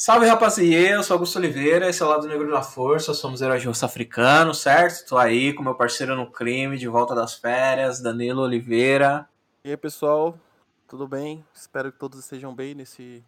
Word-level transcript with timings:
Salve 0.00 0.26
rapaziada, 0.26 0.94
eu 0.94 1.02
sou 1.02 1.14
Augusto 1.14 1.40
Oliveira, 1.40 1.88
esse 1.88 2.00
é 2.00 2.06
o 2.06 2.08
Lado 2.08 2.28
Negro 2.28 2.48
da 2.52 2.62
Força, 2.62 3.12
somos 3.12 3.42
heróis 3.42 3.60
de 3.60 3.84
africano, 3.84 4.54
certo? 4.54 5.04
Tô 5.08 5.18
aí 5.18 5.52
com 5.52 5.60
meu 5.60 5.74
parceiro 5.74 6.14
no 6.14 6.30
crime, 6.30 6.78
de 6.78 6.86
volta 6.86 7.16
das 7.16 7.34
férias, 7.34 8.00
Danilo 8.00 8.42
Oliveira. 8.42 9.28
E 9.64 9.70
aí 9.70 9.76
pessoal, 9.76 10.38
tudo 10.86 11.08
bem? 11.08 11.44
Espero 11.52 11.90
que 11.90 11.98
todos 11.98 12.20
estejam 12.20 12.54
bem 12.54 12.76
nesse 12.76 13.24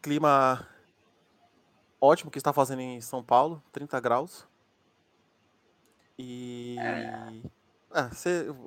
clima 0.00 0.66
ótimo 2.00 2.30
que 2.30 2.38
está 2.38 2.50
fazendo 2.50 2.80
em 2.80 2.98
São 3.02 3.22
Paulo, 3.22 3.62
30 3.72 4.00
graus. 4.00 4.48
E. 6.18 6.76
É. 6.80 7.28
Ah, 7.90 8.08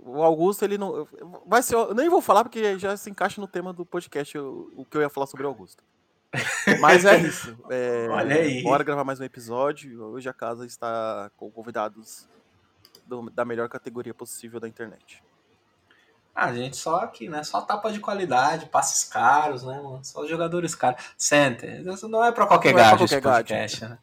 o 0.05 0.21
Augusto, 0.21 0.63
ele 0.65 0.77
não. 0.77 1.07
Vai 1.47 1.63
ser. 1.63 1.73
Eu 1.73 1.95
nem 1.95 2.09
vou 2.09 2.21
falar 2.21 2.43
porque 2.43 2.77
já 2.77 2.95
se 2.95 3.09
encaixa 3.09 3.41
no 3.41 3.47
tema 3.47 3.73
do 3.73 3.83
podcast 3.83 4.37
o, 4.37 4.71
o 4.75 4.85
que 4.85 4.95
eu 4.95 5.01
ia 5.01 5.09
falar 5.09 5.25
sobre 5.25 5.47
o 5.47 5.49
Augusto. 5.49 5.83
Mas 6.79 7.05
é 7.05 7.17
isso. 7.17 7.57
É, 7.69 8.07
Olha 8.09 8.35
aí. 8.35 8.61
Bora 8.61 8.83
gravar 8.83 9.03
mais 9.03 9.19
um 9.19 9.23
episódio. 9.23 10.03
Hoje 10.03 10.29
a 10.29 10.33
casa 10.33 10.65
está 10.65 11.31
com 11.35 11.49
convidados 11.49 12.27
do, 13.05 13.29
da 13.29 13.43
melhor 13.43 13.67
categoria 13.67 14.13
possível 14.13 14.59
da 14.59 14.67
internet. 14.67 15.23
Ah, 16.33 16.53
gente, 16.53 16.77
só 16.77 16.97
aqui, 16.97 17.27
né? 17.27 17.43
Só 17.43 17.61
tapa 17.61 17.91
de 17.91 17.99
qualidade, 17.99 18.67
passes 18.67 19.03
caros, 19.03 19.63
né, 19.63 19.75
mano? 19.81 19.99
Só 20.03 20.25
jogadores 20.25 20.75
caros. 20.75 21.03
Center. 21.17 21.85
Isso 21.87 22.07
não 22.07 22.23
é 22.23 22.31
pra 22.31 22.45
qualquer 22.45 22.73
não 22.73 22.77
gajo 22.77 23.01
é 23.01 23.05
esse 23.05 23.21
podcast, 23.21 23.85
né? 23.85 23.97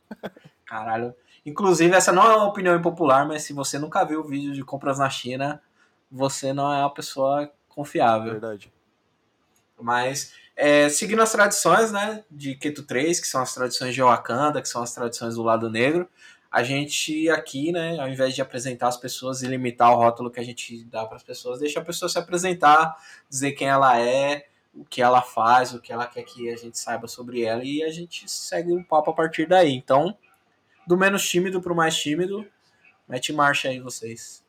Caralho. 0.66 1.14
Inclusive, 1.46 1.94
essa 1.94 2.12
não 2.12 2.24
é 2.28 2.36
uma 2.36 2.48
opinião 2.48 2.76
impopular, 2.76 3.26
mas 3.26 3.44
se 3.44 3.52
você 3.52 3.78
nunca 3.78 4.04
viu 4.04 4.20
o 4.20 4.24
vídeo 4.24 4.52
de 4.52 4.64
compras 4.64 4.98
na 4.98 5.08
China, 5.08 5.62
você 6.10 6.52
não 6.52 6.72
é 6.72 6.80
uma 6.80 6.92
pessoa 6.92 7.50
confiável. 7.68 8.32
Verdade. 8.32 8.72
Mas 9.80 10.34
é, 10.56 10.88
seguindo 10.88 11.20
as 11.20 11.30
tradições, 11.30 11.92
né, 11.92 12.24
de 12.30 12.54
Keto 12.54 12.82
3, 12.82 13.20
que 13.20 13.26
são 13.26 13.42
as 13.42 13.52
tradições 13.52 13.94
de 13.94 14.00
Wakanda, 14.00 14.62
que 14.62 14.68
são 14.68 14.82
as 14.82 14.94
tradições 14.94 15.34
do 15.34 15.42
lado 15.42 15.70
negro, 15.70 16.08
a 16.50 16.62
gente 16.62 17.28
aqui, 17.28 17.70
né, 17.70 18.00
ao 18.00 18.08
invés 18.08 18.34
de 18.34 18.40
apresentar 18.40 18.88
as 18.88 18.96
pessoas 18.96 19.42
e 19.42 19.46
limitar 19.46 19.92
o 19.92 19.96
rótulo 19.96 20.30
que 20.30 20.40
a 20.40 20.44
gente 20.44 20.82
dá 20.84 21.04
para 21.04 21.16
as 21.16 21.22
pessoas, 21.22 21.60
deixa 21.60 21.80
a 21.80 21.84
pessoa 21.84 22.08
se 22.08 22.18
apresentar, 22.18 22.96
dizer 23.28 23.52
quem 23.52 23.68
ela 23.68 24.00
é, 24.00 24.46
o 24.72 24.84
que 24.84 25.02
ela 25.02 25.20
faz, 25.20 25.74
o 25.74 25.80
que 25.80 25.92
ela 25.92 26.06
quer 26.06 26.22
que 26.22 26.50
a 26.50 26.56
gente 26.56 26.78
saiba 26.78 27.06
sobre 27.06 27.42
ela 27.42 27.62
e 27.62 27.82
a 27.82 27.90
gente 27.90 28.30
segue 28.30 28.72
um 28.72 28.82
papo 28.82 29.10
a 29.10 29.14
partir 29.14 29.46
daí. 29.46 29.72
Então, 29.72 30.16
do 30.86 30.96
menos 30.96 31.28
tímido 31.28 31.60
para 31.60 31.72
o 31.72 31.76
mais 31.76 31.96
tímido, 31.96 32.46
mete 33.06 33.32
marcha 33.32 33.68
aí 33.68 33.80
vocês. 33.80 34.42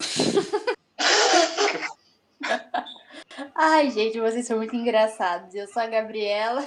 Ai, 3.54 3.90
gente, 3.90 4.18
vocês 4.18 4.46
são 4.46 4.56
muito 4.56 4.74
engraçados. 4.74 5.54
Eu 5.54 5.68
sou 5.68 5.82
a 5.82 5.86
Gabriela. 5.86 6.66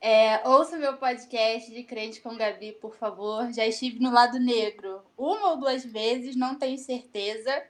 É, 0.00 0.46
ouça 0.48 0.78
meu 0.78 0.96
podcast 0.96 1.70
de 1.70 1.82
Crente 1.82 2.22
com 2.22 2.36
Gabi, 2.36 2.72
por 2.72 2.94
favor. 2.94 3.52
Já 3.52 3.66
estive 3.66 4.00
no 4.00 4.10
lado 4.10 4.38
negro 4.38 5.02
uma 5.18 5.50
ou 5.50 5.58
duas 5.58 5.84
vezes, 5.84 6.34
não 6.34 6.54
tenho 6.54 6.78
certeza. 6.78 7.62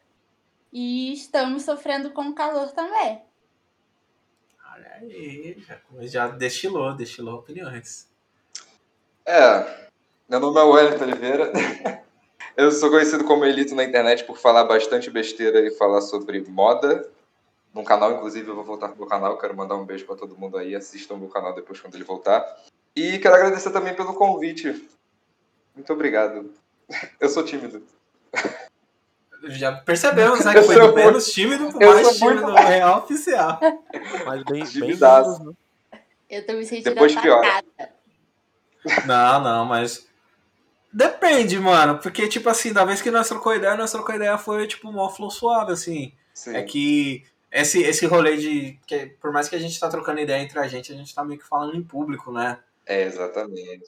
E 0.73 1.13
estamos 1.13 1.65
sofrendo 1.65 2.11
com 2.11 2.33
calor 2.33 2.71
também. 2.73 3.23
Olha 4.73 4.93
aí, 5.01 5.57
já, 5.59 5.81
já 6.03 6.29
destilou, 6.29 6.95
destilou 6.95 7.41
opiniões. 7.41 8.09
É, 9.27 9.89
meu 10.29 10.39
nome 10.39 10.61
é 10.61 10.63
Wellington 10.63 11.05
Oliveira. 11.05 11.53
Eu 12.57 12.71
sou 12.71 12.89
conhecido 12.89 13.25
como 13.25 13.45
Elito 13.45 13.75
na 13.75 13.83
internet 13.83 14.23
por 14.23 14.39
falar 14.39 14.63
bastante 14.63 15.11
besteira 15.11 15.59
e 15.67 15.73
falar 15.73 16.01
sobre 16.03 16.41
moda 16.49 17.13
no 17.75 17.83
canal, 17.83 18.13
inclusive 18.13 18.49
eu 18.49 18.55
vou 18.55 18.65
voltar 18.65 18.89
pro 18.89 18.99
meu 18.99 19.07
canal, 19.07 19.37
quero 19.37 19.57
mandar 19.57 19.75
um 19.75 19.85
beijo 19.85 20.07
para 20.07 20.15
todo 20.15 20.39
mundo 20.39 20.57
aí, 20.57 20.77
assistam 20.77 21.15
o 21.15 21.19
meu 21.19 21.29
canal 21.29 21.53
depois 21.55 21.81
quando 21.81 21.97
ele 21.97 22.05
voltar. 22.05 22.43
E 22.95 23.19
quero 23.19 23.35
agradecer 23.35 23.71
também 23.73 23.95
pelo 23.95 24.15
convite. 24.15 24.89
Muito 25.75 25.93
obrigado. 25.93 26.55
Eu 27.21 27.29
sou 27.29 27.45
tímido. 27.45 27.83
Já 29.47 29.73
percebemos, 29.73 30.45
né? 30.45 30.53
Que 30.55 30.63
foi 30.63 30.77
do 30.77 30.83
muito... 30.83 30.95
menos 30.95 31.27
tímido 31.27 31.73
pro 31.73 31.91
mais 31.91 32.17
tímido 32.17 32.43
muito... 32.43 32.63
real 32.63 32.99
oficial. 33.01 33.59
Mas 34.25 34.43
bem, 34.45 34.65
bem 34.65 34.97
menos, 34.97 35.41
né? 35.41 35.53
Eu 36.31 36.47
tô 36.47 36.53
me 36.53 36.65
sentindo 36.65 36.95
Depois 36.95 37.15
pior. 37.17 37.45
Não, 39.07 39.41
não, 39.41 39.65
mas... 39.65 40.07
Depende, 40.93 41.59
mano. 41.61 41.99
Porque, 41.99 42.27
tipo 42.29 42.49
assim, 42.49 42.73
da 42.73 42.85
vez 42.85 43.01
que 43.01 43.11
nós 43.11 43.29
trocou 43.29 43.55
ideia, 43.55 43.77
nós 43.77 43.93
trocou 43.93 44.15
ideia 44.15 44.37
foi, 44.37 44.67
tipo, 44.67 44.91
mó 44.91 45.09
flow 45.09 45.31
suave, 45.31 45.73
assim. 45.73 46.13
Sim. 46.33 46.57
É 46.57 46.63
que 46.63 47.25
esse, 47.55 47.81
esse 47.83 48.05
rolê 48.05 48.37
de. 48.37 48.79
Que, 48.85 49.07
por 49.21 49.33
mais 49.33 49.49
que 49.49 49.55
a 49.55 49.59
gente 49.61 49.79
tá 49.79 49.89
trocando 49.89 50.21
ideia 50.21 50.43
entre 50.43 50.59
a 50.59 50.67
gente, 50.67 50.93
a 50.93 50.97
gente 50.97 51.15
tá 51.15 51.25
meio 51.25 51.39
que 51.39 51.47
falando 51.47 51.77
em 51.77 51.83
público, 51.83 52.33
né? 52.33 52.59
É, 52.85 53.05
exatamente. 53.05 53.85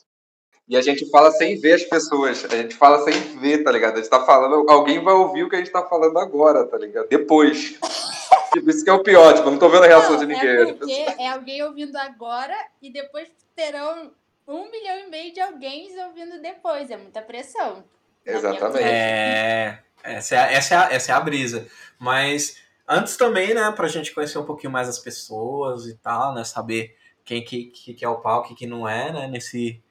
E 0.69 0.77
a 0.77 0.81
gente 0.81 1.11
fala 1.11 1.33
sem 1.33 1.59
ver 1.59 1.73
as 1.75 1.83
pessoas. 1.83 2.45
A 2.45 2.57
gente 2.57 2.77
fala 2.77 3.03
sem 3.03 3.13
ver, 3.39 3.65
tá 3.65 3.73
ligado? 3.73 3.95
A 3.95 3.97
gente 3.97 4.09
tá 4.09 4.25
falando. 4.25 4.71
Alguém 4.71 5.03
vai 5.03 5.15
ouvir 5.15 5.43
o 5.43 5.49
que 5.49 5.57
a 5.57 5.59
gente 5.59 5.73
tá 5.73 5.83
falando 5.83 6.17
agora, 6.19 6.65
tá 6.65 6.79
ligado? 6.79 7.09
Depois. 7.09 7.77
tipo, 8.55 8.71
isso 8.71 8.85
que 8.85 8.91
é 8.91 8.93
o 8.93 9.03
pior, 9.03 9.35
tipo, 9.35 9.49
eu 9.49 9.53
não 9.53 9.59
tô 9.59 9.69
vendo 9.69 9.83
a 9.83 9.89
reação 9.89 10.13
não, 10.13 10.19
de 10.21 10.27
ninguém. 10.27 10.49
É 10.49 10.73
porque 10.73 11.07
é 11.19 11.29
alguém 11.29 11.63
ouvindo 11.65 11.97
agora 11.97 12.57
e 12.81 12.93
depois 12.93 13.29
terão 13.55 14.13
um 14.47 14.71
milhão 14.71 15.01
e 15.01 15.11
meio 15.11 15.35
de 15.35 15.41
alguém 15.41 15.89
ouvindo 16.05 16.41
depois. 16.41 16.89
É 16.89 16.97
muita 16.97 17.21
pressão. 17.21 17.85
Exatamente. 18.25 18.85
É. 18.85 19.79
Essa 20.05 20.37
é, 20.37 20.55
essa, 20.55 20.75
é 20.75 20.79
a, 20.79 20.93
essa 20.93 21.13
é 21.13 21.15
a 21.17 21.21
brisa. 21.21 21.67
Mas 21.99 22.65
Antes 22.89 23.17
também, 23.17 23.53
né, 23.53 23.71
pra 23.73 23.89
gente 23.89 24.15
conhecer 24.15 24.39
um 24.39 24.45
pouquinho 24.45 24.73
mais 24.73 24.89
as 24.89 24.99
pessoas 24.99 25.87
e 25.87 25.95
tal, 25.97 26.35
né, 26.35 26.45
saber 26.45 26.97
quem 27.25 27.45
que, 27.45 27.65
que, 27.67 27.95
que 27.95 28.05
é 28.05 28.09
o 28.09 28.21
pau, 28.21 28.41
o 28.41 28.55
que, 28.55 28.67
não 28.67 28.89
é, 28.89 29.13
né, 29.13 29.27
nesse, 29.27 29.83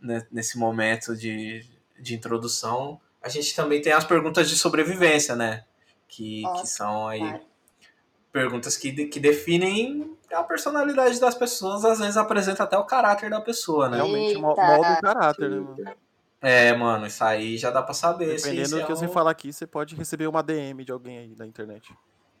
né, 0.00 0.26
nesse 0.32 0.58
momento 0.58 1.16
de, 1.16 1.64
de 1.98 2.14
introdução. 2.14 3.00
A 3.22 3.28
gente 3.28 3.54
também 3.54 3.80
tem 3.80 3.92
as 3.92 4.04
perguntas 4.04 4.48
de 4.48 4.56
sobrevivência, 4.56 5.36
né, 5.36 5.64
que, 6.08 6.42
que 6.60 6.66
são 6.66 7.06
aí 7.06 7.40
perguntas 8.32 8.76
que, 8.76 9.06
que 9.06 9.18
definem 9.18 10.14
a 10.30 10.42
personalidade 10.42 11.18
das 11.20 11.34
pessoas, 11.34 11.84
às 11.84 11.98
vezes 11.98 12.16
apresenta 12.16 12.64
até 12.64 12.76
o 12.76 12.84
caráter 12.84 13.30
da 13.30 13.40
pessoa, 13.40 13.88
né? 13.88 13.96
Realmente 13.96 14.36
molda 14.36 14.60
o 14.60 15.00
caráter, 15.00 15.50
né? 15.50 15.94
É, 16.46 16.72
mano, 16.76 17.08
isso 17.08 17.24
aí 17.24 17.58
já 17.58 17.72
dá 17.72 17.82
pra 17.82 17.92
saber. 17.92 18.36
Dependendo 18.36 18.78
do 18.78 18.86
que 18.86 18.92
é 18.92 18.94
você 18.94 19.08
falar 19.08 19.32
aqui, 19.32 19.52
você 19.52 19.66
pode 19.66 19.96
receber 19.96 20.28
uma 20.28 20.44
DM 20.44 20.84
de 20.84 20.92
alguém 20.92 21.18
aí 21.18 21.34
na 21.36 21.44
internet. 21.44 21.92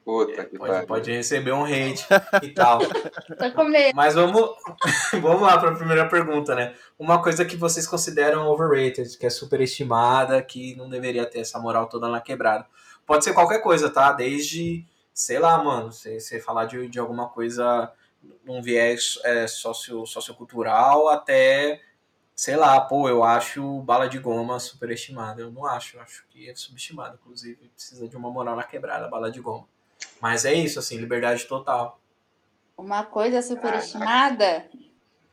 Puta 0.04 0.44
que 0.44 0.56
pode, 0.56 0.86
pode 0.86 1.10
receber 1.10 1.50
um 1.50 1.64
hate 1.64 2.06
e 2.40 2.50
tal. 2.50 2.78
Mas 3.96 4.14
vamos, 4.14 4.50
vamos 5.20 5.42
lá 5.42 5.58
para 5.58 5.70
a 5.70 5.74
primeira 5.74 6.08
pergunta, 6.08 6.54
né? 6.54 6.76
Uma 6.96 7.20
coisa 7.20 7.44
que 7.44 7.56
vocês 7.56 7.84
consideram 7.84 8.46
overrated, 8.46 9.18
que 9.18 9.26
é 9.26 9.30
superestimada, 9.30 10.40
que 10.40 10.76
não 10.76 10.88
deveria 10.88 11.26
ter 11.26 11.40
essa 11.40 11.58
moral 11.58 11.88
toda 11.88 12.08
na 12.08 12.20
quebrada. 12.20 12.64
Pode 13.04 13.24
ser 13.24 13.32
qualquer 13.32 13.60
coisa, 13.60 13.90
tá? 13.90 14.12
Desde, 14.12 14.86
sei 15.12 15.40
lá, 15.40 15.60
mano, 15.60 15.90
você, 15.90 16.20
você 16.20 16.38
falar 16.38 16.66
de, 16.66 16.86
de 16.86 17.00
alguma 17.00 17.28
coisa 17.28 17.90
num 18.44 18.62
viés 18.62 19.18
é, 19.24 19.48
socio, 19.48 20.06
sociocultural 20.06 21.08
até 21.08 21.80
sei 22.36 22.54
lá, 22.54 22.78
pô, 22.82 23.08
eu 23.08 23.24
acho 23.24 23.80
bala 23.80 24.08
de 24.08 24.18
goma 24.18 24.60
superestimada. 24.60 25.40
Eu 25.40 25.50
não 25.50 25.64
acho, 25.64 25.96
eu 25.96 26.02
acho 26.02 26.26
que 26.28 26.48
é 26.48 26.54
subestimado, 26.54 27.18
inclusive. 27.20 27.70
Precisa 27.74 28.06
de 28.06 28.16
uma 28.16 28.30
moral 28.30 28.54
na 28.54 28.62
quebrada, 28.62 29.08
bala 29.08 29.30
de 29.30 29.40
goma. 29.40 29.66
Mas 30.20 30.44
é 30.44 30.52
isso, 30.52 30.78
assim, 30.78 30.98
liberdade 30.98 31.46
total. 31.46 31.98
Uma 32.76 33.04
coisa 33.04 33.40
superestimada? 33.40 34.68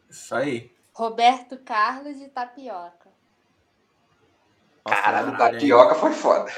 Isso 0.10 0.34
aí. 0.34 0.72
Roberto 0.94 1.58
Carlos 1.58 2.18
e 2.22 2.30
Tapioca. 2.30 3.12
Caralho, 4.86 5.38
Tapioca 5.38 5.96
foi 5.96 6.14
foda. 6.14 6.52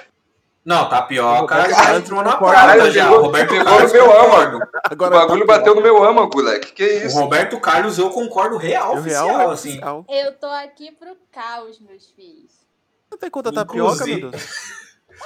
Não, 0.65 0.89
tapioca 0.89 1.69
já 1.69 1.95
entrou 1.95 2.23
na 2.23 2.37
porta 2.37 2.91
já. 2.91 3.11
O 3.11 3.21
Roberto 3.21 3.49
pegou 3.49 3.65
Carlos 3.65 3.93
no 3.93 3.99
meu 3.99 4.19
âmago. 4.19 4.59
Agora, 4.83 5.15
o 5.15 5.19
bagulho 5.19 5.45
bateu 5.45 5.75
no 5.75 5.81
meu 5.81 6.03
âmago, 6.03 6.35
moleque. 6.35 6.73
Que 6.73 6.83
isso? 7.05 7.15
O 7.15 7.21
Roberto 7.21 7.59
Carlos, 7.59 7.99
eu 7.99 8.09
concordo 8.09 8.57
real, 8.57 8.97
oficial, 8.97 9.27
real, 9.27 9.51
assim. 9.51 9.69
Oficial. 9.69 10.05
Eu 10.09 10.33
tô 10.33 10.47
aqui 10.47 10.91
pro 10.91 11.15
caos, 11.31 11.79
meus 11.79 12.09
filhos. 12.09 12.65
Não 13.11 13.17
tem 13.19 13.29
conta 13.29 13.53
tapioca, 13.53 14.05
meu 14.07 14.31
Deus? 14.31 14.43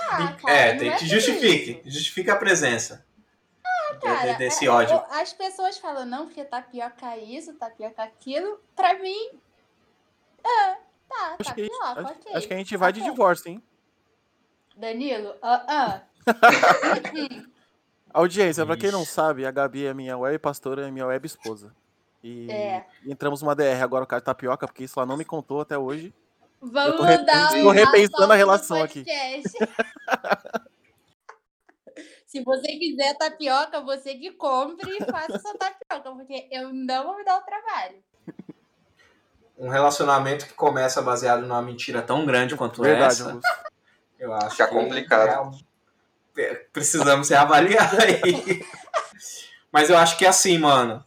Ah, 0.09 0.35
cara, 0.43 0.53
é, 0.53 0.75
tem 0.75 0.89
é 0.89 0.97
que 0.97 1.07
justifique. 1.07 1.81
Justifique 1.85 2.29
a 2.29 2.35
presença. 2.35 3.05
Ah, 3.63 3.95
cara, 3.95 4.33
desse 4.33 4.65
é, 4.65 4.69
ódio. 4.69 5.01
as 5.09 5.31
pessoas 5.31 5.77
falam, 5.77 6.05
não, 6.05 6.25
porque 6.25 6.43
tapioca 6.43 7.13
é 7.13 7.19
isso, 7.19 7.53
tapioca 7.53 8.03
aquilo. 8.03 8.59
Pra 8.75 8.99
mim, 8.99 9.29
é, 10.43 10.73
tá, 11.07 11.35
acho 11.39 11.49
tapioca, 11.49 11.95
que, 11.95 12.01
ok. 12.01 12.13
Acho, 12.27 12.37
acho 12.37 12.47
que 12.47 12.53
a 12.53 12.57
gente 12.57 12.75
vai 12.75 12.91
okay. 12.91 13.01
de 13.01 13.09
divórcio, 13.09 13.49
hein? 13.49 13.63
Danilo, 14.79 15.35
ah, 15.41 15.65
ah. 15.67 16.01
Audiência, 18.13 18.65
pra 18.65 18.77
quem 18.77 18.91
não 18.91 19.03
sabe, 19.03 19.45
a 19.45 19.51
Gabi 19.51 19.85
é 19.85 19.93
minha 19.93 20.17
web 20.17 20.39
pastora, 20.39 20.87
é 20.87 20.91
minha 20.91 21.05
web 21.05 21.27
esposa. 21.27 21.75
E 22.23 22.49
é. 22.49 22.85
entramos 23.05 23.41
numa 23.41 23.53
DR 23.53 23.83
agora, 23.83 24.05
o 24.05 24.07
cara 24.07 24.21
tapioca, 24.21 24.65
porque 24.65 24.85
isso 24.85 24.97
ela 24.97 25.05
não 25.05 25.17
me 25.17 25.25
contou 25.25 25.59
até 25.59 25.77
hoje. 25.77 26.13
Vamos 26.61 26.93
eu 27.09 27.25
tô, 27.25 27.63
tô 27.63 27.71
repensando 27.71 28.31
a 28.31 28.35
relação 28.35 28.81
aqui. 28.81 29.03
Se 32.25 32.41
você 32.43 32.77
quiser 32.77 33.17
tapioca, 33.17 33.81
você 33.81 34.15
que 34.15 34.31
compre 34.31 34.89
e 34.97 35.05
faça 35.05 35.39
sua 35.39 35.55
tapioca, 35.55 36.11
porque 36.11 36.47
eu 36.51 36.71
não 36.71 37.03
vou 37.03 37.17
me 37.17 37.25
dar 37.25 37.37
o 37.37 37.41
trabalho. 37.41 37.97
Um 39.57 39.67
relacionamento 39.67 40.45
que 40.45 40.53
começa 40.53 41.01
baseado 41.01 41.41
numa 41.41 41.61
mentira 41.61 42.01
tão 42.01 42.25
grande 42.25 42.55
quanto 42.55 42.81
Verdade, 42.81 43.13
essa, 43.13 43.29
Augusto. 43.29 43.69
Eu 44.19 44.33
acho 44.33 44.51
Fica 44.51 44.67
que 44.67 44.73
complicado. 44.73 45.57
É, 46.37 46.53
precisamos 46.71 47.29
reavaliar 47.29 47.91
aí. 48.01 48.65
Mas 49.71 49.89
eu 49.89 49.97
acho 49.97 50.17
que 50.17 50.25
é 50.25 50.29
assim, 50.29 50.57
mano. 50.57 51.03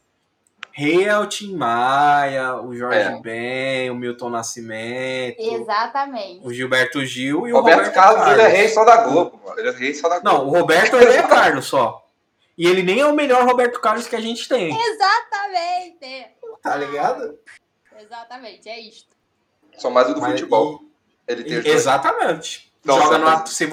Rei 0.74 1.04
é 1.04 1.18
o 1.18 1.26
Tim 1.26 1.54
Maia, 1.54 2.56
o 2.56 2.74
Jorge 2.74 2.98
é. 2.98 3.20
Ben, 3.20 3.90
o 3.90 3.94
Milton 3.94 4.30
Nascimento. 4.30 5.36
Exatamente. 5.38 6.46
O 6.46 6.52
Gilberto 6.52 7.04
Gil 7.04 7.46
e 7.46 7.52
o 7.52 7.56
Roberto, 7.56 7.78
Roberto 7.78 7.94
Carlos. 7.94 8.24
Carlos. 8.24 8.38
Ele 8.38 8.42
é 8.42 8.56
rei 8.56 8.68
só 8.68 8.84
da 8.84 8.96
Globo, 9.04 9.40
mano. 9.44 9.60
Ele 9.60 9.68
é 9.68 9.72
rei 9.72 9.94
só 9.94 10.08
da 10.08 10.18
Globo. 10.18 10.38
Não, 10.38 10.46
o 10.46 10.50
Roberto 10.50 10.96
ele 10.96 11.12
é 11.12 11.22
Carlos 11.22 11.66
só. 11.66 12.08
E 12.56 12.66
ele 12.66 12.82
nem 12.82 13.00
é 13.00 13.06
o 13.06 13.14
melhor 13.14 13.44
Roberto 13.44 13.80
Carlos 13.80 14.06
que 14.06 14.16
a 14.16 14.20
gente 14.20 14.48
tem. 14.48 14.74
Exatamente. 14.74 16.30
Tá 16.62 16.76
ligado? 16.76 17.38
Exatamente, 18.00 18.68
é 18.68 18.80
isto. 18.80 19.14
Só 19.76 19.90
mais 19.90 20.08
o 20.08 20.14
do 20.14 20.20
Mas, 20.20 20.32
futebol. 20.32 20.80
E... 21.28 21.32
Ele 21.32 21.44
tem 21.44 21.72
Exatamente. 21.72 22.71
Não, 22.84 23.00
Joga 23.00 23.18
no, 23.18 23.46
se 23.46 23.68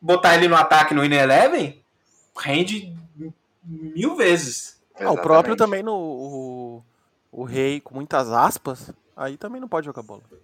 botar 0.00 0.34
ele 0.34 0.48
no 0.48 0.56
ataque 0.56 0.94
no 0.94 1.04
In-Eleven, 1.04 1.82
rende 2.38 2.96
mil 3.62 4.16
vezes. 4.16 4.80
Ah, 4.98 5.10
o 5.10 5.18
próprio 5.18 5.56
também 5.56 5.82
no. 5.82 5.94
O, 5.94 6.82
o, 7.30 7.44
rei 7.44 7.80
com 7.80 7.94
muitas 7.94 8.32
aspas, 8.32 8.90
aí 9.16 9.36
também 9.36 9.60
não 9.60 9.68
pode 9.68 9.84
jogar 9.84 10.02
bola. 10.02 10.22
Não 10.30 10.38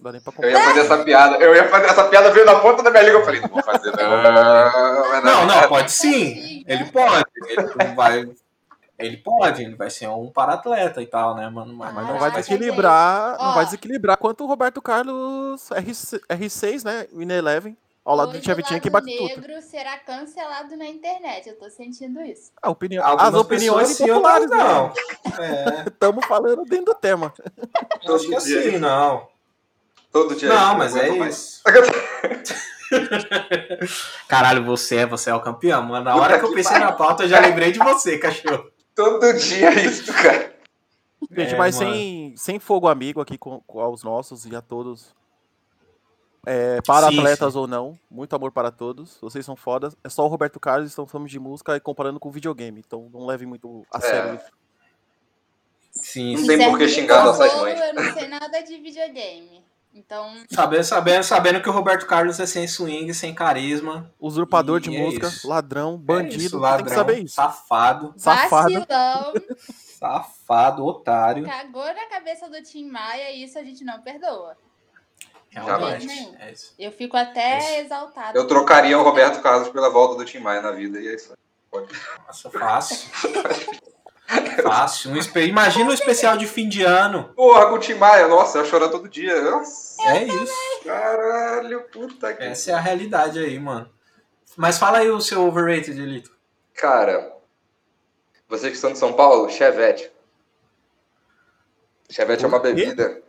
dá 0.00 0.12
nem 0.12 0.20
pra 0.20 0.32
Eu 0.38 0.50
ia 0.50 0.60
fazer 0.62 0.80
essa 0.80 1.04
piada. 1.04 1.36
Eu 1.38 1.54
ia 1.54 1.68
fazer 1.68 1.86
essa 1.86 2.04
piada, 2.04 2.30
veio 2.30 2.46
na 2.46 2.60
ponta 2.60 2.82
da 2.82 2.90
minha 2.90 3.02
língua. 3.02 3.20
Eu 3.20 3.24
falei, 3.24 3.40
não 3.40 3.48
vou 3.48 3.62
fazer, 3.62 3.92
não. 3.96 5.22
Não, 5.22 5.46
não, 5.46 5.68
pode 5.68 5.90
sim. 5.90 6.62
Ele 6.66 6.84
pode. 6.84 7.24
Ele 7.48 7.94
vai. 7.94 8.30
Ele 8.98 9.18
pode, 9.18 9.62
ele 9.62 9.74
vai 9.74 9.90
ser 9.90 10.08
um 10.08 10.30
para-atleta 10.30 11.02
e 11.02 11.06
tal, 11.06 11.34
né, 11.34 11.48
mano? 11.50 11.74
Mas, 11.74 11.94
mas 11.94 12.08
não 12.08 12.18
vai 12.18 12.30
desequilibrar. 12.30 13.36
Não 13.38 13.54
vai 13.54 13.64
desequilibrar 13.66 14.16
quanto 14.16 14.44
o 14.44 14.46
Roberto 14.46 14.80
Carlos 14.80 15.68
R6, 15.70 16.84
né? 16.84 17.06
Win 17.12 17.30
Eleven. 17.30 17.76
Ao 18.06 18.14
lado 18.14 18.30
Hoje 18.30 18.38
do 18.38 18.42
Tchevitinho 18.42 18.80
que 18.80 18.88
bate 18.88 19.14
tudo. 19.16 19.26
negro 19.26 19.60
será 19.60 19.98
cancelado 19.98 20.76
na 20.76 20.86
internet, 20.86 21.48
eu 21.48 21.58
tô 21.58 21.68
sentindo 21.68 22.22
isso. 22.22 22.52
A 22.62 22.70
opinião, 22.70 23.04
as 23.04 23.34
opiniões 23.34 23.98
populares, 23.98 24.48
não. 24.48 24.92
Estamos 25.84 26.22
é. 26.24 26.28
falando 26.28 26.62
dentro 26.64 26.84
do 26.86 26.94
tema. 26.94 27.34
Eu 28.04 28.14
acho 28.14 28.28
que 28.28 28.34
assim, 28.36 28.78
não. 28.78 29.26
Todo 30.12 30.36
dia. 30.36 30.48
Não, 30.48 30.78
mas 30.78 30.94
é 30.94 31.08
isso. 31.08 31.62
Caralho, 34.28 34.64
você 34.64 34.98
é, 34.98 35.06
você 35.06 35.30
é 35.30 35.34
o 35.34 35.40
campeão, 35.40 35.82
mano. 35.82 36.04
Na 36.04 36.14
hora 36.14 36.38
que 36.38 36.44
eu 36.44 36.54
pensei 36.54 36.78
na 36.78 36.92
pauta, 36.92 37.24
eu 37.24 37.28
já 37.28 37.40
lembrei 37.40 37.72
de 37.72 37.80
você, 37.80 38.18
cachorro. 38.18 38.70
Todo 38.96 39.32
dia 39.34 39.68
é 39.68 39.84
isso, 39.84 40.12
cara. 40.12 40.56
Gente, 41.30 41.54
é, 41.54 41.58
mas 41.58 41.74
sem, 41.74 42.34
sem 42.36 42.58
fogo 42.58 42.88
amigo 42.88 43.20
aqui 43.20 43.36
com, 43.36 43.60
com 43.60 43.80
aos 43.80 44.02
nossos 44.02 44.46
e 44.46 44.56
a 44.56 44.62
todos 44.62 45.14
é, 46.46 46.80
para 46.80 47.08
sim, 47.08 47.18
atletas 47.18 47.52
sim. 47.52 47.58
ou 47.58 47.66
não, 47.66 47.98
muito 48.10 48.34
amor 48.34 48.52
para 48.52 48.70
todos. 48.70 49.18
Vocês 49.20 49.44
são 49.44 49.54
fodas. 49.54 49.94
É 50.02 50.08
só 50.08 50.24
o 50.24 50.28
Roberto 50.28 50.58
Carlos, 50.58 50.88
estão 50.88 51.06
falando 51.06 51.28
de 51.28 51.38
música 51.38 51.76
e 51.76 51.80
comparando 51.80 52.18
com 52.18 52.30
videogame. 52.30 52.82
Então 52.86 53.10
não 53.12 53.26
leve 53.26 53.44
muito 53.44 53.84
a 53.92 53.98
é. 53.98 54.00
sério 54.00 54.34
isso. 54.36 54.50
Sim, 55.90 56.36
não 56.36 56.46
tem 56.46 56.70
por 56.70 56.78
que 56.78 56.88
xingar 56.88 57.24
nossas 57.24 57.54
mães. 57.56 57.80
Eu 57.80 57.94
não 57.94 58.12
sei 58.14 58.28
nada 58.28 58.60
de 58.60 58.78
videogame. 58.78 59.64
Então. 59.96 60.30
Sabendo, 60.50 60.84
sabendo, 60.84 61.22
sabendo 61.22 61.62
que 61.62 61.68
o 61.70 61.72
Roberto 61.72 62.06
Carlos 62.06 62.38
é 62.38 62.44
sem 62.44 62.68
swing, 62.68 63.14
sem 63.14 63.34
carisma. 63.34 64.12
Usurpador 64.20 64.78
de 64.78 64.94
é 64.94 65.00
música, 65.00 65.28
isso. 65.28 65.48
ladrão, 65.48 65.96
bandido. 65.96 66.42
É 66.42 66.46
isso, 66.46 66.58
ladrão, 66.58 66.84
tem 66.84 66.86
que 66.86 66.94
saber 66.94 67.24
isso. 67.24 67.34
Safado. 67.34 68.12
Safado. 68.18 68.86
Safado, 69.98 70.84
otário. 70.84 71.46
Cagou 71.46 71.86
na 71.86 72.06
cabeça 72.10 72.46
do 72.50 72.62
Tim 72.62 72.90
Maia 72.90 73.30
e 73.30 73.44
isso 73.44 73.58
a 73.58 73.64
gente 73.64 73.82
não 73.82 74.02
perdoa. 74.02 74.54
Realmente. 75.48 76.36
É 76.38 76.52
isso. 76.52 76.74
Eu 76.78 76.92
fico 76.92 77.16
até 77.16 77.76
é 77.76 77.80
exaltada. 77.80 78.38
Eu 78.38 78.46
trocaria 78.46 78.98
o 78.98 79.02
Roberto 79.02 79.40
Carlos 79.40 79.70
pela 79.70 79.88
volta 79.88 80.16
do 80.16 80.26
Tim 80.26 80.40
Maia 80.40 80.60
na 80.60 80.72
vida, 80.72 81.00
e 81.00 81.08
é 81.08 81.14
isso. 81.14 81.32
Nossa, 82.26 82.50
fácil. 82.50 83.10
fácil. 84.68 85.12
Um 85.12 85.40
Imagina 85.40 85.90
um 85.90 85.92
especial 85.92 86.36
de 86.36 86.46
fim 86.46 86.68
de 86.68 86.82
ano. 86.82 87.32
Porra, 87.34 87.68
com 87.68 87.74
o 87.74 87.78
Tim 87.78 87.94
Maia, 87.94 88.28
nossa, 88.28 88.58
eu 88.58 88.64
choro 88.64 88.90
todo 88.90 89.08
dia. 89.08 89.40
Nossa. 89.42 90.02
É 90.02 90.24
isso. 90.24 90.54
Caralho, 90.84 91.82
puta 91.92 92.32
que. 92.34 92.42
Essa 92.42 92.72
é 92.72 92.74
a 92.74 92.80
realidade 92.80 93.38
aí, 93.38 93.58
mano. 93.58 93.90
Mas 94.56 94.78
fala 94.78 94.98
aí 94.98 95.10
o 95.10 95.20
seu 95.20 95.46
overrated, 95.46 96.00
Elito. 96.00 96.30
Cara, 96.74 97.32
vocês 98.48 98.72
que 98.72 98.78
são 98.78 98.92
de 98.92 98.98
São 98.98 99.12
Paulo, 99.12 99.48
Chevette. 99.50 100.10
Chevette 102.08 102.44
é 102.44 102.48
uma 102.48 102.60
bebida 102.60 103.26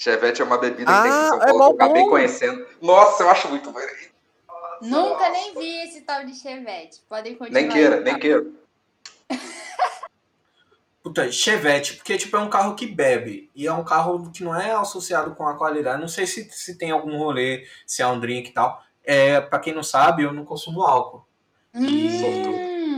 Chevette 0.00 0.40
é 0.40 0.44
uma 0.46 0.56
bebida 0.56 0.90
ah, 0.90 1.02
que 1.02 1.02
tem 1.02 1.10
em 1.10 1.28
São 1.28 1.42
é 1.42 1.44
Paulo, 1.44 1.44
é 1.44 1.58
que 1.58 1.62
eu 1.62 1.74
acabei 1.74 2.08
conhecendo. 2.08 2.66
Nossa, 2.80 3.22
eu 3.22 3.28
acho 3.28 3.48
muito 3.50 3.70
bom. 3.70 3.80
Nunca 4.80 5.28
nem 5.28 5.54
vi 5.54 5.82
esse 5.82 6.00
tal 6.00 6.24
de 6.24 6.34
Chevette. 6.34 7.02
Podem 7.06 7.34
continuar. 7.34 7.60
Nem 7.60 7.70
queira, 7.70 8.00
nem 8.00 8.16
queira. 8.18 8.46
Puta, 11.02 11.32
Chevette, 11.32 11.94
porque 11.94 12.18
tipo, 12.18 12.36
é 12.36 12.40
um 12.40 12.50
carro 12.50 12.74
que 12.74 12.86
bebe. 12.86 13.50
E 13.54 13.66
é 13.66 13.72
um 13.72 13.84
carro 13.84 14.30
que 14.30 14.44
não 14.44 14.54
é 14.54 14.72
associado 14.72 15.34
com 15.34 15.46
a 15.46 15.56
qualidade. 15.56 16.00
Não 16.00 16.08
sei 16.08 16.26
se, 16.26 16.44
se 16.50 16.76
tem 16.76 16.90
algum 16.90 17.16
rolê, 17.16 17.66
se 17.86 18.02
é 18.02 18.06
um 18.06 18.20
drink 18.20 18.50
e 18.50 18.52
tal. 18.52 18.82
É, 19.02 19.40
pra 19.40 19.58
quem 19.58 19.72
não 19.72 19.82
sabe, 19.82 20.24
eu 20.24 20.32
não 20.32 20.44
consumo 20.44 20.82
álcool. 20.82 21.24
Hum. 21.74 21.86
E... 21.86 22.90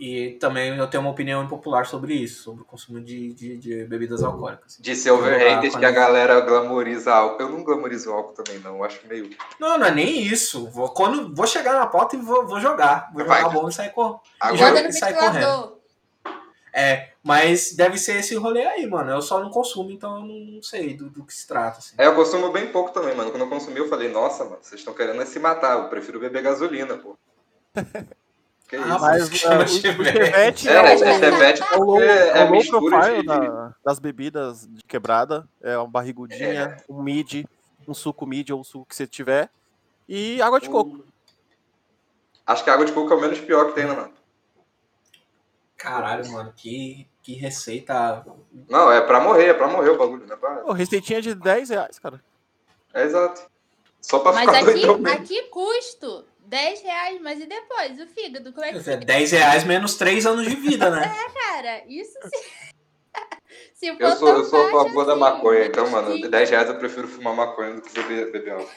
E 0.00 0.30
também 0.40 0.74
eu 0.74 0.86
tenho 0.86 1.02
uma 1.02 1.10
opinião 1.10 1.44
impopular 1.44 1.84
sobre 1.84 2.14
isso, 2.14 2.44
sobre 2.44 2.62
o 2.62 2.64
consumo 2.64 3.02
de, 3.02 3.34
de, 3.34 3.58
de 3.58 3.84
bebidas 3.84 4.22
alcoólicas. 4.22 4.78
De 4.80 4.96
ser 4.96 5.10
overrated 5.10 5.76
que 5.76 5.84
a 5.84 5.90
galera 5.90 6.40
glamoriza 6.40 7.12
álcool. 7.12 7.42
Eu 7.42 7.50
não 7.50 7.62
glamorizo 7.62 8.10
álcool 8.10 8.32
também, 8.32 8.58
não. 8.60 8.76
Eu 8.76 8.84
acho 8.84 9.06
meio. 9.06 9.28
Não, 9.58 9.76
não 9.76 9.86
é 9.86 9.90
nem 9.90 10.22
isso. 10.22 10.70
Vou, 10.70 10.88
quando, 10.88 11.34
vou 11.34 11.46
chegar 11.46 11.74
na 11.74 11.86
pauta 11.86 12.16
e 12.16 12.18
vou, 12.18 12.46
vou 12.46 12.58
jogar. 12.58 13.10
Vou 13.12 13.26
Vai. 13.26 13.42
jogar 13.42 13.52
bom 13.52 13.68
e 13.68 13.72
sair, 13.74 13.90
cor... 13.90 14.22
Agora... 14.40 14.88
e 14.88 14.92
sair 14.92 15.12
correndo. 15.12 15.79
É, 16.72 17.10
mas 17.22 17.74
deve 17.74 17.98
ser 17.98 18.16
esse 18.16 18.34
rolê 18.36 18.64
aí, 18.64 18.86
mano. 18.86 19.10
Eu 19.10 19.22
só 19.22 19.40
não 19.40 19.50
consumo, 19.50 19.90
então 19.90 20.16
eu 20.16 20.24
não 20.24 20.62
sei 20.62 20.94
do, 20.94 21.10
do 21.10 21.24
que 21.24 21.34
se 21.34 21.46
trata. 21.46 21.78
Assim. 21.78 21.94
É, 21.98 22.06
eu 22.06 22.14
consumo 22.14 22.52
bem 22.52 22.68
pouco 22.68 22.92
também, 22.92 23.14
mano. 23.14 23.30
Quando 23.30 23.42
eu 23.42 23.48
consumi, 23.48 23.78
eu 23.78 23.88
falei, 23.88 24.10
nossa, 24.10 24.44
mano, 24.44 24.58
vocês 24.60 24.80
estão 24.80 24.94
querendo 24.94 25.24
se 25.26 25.38
matar. 25.38 25.78
Eu 25.78 25.88
prefiro 25.88 26.20
beber 26.20 26.42
gasolina, 26.42 26.96
pô. 26.96 27.16
Que 28.70 28.76
ah, 28.76 28.86
isso? 28.86 29.00
Mas 29.00 29.22
uh, 29.26 29.32
o, 29.32 29.66
Chevette 29.66 30.68
é, 30.68 30.74
é, 30.76 30.94
o, 30.94 30.98
Chevette 30.98 31.60
é 31.60 31.76
o 31.76 32.00
é 32.00 32.44
o 32.44 32.88
profile 32.88 33.20
de... 33.20 33.26
da, 33.26 33.74
das 33.84 33.98
bebidas 33.98 34.64
de 34.64 34.84
quebrada. 34.84 35.48
É 35.60 35.76
uma 35.76 35.88
barrigudinha, 35.88 36.76
é. 36.78 36.84
um 36.88 37.02
mid, 37.02 37.44
um 37.88 37.92
suco 37.92 38.24
mid 38.24 38.48
ou 38.50 38.62
suco 38.62 38.86
que 38.86 38.94
você 38.94 39.08
tiver. 39.08 39.50
E 40.08 40.40
água 40.40 40.60
de 40.60 40.70
coco. 40.70 41.04
Acho 42.46 42.62
que 42.62 42.70
a 42.70 42.74
água 42.74 42.86
de 42.86 42.92
coco 42.92 43.12
é 43.12 43.16
o 43.16 43.20
menos 43.20 43.40
pior 43.40 43.66
que 43.66 43.74
tem, 43.74 43.86
né, 43.86 43.92
mano? 43.92 44.12
Caralho, 45.80 46.30
mano, 46.30 46.52
que, 46.54 47.08
que 47.22 47.32
receita. 47.32 48.22
Não, 48.68 48.92
é 48.92 49.00
pra 49.00 49.18
morrer, 49.18 49.46
é 49.46 49.54
pra 49.54 49.66
morrer 49.66 49.88
o 49.88 49.96
bagulho, 49.96 50.26
né? 50.26 50.36
Pra... 50.36 50.56
Pô, 50.56 50.72
receitinha 50.72 51.22
de 51.22 51.34
10 51.34 51.70
reais, 51.70 51.98
cara. 51.98 52.22
É 52.92 53.02
exato. 53.02 53.48
Só 53.98 54.18
pra 54.18 54.32
Mas 54.32 54.40
ficar 54.42 54.58
aqui, 54.58 54.86
doidão 54.86 55.12
aqui 55.12 55.42
custo 55.44 56.26
10 56.40 56.82
reais, 56.82 57.20
mas 57.22 57.40
e 57.40 57.46
depois? 57.46 57.98
O 57.98 58.06
fígado? 58.08 58.52
Como 58.52 58.62
é 58.62 58.78
que 58.78 58.90
é, 58.90 58.96
10 58.98 59.32
reais 59.32 59.64
menos 59.64 59.94
3 59.96 60.26
anos 60.26 60.46
de 60.46 60.54
vida, 60.54 60.90
né? 60.90 61.00
é, 61.16 61.32
cara, 61.32 61.82
isso 61.88 62.12
se. 62.28 63.86
se 63.88 63.96
for 63.96 64.02
eu 64.02 64.16
sou, 64.16 64.28
eu 64.28 64.44
sou 64.44 64.66
a 64.66 64.70
favor 64.70 65.00
assim, 65.00 65.06
da 65.06 65.16
maconha, 65.16 65.64
então, 65.64 65.88
mano, 65.88 66.14
de 66.14 66.28
10 66.28 66.50
reais 66.50 66.68
eu 66.68 66.78
prefiro 66.78 67.08
fumar 67.08 67.34
maconha 67.34 67.76
do 67.76 67.80
que 67.80 67.94
beber, 67.94 68.30
beber 68.30 68.52
álcool. 68.52 68.70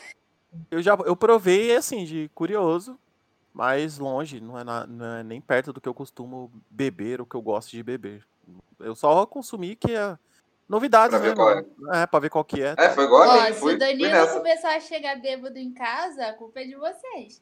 Eu 0.71 0.81
já 0.81 0.97
eu 1.05 1.17
provei, 1.17 1.75
assim, 1.75 2.05
de 2.05 2.31
curioso, 2.33 2.97
mas 3.53 3.99
longe, 3.99 4.41
não 4.41 4.59
é, 4.59 4.63
na, 4.63 4.87
não 4.87 5.05
é 5.17 5.23
nem 5.23 5.39
perto 5.39 5.71
do 5.71 5.79
que 5.79 5.87
eu 5.87 5.93
costumo 5.93 6.51
beber, 6.69 7.21
o 7.21 7.25
que 7.25 7.35
eu 7.35 7.41
gosto 7.41 7.71
de 7.71 7.83
beber. 7.83 8.25
Eu 8.79 8.95
só 8.95 9.25
consumi 9.25 9.75
que 9.75 9.95
é 9.95 10.17
novidades, 10.67 11.17
pra 11.17 11.55
né? 11.55 11.65
É. 11.93 12.01
é, 12.01 12.05
pra 12.07 12.19
ver 12.19 12.29
qual 12.31 12.43
que 12.43 12.61
é. 12.61 12.73
É, 12.77 12.89
foi 12.89 13.05
igual 13.05 13.29
Ó, 13.29 13.53
Se 13.53 13.63
o 13.63 13.77
Danilo 13.77 14.27
começar 14.33 14.75
a 14.75 14.79
chegar 14.79 15.21
bêbado 15.21 15.59
em 15.59 15.71
casa, 15.71 16.27
a 16.27 16.33
culpa 16.33 16.61
é 16.61 16.65
de 16.65 16.75
vocês. 16.75 17.41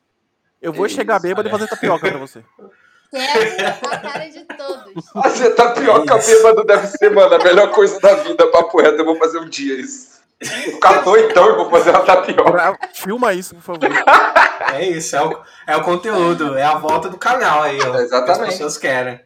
Eu 0.62 0.74
vou 0.74 0.88
chegar 0.90 1.20
bêbado 1.20 1.48
e 1.48 1.52
fazer 1.52 1.68
tapioca 1.68 2.10
pra 2.10 2.20
você. 2.20 2.44
Quero 3.12 3.88
a 3.88 3.98
cara 4.00 4.30
de 4.30 4.46
todos. 4.46 5.06
Fazer 5.12 5.50
tapioca 5.52 6.16
é 6.16 6.26
bêbado 6.26 6.64
deve 6.64 6.88
ser, 6.88 7.14
mano, 7.14 7.36
a 7.36 7.44
melhor 7.44 7.70
coisa 7.72 8.00
da 8.00 8.16
vida, 8.16 8.48
papo 8.48 8.82
reto. 8.82 9.00
Eu 9.00 9.06
vou 9.06 9.18
fazer 9.18 9.38
um 9.40 9.50
dia 9.50 9.76
isso. 9.82 10.22
Ficar 10.42 11.02
doidão 11.02 11.52
e 11.52 11.56
vou 11.58 11.70
fazer 11.70 11.90
uma 11.90 12.06
tapioca. 12.06 12.80
Filma 12.94 13.34
isso, 13.34 13.54
por 13.56 13.62
favor. 13.62 13.90
É 14.74 14.88
isso, 14.88 15.16
é 15.16 15.24
o, 15.24 15.42
é 15.68 15.78
o 15.78 15.84
conteúdo, 15.84 16.58
é 16.58 16.64
a 16.64 16.76
volta 16.76 17.10
do 17.10 17.18
canal 17.18 17.64
aí, 17.64 17.80
ó. 17.82 17.96
Exatamente. 17.96 18.26
Que 18.26 18.32
as 18.32 18.50
pessoas 18.50 18.78
querem. 18.78 19.20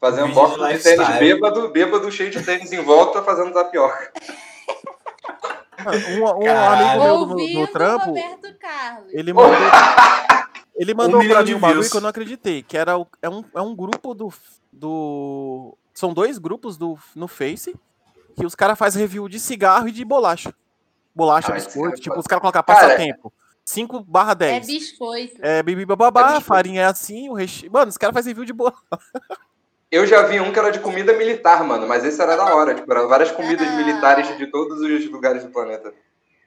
Fazer 0.00 0.22
um, 0.22 0.32
box 0.32 0.56
de, 0.56 0.78
de 0.78 0.82
tênis 0.82 1.18
bêbado, 1.18 1.68
bêbado 1.68 2.10
cheio 2.10 2.30
de 2.30 2.42
tênis 2.42 2.72
em 2.72 2.82
volta, 2.82 3.22
fazendo 3.22 3.52
tapioca. 3.52 4.12
Um, 5.80 6.22
um 6.22 6.50
amigo 6.50 7.04
meu 7.04 7.26
no, 7.26 7.60
no 7.60 7.66
trampo, 7.68 8.14
ele 9.10 9.32
mandou, 9.32 9.56
Ele 10.80 10.94
mandou 10.94 11.20
um 11.20 11.28
pra 11.28 11.42
mim 11.42 11.54
um 11.54 11.58
bagulho 11.58 11.90
que 11.90 11.96
eu 11.96 12.00
não 12.00 12.08
acreditei, 12.08 12.62
que 12.62 12.76
era 12.76 12.92
é, 13.20 13.28
um, 13.28 13.44
é 13.54 13.60
um 13.60 13.76
grupo 13.76 14.14
do, 14.14 14.32
do... 14.72 15.76
São 15.92 16.14
dois 16.14 16.38
grupos 16.38 16.78
do, 16.78 16.98
no 17.14 17.28
Face, 17.28 17.74
que 18.34 18.46
os 18.46 18.54
caras 18.54 18.78
fazem 18.78 19.02
review 19.02 19.28
de 19.28 19.38
cigarro 19.38 19.88
e 19.88 19.92
de 19.92 20.02
bolacha. 20.04 20.54
Bolacha, 21.14 21.52
ah, 21.52 21.54
biscoito, 21.54 22.00
tipo, 22.00 22.18
os 22.18 22.26
caras 22.26 22.40
colocam 22.40 22.62
passatempo. 22.62 23.30
5 23.70 24.00
barra 24.00 24.34
10. 24.34 24.56
É 24.56 24.66
biscoito. 24.66 25.36
É 25.40 25.62
bibibababá, 25.62 26.36
é 26.36 26.40
farinha 26.40 26.82
é 26.82 26.84
assim, 26.86 27.28
o 27.28 27.34
recheio. 27.34 27.70
Mano, 27.70 27.88
os 27.88 27.96
caras 27.96 28.14
fazem 28.14 28.30
review 28.30 28.44
de 28.44 28.52
bolacha. 28.52 28.76
Eu 29.90 30.06
já 30.06 30.22
vi 30.22 30.40
um 30.40 30.52
que 30.52 30.58
era 30.58 30.70
de 30.70 30.78
comida 30.78 31.12
militar, 31.14 31.64
mano, 31.64 31.84
mas 31.86 32.04
esse 32.04 32.22
era 32.22 32.36
da 32.36 32.54
hora. 32.54 32.74
Tipo, 32.76 32.92
eram 32.92 33.08
várias 33.08 33.32
comidas 33.32 33.66
ah. 33.66 33.76
militares 33.76 34.38
de 34.38 34.46
todos 34.46 34.80
os 34.80 35.10
lugares 35.10 35.42
do 35.42 35.50
planeta. 35.50 35.92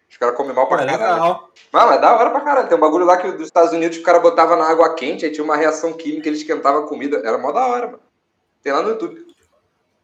Os 0.10 0.15
caras 0.15 0.38
comem 0.38 0.53
mal 0.53 0.68
pra 0.68 0.84
é 0.84 0.86
caralho. 0.86 1.13
Legal. 1.13 1.51
Mano, 1.72 1.92
é 1.92 1.98
da 1.98 2.15
hora 2.18 2.30
pra 2.30 2.39
caralho. 2.39 2.70
Tem 2.70 2.77
um 2.77 2.82
bagulho 2.82 3.03
lá 3.03 3.18
que 3.18 3.30
dos 3.34 3.48
Estados 3.48 3.74
Unidos 3.74 3.98
o 3.98 4.03
cara 4.03 4.20
botava 4.20 4.56
na 4.56 4.65
água 4.65 4.94
quente, 4.94 5.25
aí 5.25 5.32
tinha 5.32 5.44
uma 5.44 5.58
reação 5.58 5.92
química, 5.92 6.30
ele 6.30 6.38
esquentava 6.38 6.80
a 6.80 6.88
comida. 6.88 7.18
Era 7.18 7.38
mó 7.38 7.51
da 7.51 7.68
hora, 7.68 7.88
mano. 7.88 8.03
Tem 8.62 8.72
lá 8.72 8.82
no 8.82 8.89
YouTube. 8.92 9.25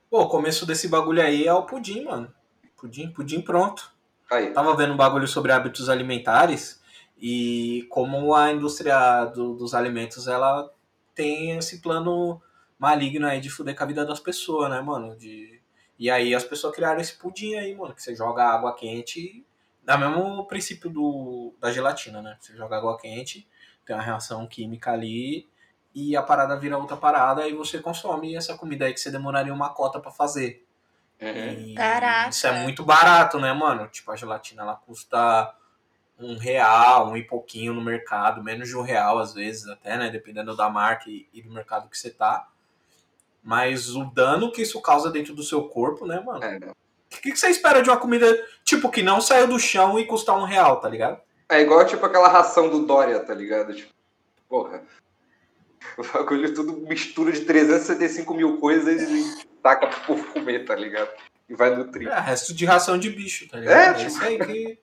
Pô, 0.09 0.21
o 0.21 0.27
começo 0.27 0.65
desse 0.65 0.89
bagulho 0.89 1.21
aí 1.21 1.47
é 1.47 1.53
o 1.53 1.63
pudim, 1.63 2.03
mano. 2.03 2.33
Pudim, 2.75 3.09
pudim 3.09 3.39
pronto. 3.39 3.89
Aí. 4.29 4.51
Tava 4.51 4.75
vendo 4.75 4.93
um 4.93 4.97
bagulho 4.97 5.27
sobre 5.27 5.53
hábitos 5.53 5.88
alimentares 5.88 6.78
e 7.19 7.85
como 7.89 8.33
a 8.33 8.51
indústria 8.51 9.25
do, 9.25 9.53
dos 9.53 9.73
alimentos, 9.73 10.27
ela 10.27 10.71
tem 11.13 11.57
esse 11.57 11.81
plano 11.81 12.41
maligno 12.77 13.27
aí 13.27 13.41
de 13.41 13.49
fuder 13.49 13.75
com 13.75 13.83
a 13.83 13.88
vida 13.88 14.05
das 14.05 14.21
pessoas, 14.21 14.69
né, 14.69 14.79
mano? 14.79 15.17
De... 15.17 15.61
E 15.97 16.09
aí 16.09 16.33
as 16.33 16.45
pessoas 16.45 16.73
criaram 16.73 17.01
esse 17.01 17.17
pudim 17.17 17.55
aí, 17.55 17.75
mano, 17.75 17.93
que 17.93 18.01
você 18.01 18.15
joga 18.15 18.45
água 18.45 18.73
quente, 18.73 19.45
dá 19.83 19.97
mesmo 19.97 20.39
o 20.39 20.45
princípio 20.45 20.89
do, 20.89 21.53
da 21.59 21.71
gelatina, 21.73 22.21
né? 22.21 22.38
Você 22.39 22.55
joga 22.55 22.77
água 22.77 22.97
quente, 22.97 23.45
tem 23.85 23.93
uma 23.93 24.01
reação 24.01 24.47
química 24.47 24.91
ali, 24.93 25.45
e 25.93 26.15
a 26.15 26.23
parada 26.23 26.55
vira 26.57 26.77
outra 26.77 26.95
parada, 26.95 27.45
e 27.49 27.53
você 27.53 27.79
consome 27.79 28.33
essa 28.33 28.55
comida 28.55 28.85
aí 28.85 28.93
que 28.93 28.99
você 28.99 29.11
demoraria 29.11 29.53
uma 29.53 29.73
cota 29.73 29.99
para 29.99 30.11
fazer. 30.11 30.65
Uhum. 31.21 31.75
Caraca. 31.75 32.29
Isso 32.29 32.47
é 32.47 32.63
muito 32.63 32.81
barato, 32.85 33.38
né, 33.39 33.51
mano? 33.51 33.89
Tipo, 33.89 34.11
a 34.13 34.15
gelatina 34.15 34.61
ela 34.61 34.75
custa 34.75 35.53
um 36.19 36.38
real, 36.38 37.09
um 37.09 37.17
e 37.17 37.23
pouquinho 37.23 37.73
no 37.73 37.81
mercado, 37.81 38.43
menos 38.43 38.67
de 38.67 38.77
um 38.77 38.81
real 38.81 39.19
às 39.19 39.33
vezes 39.33 39.67
até, 39.67 39.97
né? 39.97 40.09
Dependendo 40.09 40.55
da 40.55 40.69
marca 40.69 41.09
e, 41.09 41.27
e 41.33 41.41
do 41.41 41.51
mercado 41.51 41.89
que 41.89 41.97
você 41.97 42.09
tá. 42.09 42.47
Mas 43.41 43.95
o 43.95 44.05
dano 44.05 44.51
que 44.51 44.61
isso 44.61 44.81
causa 44.81 45.09
dentro 45.09 45.33
do 45.33 45.43
seu 45.43 45.63
corpo, 45.63 46.05
né, 46.05 46.19
mano? 46.19 46.43
É. 46.43 46.57
O 46.57 47.21
que, 47.21 47.31
que 47.31 47.38
você 47.38 47.47
espera 47.47 47.81
de 47.81 47.89
uma 47.89 47.97
comida, 47.97 48.27
tipo, 48.63 48.91
que 48.91 49.01
não 49.01 49.19
saiu 49.19 49.47
do 49.47 49.57
chão 49.57 49.97
e 49.97 50.05
custar 50.05 50.38
um 50.38 50.43
real, 50.43 50.79
tá 50.79 50.88
ligado? 50.88 51.19
É 51.49 51.61
igual, 51.61 51.83
tipo, 51.85 52.05
aquela 52.05 52.27
ração 52.27 52.69
do 52.69 52.85
Dória, 52.85 53.19
tá 53.19 53.33
ligado? 53.33 53.73
Tipo, 53.73 53.91
porra. 54.47 54.83
O 55.97 56.03
bagulho 56.03 56.53
tudo 56.53 56.73
mistura 56.88 57.31
de 57.31 57.41
365 57.41 58.33
mil 58.33 58.57
coisas 58.57 59.01
e 59.01 59.45
taca 59.61 59.88
pro 59.88 60.23
comer, 60.25 60.65
tá 60.65 60.75
ligado? 60.75 61.09
E 61.49 61.55
vai 61.55 61.75
nutrir. 61.75 62.07
É, 62.07 62.19
resto 62.19 62.53
de 62.53 62.65
ração 62.65 62.97
de 62.97 63.09
bicho, 63.09 63.49
tá 63.49 63.57
ligado? 63.57 63.77
É, 63.77 63.88
é 63.88 63.93
tipo... 63.93 64.07
isso 64.07 64.23
aí 64.23 64.38
que, 64.38 64.79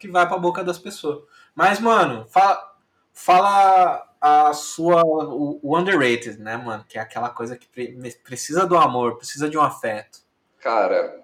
que 0.00 0.08
vai 0.08 0.26
pra 0.26 0.38
boca 0.38 0.64
das 0.64 0.78
pessoas. 0.78 1.22
Mas, 1.54 1.78
mano, 1.78 2.26
fala, 2.26 2.74
fala 3.12 4.08
a 4.18 4.52
sua. 4.54 5.04
O, 5.04 5.60
o, 5.62 5.78
underrated, 5.78 6.38
né, 6.38 6.56
mano? 6.56 6.84
Que 6.88 6.98
é 6.98 7.02
aquela 7.02 7.28
coisa 7.28 7.56
que 7.56 7.68
pre, 7.68 7.96
precisa 8.24 8.66
do 8.66 8.76
amor, 8.76 9.18
precisa 9.18 9.48
de 9.48 9.58
um 9.58 9.62
afeto. 9.62 10.20
Cara, 10.58 11.22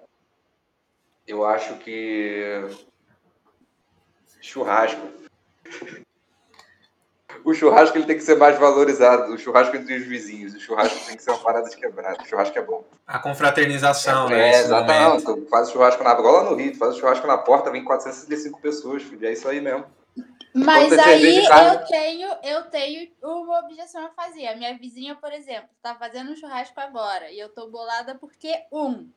eu 1.25 1.43
acho 1.43 1.75
que. 1.79 2.69
Churrasco. 4.39 5.11
O 7.43 7.53
churrasco 7.53 7.97
ele 7.97 8.05
tem 8.05 8.17
que 8.17 8.23
ser 8.23 8.35
mais 8.35 8.57
valorizado. 8.57 9.33
O 9.33 9.37
churrasco 9.37 9.75
entre 9.75 9.95
os 9.95 10.05
vizinhos. 10.05 10.53
O 10.55 10.59
churrasco 10.59 11.05
tem 11.05 11.15
que 11.15 11.23
ser 11.23 11.31
uma 11.31 11.39
parada 11.39 11.69
de 11.69 11.75
quebrada. 11.75 12.21
O 12.21 12.25
churrasco 12.25 12.57
é 12.57 12.61
bom. 12.61 12.83
A 13.05 13.19
confraternização, 13.19 14.27
é, 14.27 14.29
né? 14.29 14.49
É, 14.49 14.59
exatamente. 14.59 15.49
Faz 15.49 15.69
o 15.69 15.71
churrasco 15.73 16.03
na. 16.03 16.13
Igual 16.13 16.33
lá 16.33 16.43
no 16.49 16.55
Rio, 16.55 16.75
faz 16.75 16.95
o 16.95 16.99
churrasco 16.99 17.27
na 17.27 17.37
porta, 17.37 17.69
vem 17.69 17.83
465 17.83 18.61
pessoas, 18.61 19.03
filho. 19.03 19.27
É 19.27 19.33
isso 19.33 19.47
aí 19.47 19.59
mesmo. 19.59 19.85
Mas 20.53 20.91
aí 20.97 21.45
eu 21.45 21.85
tenho, 21.87 22.29
eu 22.43 22.63
tenho 22.63 23.11
uma 23.21 23.59
objeção 23.59 24.05
a 24.05 24.09
fazer. 24.09 24.47
A 24.47 24.55
minha 24.55 24.75
vizinha, 24.77 25.15
por 25.15 25.31
exemplo, 25.31 25.69
tá 25.81 25.95
fazendo 25.95 26.31
um 26.31 26.35
churrasco 26.35 26.79
agora 26.79 27.31
e 27.31 27.39
eu 27.39 27.49
tô 27.49 27.67
bolada 27.69 28.15
porque 28.15 28.63
um 28.71 29.07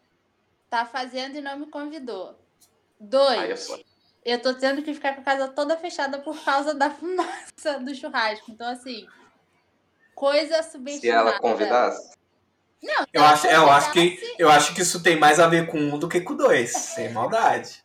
tá 0.68 0.84
fazendo 0.84 1.36
e 1.36 1.40
não 1.40 1.58
me 1.58 1.66
convidou. 1.66 2.38
Dois, 2.98 3.66
eu 4.24 4.40
tô 4.40 4.54
tendo 4.54 4.82
que 4.82 4.92
ficar 4.92 5.14
com 5.14 5.20
a 5.22 5.24
casa 5.24 5.48
toda 5.48 5.76
fechada 5.76 6.18
por 6.18 6.38
causa 6.44 6.74
da 6.74 6.90
fumaça 6.90 7.78
do 7.80 7.94
churrasco. 7.94 8.50
Então 8.50 8.68
assim, 8.68 9.06
coisa 10.14 10.62
subestimada. 10.62 11.00
Se 11.00 11.08
ela 11.08 11.38
convidasse? 11.38 12.20
Não, 12.82 13.04
eu 13.12 13.22
acho, 13.22 13.46
eu 13.46 13.70
acho 13.70 13.92
que 13.92 14.36
eu 14.38 14.50
acho 14.50 14.74
que 14.74 14.80
isso 14.80 15.02
tem 15.02 15.18
mais 15.18 15.38
a 15.38 15.46
ver 15.46 15.66
com 15.66 15.78
um 15.78 15.98
do 15.98 16.08
que 16.08 16.20
com 16.20 16.34
dois, 16.34 16.72
sem 16.72 17.10
maldade. 17.12 17.82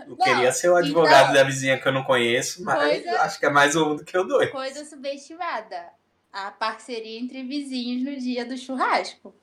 Eu 0.00 0.10
não, 0.10 0.16
queria 0.16 0.52
ser 0.52 0.68
o 0.68 0.76
advogado 0.76 1.30
então, 1.30 1.34
da 1.34 1.44
vizinha 1.44 1.80
que 1.80 1.88
eu 1.88 1.92
não 1.92 2.04
conheço, 2.04 2.62
mas 2.62 3.02
coisa, 3.02 3.22
acho 3.22 3.40
que 3.40 3.46
é 3.46 3.50
mais 3.50 3.74
um 3.74 3.96
do 3.96 4.04
que 4.04 4.16
o 4.16 4.24
dois. 4.24 4.50
Coisa 4.50 4.84
subestimada. 4.84 5.90
A 6.30 6.50
parceria 6.50 7.18
entre 7.18 7.42
vizinhos 7.42 8.02
no 8.04 8.20
dia 8.20 8.44
do 8.44 8.56
churrasco. 8.56 9.34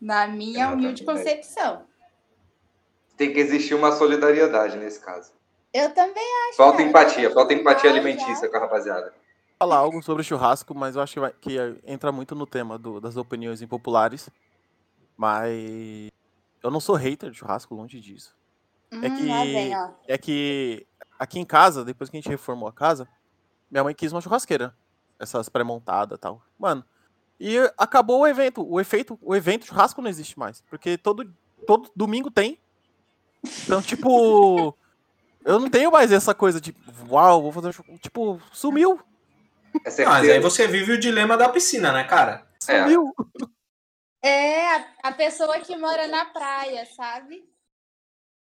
Na 0.00 0.26
minha 0.26 0.60
Exatamente. 0.60 0.84
humilde 0.84 1.04
concepção. 1.04 1.84
Tem 3.18 3.32
que 3.32 3.40
existir 3.40 3.74
uma 3.74 3.92
solidariedade 3.92 4.76
nesse 4.76 5.00
caso. 5.00 5.32
Eu 5.72 5.92
também 5.94 6.24
acho. 6.48 6.56
Falta 6.56 6.82
empatia, 6.82 7.30
falta 7.30 7.52
empatia 7.52 7.90
alimentícia 7.90 8.46
já. 8.46 8.48
com 8.48 8.56
a 8.56 8.60
rapaziada. 8.60 9.12
Falar 9.58 9.76
algo 9.76 10.02
sobre 10.02 10.22
churrasco, 10.22 10.74
mas 10.74 10.96
eu 10.96 11.02
acho 11.02 11.14
que, 11.14 11.20
vai, 11.20 11.32
que 11.40 11.56
entra 11.84 12.12
muito 12.12 12.34
no 12.34 12.46
tema 12.46 12.78
do, 12.78 13.00
das 13.00 13.16
opiniões 13.16 13.60
impopulares. 13.60 14.30
Mas 15.16 16.10
eu 16.62 16.70
não 16.70 16.80
sou 16.80 16.94
hater 16.94 17.30
de 17.30 17.38
churrasco, 17.38 17.74
longe 17.74 18.00
disso. 18.00 18.36
É 18.90 18.96
hum, 18.96 19.16
que, 19.16 20.12
é 20.12 20.18
que 20.18 20.86
aqui 21.18 21.38
em 21.38 21.44
casa, 21.44 21.84
depois 21.84 22.08
que 22.08 22.16
a 22.16 22.20
gente 22.20 22.30
reformou 22.30 22.68
a 22.68 22.72
casa, 22.72 23.08
minha 23.70 23.84
mãe 23.84 23.94
quis 23.94 24.12
uma 24.12 24.20
churrasqueira. 24.20 24.74
Essas 25.18 25.48
pré-montadas 25.48 26.16
e 26.16 26.20
tal. 26.20 26.40
Mano, 26.56 26.84
e 27.40 27.58
acabou 27.76 28.20
o 28.20 28.26
evento. 28.26 28.64
O 28.66 28.80
efeito, 28.80 29.18
o 29.20 29.34
evento 29.34 29.66
churrasco 29.66 30.00
não 30.00 30.08
existe 30.08 30.38
mais. 30.38 30.60
Porque 30.62 30.96
todo, 30.96 31.28
todo 31.66 31.90
domingo 31.94 32.30
tem. 32.30 32.58
Então, 33.64 33.82
tipo. 33.82 34.76
eu 35.44 35.58
não 35.58 35.70
tenho 35.70 35.90
mais 35.90 36.12
essa 36.12 36.34
coisa 36.34 36.60
de. 36.60 36.74
Uau, 37.08 37.42
vou 37.42 37.52
fazer 37.52 37.74
um 37.88 37.96
Tipo, 37.98 38.40
sumiu. 38.52 39.00
É 39.84 40.04
mas 40.04 40.28
aí 40.28 40.40
você 40.40 40.66
vive 40.66 40.92
o 40.92 40.98
dilema 40.98 41.36
da 41.36 41.48
piscina, 41.48 41.92
né, 41.92 42.04
cara? 42.04 42.46
Sumiu. 42.60 43.14
É, 44.20 44.74
a, 44.74 44.86
a 45.04 45.12
pessoa 45.12 45.60
que 45.60 45.76
mora 45.76 46.08
na 46.08 46.24
praia, 46.24 46.84
sabe? 46.86 47.48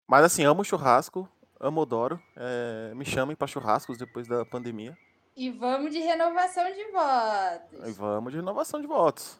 Mas 0.07 0.23
assim, 0.23 0.43
amo 0.43 0.63
churrasco, 0.63 1.27
amo 1.59 1.81
Odoro. 1.81 2.21
É, 2.35 2.93
me 2.93 3.03
chamem 3.03 3.35
para 3.35 3.47
churrascos 3.47 3.97
depois 3.97 4.27
da 4.27 4.45
pandemia. 4.45 4.95
E 5.35 5.49
vamos 5.49 5.91
de 5.91 5.99
renovação 5.99 6.63
de 6.71 6.83
votos. 6.91 7.89
E 7.89 7.91
vamos 7.91 8.31
de 8.31 8.37
renovação 8.37 8.79
de 8.79 8.87
votos. 8.87 9.39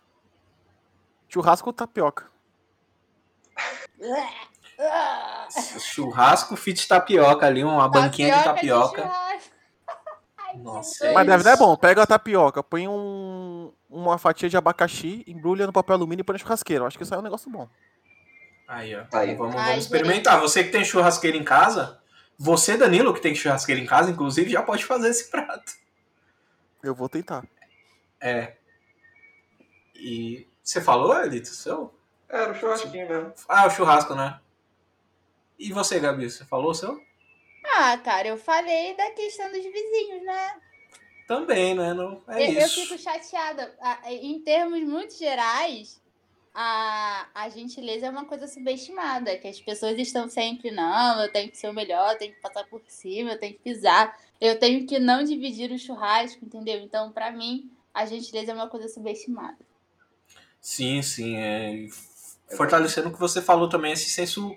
Churrasco 1.30 1.70
ou 1.70 1.74
tapioca? 1.74 2.30
Churrasco 5.80 6.56
fit 6.56 6.88
tapioca 6.88 7.46
ali, 7.46 7.64
uma 7.64 7.84
tapioca 7.84 8.02
banquinha 8.02 8.38
de 8.38 8.44
tapioca. 8.44 9.04
De 9.04 9.56
Nossa, 10.64 11.12
Mas 11.12 11.28
deve 11.28 11.50
é 11.50 11.58
bom. 11.58 11.76
Pega 11.76 12.04
a 12.04 12.08
tapioca, 12.08 12.64
põe 12.64 12.88
um, 12.88 13.74
uma 13.90 14.18
fatia 14.18 14.50
de 14.50 14.56
abacaxi, 14.56 15.24
embrulha 15.28 15.66
no 15.66 15.74
papel 15.74 15.96
alumínio 15.96 16.22
e 16.22 16.24
põe 16.24 16.34
na 16.34 16.40
churrasqueira. 16.40 16.86
Acho 16.86 16.98
que 16.98 17.04
isso 17.04 17.14
é 17.14 17.18
um 17.18 17.22
negócio 17.22 17.50
bom. 17.50 17.68
Aí, 18.68 18.96
ó. 18.96 19.04
Aí. 19.14 19.36
Vamos, 19.36 19.54
vamos 19.54 19.78
experimentar. 19.78 20.40
Você 20.40 20.64
que 20.64 20.72
tem 20.72 20.84
churrasqueira 20.84 21.38
em 21.38 21.44
casa, 21.44 22.00
você, 22.38 22.78
Danilo, 22.78 23.14
que 23.14 23.22
tem 23.22 23.36
churrasqueira 23.36 23.82
em 23.82 23.86
casa, 23.86 24.12
inclusive, 24.12 24.50
já 24.50 24.62
pode 24.62 24.86
fazer 24.86 25.10
esse 25.10 25.30
prato. 25.30 25.74
Eu 26.84 26.96
vou 26.96 27.10
tentar. 27.10 27.44
É. 28.20 28.54
E 29.96 30.48
você 30.64 30.82
falou, 30.82 31.18
Elito, 31.22 31.50
seu? 31.50 31.94
Era 32.28 32.52
o 32.52 32.56
churrasquinho 32.56 33.08
mesmo. 33.08 33.34
Ah, 33.48 33.68
o 33.68 33.70
churrasco, 33.70 34.16
né? 34.16 34.40
E 35.58 35.72
você, 35.72 36.00
Gabi, 36.00 36.30
você 36.30 36.46
falou 36.46 36.72
o 36.72 36.74
seu? 36.74 37.02
Ah, 37.78 37.98
cara, 37.98 38.28
eu 38.28 38.38
falei 38.38 38.96
da 38.96 39.10
questão 39.12 39.52
dos 39.52 39.64
vizinhos, 39.64 40.24
né? 40.24 40.62
Também, 41.28 41.74
né? 41.74 41.94
Não, 41.94 42.22
é 42.28 42.48
eu, 42.48 42.66
isso. 42.66 42.80
eu 42.80 42.86
fico 42.86 43.02
chateada. 43.02 43.76
Em 44.06 44.40
termos 44.42 44.82
muito 44.82 45.18
gerais, 45.18 46.00
a, 46.54 47.28
a 47.34 47.50
gentileza 47.50 48.06
é 48.06 48.10
uma 48.10 48.26
coisa 48.26 48.48
subestimada, 48.48 49.38
que 49.38 49.48
as 49.48 49.60
pessoas 49.60 49.98
estão 49.98 50.30
sempre, 50.30 50.72
não, 50.72 51.22
eu 51.22 51.32
tenho 51.32 51.50
que 51.50 51.58
ser 51.58 51.68
o 51.68 51.74
melhor, 51.74 52.14
eu 52.14 52.18
tenho 52.18 52.34
que 52.34 52.42
passar 52.42 52.64
por 52.66 52.82
cima, 52.88 53.32
eu 53.32 53.40
tenho 53.40 53.54
que 53.54 53.60
pisar, 53.60 54.16
eu 54.40 54.58
tenho 54.60 54.86
que 54.86 55.00
não 55.00 55.24
dividir 55.24 55.72
o 55.72 55.80
churrasco, 55.80 56.46
entendeu? 56.46 56.80
Então, 56.80 57.12
para 57.12 57.32
mim, 57.32 57.70
a 57.94 58.06
gentileza 58.06 58.52
é 58.52 58.56
uma 58.56 58.70
coisa 58.70 58.88
subestimada. 58.88 59.58
Sim, 60.62 61.02
sim. 61.02 61.36
É... 61.36 61.88
Fortalecendo 62.56 63.10
o 63.10 63.12
que 63.12 63.20
você 63.20 63.42
falou 63.42 63.68
também, 63.68 63.92
esse 63.92 64.10
senso 64.10 64.56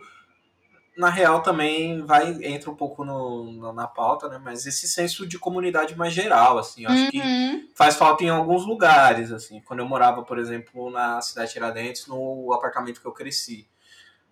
na 0.98 1.08
real 1.08 1.40
também 1.42 2.04
vai 2.04 2.36
entra 2.42 2.68
um 2.68 2.74
pouco 2.74 3.04
no, 3.04 3.72
na 3.72 3.86
pauta, 3.86 4.28
né? 4.28 4.40
Mas 4.42 4.66
esse 4.66 4.88
senso 4.88 5.24
de 5.24 5.38
comunidade 5.38 5.96
mais 5.96 6.12
geral, 6.12 6.58
assim, 6.58 6.82
eu 6.82 6.90
acho 6.90 7.04
uhum. 7.04 7.10
que 7.10 7.70
faz 7.72 7.94
falta 7.94 8.24
em 8.24 8.28
alguns 8.28 8.66
lugares, 8.66 9.30
assim. 9.30 9.60
Quando 9.60 9.78
eu 9.78 9.86
morava, 9.86 10.24
por 10.24 10.38
exemplo, 10.38 10.90
na 10.90 11.20
cidade 11.20 11.48
de 11.48 11.52
Tiradentes, 11.52 12.08
no 12.08 12.52
apartamento 12.52 13.00
que 13.00 13.06
eu 13.06 13.12
cresci, 13.12 13.68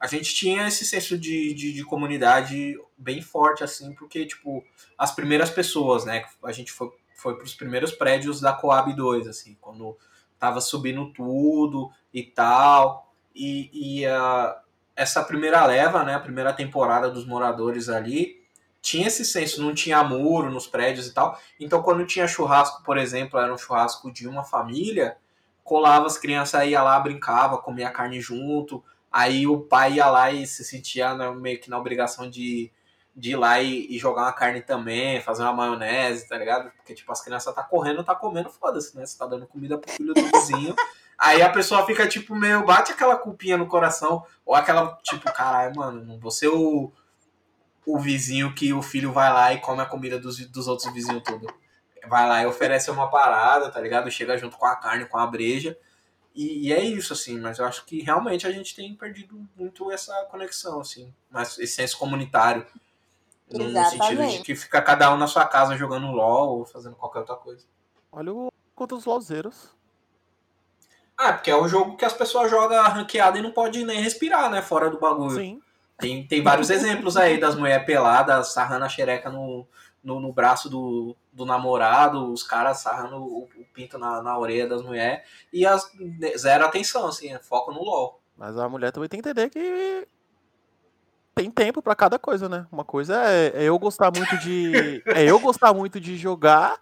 a 0.01 0.09
gente 0.09 0.35
tinha 0.35 0.67
esse 0.67 0.85
senso 0.85 1.17
de, 1.17 1.55
de, 1.55 1.73
de 1.73 1.85
comunidade 1.85 2.77
bem 2.99 3.23
forte, 3.23 3.63
assim, 3.63 3.95
porque 3.95 4.27
tipo 4.27 4.65
as 4.99 5.13
primeiras 5.15 5.51
pessoas, 5.51 6.05
né? 6.05 6.25
A 6.43 6.51
gente 6.51 6.73
foi 6.73 6.91
foi 7.17 7.35
para 7.35 7.45
os 7.45 7.55
primeiros 7.55 7.93
prédios 7.93 8.41
da 8.41 8.53
Coab 8.53 8.93
2, 8.93 9.27
assim, 9.27 9.57
quando 9.61 9.97
tava 10.39 10.61
subindo 10.61 11.13
tudo 11.13 11.91
e 12.13 12.23
tal. 12.23 13.11
E, 13.35 13.71
e 14.03 14.07
uh, 14.07 14.66
essa 14.97 15.23
primeira 15.23 15.65
leva, 15.67 16.03
né, 16.03 16.15
a 16.15 16.21
primeira 16.21 16.53
temporada 16.53 17.11
dos 17.11 17.27
moradores 17.27 17.89
ali, 17.91 18.43
tinha 18.81 19.09
esse 19.09 19.25
senso, 19.25 19.63
não 19.63 19.75
tinha 19.75 20.03
muro 20.03 20.51
nos 20.51 20.67
prédios 20.67 21.07
e 21.07 21.13
tal. 21.13 21.39
Então, 21.61 21.83
quando 21.83 22.07
tinha 22.07 22.27
churrasco, 22.27 22.83
por 22.83 22.97
exemplo, 22.97 23.39
era 23.39 23.53
um 23.53 23.59
churrasco 23.59 24.11
de 24.11 24.27
uma 24.27 24.43
família, 24.43 25.17
colava 25.63 26.07
as 26.07 26.17
crianças, 26.17 26.65
ia 26.67 26.83
lá, 26.83 26.99
brincava, 26.99 27.59
comia 27.59 27.91
carne 27.91 28.21
junto. 28.21 28.83
Aí 29.11 29.47
o 29.47 29.61
pai 29.61 29.95
ia 29.95 30.07
lá 30.07 30.31
e 30.31 30.47
se 30.47 30.65
sentia 30.65 31.15
né, 31.15 31.29
meio 31.31 31.61
que 31.61 31.69
na 31.69 31.79
obrigação 31.79 32.31
de, 32.31 32.71
de 33.15 33.33
ir 33.33 33.37
lá 33.37 33.61
e, 33.61 33.87
e, 33.91 33.99
jogar 33.99 34.23
uma 34.23 34.33
carne 34.33 34.63
também, 34.63 35.21
fazer 35.21 35.43
uma 35.43 35.53
maionese, 35.53 36.29
tá 36.29 36.39
ligado? 36.39 36.71
Porque, 36.77 36.95
tipo, 36.95 37.11
as 37.11 37.21
crianças 37.21 37.53
tá 37.53 37.63
correndo, 37.65 38.05
tá 38.05 38.15
comendo, 38.15 38.51
foda-se, 38.51 38.97
né? 38.97 39.05
Você 39.05 39.19
tá 39.19 39.27
dando 39.27 39.47
comida 39.47 39.77
pro 39.77 39.91
filho 39.91 40.15
do 40.15 40.23
vizinho. 40.23 40.75
Aí 41.19 41.41
a 41.41 41.51
pessoa 41.51 41.87
fica, 41.87 42.07
tipo, 42.07 42.35
meio, 42.35 42.65
bate 42.65 42.93
aquela 42.93 43.17
culpinha 43.17 43.57
no 43.57 43.67
coração, 43.67 44.25
ou 44.45 44.55
aquela, 44.55 44.99
tipo, 45.03 45.25
caralho, 45.33 45.75
mano, 45.75 46.05
não 46.05 46.19
vou 46.19 46.31
ser 46.31 46.49
o, 46.49 46.93
o 47.87 47.99
vizinho 47.99 48.55
que 48.55 48.73
o 48.73 48.83
filho 48.83 49.13
vai 49.13 49.33
lá 49.33 49.53
e 49.53 49.61
come 49.61 49.81
a 49.81 49.87
comida 49.87 50.19
dos, 50.19 50.45
dos 50.47 50.69
outros 50.69 50.93
vizinhos 50.93 51.23
tudo. 51.23 51.47
Vai 52.07 52.29
lá 52.29 52.43
e 52.43 52.47
oferece 52.47 52.91
uma 52.91 53.09
parada, 53.09 53.71
tá 53.71 53.81
ligado? 53.81 54.11
Chega 54.11 54.37
junto 54.37 54.59
com 54.59 54.67
a 54.67 54.77
carne, 54.77 55.07
com 55.07 55.19
a 55.19 55.27
breja. 55.27 55.77
E, 56.35 56.69
e, 56.69 56.73
é 56.73 56.85
isso, 56.85 57.15
assim, 57.15 57.41
mas 57.41 57.59
eu 57.59 57.65
acho 57.65 57.87
que 57.87 58.03
realmente 58.03 58.47
a 58.47 58.53
gente 58.53 58.77
tem 58.77 58.95
perdido 58.95 59.49
muito 59.57 59.91
essa 59.91 60.13
conexão, 60.27 60.81
assim, 60.81 61.13
mas 61.31 61.59
esse 61.59 61.75
senso 61.75 61.97
comunitário. 61.97 62.67
No, 63.51 63.69
no 63.69 63.85
sentido 63.87 64.27
de 64.27 64.43
que 64.43 64.55
fica 64.55 64.83
cada 64.83 65.13
um 65.15 65.17
na 65.17 65.27
sua 65.27 65.47
casa 65.47 65.77
jogando 65.77 66.11
LOL 66.11 66.59
ou 66.59 66.67
fazendo 66.67 66.97
qualquer 66.97 67.21
outra 67.21 67.37
coisa. 67.37 67.65
Olha 68.13 68.33
o 68.35 68.53
contra 68.75 68.97
os 68.97 69.07
LOLzeiros. 69.07 69.76
Ah, 71.17 71.33
porque 71.33 71.51
é 71.51 71.57
um 71.57 71.69
jogo 71.69 71.97
que 71.97 72.05
as 72.05 72.13
pessoas 72.13 72.51
jogam 72.51 72.83
ranqueada 72.83 73.39
e 73.39 73.43
não 73.43 73.51
pode 73.51 73.85
nem 73.85 74.01
respirar, 74.01 74.51
né? 74.51 74.61
Fora 74.61 74.91
do 74.91 74.99
bagulho. 74.99 75.37
Sim. 75.37 75.63
Tem, 75.99 76.27
tem 76.27 76.43
vários 76.43 76.69
exemplos 76.69 77.17
aí 77.17 77.41
das 77.41 77.55
mulheres 77.55 77.87
peladas 77.87 78.53
sarrando 78.53 78.85
a 78.85 78.89
xereca 78.89 79.31
no, 79.31 79.67
no, 80.05 80.21
no, 80.21 80.31
braço 80.31 80.69
do, 80.69 81.17
do 81.33 81.47
namorado, 81.47 82.31
os 82.33 82.43
caras 82.43 82.79
sarrando 82.81 83.17
o, 83.17 83.45
o 83.45 83.65
pinto 83.73 83.97
na, 83.97 84.23
na 84.23 84.39
orelha 84.39 84.69
das 84.69 84.83
mulheres 84.83 85.27
e 85.51 85.65
as, 85.65 85.91
zero 86.37 86.67
atenção, 86.67 87.07
assim, 87.07 87.33
é 87.33 87.39
foco 87.39 87.73
no 87.73 87.83
LOL. 87.83 88.21
Mas 88.37 88.59
a 88.59 88.69
mulher 88.69 88.93
também 88.93 89.09
tem 89.09 89.23
que 89.23 89.29
entender 89.29 89.49
que 89.49 90.07
tem 91.35 91.51
tempo 91.51 91.83
para 91.83 91.95
cada 91.95 92.19
coisa, 92.19 92.49
né? 92.49 92.67
Uma 92.71 92.85
coisa 92.85 93.23
é, 93.27 93.53
é, 93.55 93.65
eu 93.65 93.79
gostar 93.79 94.11
muito 94.15 94.37
de. 94.39 95.03
É 95.07 95.25
eu 95.25 95.39
gostar 95.39 95.73
muito 95.73 96.01
de 96.01 96.17
jogar 96.17 96.79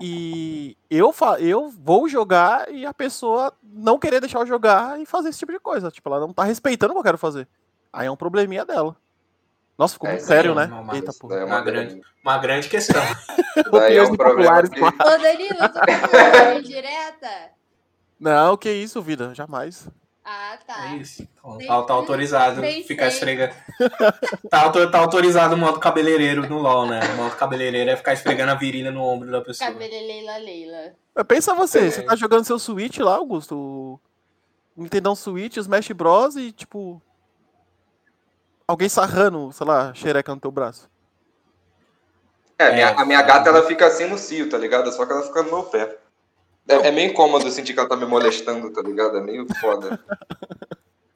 e 0.00 0.76
eu, 0.90 1.12
fa 1.12 1.40
eu 1.40 1.68
vou 1.68 2.08
jogar 2.08 2.70
e 2.72 2.84
a 2.84 2.92
pessoa 2.92 3.52
não 3.62 3.98
querer 3.98 4.20
deixar 4.20 4.40
eu 4.40 4.46
jogar 4.46 5.00
e 5.00 5.06
fazer 5.06 5.28
esse 5.28 5.38
tipo 5.38 5.52
de 5.52 5.60
coisa. 5.60 5.90
Tipo, 5.90 6.10
ela 6.10 6.20
não 6.20 6.32
tá 6.32 6.44
respeitando 6.44 6.92
o 6.92 6.94
que 6.94 7.00
eu 7.00 7.04
quero 7.04 7.18
fazer. 7.18 7.48
Aí 7.92 8.06
é 8.06 8.10
um 8.10 8.16
probleminha 8.16 8.64
dela. 8.64 8.96
Nossa, 9.76 9.94
ficou 9.94 10.08
é, 10.08 10.12
muito 10.12 10.24
sério, 10.24 10.54
né? 10.54 10.66
Uma, 10.66 10.94
Eita, 10.94 11.12
porra. 11.12 11.36
É 11.36 11.44
uma, 11.44 11.60
grande, 11.60 12.00
uma 12.22 12.38
grande 12.38 12.68
questão. 12.68 13.02
Daí 13.72 13.96
é 13.96 14.02
um 14.02 14.16
problema 14.16 14.62
que... 14.62 14.80
Ô, 14.80 14.90
Danilo, 14.90 15.58
tu 16.54 16.62
direta? 16.62 17.50
Não, 18.18 18.56
que 18.56 18.70
isso, 18.70 19.02
vida, 19.02 19.34
jamais. 19.34 19.88
Ah, 20.24 20.58
tá. 20.66 20.92
É 20.92 20.96
isso. 20.96 21.28
Então, 21.38 21.58
tá, 21.58 21.82
tá, 21.84 21.92
autorizado 21.92 22.62
ficar 22.86 23.08
esfregando. 23.08 23.54
tá, 24.48 24.70
tá 24.70 24.98
autorizado 24.98 25.54
o 25.54 25.58
modo 25.58 25.78
cabeleireiro 25.78 26.48
no 26.48 26.58
LOL, 26.58 26.86
né? 26.86 27.00
O 27.12 27.16
modo 27.16 27.36
cabeleireiro 27.36 27.90
é 27.90 27.96
ficar 27.96 28.14
esfregando 28.14 28.52
a 28.52 28.54
virilha 28.54 28.90
no 28.90 29.02
ombro 29.02 29.30
da 29.30 29.42
pessoa. 29.42 29.70
Cabeleleila 29.70 30.38
Leila. 30.38 30.94
Pensa 31.28 31.54
você, 31.54 31.78
é. 31.80 31.90
você 31.90 32.02
tá 32.02 32.16
jogando 32.16 32.44
seu 32.44 32.58
Switch 32.58 32.98
lá, 32.98 33.16
Augusto. 33.16 34.00
Nintendo 34.74 35.14
Switch, 35.14 35.58
Smash 35.58 35.90
Bros 35.92 36.36
e 36.36 36.50
tipo. 36.50 37.00
Alguém 38.66 38.88
sarrando, 38.88 39.52
sei 39.52 39.66
lá, 39.66 39.92
xereca 39.92 40.34
no 40.34 40.40
teu 40.40 40.50
braço. 40.50 40.88
É, 42.58 42.80
é, 42.80 42.84
a 42.84 43.04
minha 43.04 43.20
gata 43.20 43.50
ela 43.50 43.66
fica 43.66 43.86
assim 43.86 44.06
no 44.06 44.16
cio, 44.16 44.48
tá 44.48 44.56
ligado? 44.56 44.90
Só 44.90 45.04
que 45.04 45.12
ela 45.12 45.22
fica 45.22 45.42
no 45.42 45.50
meu 45.50 45.62
pé. 45.64 45.98
É, 46.68 46.88
é 46.88 46.90
meio 46.90 47.10
incômodo 47.10 47.50
sentir 47.50 47.74
que 47.74 47.78
ela 47.78 47.88
tá 47.88 47.96
me 47.96 48.06
molestando, 48.06 48.72
tá 48.72 48.80
ligado? 48.80 49.18
É 49.18 49.20
meio 49.20 49.46
foda. 49.60 50.02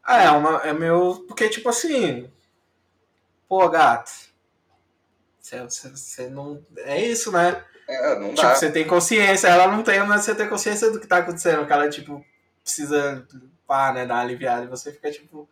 Ah, 0.04 0.22
é, 0.24 0.30
uma, 0.30 0.58
é 0.58 0.72
meio. 0.72 1.24
Porque, 1.26 1.48
tipo 1.48 1.68
assim. 1.68 2.30
Pô, 3.48 3.68
gato. 3.68 4.10
Você 5.40 6.28
não. 6.28 6.62
É 6.76 7.02
isso, 7.02 7.32
né? 7.32 7.64
É, 7.88 8.18
não 8.18 8.34
dá. 8.34 8.48
Tipo, 8.48 8.56
você 8.56 8.70
tem 8.70 8.86
consciência. 8.86 9.48
Ela 9.48 9.68
não 9.68 9.82
tem, 9.82 10.00
mas 10.06 10.24
você 10.24 10.34
tem 10.34 10.48
consciência 10.48 10.90
do 10.90 11.00
que 11.00 11.06
tá 11.06 11.18
acontecendo. 11.18 11.66
Que 11.66 11.72
ela, 11.72 11.88
tipo, 11.88 12.22
precisa 12.62 13.26
pá, 13.66 13.92
né, 13.92 14.04
dar 14.04 14.14
uma 14.14 14.20
aliviada. 14.20 14.64
E 14.64 14.68
você 14.68 14.92
fica, 14.92 15.10
tipo. 15.10 15.48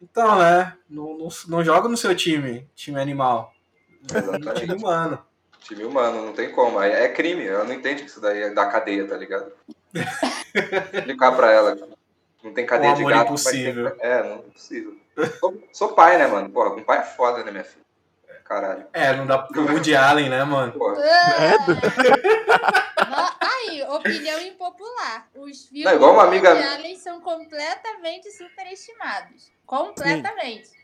Então, 0.00 0.38
né? 0.38 0.74
Não, 0.88 1.18
não, 1.18 1.28
não 1.48 1.62
joga 1.62 1.88
no 1.88 1.96
seu 1.96 2.14
time, 2.14 2.66
time 2.74 2.98
animal. 2.98 3.52
No 4.40 4.54
time 4.54 4.74
humano. 4.74 5.22
Time 5.60 5.84
humano, 5.84 6.26
não 6.26 6.32
tem 6.32 6.50
como. 6.52 6.80
É 6.80 7.08
crime, 7.08 7.46
ela 7.46 7.64
não 7.64 7.72
entende 7.72 8.02
que 8.02 8.08
isso 8.08 8.20
daí 8.20 8.42
é 8.42 8.50
da 8.50 8.66
cadeia, 8.66 9.06
tá 9.06 9.16
ligado? 9.16 9.52
Explicar 10.94 11.32
pra 11.32 11.50
ela. 11.50 11.76
Não 12.42 12.52
tem 12.52 12.64
cadeia 12.64 12.94
de 12.94 13.04
gato. 13.04 13.28
Impossível. 13.28 13.90
Tem... 13.90 14.06
É, 14.06 14.22
não 14.22 14.34
é 14.36 14.38
possível. 14.38 14.96
Sou, 15.40 15.62
sou, 15.72 15.92
pai, 15.94 16.16
né, 16.16 16.26
mano? 16.26 16.48
Porra, 16.50 16.70
com 16.70 16.82
pai 16.82 16.98
é 16.98 17.02
foda, 17.02 17.42
né, 17.42 17.50
minha 17.50 17.64
filha? 17.64 17.84
Caralho. 18.44 18.86
É, 18.94 19.14
não 19.14 19.26
dá 19.26 19.38
pro 19.38 19.66
Woody 19.66 19.94
Allen, 19.94 20.30
né, 20.30 20.42
mano? 20.44 20.72
Porra. 20.72 20.96
Ah! 22.98 23.36
Aí, 23.40 23.82
opinião 23.82 24.40
impopular. 24.40 25.28
Os 25.34 25.66
filmes 25.66 25.84
não, 25.84 25.94
igual 25.94 26.14
uma 26.14 26.24
amiga... 26.24 26.54
Woody 26.54 26.66
Allen 26.66 26.96
são 26.96 27.20
completamente 27.20 28.30
superestimados. 28.30 29.50
Completamente. 29.66 30.68
Sim. 30.68 30.78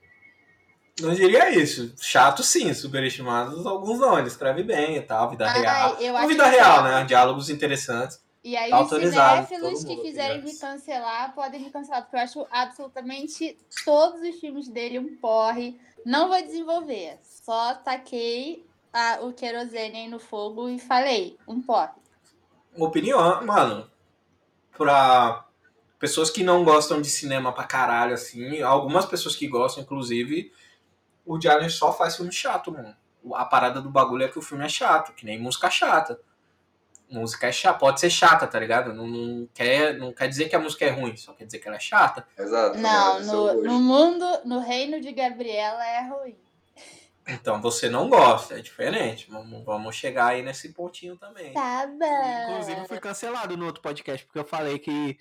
Não 1.01 1.13
diria 1.13 1.51
isso. 1.51 1.93
Chato 2.01 2.43
sim, 2.43 2.73
superestimados 2.73 3.67
alguns 3.67 3.99
não. 3.99 4.19
Ele 4.19 4.29
escreve 4.29 4.63
bem 4.63 4.97
e 4.97 5.03
tal, 5.03 5.31
vida 5.31 5.49
Ai, 5.49 5.61
real. 5.61 5.97
Uma 6.11 6.27
vida 6.27 6.47
real, 6.47 6.85
né? 6.85 7.05
Diálogos 7.05 7.51
interessantes. 7.51 8.23
E 8.45 8.57
aí 8.57 8.71
tá 8.71 8.83
os 8.83 8.91
cinéfilos 8.91 9.85
que 9.85 9.97
quiserem 9.97 10.43
me 10.43 10.55
cancelar, 10.55 11.35
podem 11.35 11.63
me 11.63 11.71
cancelar, 11.71 12.03
porque 12.03 12.17
eu 12.17 12.21
acho 12.21 12.47
absolutamente 12.51 13.57
todos 13.87 14.21
os 14.21 14.39
filmes 14.39 14.69
dele 14.69 14.99
um 14.99 15.17
porre. 15.17 15.81
Não 16.05 16.29
vou 16.29 16.41
desenvolver. 16.43 17.19
Só 17.23 17.75
taquei 17.75 18.67
a, 18.93 19.21
o 19.23 19.33
querosene 19.33 19.97
aí 19.97 20.09
no 20.09 20.21
fogo 20.21 20.69
e 20.69 20.79
falei, 20.79 21.39
um 21.49 21.63
porre. 21.63 21.93
Opinião, 22.77 23.45
mano. 23.47 23.91
Pra 24.77 25.47
pessoas 25.99 26.29
que 26.29 26.45
não 26.45 26.65
gostam 26.65 27.01
de 27.01 27.09
cinema 27.09 27.51
pra 27.51 27.65
caralho, 27.65 28.13
assim, 28.13 28.61
algumas 28.61 29.07
pessoas 29.07 29.35
que 29.35 29.49
gostam, 29.49 29.83
inclusive, 29.83 30.53
o 31.25 31.39
Allen 31.49 31.69
só 31.69 31.93
faz 31.93 32.17
filme 32.17 32.33
chato, 32.33 32.73
mano. 32.73 32.95
A 33.35 33.45
parada 33.45 33.81
do 33.81 33.89
bagulho 33.89 34.25
é 34.25 34.29
que 34.29 34.39
o 34.39 34.43
filme 34.43 34.65
é 34.65 34.69
chato, 34.69 35.15
que 35.15 35.25
nem 35.25 35.39
música 35.39 35.71
chata. 35.71 36.21
Música 37.11 37.47
é 37.47 37.53
chata, 37.53 37.79
pode 37.79 38.01
ser 38.01 38.11
chata, 38.11 38.47
tá 38.47 38.59
ligado? 38.59 38.93
Não, 38.93 39.07
não, 39.07 39.49
quer, 39.55 39.97
não 39.99 40.13
quer 40.13 40.29
dizer 40.29 40.49
que 40.49 40.57
a 40.57 40.59
música 40.59 40.85
é 40.85 40.91
ruim, 40.91 41.17
só 41.17 41.33
quer 41.33 41.45
dizer 41.45 41.59
que 41.59 41.69
ela 41.69 41.77
é 41.77 41.81
chata. 41.81 42.27
Exato. 42.37 42.79
Não, 42.79 43.21
no, 43.21 43.63
no 43.63 43.81
mundo, 43.81 44.27
no 44.45 44.61
reino 44.61 45.01
de 45.01 45.13
Gabriela 45.13 45.87
é 45.87 46.09
ruim. 46.09 46.37
Então 47.27 47.61
você 47.61 47.89
não 47.89 48.09
gosta, 48.09 48.59
é 48.59 48.61
diferente. 48.61 49.31
Vamos, 49.31 49.65
vamos 49.65 49.97
chegar 49.97 50.27
aí 50.29 50.43
nesse 50.43 50.73
pontinho 50.73 51.17
também. 51.17 51.53
Tá 51.55 51.87
bom. 51.87 52.53
Inclusive, 52.53 52.87
fui 52.87 53.01
cancelado 53.01 53.57
no 53.57 53.67
outro 53.67 53.81
podcast 53.81 54.27
porque 54.27 54.39
eu 54.39 54.45
falei 54.45 54.79
que 54.79 55.19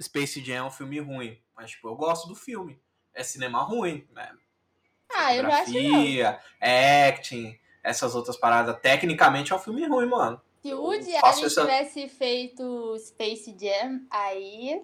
Space 0.00 0.42
Jam 0.42 0.54
é 0.54 0.62
um 0.62 0.70
filme 0.70 1.00
ruim. 1.00 1.38
Mas, 1.54 1.72
tipo, 1.72 1.88
eu 1.88 1.94
gosto 1.94 2.26
do 2.28 2.34
filme. 2.34 2.80
É 3.12 3.22
cinema 3.22 3.62
ruim, 3.62 4.06
né? 4.12 4.32
Ah, 5.14 5.34
eu 5.34 5.42
não 5.44 5.52
acho 5.52 5.72
não. 5.72 6.38
acting, 6.60 7.58
essas 7.82 8.14
outras 8.14 8.36
paradas. 8.36 8.76
Tecnicamente 8.80 9.52
é 9.52 9.56
um 9.56 9.58
filme 9.58 9.86
ruim, 9.86 10.06
mano. 10.06 10.40
Se 10.62 10.72
o 10.72 10.80
Woody 10.80 11.14
Allen 11.16 11.44
essa... 11.44 11.60
tivesse 11.60 12.08
feito 12.08 12.96
Space 12.98 13.54
Jam, 13.60 14.00
aí 14.10 14.82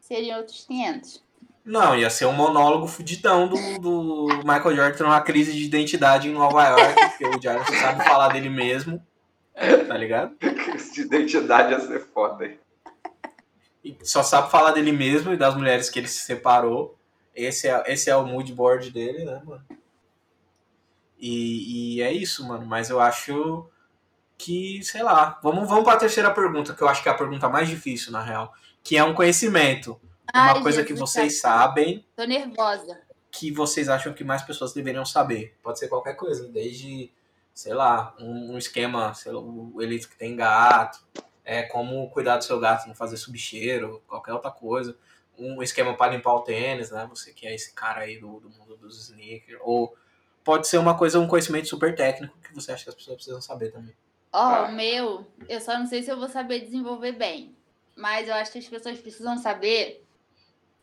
seriam 0.00 0.38
outros 0.38 0.66
500. 0.66 1.22
Não, 1.64 1.96
ia 1.96 2.10
ser 2.10 2.26
um 2.26 2.32
monólogo 2.32 2.86
fudidão 2.86 3.48
do, 3.48 3.78
do 3.78 4.26
Michael 4.38 4.76
Jordan 4.76 5.06
uma 5.06 5.20
crise 5.20 5.52
de 5.52 5.64
identidade 5.64 6.28
em 6.28 6.32
Nova 6.32 6.68
York, 6.68 6.94
porque 7.08 7.24
o 7.24 7.30
Woody 7.30 7.48
Allen 7.48 7.64
só 7.64 7.72
sabe 7.72 8.04
falar 8.04 8.28
dele 8.32 8.50
mesmo, 8.50 9.00
tá 9.88 9.96
ligado? 9.96 10.34
Crise 10.36 10.92
de 10.92 11.00
identidade 11.02 11.72
ia 11.72 11.80
ser 11.80 12.00
foda, 12.12 12.44
hein? 12.44 12.58
E 13.84 13.96
só 14.02 14.22
sabe 14.22 14.50
falar 14.50 14.72
dele 14.72 14.92
mesmo 14.92 15.32
e 15.32 15.36
das 15.36 15.54
mulheres 15.54 15.88
que 15.88 15.98
ele 15.98 16.08
se 16.08 16.20
separou. 16.20 16.98
Esse 17.34 17.68
é, 17.68 17.82
esse 17.86 18.10
é 18.10 18.16
o 18.16 18.26
mood 18.26 18.52
board 18.52 18.90
dele, 18.90 19.24
né, 19.24 19.40
mano? 19.44 19.64
E, 21.18 21.96
e 21.96 22.02
é 22.02 22.12
isso, 22.12 22.46
mano. 22.46 22.66
Mas 22.66 22.90
eu 22.90 23.00
acho 23.00 23.70
que, 24.36 24.82
sei 24.82 25.02
lá. 25.02 25.38
Vamos, 25.42 25.68
vamos 25.68 25.84
para 25.84 25.94
a 25.94 26.00
terceira 26.00 26.30
pergunta, 26.30 26.74
que 26.74 26.82
eu 26.82 26.88
acho 26.88 27.02
que 27.02 27.08
é 27.08 27.12
a 27.12 27.16
pergunta 27.16 27.48
mais 27.48 27.68
difícil, 27.68 28.12
na 28.12 28.22
real. 28.22 28.52
Que 28.82 28.96
é 28.96 29.04
um 29.04 29.14
conhecimento. 29.14 30.00
Ai, 30.32 30.54
uma 30.54 30.62
coisa 30.62 30.82
Jesus, 30.82 30.86
que 30.88 30.94
vocês 30.94 31.40
tá. 31.40 31.50
sabem. 31.50 32.04
Tô 32.16 32.24
nervosa. 32.24 33.00
Que 33.30 33.50
vocês 33.50 33.88
acham 33.88 34.12
que 34.12 34.24
mais 34.24 34.42
pessoas 34.42 34.74
deveriam 34.74 35.04
saber. 35.04 35.56
Pode 35.62 35.78
ser 35.78 35.88
qualquer 35.88 36.14
coisa, 36.14 36.48
desde, 36.48 37.10
sei 37.54 37.72
lá, 37.72 38.14
um, 38.18 38.54
um 38.54 38.58
esquema, 38.58 39.14
sei 39.14 39.32
lá, 39.32 39.40
o 39.40 39.80
elite 39.80 40.08
que 40.08 40.16
tem 40.18 40.36
gato, 40.36 41.00
é 41.44 41.62
como 41.62 42.10
cuidar 42.10 42.36
do 42.36 42.44
seu 42.44 42.60
gato, 42.60 42.86
não 42.86 42.94
fazer 42.94 43.16
subcheiro, 43.16 44.02
qualquer 44.06 44.32
outra 44.34 44.50
coisa 44.50 44.96
um 45.38 45.62
esquema 45.62 45.94
para 45.96 46.12
limpar 46.12 46.34
o 46.34 46.40
tênis, 46.40 46.90
né? 46.90 47.06
Você 47.10 47.32
que 47.32 47.46
é 47.46 47.54
esse 47.54 47.72
cara 47.72 48.02
aí 48.02 48.18
do, 48.18 48.40
do 48.40 48.50
mundo 48.50 48.76
dos 48.76 49.08
sneakers. 49.08 49.60
Ou 49.62 49.94
pode 50.44 50.68
ser 50.68 50.78
uma 50.78 50.96
coisa, 50.96 51.18
um 51.18 51.28
conhecimento 51.28 51.68
super 51.68 51.94
técnico 51.94 52.36
que 52.38 52.54
você 52.54 52.72
acha 52.72 52.84
que 52.84 52.90
as 52.90 52.94
pessoas 52.94 53.16
precisam 53.16 53.40
saber 53.40 53.70
também. 53.72 53.94
Ó, 54.32 54.38
oh, 54.38 54.54
ah. 54.54 54.68
o 54.68 54.72
meu, 54.72 55.26
eu 55.48 55.60
só 55.60 55.78
não 55.78 55.86
sei 55.86 56.02
se 56.02 56.10
eu 56.10 56.18
vou 56.18 56.28
saber 56.28 56.60
desenvolver 56.60 57.12
bem. 57.12 57.54
Mas 57.96 58.28
eu 58.28 58.34
acho 58.34 58.52
que 58.52 58.58
as 58.58 58.68
pessoas 58.68 58.98
precisam 58.98 59.36
saber 59.36 60.04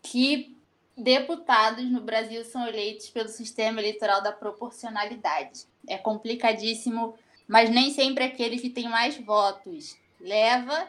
que 0.02 0.56
deputados 0.96 1.90
no 1.90 2.02
Brasil 2.02 2.44
são 2.44 2.68
eleitos 2.68 3.10
pelo 3.10 3.30
sistema 3.30 3.80
eleitoral 3.80 4.22
da 4.22 4.32
proporcionalidade. 4.32 5.66
É 5.88 5.98
complicadíssimo, 5.98 7.18
mas 7.48 7.70
nem 7.70 7.92
sempre 7.92 8.24
aquele 8.24 8.60
que 8.60 8.70
tem 8.70 8.88
mais 8.88 9.18
votos 9.18 9.98
leva 10.20 10.88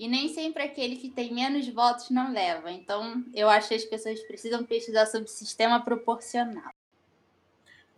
e 0.00 0.08
nem 0.08 0.32
sempre 0.32 0.62
aquele 0.62 0.96
que 0.96 1.10
tem 1.10 1.30
menos 1.30 1.68
votos 1.68 2.08
não 2.08 2.32
leva. 2.32 2.70
Então, 2.70 3.22
eu 3.34 3.50
acho 3.50 3.68
que 3.68 3.74
as 3.74 3.84
pessoas 3.84 4.18
precisam 4.20 4.64
pesquisar 4.64 5.04
sobre 5.04 5.28
sistema 5.28 5.78
proporcional. 5.84 6.72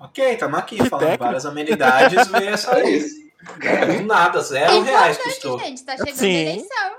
Ok, 0.01 0.33
estamos 0.33 0.59
aqui 0.59 0.79
que 0.79 0.89
falando 0.89 1.05
técnico. 1.05 1.25
várias 1.25 1.47
amenidades, 1.47 2.27
veio 2.27 2.49
essa 2.49 2.83
isso. 2.83 3.23
Do 3.87 4.03
nada, 4.05 4.41
zero 4.41 4.73
é 4.73 4.81
reais 4.81 5.17
custou. 5.17 5.61
gente, 5.61 5.85
tá 5.85 5.97
chegando 5.97 6.17
Sim. 6.17 6.37
a 6.37 6.41
eleição. 6.41 6.93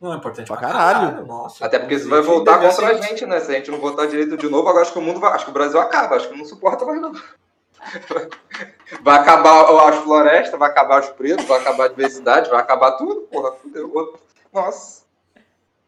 Não 0.00 0.14
é 0.14 0.16
importante 0.16 0.48
pra 0.48 0.56
caralho. 0.56 1.08
caralho. 1.10 1.26
Nossa, 1.26 1.64
Até 1.64 1.78
porque 1.78 1.94
isso 1.94 2.08
vai 2.08 2.20
voltar 2.20 2.58
contra 2.58 2.88
a 2.88 2.94
gente, 2.94 3.24
né? 3.26 3.38
Se 3.38 3.52
a 3.52 3.54
gente 3.54 3.70
não 3.70 3.78
votar 3.78 4.08
direito 4.08 4.36
de 4.36 4.48
novo, 4.48 4.68
agora 4.68 4.82
acho 4.82 4.92
que 4.92 4.98
o 4.98 5.02
mundo 5.02 5.20
vai. 5.20 5.32
Acho 5.32 5.44
que 5.44 5.50
o 5.52 5.54
Brasil 5.54 5.78
acaba, 5.78 6.16
acho 6.16 6.28
que 6.28 6.36
não 6.36 6.44
suporta 6.44 6.84
mais 6.84 7.00
não. 7.00 7.12
Vai 9.02 9.18
acabar 9.18 9.88
as 9.88 9.96
florestas, 10.02 10.58
vai 10.58 10.68
acabar 10.68 11.00
os 11.00 11.08
pretos, 11.10 11.46
vai 11.46 11.58
acabar 11.60 11.84
a 11.84 11.88
diversidade, 11.88 12.50
vai 12.50 12.60
acabar 12.60 12.92
tudo, 12.92 13.22
porra, 13.22 13.52
fudeu. 13.52 14.18
Nossa. 14.52 15.08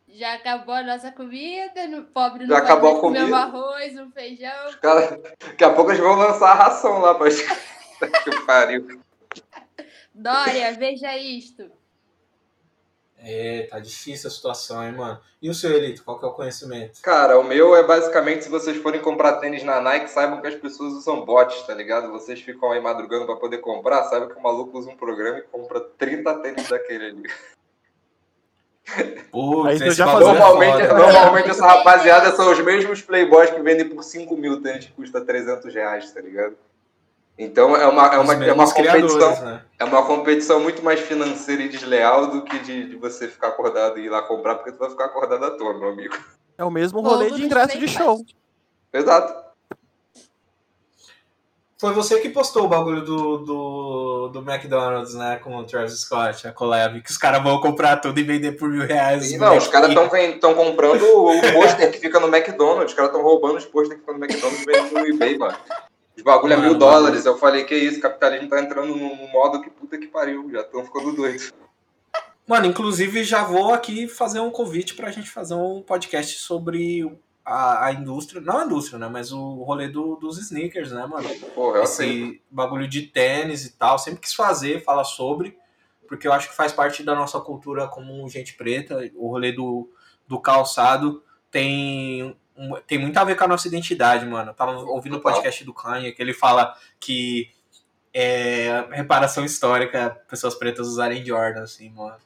Já 0.08 0.34
acabou 0.34 0.74
a 0.74 0.82
nossa 0.82 1.10
comida, 1.10 1.88
no 1.88 2.04
pobre 2.04 2.44
não 2.44 2.54
Já 2.54 2.58
acabou 2.62 2.98
a 2.98 3.00
comida. 3.00 3.24
um 3.26 3.34
arroz, 3.34 3.98
um 3.98 4.10
feijão. 4.10 4.72
Cara, 4.80 5.18
daqui 5.40 5.64
a 5.64 5.72
pouco 5.72 5.90
eles 5.90 6.02
vão 6.02 6.14
lançar 6.16 6.50
a 6.50 6.54
ração 6.54 6.98
lá 6.98 7.14
pra 7.14 7.28
que 8.22 8.46
pariu. 8.46 9.00
Dória, 10.14 10.72
veja 10.74 11.16
isto. 11.16 11.70
É, 13.24 13.68
tá 13.70 13.78
difícil 13.78 14.28
a 14.28 14.32
situação, 14.32 14.84
hein, 14.84 14.92
mano. 14.92 15.18
E 15.40 15.48
o 15.48 15.54
seu 15.54 15.72
Elito, 15.72 16.04
qual 16.04 16.18
que 16.18 16.24
é 16.24 16.28
o 16.28 16.32
conhecimento? 16.32 17.00
Cara, 17.00 17.38
o 17.38 17.44
meu 17.44 17.74
é 17.76 17.82
basicamente 17.84 18.44
se 18.44 18.50
vocês 18.50 18.76
forem 18.78 19.00
comprar 19.00 19.34
tênis 19.34 19.62
na 19.62 19.80
Nike, 19.80 20.10
saibam 20.10 20.40
que 20.40 20.48
as 20.48 20.56
pessoas 20.56 20.92
usam 20.92 21.24
bots, 21.24 21.62
tá 21.62 21.72
ligado? 21.72 22.10
Vocês 22.10 22.40
ficam 22.40 22.72
aí 22.72 22.80
madrugando 22.80 23.24
pra 23.24 23.36
poder 23.36 23.58
comprar, 23.58 24.02
saibam 24.04 24.28
que 24.28 24.34
o 24.38 24.42
maluco 24.42 24.76
usa 24.76 24.90
um 24.90 24.96
programa 24.96 25.38
e 25.38 25.42
compra 25.42 25.80
30 25.80 26.34
tênis 26.40 26.68
daquele 26.68 27.06
ali. 27.06 27.22
Putz, 29.30 29.96
já 29.96 30.06
normalmente, 30.06 30.86
normalmente 30.88 31.50
essa 31.50 31.66
rapaziada 31.66 32.32
são 32.32 32.50
os 32.50 32.60
mesmos 32.60 33.00
playboys 33.00 33.50
que 33.50 33.60
vendem 33.60 33.88
por 33.88 34.02
5 34.02 34.36
mil 34.36 34.60
tênis 34.60 34.86
que 34.86 34.92
custa 34.92 35.20
300 35.20 35.72
reais, 35.72 36.10
tá 36.12 36.20
ligado? 36.20 36.56
Então 37.38 37.74
é 37.74 37.86
uma, 37.86 38.06
é 38.08 38.18
uma, 38.18 38.34
é 38.44 38.52
uma 38.52 38.70
competição 38.70 39.44
né? 39.44 39.62
é 39.78 39.84
uma 39.84 40.04
competição 40.04 40.60
muito 40.60 40.82
mais 40.82 41.00
financeira 41.00 41.62
e 41.62 41.68
desleal 41.68 42.26
do 42.26 42.42
que 42.42 42.58
de, 42.58 42.90
de, 42.90 42.96
você 42.96 43.26
ficar 43.26 43.48
acordado 43.48 43.98
e 43.98 44.04
ir 44.04 44.10
lá 44.10 44.20
comprar, 44.22 44.56
porque 44.56 44.72
tu 44.72 44.78
vai 44.78 44.90
ficar 44.90 45.06
acordado 45.06 45.44
à 45.44 45.50
toa, 45.52 45.78
meu 45.78 45.88
amigo. 45.88 46.14
É 46.58 46.64
o 46.64 46.70
mesmo 46.70 47.00
rolê 47.00 47.30
de 47.30 47.42
ingresso 47.42 47.78
de 47.78 47.88
show. 47.88 48.22
Exato. 48.92 49.51
Foi 51.82 51.92
você 51.92 52.20
que 52.20 52.28
postou 52.28 52.66
o 52.66 52.68
bagulho 52.68 53.04
do, 53.04 53.38
do, 53.38 54.28
do 54.28 54.38
McDonald's, 54.38 55.14
né? 55.14 55.40
Com 55.42 55.56
o 55.56 55.64
Travis 55.64 55.98
Scott, 55.98 56.46
a 56.46 56.52
collab, 56.52 57.02
que 57.02 57.10
os 57.10 57.18
caras 57.18 57.42
vão 57.42 57.60
comprar 57.60 57.96
tudo 57.96 58.20
e 58.20 58.22
vender 58.22 58.52
por 58.52 58.68
mil 58.68 58.86
reais. 58.86 59.24
Sim, 59.24 59.36
não, 59.36 59.56
os 59.56 59.66
caras 59.66 59.90
estão 59.90 60.54
comprando 60.54 61.02
o 61.02 61.40
pôster 61.52 61.90
que 61.90 61.98
fica 61.98 62.20
no 62.20 62.28
McDonald's. 62.28 62.92
Os 62.92 62.94
caras 62.94 63.10
estão 63.10 63.20
roubando 63.20 63.56
os 63.56 63.64
pôster 63.64 63.96
que 63.96 64.00
ficam 64.00 64.16
no 64.16 64.24
McDonald's 64.24 64.62
e 64.62 64.64
vendendo 64.64 64.92
no 64.92 65.08
eBay, 65.08 65.36
mano. 65.36 65.58
Os 66.16 66.22
bagulho 66.22 66.52
é 66.52 66.56
mil 66.56 66.78
dólares. 66.78 67.26
Eu 67.26 67.36
falei, 67.36 67.64
que 67.64 67.74
isso, 67.74 67.98
o 67.98 68.02
capitalismo 68.02 68.48
tá 68.48 68.60
entrando 68.60 68.94
num 68.94 69.28
modo 69.32 69.60
que 69.60 69.68
puta 69.68 69.98
que 69.98 70.06
pariu. 70.06 70.48
Já 70.52 70.60
estão 70.60 70.84
ficando 70.84 71.12
doidos. 71.16 71.52
Mano, 72.46 72.66
inclusive 72.66 73.24
já 73.24 73.42
vou 73.42 73.74
aqui 73.74 74.06
fazer 74.06 74.38
um 74.38 74.52
convite 74.52 74.94
pra 74.94 75.10
gente 75.10 75.28
fazer 75.28 75.54
um 75.54 75.82
podcast 75.82 76.38
sobre 76.38 77.12
a, 77.44 77.86
a 77.86 77.92
indústria, 77.92 78.40
não 78.40 78.58
a 78.58 78.64
indústria, 78.64 78.98
né? 78.98 79.08
Mas 79.08 79.32
o 79.32 79.62
rolê 79.62 79.88
do, 79.88 80.16
dos 80.16 80.38
sneakers, 80.38 80.92
né, 80.92 81.04
mano? 81.06 81.28
Porra, 81.54 81.82
Esse 81.82 81.96
sei. 81.96 82.42
bagulho 82.50 82.86
de 82.86 83.02
tênis 83.02 83.64
e 83.66 83.72
tal. 83.72 83.98
Sempre 83.98 84.20
quis 84.20 84.34
fazer, 84.34 84.82
falar 84.82 85.04
sobre, 85.04 85.58
porque 86.06 86.26
eu 86.26 86.32
acho 86.32 86.48
que 86.48 86.56
faz 86.56 86.72
parte 86.72 87.02
da 87.02 87.14
nossa 87.14 87.40
cultura 87.40 87.88
como 87.88 88.28
gente 88.28 88.54
preta. 88.54 89.10
O 89.14 89.28
rolê 89.28 89.52
do, 89.52 89.90
do 90.26 90.40
calçado 90.40 91.22
tem, 91.50 92.36
tem 92.86 92.98
muito 92.98 93.16
a 93.16 93.24
ver 93.24 93.36
com 93.36 93.44
a 93.44 93.48
nossa 93.48 93.66
identidade, 93.66 94.24
mano. 94.24 94.50
Eu 94.50 94.54
tava 94.54 94.72
ouvindo 94.78 95.16
o 95.16 95.20
podcast 95.20 95.64
do 95.64 95.74
Kanye, 95.74 96.12
que 96.12 96.22
ele 96.22 96.34
fala 96.34 96.76
que 97.00 97.50
é 98.14 98.86
reparação 98.92 99.44
histórica 99.44 100.10
pessoas 100.28 100.54
pretas 100.54 100.86
usarem 100.86 101.24
Jordan, 101.24 101.62
assim, 101.62 101.90
mano. 101.90 102.18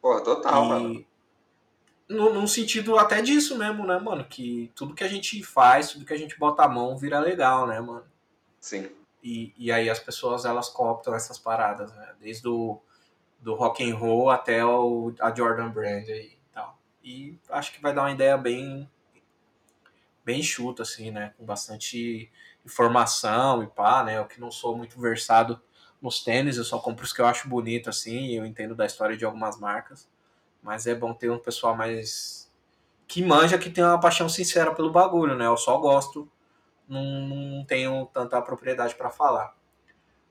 Porra, 0.00 0.20
total, 0.22 0.64
e... 0.64 0.68
mano 0.68 1.13
no, 2.08 2.32
num 2.32 2.46
sentido 2.46 2.98
até 2.98 3.22
disso 3.22 3.58
mesmo, 3.58 3.86
né, 3.86 3.98
mano? 3.98 4.24
Que 4.24 4.70
tudo 4.74 4.94
que 4.94 5.04
a 5.04 5.08
gente 5.08 5.42
faz, 5.42 5.92
tudo 5.92 6.04
que 6.04 6.12
a 6.12 6.18
gente 6.18 6.38
bota 6.38 6.62
a 6.62 6.68
mão 6.68 6.96
vira 6.96 7.18
legal, 7.18 7.66
né, 7.66 7.80
mano? 7.80 8.04
Sim. 8.60 8.90
E, 9.22 9.54
e 9.56 9.72
aí 9.72 9.88
as 9.88 9.98
pessoas, 9.98 10.44
elas 10.44 10.68
cooptam 10.68 11.14
essas 11.14 11.38
paradas, 11.38 11.92
né? 11.94 12.14
Desde 12.20 12.46
o 12.46 12.80
do 13.40 13.54
rock 13.54 13.88
and 13.88 13.94
roll 13.94 14.30
até 14.30 14.64
o, 14.64 15.12
a 15.20 15.34
Jordan 15.34 15.68
Brand 15.68 16.08
aí 16.08 16.32
e 16.32 16.52
tal. 16.52 16.78
E 17.02 17.38
acho 17.50 17.72
que 17.72 17.82
vai 17.82 17.94
dar 17.94 18.02
uma 18.02 18.12
ideia 18.12 18.38
bem 18.38 18.90
bem 20.24 20.42
chuta, 20.42 20.82
assim, 20.82 21.10
né? 21.10 21.34
Com 21.36 21.44
bastante 21.44 22.30
informação 22.64 23.62
e 23.62 23.66
pá, 23.66 24.02
né? 24.02 24.18
Eu 24.18 24.24
que 24.24 24.40
não 24.40 24.50
sou 24.50 24.76
muito 24.76 24.98
versado 24.98 25.60
nos 26.00 26.22
tênis, 26.22 26.56
eu 26.56 26.64
só 26.64 26.78
compro 26.78 27.04
os 27.04 27.12
que 27.12 27.20
eu 27.20 27.26
acho 27.26 27.48
bonito, 27.48 27.88
assim, 27.90 28.32
eu 28.32 28.44
entendo 28.44 28.74
da 28.74 28.86
história 28.86 29.16
de 29.16 29.24
algumas 29.24 29.58
marcas. 29.58 30.08
Mas 30.64 30.86
é 30.86 30.94
bom 30.94 31.12
ter 31.12 31.30
um 31.30 31.38
pessoal 31.38 31.76
mais. 31.76 32.50
que 33.06 33.22
manja, 33.22 33.58
que 33.58 33.68
tem 33.68 33.84
uma 33.84 34.00
paixão 34.00 34.28
sincera 34.30 34.74
pelo 34.74 34.90
bagulho, 34.90 35.36
né? 35.36 35.46
Eu 35.46 35.58
só 35.58 35.76
gosto, 35.76 36.26
não, 36.88 37.04
não 37.04 37.64
tenho 37.66 38.06
tanta 38.06 38.40
propriedade 38.40 38.94
para 38.94 39.10
falar. 39.10 39.54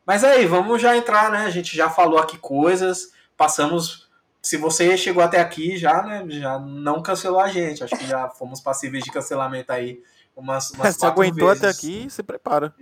Mas 0.03 0.23
aí, 0.23 0.45
vamos 0.47 0.81
já 0.81 0.97
entrar, 0.97 1.31
né? 1.31 1.45
A 1.45 1.51
gente 1.51 1.77
já 1.77 1.87
falou 1.87 2.17
aqui 2.17 2.37
coisas, 2.39 3.13
passamos. 3.37 4.09
Se 4.41 4.57
você 4.57 4.97
chegou 4.97 5.23
até 5.23 5.39
aqui, 5.39 5.77
já, 5.77 6.01
né? 6.01 6.25
Já 6.27 6.57
não 6.59 7.01
cancelou 7.01 7.39
a 7.39 7.47
gente. 7.47 7.83
Acho 7.83 7.95
que 7.95 8.07
já 8.07 8.27
fomos 8.35 8.59
passíveis 8.59 9.03
de 9.03 9.11
cancelamento 9.11 9.71
aí 9.71 10.03
umas, 10.35 10.71
umas 10.71 10.95
Se 10.95 11.05
aguentou 11.05 11.49
vezes. 11.49 11.63
até 11.63 11.71
aqui, 11.71 12.09
se 12.09 12.23
prepara. 12.23 12.73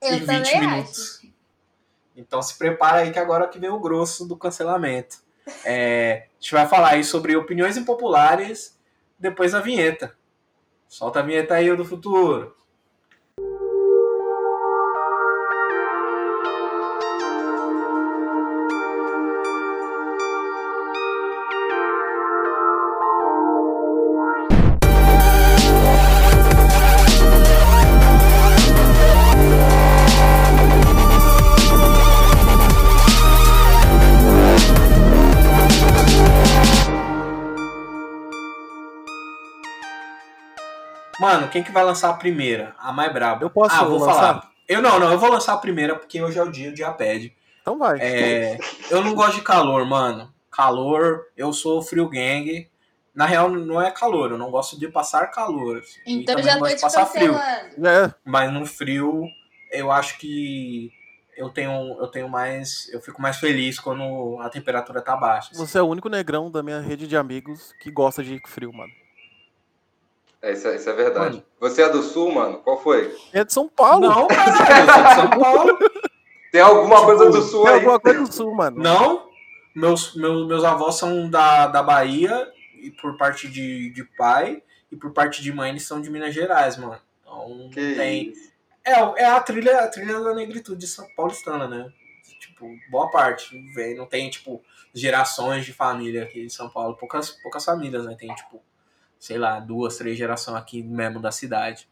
Eu 0.00 0.14
em 0.14 0.20
20 0.20 0.60
minutos. 0.60 1.18
Acho. 1.18 1.32
Então 2.16 2.40
se 2.40 2.56
prepara 2.56 2.98
aí 2.98 3.10
que 3.10 3.18
agora 3.18 3.48
que 3.48 3.58
vem 3.58 3.70
o 3.70 3.80
grosso 3.80 4.24
do 4.26 4.36
cancelamento. 4.36 5.21
É, 5.64 6.26
a 6.30 6.40
gente 6.40 6.52
vai 6.52 6.68
falar 6.68 6.90
aí 6.90 7.04
sobre 7.04 7.36
opiniões 7.36 7.76
impopulares 7.76 8.78
depois 9.18 9.52
da 9.52 9.60
vinheta. 9.60 10.16
Solta 10.88 11.20
a 11.20 11.22
vinheta 11.22 11.54
aí 11.54 11.74
do 11.74 11.84
futuro. 11.84 12.56
Mano, 41.32 41.48
quem 41.48 41.62
que 41.62 41.72
vai 41.72 41.84
lançar 41.84 42.10
a 42.10 42.14
primeira? 42.14 42.74
A 42.78 42.92
mais 42.92 43.12
braba. 43.12 43.44
Eu 43.44 43.50
posso 43.50 43.74
ah, 43.74 43.84
vou 43.84 43.98
lançar? 43.98 44.14
falar. 44.14 44.52
Eu 44.68 44.82
não, 44.82 44.98
não, 44.98 45.10
eu 45.10 45.18
vou 45.18 45.30
lançar 45.30 45.54
a 45.54 45.58
primeira 45.58 45.96
porque 45.96 46.22
hoje 46.22 46.38
é 46.38 46.42
o 46.42 46.50
dia, 46.50 46.70
o 46.70 46.74
dia 46.74 46.90
pede. 46.92 47.34
Então 47.60 47.78
vai. 47.78 47.98
É, 48.00 48.58
eu 48.90 49.02
não 49.02 49.14
gosto 49.14 49.36
de 49.36 49.42
calor, 49.42 49.84
mano. 49.86 50.32
Calor, 50.50 51.26
eu 51.36 51.52
sou 51.52 51.80
frio 51.82 52.08
gang. 52.08 52.68
Na 53.14 53.26
real, 53.26 53.50
não 53.50 53.80
é 53.80 53.90
calor, 53.90 54.30
eu 54.30 54.38
não 54.38 54.50
gosto 54.50 54.78
de 54.78 54.88
passar 54.88 55.26
calor. 55.26 55.78
Assim. 55.78 56.00
Então 56.06 56.42
já 56.42 56.58
tô 56.58 56.66
te 56.66 56.80
passar 56.80 57.06
frio. 57.06 57.34
É. 57.34 58.14
Mas 58.24 58.52
no 58.52 58.64
frio, 58.64 59.26
eu 59.70 59.90
acho 59.90 60.18
que 60.18 60.90
eu 61.36 61.50
tenho, 61.50 61.96
eu 62.00 62.06
tenho 62.08 62.28
mais. 62.28 62.88
Eu 62.92 63.00
fico 63.00 63.20
mais 63.20 63.36
feliz 63.36 63.78
quando 63.78 64.38
a 64.40 64.48
temperatura 64.48 65.00
tá 65.02 65.16
baixa. 65.16 65.50
Assim. 65.52 65.58
Você 65.58 65.78
é 65.78 65.82
o 65.82 65.88
único 65.88 66.08
negrão 66.08 66.50
da 66.50 66.62
minha 66.62 66.80
rede 66.80 67.06
de 67.06 67.16
amigos 67.16 67.74
que 67.80 67.90
gosta 67.90 68.22
de 68.22 68.40
frio, 68.46 68.72
mano. 68.72 68.92
É, 70.42 70.52
isso, 70.52 70.66
é, 70.66 70.74
isso 70.74 70.90
é 70.90 70.92
verdade. 70.92 71.36
Mano. 71.36 71.44
Você 71.60 71.82
é 71.82 71.88
do 71.88 72.02
sul, 72.02 72.32
mano? 72.32 72.58
Qual 72.58 72.82
foi? 72.82 73.16
É 73.32 73.44
de 73.44 73.52
São 73.52 73.68
Paulo. 73.68 74.00
Não, 74.00 74.26
caralho, 74.28 74.90
eu 74.90 74.94
sou 74.94 75.04
de 75.04 75.14
São 75.14 75.30
Paulo. 75.40 75.78
Tem 76.50 76.60
alguma 76.60 76.96
tipo, 76.96 77.06
coisa 77.06 77.30
do 77.30 77.42
sul 77.42 77.64
tem 77.64 77.72
aí? 77.74 77.80
Tem 77.80 77.88
alguma 77.88 78.00
coisa 78.00 78.20
do 78.20 78.32
sul, 78.32 78.54
mano. 78.54 78.82
Não. 78.82 79.30
Meus, 79.74 80.14
meus, 80.16 80.46
meus 80.46 80.64
avós 80.64 80.96
são 80.96 81.30
da, 81.30 81.68
da 81.68 81.82
Bahia, 81.82 82.52
e 82.74 82.90
por 82.90 83.16
parte 83.16 83.48
de, 83.48 83.90
de 83.90 84.04
pai, 84.18 84.62
e 84.90 84.96
por 84.96 85.12
parte 85.12 85.40
de 85.40 85.52
mãe 85.52 85.70
eles 85.70 85.86
são 85.86 86.00
de 86.00 86.10
Minas 86.10 86.34
Gerais, 86.34 86.76
mano. 86.76 87.00
Então 87.20 87.70
que 87.72 87.94
tem. 87.94 88.30
Isso? 88.30 88.52
É, 88.84 89.22
é 89.22 89.26
a 89.26 89.40
trilha, 89.40 89.78
a 89.78 89.88
trilha 89.88 90.20
da 90.20 90.34
negritude 90.34 90.86
São 90.88 91.06
paulistana, 91.16 91.68
né? 91.68 91.88
Tipo, 92.40 92.68
boa 92.90 93.08
parte. 93.10 93.56
Vem, 93.72 93.96
não 93.96 94.06
tem, 94.06 94.28
tipo, 94.28 94.60
gerações 94.92 95.64
de 95.64 95.72
família 95.72 96.24
aqui 96.24 96.44
em 96.44 96.48
São 96.48 96.68
Paulo. 96.68 96.96
Poucas, 96.96 97.30
poucas 97.30 97.64
famílias, 97.64 98.04
né? 98.04 98.16
Tem, 98.18 98.34
tipo, 98.34 98.60
sei 99.22 99.38
lá, 99.38 99.60
duas, 99.60 99.96
três 99.96 100.18
gerações 100.18 100.56
aqui 100.56 100.82
mesmo 100.82 101.20
da 101.20 101.30
cidade. 101.30 101.88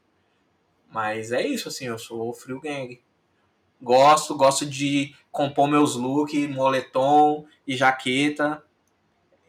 Mas 0.90 1.30
é 1.30 1.46
isso, 1.46 1.68
assim, 1.68 1.86
eu 1.86 1.96
sou 1.96 2.32
frio 2.32 2.60
gang. 2.60 3.00
Gosto, 3.80 4.36
gosto 4.36 4.66
de 4.66 5.14
compor 5.30 5.68
meus 5.68 5.94
looks, 5.94 6.50
moletom 6.50 7.46
e 7.64 7.76
jaqueta. 7.76 8.60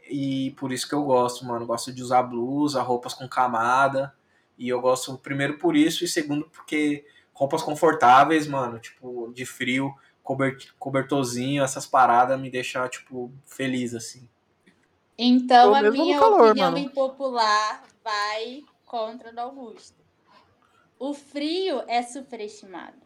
E 0.08 0.52
por 0.60 0.72
isso 0.72 0.88
que 0.88 0.94
eu 0.94 1.04
gosto, 1.04 1.44
mano. 1.44 1.66
Gosto 1.66 1.92
de 1.92 2.04
usar 2.04 2.22
blusa, 2.22 2.84
roupas 2.84 3.16
com 3.16 3.28
camada. 3.28 4.14
E 4.60 4.70
eu 4.70 4.80
gosto, 4.80 5.18
primeiro, 5.18 5.58
por 5.58 5.76
isso, 5.76 6.06
e 6.06 6.08
segundo, 6.08 6.48
porque 6.52 7.04
roupas 7.34 7.64
confortáveis, 7.64 8.46
mano, 8.46 8.78
tipo, 8.78 9.32
de 9.34 9.44
frio, 9.44 9.92
cobert, 10.22 10.68
cobertorzinho, 10.78 11.64
essas 11.64 11.88
paradas 11.88 12.40
me 12.40 12.52
deixam, 12.52 12.88
tipo, 12.88 13.34
feliz, 13.48 13.96
assim. 13.96 14.30
Então, 15.24 15.76
a 15.76 15.84
minha 15.84 16.20
calor, 16.20 16.50
opinião 16.50 16.72
mano. 16.72 16.84
impopular 16.84 17.84
vai 18.04 18.64
contra 18.88 19.32
o 19.32 19.40
Augusto. 19.40 20.02
O 20.98 21.14
frio 21.14 21.84
é 21.88 22.02
superestimado. 22.02 22.98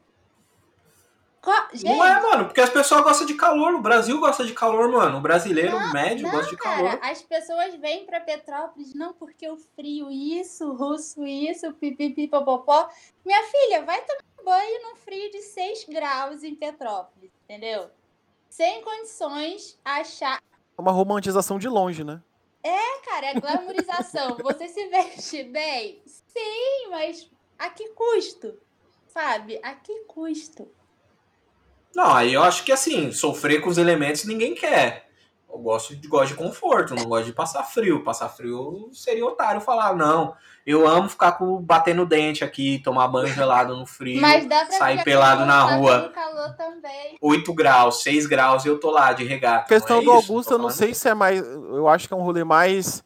Gente, 1.74 1.86
não 1.86 2.04
é, 2.04 2.22
mano, 2.22 2.46
porque 2.46 2.62
as 2.62 2.70
pessoas 2.70 3.04
gostam 3.04 3.28
de 3.28 3.36
calor. 3.36 3.76
O 3.76 3.82
Brasil 3.82 4.18
gosta 4.20 4.46
de 4.46 4.54
calor, 4.54 4.90
mano. 4.90 5.18
O 5.18 5.22
brasileiro 5.22 5.78
não, 5.78 5.92
médio 5.92 6.24
não, 6.24 6.32
gosta 6.32 6.50
de 6.50 6.58
calor. 6.58 6.98
Cara, 6.98 7.12
as 7.12 7.22
pessoas 7.22 7.76
vêm 7.76 8.06
pra 8.06 8.22
Petrópolis, 8.22 8.96
não 8.96 9.14
porque 9.14 9.48
o 9.50 9.58
frio 9.76 10.10
isso, 10.10 10.70
o 10.70 10.76
russo 10.76 11.26
isso, 11.26 11.72
pipipi, 11.74 12.28
popopó. 12.28 12.90
Minha 13.26 13.44
filha, 13.44 13.84
vai 13.84 14.02
tomar 14.02 14.44
banho 14.44 14.90
no 14.90 14.96
frio 14.96 15.30
de 15.32 15.42
6 15.42 15.86
graus 15.90 16.44
em 16.44 16.56
Petrópolis, 16.56 17.32
entendeu? 17.44 17.90
Sem 18.50 18.82
condições 18.82 19.78
achar. 19.84 20.42
É 20.78 20.82
uma 20.82 20.92
romantização 20.92 21.58
de 21.58 21.68
longe, 21.68 22.04
né? 22.04 22.22
É, 22.64 23.00
cara, 23.06 23.28
é 23.28 23.40
glamorização. 23.40 24.38
Você 24.44 24.68
se 24.68 24.88
veste 24.88 25.44
bem? 25.44 26.02
Sim, 26.06 26.90
mas 26.90 27.30
a 27.58 27.70
que 27.70 27.90
custo? 27.90 28.58
Sabe? 29.08 29.60
A 29.64 29.74
que 29.74 30.02
custo? 30.06 30.68
Não, 31.96 32.14
aí 32.14 32.34
eu 32.34 32.44
acho 32.44 32.64
que 32.66 32.72
assim, 32.72 33.12
sofrer 33.12 33.62
com 33.62 33.70
os 33.70 33.78
elementos 33.78 34.26
ninguém 34.26 34.54
quer. 34.54 35.10
Eu 35.50 35.60
gosto 35.60 35.96
de, 35.96 36.06
gosto 36.08 36.32
de 36.32 36.36
conforto, 36.36 36.94
não 36.94 37.06
gosto 37.06 37.28
de 37.28 37.34
passar 37.34 37.64
frio. 37.64 38.04
Passar 38.04 38.28
frio 38.28 38.90
seria 38.92 39.26
otário 39.26 39.62
falar, 39.62 39.96
não. 39.96 40.36
Eu 40.66 40.88
amo 40.88 41.08
ficar 41.08 41.34
com 41.34 41.62
batendo 41.62 42.06
dente 42.08 42.44
aqui, 42.44 42.80
tomar 42.80 43.08
banho 43.08 43.28
gelado 43.28 43.76
no 43.76 43.86
frio, 43.86 44.20
sair 44.72 45.04
pelado 45.04 45.46
na 45.46 45.62
rua. 45.62 46.12
Calor 46.14 46.56
também. 46.56 47.18
8 47.22 47.54
graus, 47.54 48.02
6 48.02 48.26
graus 48.26 48.66
e 48.66 48.68
eu 48.68 48.80
tô 48.80 48.90
lá 48.90 49.14
de 49.14 49.24
regata. 49.24 49.68
Questão 49.68 49.98
é 49.98 50.04
do 50.04 50.10
isso, 50.10 50.32
Augusto, 50.32 50.54
eu 50.54 50.58
não 50.58 50.72
sei 50.72 50.96
se 50.96 51.08
é 51.08 51.14
mais. 51.14 51.40
Eu 51.40 51.88
acho 51.88 52.08
que 52.08 52.14
é 52.14 52.18
um 52.18 52.24
rolê 52.24 52.44
mais 52.44 53.04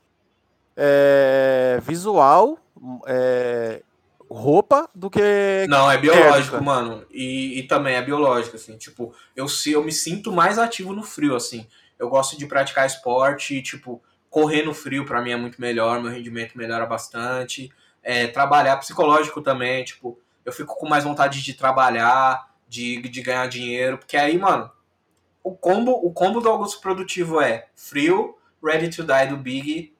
é, 0.78 1.80
visual. 1.84 2.58
É, 3.06 3.82
roupa 4.30 4.90
do 4.94 5.10
que. 5.10 5.66
Não, 5.68 5.92
é 5.92 5.98
biológico, 5.98 6.64
mano. 6.64 7.06
E, 7.12 7.60
e 7.60 7.64
também 7.64 7.96
é 7.96 8.02
biológico, 8.02 8.56
assim. 8.56 8.78
Tipo, 8.78 9.14
eu, 9.36 9.48
eu 9.68 9.84
me 9.84 9.92
sinto 9.92 10.32
mais 10.32 10.60
ativo 10.60 10.94
no 10.94 11.04
frio, 11.04 11.36
assim. 11.36 11.68
Eu 11.98 12.08
gosto 12.08 12.38
de 12.38 12.46
praticar 12.46 12.86
esporte 12.86 13.56
e, 13.56 13.62
tipo, 13.62 14.02
correr 14.30 14.64
no 14.64 14.74
frio 14.74 15.06
para 15.06 15.22
mim 15.22 15.32
é 15.32 15.36
muito 15.36 15.60
melhor, 15.60 16.02
meu 16.02 16.12
rendimento 16.12 16.58
melhora 16.58 16.86
bastante. 16.86 17.72
É, 18.02 18.28
trabalhar 18.28 18.78
psicológico 18.78 19.42
também, 19.42 19.84
tipo, 19.84 20.20
eu 20.46 20.52
fico 20.52 20.76
com 20.78 20.88
mais 20.88 21.04
vontade 21.04 21.42
de 21.42 21.54
trabalhar, 21.54 22.54
de, 22.68 23.02
de 23.02 23.22
ganhar 23.22 23.48
dinheiro, 23.48 23.98
porque 23.98 24.16
aí, 24.16 24.38
mano, 24.38 24.72
o 25.44 25.56
combo, 25.56 25.92
o 25.92 26.12
combo 26.14 26.40
do 26.40 26.50
Augusto 26.50 26.82
Produtivo 26.82 27.42
é 27.42 27.68
frio, 27.76 28.38
Ready 28.64 28.90
to 28.90 29.04
Die 29.04 29.28
do 29.28 29.38
Big 29.38 29.96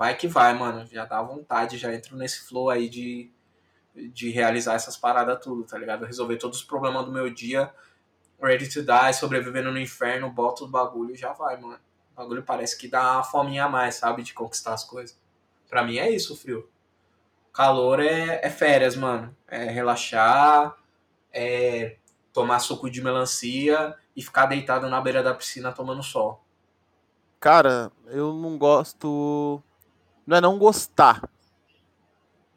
vai 0.00 0.16
que 0.16 0.26
vai, 0.26 0.54
mano. 0.54 0.86
Já 0.90 1.04
dá 1.04 1.20
vontade, 1.20 1.76
já 1.76 1.94
entro 1.94 2.16
nesse 2.16 2.48
flow 2.48 2.70
aí 2.70 2.88
de, 2.88 3.30
de 3.94 4.30
realizar 4.30 4.72
essas 4.72 4.96
paradas 4.96 5.38
tudo, 5.44 5.62
tá 5.64 5.76
ligado? 5.76 6.06
Resolver 6.06 6.38
todos 6.38 6.60
os 6.60 6.64
problemas 6.64 7.04
do 7.04 7.12
meu 7.12 7.28
dia, 7.28 7.70
ready 8.42 8.66
to 8.66 8.82
die, 8.82 9.12
sobrevivendo 9.12 9.70
no 9.70 9.78
inferno, 9.78 10.30
boto 10.30 10.64
o 10.64 10.68
bagulho 10.68 11.14
e 11.14 11.18
já 11.18 11.34
vai, 11.34 11.60
mano. 11.60 11.78
O 12.20 12.22
bagulho 12.22 12.42
parece 12.42 12.76
que 12.76 12.86
dá 12.86 13.14
uma 13.14 13.24
fominha 13.24 13.64
a 13.64 13.68
mais, 13.68 13.94
sabe? 13.94 14.22
De 14.22 14.34
conquistar 14.34 14.74
as 14.74 14.84
coisas. 14.84 15.18
Pra 15.70 15.82
mim 15.82 15.96
é 15.96 16.10
isso, 16.10 16.36
frio. 16.36 16.68
Calor 17.50 17.98
é, 17.98 18.40
é 18.42 18.50
férias, 18.50 18.94
mano. 18.94 19.34
É 19.48 19.64
relaxar, 19.64 20.76
é 21.32 21.96
tomar 22.30 22.58
suco 22.58 22.90
de 22.90 23.02
melancia 23.02 23.96
e 24.14 24.22
ficar 24.22 24.44
deitado 24.44 24.86
na 24.90 25.00
beira 25.00 25.22
da 25.22 25.32
piscina 25.32 25.72
tomando 25.72 26.02
sol. 26.02 26.44
Cara, 27.40 27.90
eu 28.08 28.34
não 28.34 28.58
gosto 28.58 29.62
não 30.26 30.36
é 30.36 30.40
não 30.42 30.58
gostar. 30.58 31.26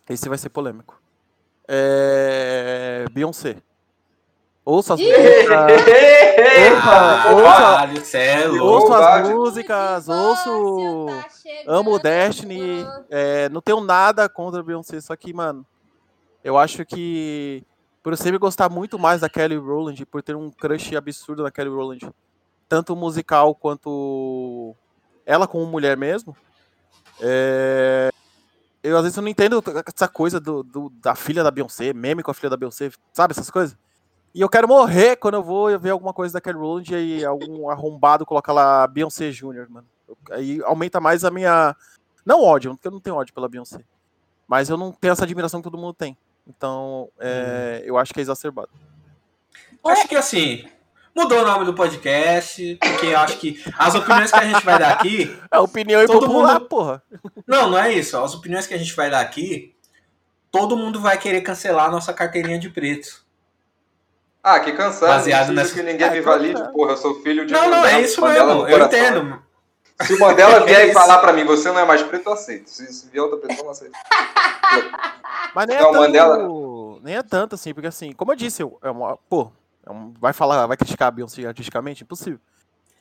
Esse 0.09 0.27
vai 0.27 0.37
ser 0.37 0.49
polêmico. 0.49 1.01
É... 1.65 3.05
Beyoncé. 3.13 3.63
Ouça 4.65 4.93
as 4.93 4.99
músicas. 4.99 5.71
ouça, 7.33 8.17
é 8.17 8.49
ouça 8.61 8.97
as 8.97 9.29
músicas, 9.29 10.09
ouço. 10.09 11.05
Tá 11.07 11.27
amo 11.67 11.99
Destiny. 11.99 12.85
É, 13.09 13.49
não 13.49 13.61
tenho 13.61 13.81
nada 13.81 14.29
contra 14.29 14.61
a 14.61 14.63
Beyoncé, 14.63 15.01
só 15.01 15.15
que, 15.15 15.33
mano, 15.33 15.65
eu 16.43 16.57
acho 16.57 16.85
que 16.85 17.65
por 18.01 18.11
eu 18.11 18.17
sempre 18.17 18.37
gostar 18.37 18.69
muito 18.69 18.99
mais 18.99 19.21
da 19.21 19.29
Kelly 19.29 19.55
Rowland, 19.55 20.05
por 20.05 20.21
ter 20.21 20.35
um 20.35 20.51
crush 20.51 20.93
absurdo 20.95 21.41
na 21.41 21.49
Kelly 21.49 21.69
Rowland, 21.69 22.09
tanto 22.67 22.95
musical 22.95 23.55
quanto 23.55 24.75
ela 25.25 25.47
como 25.47 25.65
mulher 25.65 25.95
mesmo, 25.95 26.35
é... 27.21 28.09
Eu 28.83 28.97
às 28.97 29.03
vezes 29.03 29.15
eu 29.15 29.23
não 29.23 29.29
entendo 29.29 29.63
essa 29.87 30.09
coisa 30.09 30.41
do, 30.41 30.61
do, 30.61 30.89
da 30.89 31.15
filha 31.15 31.41
da 31.41 31.49
Beyoncé, 31.49 31.93
meme 31.93 32.21
com 32.21 32.31
a 32.31 32.33
filha 32.33 32.49
da 32.49 32.57
Beyoncé, 32.57 32.91
sabe 33.13 33.31
essas 33.31 33.49
coisas? 33.49 33.77
E 34.33 34.41
eu 34.41 34.49
quero 34.49 34.67
morrer 34.67 35.15
quando 35.15 35.35
eu 35.35 35.43
vou 35.43 35.77
ver 35.79 35.91
alguma 35.91 36.13
coisa 36.13 36.33
da 36.33 36.41
Kelly 36.41 36.57
Rowland 36.57 36.95
e 36.95 37.23
algum 37.23 37.69
arrombado 37.69 38.25
coloca 38.25 38.51
lá 38.51 38.87
Beyoncé 38.87 39.29
Jr., 39.29 39.67
mano. 39.69 39.87
Aí 40.31 40.61
aumenta 40.63 40.99
mais 40.99 41.23
a 41.23 41.31
minha. 41.31 41.75
Não 42.25 42.41
ódio, 42.41 42.71
porque 42.71 42.87
eu 42.87 42.91
não 42.91 42.99
tenho 42.99 43.15
ódio 43.15 43.33
pela 43.33 43.49
Beyoncé. 43.49 43.83
Mas 44.47 44.69
eu 44.69 44.77
não 44.77 44.91
tenho 44.91 45.11
essa 45.11 45.23
admiração 45.23 45.61
que 45.61 45.69
todo 45.69 45.77
mundo 45.77 45.93
tem. 45.93 46.17
Então, 46.47 47.09
é, 47.19 47.81
hum. 47.81 47.85
eu 47.85 47.97
acho 47.97 48.13
que 48.13 48.19
é 48.19 48.23
exacerbado. 48.23 48.69
Acho 49.83 50.07
que 50.07 50.15
assim, 50.15 50.65
Mudou 51.15 51.43
o 51.43 51.45
nome 51.45 51.63
do 51.63 51.75
podcast, 51.75 52.75
porque 52.81 53.05
eu 53.05 53.19
acho 53.19 53.37
que 53.37 53.63
as 53.77 53.93
opiniões 53.93 54.31
que 54.31 54.39
a 54.39 54.45
gente 54.45 54.65
vai 54.65 54.79
dar 54.79 54.93
aqui. 54.93 55.37
A 55.51 55.61
opinião 55.61 56.01
é 56.01 56.07
popular, 56.07 56.55
mundo... 56.55 56.67
porra. 56.67 57.03
Não, 57.45 57.69
não 57.69 57.77
é 57.77 57.93
isso. 57.93 58.17
As 58.17 58.33
opiniões 58.33 58.65
que 58.65 58.73
a 58.73 58.77
gente 58.79 58.95
vai 58.95 59.11
dar 59.11 59.21
aqui, 59.21 59.75
todo 60.51 60.75
mundo 60.75 60.99
vai 60.99 61.19
querer 61.19 61.41
cancelar 61.41 61.85
a 61.85 61.91
nossa 61.91 62.11
carteirinha 62.13 62.57
de 62.57 62.71
preto. 62.71 63.22
Ah, 64.43 64.59
que 64.59 64.73
cansado. 64.73 65.07
Baseado 65.07 65.53
nessa... 65.53 65.73
que 65.73 65.81
ninguém 65.81 66.11
me 66.11 66.19
valide, 66.19 66.61
porra, 66.73 66.91
eu 66.91 66.97
sou 66.97 67.21
filho 67.21 67.45
de. 67.45 67.53
Não, 67.53 67.69
não, 67.69 67.85
é 67.85 68.01
isso 68.01 68.21
mesmo, 68.21 68.67
eu 68.67 68.85
entendo. 68.85 69.41
Se 70.01 70.13
o 70.13 70.19
Mandela 70.19 70.59
vier 70.67 70.81
é 70.81 70.87
e 70.87 70.93
falar 70.93 71.19
pra 71.19 71.31
mim, 71.31 71.45
você 71.45 71.69
não 71.71 71.79
é 71.79 71.85
mais 71.85 72.01
preto, 72.03 72.27
eu 72.27 72.33
aceito. 72.33 72.69
Se, 72.69 72.85
se 72.91 73.09
vier 73.09 73.23
outra 73.23 73.37
pessoa, 73.37 73.59
eu 73.59 73.63
não 73.65 73.71
aceito. 73.71 73.93
Mas 75.55 75.67
nem, 75.67 75.77
é 75.77 75.79
tanto, 75.79 75.93
Mandela... 75.93 76.37
nem 77.01 77.15
é 77.15 77.23
tanto 77.23 77.55
assim, 77.55 77.73
porque 77.73 77.87
assim, 77.87 78.11
como 78.11 78.31
eu 78.31 78.35
disse, 78.35 78.61
eu, 78.61 78.77
é 78.81 78.89
uma, 78.89 79.17
pô, 79.29 79.51
é 79.87 79.91
vai 80.19 80.33
falar, 80.33 80.65
vai 80.67 80.75
criticar 80.75 81.07
a 81.07 81.11
Beyoncé 81.11 81.45
artisticamente? 81.45 82.03
Impossível. 82.03 82.39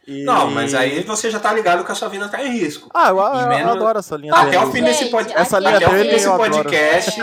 E... 0.06 0.24
Não, 0.24 0.50
mas 0.50 0.74
aí 0.74 1.02
você 1.02 1.30
já 1.30 1.38
tá 1.38 1.52
ligado 1.52 1.84
que 1.84 1.92
a 1.92 1.94
sua 1.94 2.08
vida 2.08 2.28
tá 2.28 2.44
em 2.44 2.50
risco. 2.50 2.90
Ah, 2.92 3.10
eu, 3.10 3.18
eu, 3.18 3.48
menos... 3.48 3.66
eu 3.66 3.80
adoro 3.80 3.98
essa 3.98 4.16
linha 4.16 4.34
Até 4.34 4.58
o 4.58 4.70
fim 4.70 4.82
desse 4.82 5.06
podcast. 5.06 5.40
Essa 5.40 5.58
linha 5.60 5.76
até 5.78 5.86
o 5.86 5.90
fim 5.90 6.08
desse 6.08 6.36
podcast. 6.36 7.20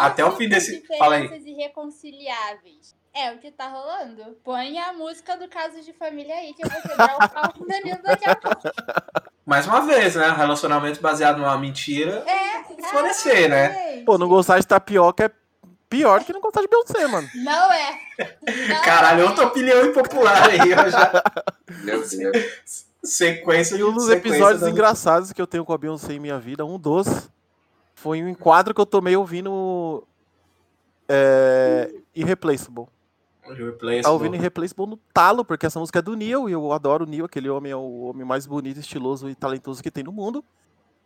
até 0.00 0.24
o 0.24 0.30
fim 0.32 0.48
desse. 0.48 0.84
Fala 0.98 1.16
aí. 1.16 1.42
irreconciliáveis. 1.44 2.96
É 3.20 3.32
o 3.32 3.38
que 3.38 3.50
tá 3.50 3.66
rolando. 3.66 4.36
Põe 4.44 4.78
a 4.78 4.92
música 4.92 5.36
do 5.36 5.48
caso 5.48 5.82
de 5.82 5.92
família 5.92 6.36
aí, 6.36 6.54
que 6.54 6.64
eu 6.64 6.70
vou 6.70 6.80
quebrar 6.80 7.16
o 7.16 7.28
pau 7.28 7.52
com 7.52 7.64
o 7.64 7.66
Danilo 7.66 7.98
daqui 8.00 8.30
a 8.30 8.36
pouco. 8.36 8.62
Mais 9.44 9.66
uma 9.66 9.80
vez, 9.80 10.14
né? 10.14 10.28
Relacionamento 10.28 11.00
baseado 11.00 11.38
numa 11.38 11.58
mentira. 11.58 12.24
É. 12.28 12.62
Florescer, 12.90 13.50
né? 13.50 14.02
Pô, 14.06 14.16
não 14.18 14.28
gostar 14.28 14.60
de 14.60 14.66
tapioca 14.68 15.24
é 15.24 15.30
pior 15.88 16.22
que 16.22 16.32
não 16.32 16.40
gostar 16.40 16.60
de 16.60 16.68
Beyoncé, 16.68 17.08
mano. 17.08 17.28
Não 17.34 17.72
é. 17.72 18.00
Não 18.68 18.82
Caralho, 18.84 19.26
outra 19.26 19.46
opinião 19.46 19.84
impopular 19.86 20.50
aí, 20.50 20.70
eu 20.70 20.90
já. 20.90 21.22
Meu 21.82 22.08
Deus. 22.08 22.86
Sequência 23.02 23.74
E 23.76 23.82
um 23.82 23.92
dos 23.92 24.08
episódios 24.08 24.60
da... 24.60 24.70
engraçados 24.70 25.32
que 25.32 25.42
eu 25.42 25.46
tenho 25.46 25.64
com 25.64 25.72
a 25.72 25.78
Beyoncé 25.78 26.12
em 26.12 26.20
minha 26.20 26.38
vida, 26.38 26.64
um 26.64 26.78
dos, 26.78 27.28
foi 27.96 28.22
um 28.22 28.28
enquadro 28.28 28.72
que 28.72 28.80
eu 28.80 28.86
tomei 28.86 29.16
ouvindo 29.16 30.06
é, 31.08 31.90
Irreplaceable. 32.14 32.86
Tá 34.02 34.10
ouvindo 34.10 34.36
Irreplaceable 34.36 34.86
no 34.86 34.96
talo, 35.12 35.44
porque 35.44 35.66
essa 35.66 35.78
música 35.78 35.98
é 35.98 36.02
do 36.02 36.16
Neil, 36.16 36.48
e 36.48 36.52
eu 36.52 36.72
adoro 36.72 37.04
o 37.04 37.08
Neil, 37.08 37.24
aquele 37.24 37.48
homem 37.48 37.72
é 37.72 37.76
o 37.76 38.00
homem 38.02 38.24
mais 38.24 38.46
bonito, 38.46 38.80
estiloso 38.80 39.28
e 39.28 39.34
talentoso 39.34 39.82
que 39.82 39.90
tem 39.90 40.04
no 40.04 40.12
mundo. 40.12 40.44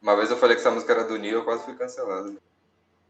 Uma 0.00 0.16
vez 0.16 0.30
eu 0.30 0.36
falei 0.36 0.56
que 0.56 0.60
essa 0.60 0.70
música 0.70 0.92
era 0.92 1.04
do 1.04 1.16
Neil, 1.16 1.38
eu 1.38 1.44
quase 1.44 1.64
fui 1.64 1.74
cancelado. 1.74 2.36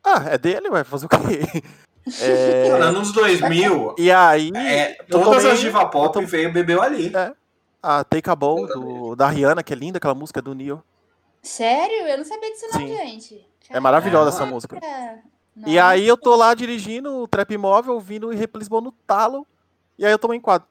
Ah, 0.04 0.24
é 0.30 0.38
dele, 0.38 0.68
vai 0.68 0.84
fazer 0.84 1.06
o 1.06 1.08
quê? 1.08 1.18
É... 2.20 2.68
Anos 2.68 3.12
2000. 3.12 3.94
E 3.96 4.10
aí. 4.10 4.50
É, 4.56 4.94
todas 5.04 5.36
tomei... 5.36 5.52
as 5.52 5.60
diva 5.60 5.86
pop 5.86 6.12
tô... 6.12 6.26
veio 6.26 6.52
bebeu 6.52 6.82
ali. 6.82 7.14
É. 7.14 7.32
A 7.80 8.02
Take 8.02 8.28
a 8.28 8.34
Bowl, 8.34 8.66
do, 8.66 9.14
da 9.14 9.28
Rihanna, 9.28 9.62
que 9.62 9.72
é 9.72 9.76
linda, 9.76 9.98
aquela 9.98 10.14
música 10.14 10.42
do 10.42 10.52
Neil. 10.52 10.82
Sério? 11.42 12.06
Eu 12.08 12.18
não 12.18 12.24
sabia 12.24 12.50
disso 12.50 12.66
não, 12.72 12.80
Sim. 12.80 12.88
gente. 12.88 13.46
É 13.70 13.80
maravilhosa 13.80 14.30
é, 14.30 14.32
essa 14.34 14.46
música. 14.46 14.78
Não, 15.54 15.68
e 15.68 15.78
aí 15.78 16.06
eu 16.06 16.16
tô 16.16 16.34
lá 16.34 16.54
dirigindo 16.54 17.14
o 17.14 17.28
trap 17.28 17.52
imóvel, 17.52 17.94
ouvindo 17.94 18.28
o 18.28 18.32
Irreplaceable 18.32 18.82
no 18.82 18.92
talo, 19.06 19.46
e 19.98 20.06
aí 20.06 20.12
eu 20.12 20.18
tomei 20.18 20.38
em 20.38 20.40
quadro. 20.40 20.66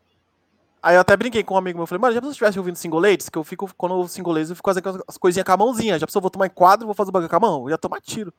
Aí 0.82 0.96
eu 0.96 1.02
até 1.02 1.16
brinquei 1.16 1.44
com 1.44 1.54
um 1.54 1.58
amigo 1.58 1.78
meu, 1.78 1.86
falei, 1.86 2.02
mano, 2.02 2.14
já 2.14 2.20
pensou 2.20 2.32
se 2.32 2.36
estivesse 2.36 2.58
ouvindo 2.58 2.76
singolates, 2.76 3.30
que 3.30 3.38
eu 3.38 3.44
fico, 3.44 3.72
quando 3.78 3.92
eu 3.92 4.00
ouvo 4.00 4.10
singolates, 4.10 4.50
eu 4.50 4.56
fico 4.56 4.68
fazendo 4.68 5.04
as 5.08 5.18
coisinhas 5.18 5.46
com 5.46 5.52
a 5.52 5.58
mãozinha, 5.58 6.00
já 6.00 6.08
pensou, 6.08 6.20
eu 6.20 6.24
vou 6.24 6.32
tomar 6.32 6.48
em 6.48 6.50
quadro, 6.50 6.88
vou 6.88 6.96
fazer 6.96 7.10
o 7.10 7.12
bagulho 7.12 7.30
com 7.30 7.36
a 7.36 7.40
mão, 7.40 7.64
eu 7.64 7.70
ia 7.70 7.78
tomar 7.78 8.02
tiro. 8.02 8.34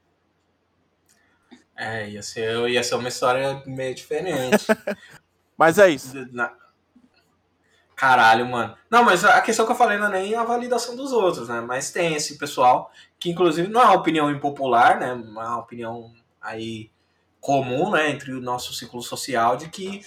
É, 1.76 2.10
ia 2.10 2.22
ser, 2.22 2.68
ia 2.68 2.82
ser 2.82 2.96
uma 2.96 3.08
história 3.08 3.62
meio 3.64 3.94
diferente. 3.94 4.66
mas 5.56 5.78
é 5.78 5.88
isso. 5.88 6.14
Na... 6.32 6.52
Caralho, 7.94 8.46
mano. 8.46 8.76
Não, 8.90 9.04
mas 9.04 9.24
a 9.24 9.40
questão 9.40 9.64
que 9.64 9.72
eu 9.72 9.76
falei 9.76 9.96
não 9.96 10.08
é 10.08 10.22
nem 10.22 10.34
a 10.34 10.42
validação 10.42 10.96
dos 10.96 11.12
outros, 11.12 11.48
né? 11.48 11.60
Mas 11.60 11.92
tem 11.92 12.14
esse 12.14 12.36
pessoal 12.36 12.90
que, 13.18 13.30
inclusive, 13.30 13.68
não 13.68 13.80
é 13.80 13.84
uma 13.84 13.94
opinião 13.94 14.30
impopular, 14.30 14.98
né? 14.98 15.12
Uma 15.12 15.58
opinião 15.58 16.12
aí 16.42 16.90
comum, 17.40 17.90
né, 17.90 18.10
entre 18.10 18.32
o 18.32 18.40
nosso 18.40 18.72
ciclo 18.72 19.02
social, 19.02 19.56
de 19.56 19.68
que 19.68 20.02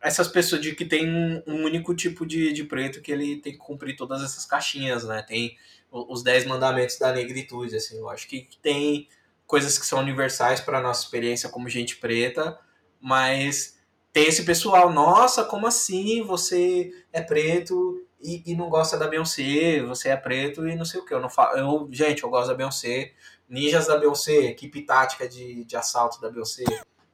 essas 0.00 0.28
pessoas, 0.28 0.62
de 0.62 0.74
que 0.74 0.84
tem 0.84 1.06
um 1.46 1.64
único 1.64 1.94
tipo 1.94 2.24
de, 2.24 2.52
de 2.52 2.64
preto 2.64 3.02
que 3.02 3.12
ele 3.12 3.36
tem 3.36 3.52
que 3.52 3.58
cumprir 3.58 3.96
todas 3.96 4.22
essas 4.22 4.46
caixinhas, 4.46 5.04
né? 5.04 5.22
Tem 5.22 5.56
os 5.90 6.22
dez 6.22 6.46
mandamentos 6.46 6.98
da 6.98 7.12
negritude, 7.12 7.76
assim. 7.76 7.98
Eu 7.98 8.08
acho 8.08 8.26
que 8.26 8.48
tem 8.62 9.08
coisas 9.46 9.76
que 9.78 9.84
são 9.84 9.98
universais 9.98 10.60
para 10.60 10.80
nossa 10.80 11.02
experiência 11.02 11.48
como 11.50 11.68
gente 11.68 11.96
preta, 11.96 12.58
mas 13.00 13.78
tem 14.12 14.26
esse 14.26 14.44
pessoal, 14.44 14.92
nossa, 14.92 15.44
como 15.44 15.66
assim? 15.66 16.22
Você 16.22 16.92
é 17.12 17.20
preto 17.20 18.06
e, 18.20 18.42
e 18.46 18.54
não 18.54 18.70
gosta 18.70 18.96
da 18.96 19.06
Beyoncé, 19.06 19.82
você 19.82 20.08
é 20.08 20.16
preto 20.16 20.66
e 20.66 20.76
não 20.76 20.84
sei 20.84 21.00
o 21.00 21.04
que. 21.04 21.12
Eu 21.12 21.20
não 21.20 21.28
falo, 21.28 21.58
eu, 21.58 21.88
gente, 21.90 22.22
eu 22.22 22.30
gosto 22.30 22.48
da 22.48 22.54
Beyoncé, 22.54 23.12
Ninjas 23.50 23.88
da 23.88 23.96
Beyoncé, 23.96 24.44
equipe 24.44 24.82
tática 24.82 25.28
de, 25.28 25.64
de 25.64 25.76
assalto 25.76 26.20
da 26.20 26.30
Beyoncé, 26.30 26.64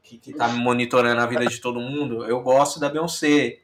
que, 0.03 0.19
que 0.19 0.35
tá 0.35 0.47
monitorando 0.49 1.23
a 1.23 1.27
vida 1.27 1.47
de 1.47 1.59
todo 1.59 1.81
mundo, 1.81 2.27
eu 2.27 2.43
gosto 2.43 2.79
da 2.79 2.91
Beyoncé. 2.91 3.61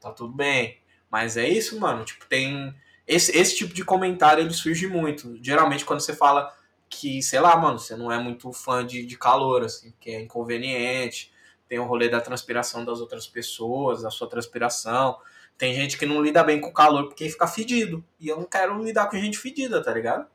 Tá 0.00 0.10
tudo 0.10 0.32
bem. 0.32 0.78
Mas 1.08 1.36
é 1.36 1.48
isso, 1.48 1.78
mano. 1.78 2.04
Tipo, 2.04 2.26
tem. 2.26 2.74
Esse, 3.06 3.36
esse 3.38 3.56
tipo 3.56 3.72
de 3.72 3.84
comentário 3.84 4.42
ele 4.42 4.52
surge 4.52 4.88
muito. 4.88 5.38
Geralmente 5.40 5.84
quando 5.84 6.00
você 6.00 6.14
fala 6.14 6.52
que, 6.88 7.22
sei 7.22 7.40
lá, 7.40 7.56
mano, 7.56 7.78
você 7.78 7.96
não 7.96 8.10
é 8.10 8.18
muito 8.18 8.52
fã 8.52 8.84
de, 8.84 9.06
de 9.06 9.16
calor, 9.16 9.64
assim, 9.64 9.94
que 10.00 10.10
é 10.10 10.20
inconveniente. 10.20 11.32
Tem 11.68 11.78
o 11.78 11.84
rolê 11.84 12.08
da 12.08 12.20
transpiração 12.20 12.84
das 12.84 13.00
outras 13.00 13.26
pessoas, 13.26 14.02
da 14.02 14.10
sua 14.10 14.28
transpiração. 14.28 15.18
Tem 15.56 15.74
gente 15.74 15.96
que 15.96 16.04
não 16.04 16.22
lida 16.22 16.44
bem 16.44 16.60
com 16.60 16.68
o 16.68 16.72
calor 16.72 17.06
porque 17.06 17.28
fica 17.28 17.46
fedido. 17.46 18.04
E 18.20 18.28
eu 18.28 18.36
não 18.36 18.44
quero 18.44 18.82
lidar 18.82 19.08
com 19.08 19.16
gente 19.16 19.38
fedida, 19.38 19.82
tá 19.82 19.92
ligado? 19.92 20.26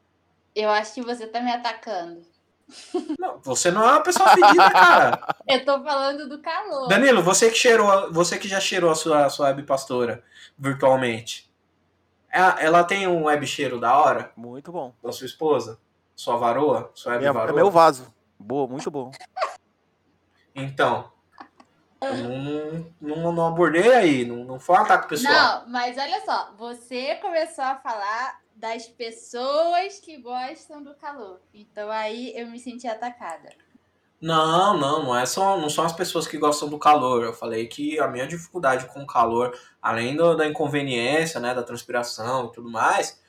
Eu 0.55 0.69
acho 0.69 0.93
que 0.93 1.01
você 1.01 1.25
tá 1.27 1.39
me 1.41 1.51
atacando. 1.51 2.21
Não, 3.19 3.39
você 3.39 3.69
não 3.69 3.83
é 3.83 3.91
uma 3.91 4.03
pessoa 4.03 4.29
fedida, 4.29 4.69
cara. 4.71 5.35
Eu 5.47 5.65
tô 5.65 5.83
falando 5.83 6.29
do 6.29 6.39
calor. 6.41 6.87
Danilo, 6.87 7.21
você 7.21 7.49
que 7.49 7.57
cheirou, 7.57 8.11
você 8.11 8.37
que 8.37 8.47
já 8.47 8.59
cheirou 8.59 8.91
a 8.91 8.95
sua, 8.95 9.25
a 9.25 9.29
sua 9.29 9.47
web 9.47 9.63
pastora 9.63 10.23
virtualmente. 10.57 11.51
Ela, 12.29 12.61
ela 12.61 12.83
tem 12.83 13.07
um 13.07 13.25
web 13.25 13.45
cheiro 13.45 13.79
da 13.79 13.97
hora? 13.97 14.31
Muito 14.37 14.71
bom. 14.71 14.93
Da 15.03 15.11
sua 15.11 15.25
esposa? 15.25 15.77
Sua 16.15 16.37
varoa? 16.37 16.91
Sua 16.93 17.13
web 17.13 17.25
é, 17.25 17.31
varoa? 17.31 17.51
É 17.51 17.53
meu 17.53 17.69
vaso. 17.69 18.13
Boa, 18.39 18.67
muito 18.67 18.89
bom. 18.89 19.11
Então, 20.55 21.11
não, 22.01 22.91
não, 22.99 23.31
não, 23.31 23.47
abordei 23.47 23.93
aí, 23.93 24.25
não, 24.25 24.43
não 24.43 24.59
foi 24.59 24.75
um 24.75 24.79
ataque 24.79 25.07
pessoal. 25.07 25.33
Não, 25.33 25.69
mas 25.69 25.97
olha 25.97 26.19
só, 26.25 26.51
você 26.57 27.15
começou 27.15 27.63
a 27.63 27.75
falar 27.75 28.41
das 28.55 28.87
pessoas 28.87 29.99
que 29.99 30.17
gostam 30.17 30.83
do 30.83 30.95
calor. 30.95 31.39
Então 31.53 31.91
aí 31.91 32.33
eu 32.35 32.47
me 32.47 32.59
senti 32.59 32.87
atacada. 32.87 33.49
Não, 34.19 34.77
não, 34.77 35.03
não 35.03 35.17
é 35.17 35.25
só, 35.25 35.57
não 35.57 35.69
são 35.69 35.83
as 35.83 35.93
pessoas 35.93 36.27
que 36.27 36.37
gostam 36.37 36.69
do 36.69 36.77
calor. 36.77 37.23
Eu 37.23 37.33
falei 37.33 37.67
que 37.67 37.99
a 37.99 38.07
minha 38.07 38.27
dificuldade 38.27 38.85
com 38.85 39.01
o 39.01 39.07
calor, 39.07 39.57
além 39.81 40.15
do, 40.15 40.35
da 40.35 40.47
inconveniência, 40.47 41.39
né, 41.39 41.55
da 41.55 41.63
transpiração 41.63 42.47
e 42.47 42.51
tudo 42.51 42.69
mais, 42.69 43.19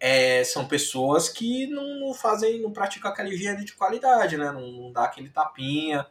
é, 0.00 0.42
são 0.42 0.66
pessoas 0.66 1.28
que 1.28 1.68
não, 1.68 2.00
não 2.00 2.14
fazem, 2.14 2.60
não 2.60 2.72
praticam 2.72 3.10
aquela 3.10 3.28
higiene 3.28 3.64
de 3.64 3.72
qualidade, 3.72 4.36
né? 4.36 4.50
Não, 4.50 4.66
não 4.66 4.92
dá 4.92 5.04
aquele 5.04 5.28
tapinha, 5.28 6.04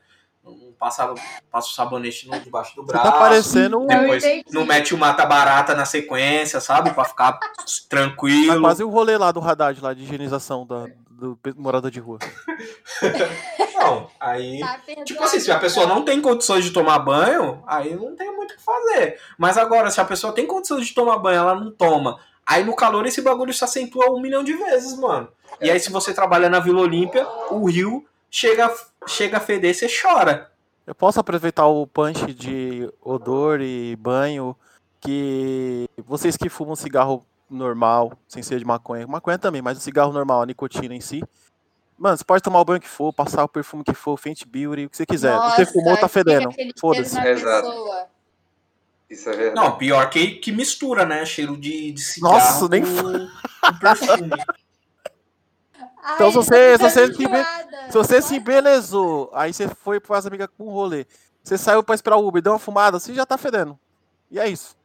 não 0.44 0.74
passa, 0.80 1.14
passa 1.52 1.68
o 1.68 1.72
sabonete 1.72 2.28
no, 2.28 2.40
debaixo 2.40 2.76
do 2.76 2.84
braço. 2.84 3.06
Você 3.06 3.12
tá 3.12 3.20
parecendo 3.20 3.80
um... 3.80 3.88
Depois 3.88 4.24
não 4.52 4.66
mete 4.66 4.94
o 4.94 4.98
mata-barata 4.98 5.76
na 5.76 5.86
sequência, 5.86 6.60
sabe? 6.60 6.92
Pra 6.92 7.06
ficar 7.06 7.40
tranquilo. 7.88 8.54
É 8.54 8.60
quase 8.60 8.84
o 8.84 8.90
rolê 8.90 9.18
lá 9.18 9.32
do 9.32 9.40
Haddad, 9.40 9.80
lá 9.82 9.94
de 9.94 10.04
higienização 10.04 10.66
da, 10.66 10.88
do 11.10 11.38
morador 11.56 11.92
de 11.92 12.00
rua. 12.00 12.18
não, 13.76 14.10
aí. 14.20 14.60
Tá 14.60 14.80
tipo 15.06 15.24
assim, 15.24 15.40
se 15.40 15.52
a 15.52 15.60
pessoa 15.60 15.86
não 15.86 16.04
tem 16.04 16.20
condições 16.20 16.66
de 16.66 16.72
tomar 16.72 17.00
banho, 17.00 17.64
aí 17.68 17.96
não 17.96 18.16
tem 18.16 18.36
muito 18.36 18.54
o 18.54 18.58
que 18.58 18.64
fazer. 18.64 19.20
Mas 19.38 19.58
agora, 19.58 19.92
se 19.92 20.02
a 20.02 20.06
pessoa 20.06 20.34
tem 20.34 20.48
condições 20.48 20.88
de 20.88 20.94
tomar 20.94 21.18
banho, 21.18 21.40
ela 21.40 21.56
não 21.56 21.72
toma. 21.72 22.20
Aí 22.46 22.64
no 22.64 22.76
calor 22.76 23.06
esse 23.06 23.22
bagulho 23.22 23.54
se 23.54 23.64
acentua 23.64 24.12
um 24.12 24.20
milhão 24.20 24.44
de 24.44 24.54
vezes, 24.54 24.98
mano. 24.98 25.30
E 25.62 25.70
aí, 25.70 25.80
se 25.80 25.92
você 25.92 26.14
trabalha 26.14 26.50
na 26.50 26.60
Vila 26.60 26.82
Olímpia, 26.82 27.28
o 27.52 27.70
rio 27.70 28.04
chega, 28.30 28.74
chega 29.08 29.38
a 29.38 29.40
feder, 29.40 29.74
você 29.74 29.88
chora. 29.88 30.52
Eu 30.86 30.96
posso 30.96 31.20
aproveitar 31.20 31.68
o 31.68 31.86
punch 31.88 32.34
de 32.34 32.92
odor 33.02 33.62
e 33.62 33.96
banho 33.96 34.56
que 35.00 35.88
vocês 36.06 36.36
que 36.36 36.50
fumam 36.50 36.76
cigarro 36.76 37.26
normal, 37.50 38.14
sem 38.28 38.42
ser 38.42 38.60
de 38.60 38.66
maconha, 38.66 39.06
maconha 39.08 39.38
também, 39.38 39.62
mas 39.62 39.78
o 39.78 39.82
cigarro 39.82 40.14
normal, 40.14 40.42
a 40.42 40.46
nicotina 40.46 40.96
em 40.96 41.02
si. 41.02 41.24
Mano, 41.98 42.18
você 42.18 42.24
pode 42.24 42.42
tomar 42.42 42.60
o 42.60 42.66
banho 42.66 42.82
que 42.82 42.88
for, 42.88 43.14
passar 43.14 43.44
o 43.44 43.48
perfume 43.48 43.84
que 43.84 43.94
for, 43.94 44.18
Fenty 44.18 44.48
Beauty, 44.48 44.86
o 44.86 44.90
que 44.90 44.98
você 44.98 45.06
quiser. 45.06 45.36
Nossa, 45.36 45.56
você 45.58 45.66
fumou, 45.66 45.96
tá 45.98 46.08
fedendo. 46.08 46.50
Foda-se. 46.80 47.20
Exato. 47.20 48.08
Isso 49.08 49.30
é 49.30 49.36
verdade. 49.36 49.56
Não, 49.56 49.78
pior 49.78 50.10
que, 50.10 50.36
que 50.36 50.52
mistura, 50.52 51.06
né? 51.06 51.26
Cheiro 51.26 51.58
de, 51.58 51.92
de 51.92 52.02
cigarro 52.02 52.34
Nossa, 52.34 52.68
nem 52.70 52.82
com, 52.82 53.28
com 53.62 53.80
perfume. 53.80 54.30
Então, 56.16 56.28
Ai, 56.28 56.32
se 56.32 56.38
você, 56.38 56.78
se 56.78 56.84
você, 56.84 57.08
se, 57.14 57.92
se 57.92 57.94
você 57.94 58.22
se 58.22 58.36
embelezou, 58.36 59.30
aí 59.34 59.54
você 59.54 59.68
foi 59.68 60.00
para 60.00 60.18
as 60.18 60.26
amigas 60.26 60.50
com 60.58 60.66
um 60.66 60.72
rolê, 60.72 61.06
você 61.44 61.58
saiu 61.58 61.84
para 61.84 61.96
esperar 61.96 62.18
o 62.18 62.28
Uber, 62.28 62.42
deu 62.42 62.54
uma 62.54 62.60
fumada, 62.60 63.00
você 63.00 63.14
já 63.14 63.26
tá 63.26 63.38
fedendo. 63.38 63.80
E 64.30 64.40
é 64.40 64.48
isso. 64.48 64.76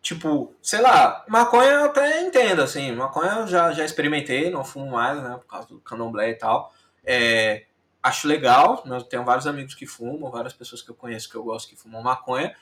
Tipo, 0.00 0.54
sei 0.62 0.80
lá, 0.80 1.24
maconha 1.28 1.70
eu 1.70 1.84
até 1.86 2.22
entendo, 2.22 2.62
assim, 2.62 2.92
maconha 2.92 3.40
eu 3.40 3.46
já, 3.46 3.72
já 3.72 3.84
experimentei, 3.84 4.48
não 4.48 4.64
fumo 4.64 4.92
mais, 4.92 5.22
né, 5.22 5.36
por 5.36 5.46
causa 5.46 5.68
do 5.68 5.80
candomblé 5.80 6.30
e 6.30 6.34
tal. 6.34 6.72
É, 7.04 7.66
acho 8.02 8.26
legal, 8.26 8.82
né, 8.86 8.96
eu 8.96 9.02
tenho 9.02 9.24
vários 9.24 9.46
amigos 9.46 9.74
que 9.74 9.86
fumam, 9.86 10.30
várias 10.30 10.54
pessoas 10.54 10.80
que 10.80 10.90
eu 10.90 10.94
conheço 10.94 11.28
que 11.28 11.34
eu 11.34 11.42
gosto 11.42 11.68
que 11.68 11.76
fumam 11.76 12.02
maconha, 12.02 12.54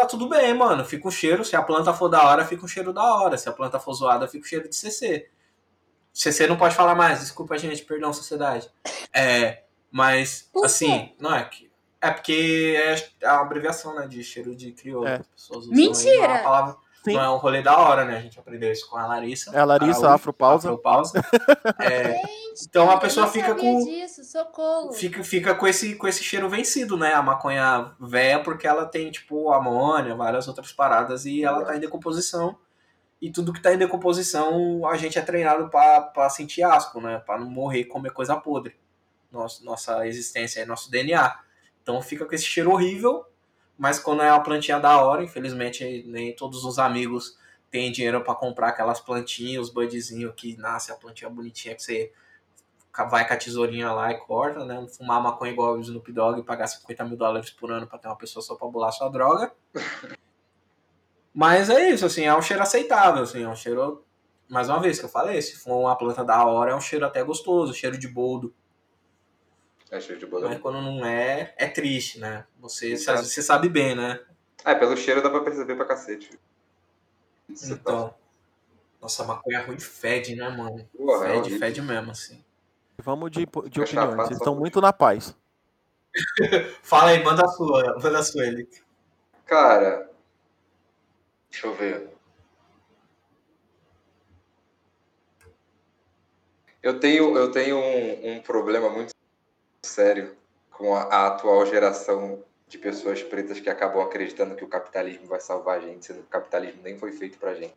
tá 0.00 0.06
tudo 0.06 0.28
bem, 0.28 0.54
mano. 0.54 0.84
Fica 0.84 1.08
um 1.08 1.10
cheiro. 1.10 1.44
Se 1.44 1.56
a 1.56 1.62
planta 1.62 1.92
for 1.92 2.08
da 2.08 2.22
hora, 2.24 2.44
fica 2.44 2.64
um 2.64 2.68
cheiro 2.68 2.92
da 2.92 3.02
hora. 3.02 3.38
Se 3.38 3.48
a 3.48 3.52
planta 3.52 3.80
for 3.80 3.94
zoada, 3.94 4.28
fica 4.28 4.44
um 4.44 4.48
cheiro 4.48 4.68
de 4.68 4.76
CC. 4.76 5.28
CC 6.12 6.46
não 6.46 6.56
pode 6.56 6.74
falar 6.74 6.94
mais, 6.94 7.20
desculpa, 7.20 7.58
gente, 7.58 7.84
perdão, 7.84 8.10
sociedade. 8.10 8.70
É, 9.12 9.64
mas, 9.90 10.48
assim, 10.64 11.14
não 11.20 11.34
é 11.34 11.44
que. 11.44 11.70
É 12.00 12.10
porque 12.10 12.74
é 13.22 13.26
a 13.26 13.40
abreviação, 13.40 13.94
né, 13.94 14.06
de 14.06 14.22
cheiro 14.22 14.54
de 14.54 14.72
crioulo. 14.72 15.06
É. 15.06 15.20
Mentira! 15.68 16.42
Palavra... 16.42 16.76
não 17.14 17.20
é 17.20 17.30
um 17.30 17.36
rolê 17.36 17.62
da 17.62 17.78
hora, 17.78 18.04
né? 18.04 18.18
A 18.18 18.20
gente 18.20 18.38
aprendeu 18.38 18.72
isso 18.72 18.88
com 18.88 18.96
a 18.96 19.06
Larissa. 19.06 19.50
É 19.54 19.60
a 19.60 19.64
Larissa, 19.64 20.08
a 20.08 20.14
Afropausa. 20.14 20.68
Afropausa. 20.68 21.20
é, 21.80 22.20
então 22.66 22.90
a 22.90 22.98
pessoa 22.98 23.26
fica 23.26 23.54
com. 23.54 23.84
Disso, 23.84 24.24
socorro. 24.24 24.92
Fica, 24.92 25.22
fica 25.22 25.54
com, 25.54 25.66
esse, 25.66 25.94
com 25.96 26.08
esse 26.08 26.22
cheiro 26.22 26.48
vencido, 26.48 26.96
né? 26.96 27.12
A 27.14 27.22
maconha 27.22 27.94
véia, 28.00 28.42
porque 28.42 28.66
ela 28.66 28.86
tem, 28.86 29.10
tipo, 29.10 29.52
amônia, 29.52 30.14
várias 30.14 30.48
outras 30.48 30.72
paradas, 30.72 31.26
e 31.26 31.44
ela 31.44 31.64
tá 31.64 31.76
em 31.76 31.80
decomposição. 31.80 32.58
E 33.20 33.30
tudo 33.30 33.52
que 33.52 33.62
tá 33.62 33.72
em 33.72 33.78
decomposição, 33.78 34.86
a 34.86 34.96
gente 34.96 35.18
é 35.18 35.22
treinado 35.22 35.70
para 35.70 36.28
sentir 36.28 36.62
asco, 36.62 37.00
né? 37.00 37.22
Pra 37.24 37.38
não 37.38 37.48
morrer 37.48 37.80
e 37.80 37.84
comer 37.84 38.10
coisa 38.10 38.36
podre. 38.36 38.76
Nossa, 39.32 39.64
nossa 39.64 40.06
existência 40.06 40.60
é 40.60 40.66
nosso 40.66 40.90
DNA. 40.90 41.38
Então 41.82 42.00
fica 42.02 42.26
com 42.26 42.34
esse 42.34 42.44
cheiro 42.44 42.70
horrível 42.70 43.24
mas 43.78 43.98
quando 43.98 44.22
é 44.22 44.30
uma 44.32 44.42
plantinha 44.42 44.78
da 44.78 45.00
hora, 45.00 45.22
infelizmente 45.22 46.04
nem 46.06 46.34
todos 46.34 46.64
os 46.64 46.78
amigos 46.78 47.36
têm 47.70 47.92
dinheiro 47.92 48.22
para 48.22 48.34
comprar 48.34 48.68
aquelas 48.68 49.00
plantinhas, 49.00 49.66
os 49.66 49.70
budzinhos 49.72 50.32
que 50.36 50.56
nasce 50.56 50.92
a 50.92 50.94
plantinha 50.94 51.28
bonitinha 51.28 51.74
que 51.74 51.82
você 51.82 52.12
vai 53.10 53.26
com 53.26 53.34
a 53.34 53.36
tesourinha 53.36 53.92
lá 53.92 54.10
e 54.10 54.18
corta, 54.18 54.64
né? 54.64 54.86
Fumar 54.88 55.22
maconha 55.22 55.52
igual 55.52 55.74
o 55.74 55.80
Snoop 55.80 56.10
Dogg 56.12 56.40
e 56.40 56.42
pagar 56.42 56.66
50 56.66 57.04
mil 57.04 57.16
dólares 57.16 57.50
por 57.50 57.70
ano 57.70 57.86
para 57.86 57.98
ter 57.98 58.08
uma 58.08 58.16
pessoa 58.16 58.42
só 58.42 58.54
para 58.54 58.68
bolar 58.68 58.92
sua 58.92 59.10
droga. 59.10 59.52
Mas 61.34 61.68
é 61.68 61.90
isso, 61.90 62.06
assim, 62.06 62.24
é 62.24 62.34
um 62.34 62.40
cheiro 62.40 62.62
aceitável, 62.62 63.22
assim, 63.22 63.42
é 63.42 63.48
um 63.48 63.54
cheiro. 63.54 64.02
Mais 64.48 64.70
uma 64.70 64.80
vez 64.80 64.98
que 64.98 65.04
eu 65.04 65.08
falei, 65.10 65.42
se 65.42 65.56
for 65.56 65.76
uma 65.78 65.94
planta 65.94 66.24
da 66.24 66.46
hora, 66.46 66.70
é 66.70 66.74
um 66.74 66.80
cheiro 66.80 67.04
até 67.04 67.22
gostoso, 67.22 67.74
cheiro 67.74 67.98
de 67.98 68.08
boldo. 68.08 68.54
É 69.90 70.00
cheiro 70.00 70.18
de 70.18 70.26
boldo. 70.26 70.48
Mas 70.48 70.60
quando 70.60 70.80
não 70.82 71.04
é, 71.04 71.54
é 71.56 71.68
triste, 71.68 72.18
né? 72.18 72.44
Você, 72.58 72.96
você 72.96 73.42
sabe 73.42 73.68
bem, 73.68 73.94
né? 73.94 74.20
É, 74.64 74.74
pelo 74.74 74.96
cheiro 74.96 75.22
dá 75.22 75.30
pra 75.30 75.40
perceber 75.40 75.76
pra 75.76 75.84
cacete. 75.84 76.38
Isso 77.48 77.72
então. 77.72 78.08
Tá... 78.08 78.14
Nossa, 79.00 79.24
maconha 79.24 79.62
ruim 79.62 79.78
fede, 79.78 80.34
né, 80.34 80.48
mano? 80.48 80.88
Porra, 80.96 81.26
fede, 81.26 81.54
é 81.54 81.58
fede 81.58 81.82
mesmo, 81.82 82.10
assim. 82.10 82.44
Vamos 82.98 83.30
de, 83.30 83.46
de 83.70 83.80
opiniões. 83.80 84.26
Eles 84.26 84.38
estão 84.38 84.56
muito 84.56 84.80
na 84.80 84.92
paz. 84.92 85.36
Fala 86.82 87.10
aí, 87.10 87.22
manda 87.22 87.44
a 87.44 87.48
sua, 87.48 87.98
manda 88.02 88.18
a 88.18 88.22
sua, 88.22 88.44
ele. 88.44 88.68
Cara, 89.44 90.10
deixa 91.50 91.66
eu 91.68 91.74
ver. 91.74 92.10
Eu 96.82 96.98
tenho, 96.98 97.36
eu 97.36 97.50
tenho 97.50 97.76
um, 97.76 98.32
um 98.32 98.42
problema 98.42 98.88
muito 98.88 99.15
sério 99.86 100.36
com 100.70 100.94
a, 100.94 101.02
a, 101.02 101.26
atual 101.28 101.64
geração 101.66 102.42
de 102.68 102.78
pessoas 102.78 103.22
pretas 103.22 103.60
que 103.60 103.70
acabam 103.70 104.02
acreditando 104.02 104.54
que 104.54 104.64
o 104.64 104.68
capitalismo 104.68 105.26
vai 105.26 105.40
salvar 105.40 105.78
a 105.78 105.80
gente, 105.80 106.04
sendo 106.04 106.20
que 106.20 106.26
o 106.26 106.30
capitalismo 106.30 106.82
nem 106.82 106.98
foi 106.98 107.12
feito 107.12 107.38
pra 107.38 107.54
gente. 107.54 107.74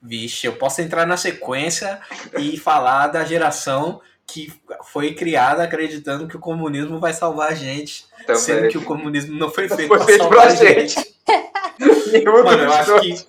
Vixe, 0.00 0.46
eu 0.46 0.56
posso 0.56 0.80
entrar 0.80 1.06
na 1.06 1.16
sequência 1.16 2.00
e 2.38 2.56
falar 2.56 3.08
da 3.08 3.24
geração 3.24 4.00
que 4.26 4.52
foi 4.84 5.14
criada 5.14 5.64
acreditando 5.64 6.28
que 6.28 6.36
o 6.36 6.40
comunismo 6.40 7.00
vai 7.00 7.12
salvar 7.12 7.50
a 7.50 7.54
gente, 7.54 8.06
Também. 8.26 8.42
sendo 8.42 8.68
que 8.68 8.78
o 8.78 8.84
comunismo 8.84 9.36
não 9.38 9.50
foi 9.50 9.68
feito, 9.68 9.88
foi 9.88 10.00
feito 10.04 10.28
pra, 10.28 10.42
pra 10.42 10.54
gente. 10.54 10.94
gente. 10.94 11.18
Mano, 12.24 12.62
eu 12.62 12.72
acho 12.72 13.00
que. 13.00 13.26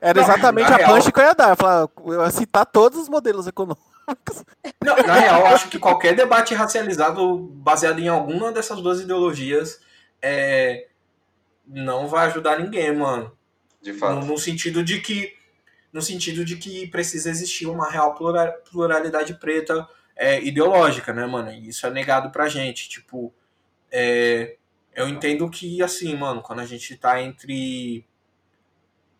Era 0.00 0.20
exatamente 0.20 0.70
não, 0.70 0.76
a 0.76 0.84
punch 0.84 1.12
que 1.12 1.20
eu 1.20 1.24
ia 1.24 1.34
dar. 1.34 1.56
Eu 2.04 2.22
ia 2.22 2.30
citar 2.30 2.66
todos 2.66 2.98
os 2.98 3.08
modelos 3.08 3.46
econômicos. 3.46 3.93
Não, 4.82 4.96
na 4.96 5.14
real, 5.14 5.40
eu 5.40 5.46
acho 5.48 5.68
que 5.68 5.78
qualquer 5.78 6.14
debate 6.14 6.54
racializado 6.54 7.38
baseado 7.38 7.98
em 7.98 8.08
alguma 8.08 8.52
dessas 8.52 8.80
duas 8.80 9.00
ideologias 9.00 9.80
é, 10.20 10.88
não 11.66 12.06
vai 12.06 12.26
ajudar 12.26 12.58
ninguém, 12.58 12.94
mano. 12.94 13.36
De 13.80 13.92
fato. 13.92 14.20
No, 14.20 14.26
no, 14.26 14.38
sentido 14.38 14.82
de 14.82 15.00
que 15.00 15.36
no 15.92 16.02
sentido 16.02 16.44
de 16.44 16.56
que 16.56 16.86
precisa 16.88 17.30
existir 17.30 17.66
uma 17.66 17.88
real 17.88 18.14
pluralidade 18.70 19.34
preta 19.34 19.86
é, 20.16 20.42
ideológica, 20.42 21.12
né, 21.12 21.26
mano? 21.26 21.52
E 21.52 21.68
isso 21.68 21.86
é 21.86 21.90
negado 21.90 22.30
pra 22.30 22.48
gente. 22.48 22.88
Tipo, 22.88 23.32
é, 23.90 24.56
eu 24.94 25.08
entendo 25.08 25.48
que, 25.48 25.82
assim, 25.82 26.16
mano, 26.16 26.42
quando 26.42 26.60
a 26.60 26.66
gente 26.66 26.96
tá 26.96 27.20
entre 27.22 28.06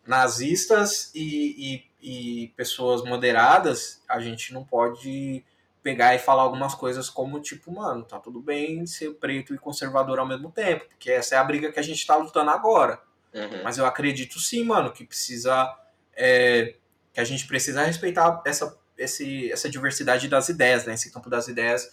nazistas 0.05 1.11
e, 1.15 1.75
e 1.75 1.83
e 2.05 2.53
pessoas 2.55 3.03
moderadas, 3.03 3.99
a 4.07 4.19
gente 4.19 4.53
não 4.53 4.63
pode 4.63 5.43
pegar 5.81 6.13
e 6.13 6.19
falar 6.19 6.43
algumas 6.43 6.75
coisas 6.75 7.09
como 7.09 7.39
tipo, 7.39 7.71
mano, 7.71 8.03
tá 8.03 8.19
tudo 8.19 8.39
bem 8.39 8.85
ser 8.85 9.15
preto 9.15 9.55
e 9.55 9.57
conservador 9.57 10.19
ao 10.19 10.27
mesmo 10.27 10.51
tempo, 10.51 10.85
porque 10.87 11.09
essa 11.11 11.33
é 11.33 11.37
a 11.39 11.43
briga 11.43 11.71
que 11.71 11.79
a 11.79 11.83
gente 11.83 12.05
tá 12.05 12.15
lutando 12.15 12.51
agora. 12.51 13.01
Uhum. 13.33 13.63
Mas 13.63 13.79
eu 13.79 13.87
acredito 13.87 14.39
sim, 14.39 14.63
mano, 14.63 14.91
que 14.91 15.03
precisa. 15.03 15.75
É, 16.15 16.75
que 17.11 17.19
a 17.19 17.23
gente 17.23 17.47
precisa 17.47 17.83
respeitar 17.83 18.41
essa, 18.45 18.77
esse, 18.97 19.51
essa 19.51 19.69
diversidade 19.69 20.27
das 20.27 20.47
ideias, 20.47 20.85
né? 20.85 20.93
Esse 20.93 21.11
campo 21.11 21.29
das 21.29 21.47
ideias 21.47 21.91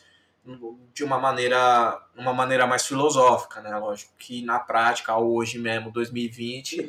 de 0.93 1.05
uma 1.05 1.19
maneira 1.19 2.01
uma 2.17 2.35
maneira 2.35 2.67
mais 2.67 2.87
filosófica, 2.87 3.61
né? 3.63 3.75
Lógico 3.77 4.13
que 4.19 4.45
na 4.45 4.59
prática, 4.59 5.17
hoje 5.17 5.59
mesmo, 5.59 5.91
2020, 5.91 6.89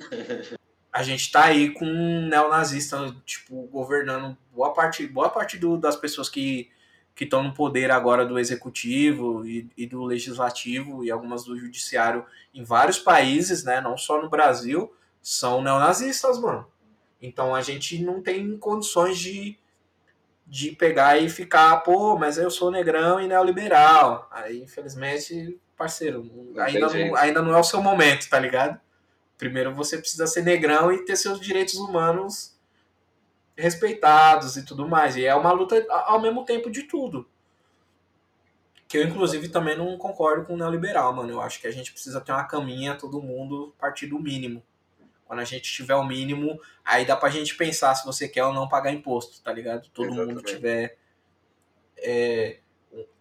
a 0.94 1.02
gente 1.02 1.32
tá 1.32 1.46
aí 1.46 1.72
com 1.72 1.86
um 1.86 2.28
neonazista, 2.28 3.14
tipo, 3.26 3.64
governando 3.64 4.38
boa 4.54 4.72
parte, 4.72 5.08
boa 5.08 5.28
parte 5.28 5.58
do, 5.58 5.76
das 5.76 5.96
pessoas 5.96 6.30
que 6.30 6.72
que 7.16 7.26
estão 7.26 7.44
no 7.44 7.54
poder 7.54 7.92
agora 7.92 8.26
do 8.26 8.40
executivo 8.40 9.46
e, 9.46 9.70
e, 9.78 9.86
do 9.86 10.04
legislativo 10.04 11.04
e 11.06 11.12
algumas 11.12 11.44
do 11.44 11.56
judiciário 11.56 12.26
em 12.54 12.64
vários 12.64 12.98
países, 12.98 13.64
né, 13.64 13.80
não 13.80 13.96
só 13.96 14.20
no 14.20 14.30
Brasil, 14.30 14.92
são 15.22 15.62
neonazistas, 15.62 16.40
mano. 16.40 16.66
Então 17.22 17.54
a 17.54 17.62
gente 17.62 18.04
não 18.04 18.22
tem 18.22 18.58
condições 18.58 19.20
de, 19.20 19.58
de 20.48 20.72
pegar 20.72 21.20
e 21.20 21.30
ficar, 21.30 21.78
pô, 21.78 22.18
mas 22.18 22.38
eu 22.38 22.50
sou 22.50 22.72
negrão 22.72 23.22
e 23.22 23.28
neoliberal. 23.28 24.28
Aí, 24.32 24.62
infelizmente, 24.64 25.60
parceiro, 25.78 26.52
ainda 26.58 26.90
não, 26.90 27.16
ainda 27.16 27.42
não 27.44 27.54
é 27.54 27.60
o 27.60 27.64
seu 27.64 27.82
momento, 27.82 28.28
tá 28.28 28.40
ligado? 28.40 28.80
Primeiro 29.44 29.76
você 29.76 29.98
precisa 29.98 30.26
ser 30.26 30.42
negrão 30.42 30.90
e 30.90 31.04
ter 31.04 31.18
seus 31.18 31.38
direitos 31.38 31.74
humanos 31.74 32.58
respeitados 33.58 34.56
e 34.56 34.64
tudo 34.64 34.88
mais. 34.88 35.18
E 35.18 35.26
é 35.26 35.36
uma 35.36 35.52
luta 35.52 35.86
ao 35.90 36.22
mesmo 36.22 36.46
tempo 36.46 36.72
de 36.72 36.84
tudo. 36.84 37.28
Que 38.88 38.98
eu, 38.98 39.04
inclusive, 39.04 39.50
também 39.50 39.78
não 39.78 39.98
concordo 39.98 40.46
com 40.46 40.54
o 40.54 40.58
neoliberal, 40.58 41.12
mano. 41.14 41.30
Eu 41.30 41.42
acho 41.42 41.60
que 41.60 41.68
a 41.68 41.72
gente 41.72 41.92
precisa 41.92 42.22
ter 42.22 42.32
uma 42.32 42.46
caminha, 42.46 42.96
todo 42.96 43.22
mundo, 43.22 43.76
partir 43.78 44.08
do 44.08 44.18
mínimo. 44.18 44.64
Quando 45.26 45.40
a 45.40 45.44
gente 45.44 45.74
tiver 45.74 45.96
o 45.96 46.06
mínimo, 46.06 46.58
aí 46.86 47.06
dá 47.06 47.18
pra 47.18 47.28
gente 47.28 47.54
pensar 47.58 47.96
se 47.96 48.06
você 48.06 48.30
quer 48.30 48.46
ou 48.46 48.54
não 48.54 48.70
pagar 48.70 48.94
imposto, 48.94 49.42
tá 49.44 49.52
ligado? 49.52 49.90
Todo 49.90 50.06
Exatamente. 50.06 50.36
mundo 50.36 50.46
tiver 50.46 50.98
é, 51.98 52.60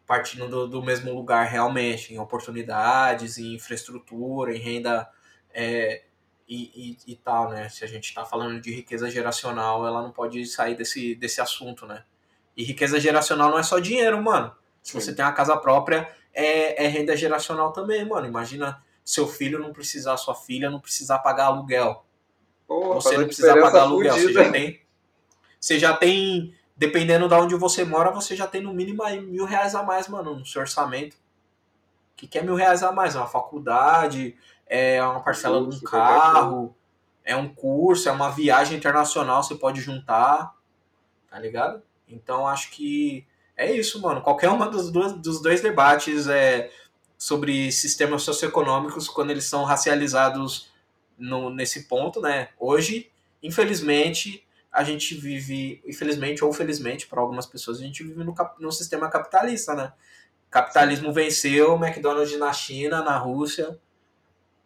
partindo 0.07 0.47
do, 0.47 0.69
do, 0.69 0.85
mesmo 0.85 1.13
lugar 1.13 1.49
realmente, 1.49 2.15
em 2.15 2.19
oportunidades, 2.21 3.39
em 3.39 3.55
infraestrutura, 3.55 4.55
em 4.55 4.61
renda 4.61 5.11
é, 5.53 6.05
e, 6.53 6.99
e, 7.07 7.13
e, 7.13 7.17
tal, 7.17 7.49
né? 7.49 7.71
Se 7.71 7.83
a 7.83 7.89
gente 7.89 8.05
está 8.05 8.27
falando 8.27 8.61
de 8.61 8.71
riqueza 8.75 9.11
geracional, 9.11 9.87
ela 9.87 10.03
não 10.03 10.11
pode 10.11 10.45
sair 10.45 10.75
desse, 10.75 11.15
desse 11.15 11.41
assunto, 11.41 11.87
né? 11.87 12.05
E 12.55 12.63
riqueza 12.63 13.01
geracional 13.01 13.51
não 13.51 13.59
é 13.59 13.63
só 13.63 13.79
dinheiro, 13.79 14.23
mano. 14.23 14.55
Se 14.83 14.93
Sim. 14.93 15.01
você 15.01 15.15
tem 15.15 15.25
uma 15.25 15.33
casa 15.33 15.57
própria, 15.57 16.15
é, 16.35 16.85
é 16.85 16.89
renda 16.89 17.17
geracional 17.17 17.73
também, 17.73 18.07
mano. 18.07 18.27
Imagina 18.27 18.83
seu 19.03 19.27
filho 19.27 19.59
não 19.59 19.73
precisar, 19.73 20.19
sua 20.19 20.35
filha 20.35 20.71
não 20.71 20.79
precisar 20.79 21.21
pagar 21.21 21.47
aluguel. 21.47 22.05
Porra, 22.67 22.95
você 22.97 23.17
não 23.17 23.25
precisar 23.25 23.59
pagar 23.59 23.83
aluguel. 23.83 24.13
Você 24.13 24.33
já 24.33 24.53
tem. 24.53 24.83
Você 25.59 25.79
já 25.79 25.97
tem. 25.97 26.55
Dependendo 26.77 27.29
de 27.29 27.35
onde 27.35 27.55
você 27.55 27.85
mora, 27.85 28.11
você 28.11 28.37
já 28.37 28.47
tem 28.47 28.61
no 28.61 28.75
mínimo 28.75 29.03
aí 29.03 29.21
mil 29.21 29.47
reais 29.47 29.75
a 29.75 29.83
mais, 29.83 30.09
mano, 30.09 30.37
no 30.37 30.45
seu 30.45 30.61
orçamento. 30.61 31.15
O 31.15 32.17
que, 32.17 32.27
que 32.27 32.39
é 32.39 32.43
mil 32.43 32.55
reais 32.55 32.83
a 32.83 32.93
mais? 32.93 33.15
Uma 33.15 33.27
faculdade, 33.27 34.37
é 34.75 35.05
uma 35.05 35.21
parcela 35.21 35.61
de 35.69 35.77
um 35.77 35.81
carro, 35.81 36.75
é 37.23 37.37
um 37.37 37.55
curso, 37.55 38.09
é 38.09 38.13
uma 38.13 38.31
viagem 38.31 38.79
internacional, 38.79 39.43
você 39.43 39.55
pode 39.55 39.83
juntar, 39.83 40.55
tá 41.31 41.39
ligado? 41.39 41.83
Então 42.09 42.49
acho 42.49 42.71
que 42.71 43.27
é 43.55 43.71
isso, 43.71 44.01
mano. 44.01 44.23
Qualquer 44.23 44.49
uma 44.49 44.71
dos 44.71 44.91
dois, 44.91 45.13
dos 45.13 45.43
dois 45.43 45.61
debates 45.61 46.27
é 46.27 46.71
sobre 47.19 47.71
sistemas 47.71 48.23
socioeconômicos, 48.23 49.09
quando 49.09 49.31
eles 49.31 49.45
são 49.45 49.63
racializados 49.65 50.73
no, 51.19 51.51
nesse 51.51 51.87
ponto, 51.87 52.23
né? 52.23 52.49
Hoje, 52.59 53.11
infelizmente, 53.43 54.43
a 54.73 54.83
gente 54.83 55.15
vive, 55.15 55.83
infelizmente 55.87 56.43
ou 56.43 56.51
felizmente 56.51 57.07
para 57.07 57.21
algumas 57.21 57.45
pessoas, 57.45 57.79
a 57.79 57.83
gente 57.83 58.03
vive 58.03 58.25
no, 58.25 58.35
no 58.59 58.73
sistema 58.73 59.11
capitalista, 59.11 59.75
né? 59.75 59.93
Capitalismo 60.51 61.13
venceu, 61.13 61.75
McDonald's 61.77 62.39
na 62.39 62.55
China, 62.55 63.03
na 63.03 63.19
Rússia, 63.19 63.79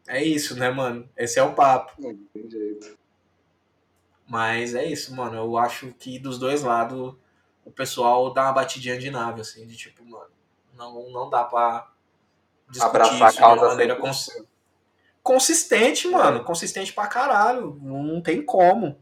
é 0.09 0.23
isso, 0.23 0.57
né, 0.57 0.71
mano? 0.71 1.09
Esse 1.17 1.39
é 1.39 1.43
o 1.43 1.55
papo. 1.55 1.93
Não 1.99 2.17
tem 2.33 2.51
jeito. 2.51 2.97
Mas 4.29 4.75
é 4.75 4.85
isso, 4.85 5.15
mano. 5.15 5.37
Eu 5.37 5.57
acho 5.57 5.93
que 5.93 6.19
dos 6.19 6.39
dois 6.39 6.63
lados 6.63 7.15
o 7.65 7.71
pessoal 7.71 8.33
dá 8.33 8.45
uma 8.45 8.53
batidinha 8.53 8.99
de 8.99 9.11
nave, 9.11 9.41
assim, 9.41 9.67
de 9.67 9.77
tipo, 9.77 10.05
mano, 10.05 10.31
não, 10.77 11.11
não 11.11 11.29
dá 11.29 11.45
pra 11.45 11.91
discutir 12.69 12.89
Abraçar 12.89 13.29
isso 13.31 13.39
de 13.39 13.45
uma 13.45 13.69
maneira 13.69 13.97
cons 13.97 14.31
consistente, 15.23 16.07
mano. 16.07 16.45
Consistente 16.45 16.93
pra 16.93 17.09
caralho. 17.09 17.77
Não 17.83 18.21
tem 18.21 18.41
como. 18.41 18.97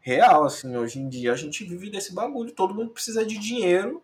Real, 0.00 0.44
assim, 0.44 0.76
hoje 0.76 0.98
em 0.98 1.08
dia 1.08 1.32
a 1.32 1.36
gente 1.36 1.64
vive 1.64 1.88
desse 1.88 2.12
bagulho. 2.12 2.50
Todo 2.50 2.74
mundo 2.74 2.90
precisa 2.90 3.24
de 3.24 3.38
dinheiro. 3.38 4.02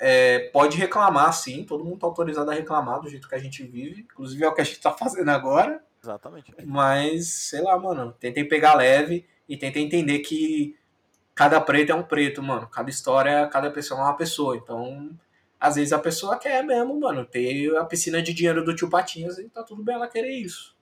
É, 0.00 0.48
pode 0.50 0.78
reclamar, 0.78 1.30
sim. 1.34 1.62
Todo 1.62 1.84
mundo 1.84 1.98
tá 1.98 2.06
autorizado 2.06 2.50
a 2.50 2.54
reclamar 2.54 3.00
do 3.00 3.08
jeito 3.08 3.28
que 3.28 3.34
a 3.34 3.38
gente 3.38 3.62
vive. 3.62 4.00
Inclusive 4.00 4.42
é 4.42 4.48
o 4.48 4.54
que 4.54 4.62
a 4.62 4.64
gente 4.64 4.80
tá 4.80 4.90
fazendo 4.96 5.28
agora. 5.28 5.84
Exatamente. 6.02 6.54
Mas, 6.64 7.28
sei 7.28 7.60
lá, 7.60 7.78
mano. 7.78 8.12
Tentei 8.18 8.44
pegar 8.44 8.74
leve 8.74 9.26
e 9.46 9.58
tentei 9.58 9.82
entender 9.82 10.20
que 10.20 10.74
cada 11.34 11.60
preto 11.60 11.92
é 11.92 11.94
um 11.94 12.02
preto, 12.02 12.42
mano. 12.42 12.66
Cada 12.68 12.88
história, 12.88 13.46
cada 13.48 13.70
pessoa 13.70 14.00
é 14.00 14.04
uma 14.04 14.16
pessoa. 14.16 14.56
Então, 14.56 15.10
às 15.60 15.74
vezes 15.74 15.92
a 15.92 15.98
pessoa 15.98 16.38
quer 16.38 16.64
mesmo, 16.64 16.98
mano, 16.98 17.26
ter 17.26 17.76
a 17.76 17.84
piscina 17.84 18.22
de 18.22 18.32
dinheiro 18.32 18.64
do 18.64 18.74
tio 18.74 18.88
Patinhas 18.88 19.38
e 19.38 19.48
tá 19.50 19.62
tudo 19.62 19.82
bem 19.82 19.94
ela 19.94 20.08
querer 20.08 20.32
isso. 20.32 20.74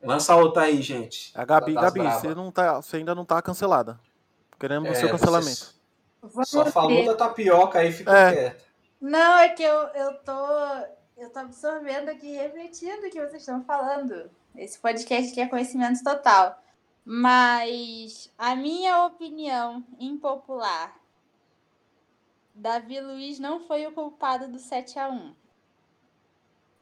Lança 0.00 0.36
outra 0.36 0.62
aí, 0.62 0.80
gente. 0.80 1.32
A 1.34 1.44
Gabi, 1.44 1.74
Gabi, 1.74 2.00
você, 2.00 2.34
não 2.34 2.52
tá, 2.52 2.80
você 2.80 2.98
ainda 2.98 3.14
não 3.14 3.24
tá 3.24 3.42
cancelada. 3.42 3.98
Queremos 4.58 4.88
é, 4.88 4.92
o 4.92 4.94
seu 4.94 5.10
cancelamento. 5.10 5.79
Só 6.44 6.66
falou 6.66 7.04
da 7.04 7.14
tapioca 7.14 7.78
aí, 7.78 7.92
fica 7.92 8.16
é. 8.16 8.32
quieta. 8.32 8.64
Não, 9.00 9.38
é 9.38 9.48
que 9.50 9.62
eu, 9.62 9.78
eu 9.88 10.14
tô. 10.18 10.46
Eu 11.16 11.30
tô 11.30 11.38
absorvendo 11.38 12.08
aqui, 12.08 12.34
refletindo 12.34 13.06
o 13.06 13.10
que 13.10 13.20
vocês 13.20 13.42
estão 13.42 13.62
falando. 13.64 14.30
Esse 14.56 14.78
podcast 14.78 15.30
aqui 15.30 15.40
é 15.40 15.48
conhecimento 15.48 16.02
total. 16.02 16.58
Mas 17.04 18.32
a 18.38 18.54
minha 18.54 19.04
opinião 19.04 19.84
impopular 19.98 21.00
Davi 22.60 23.00
Luiz 23.00 23.38
não 23.38 23.60
foi 23.60 23.86
o 23.86 23.92
culpado 23.92 24.46
do 24.48 24.58
7 24.58 24.98
a 24.98 25.08
1 25.08 25.34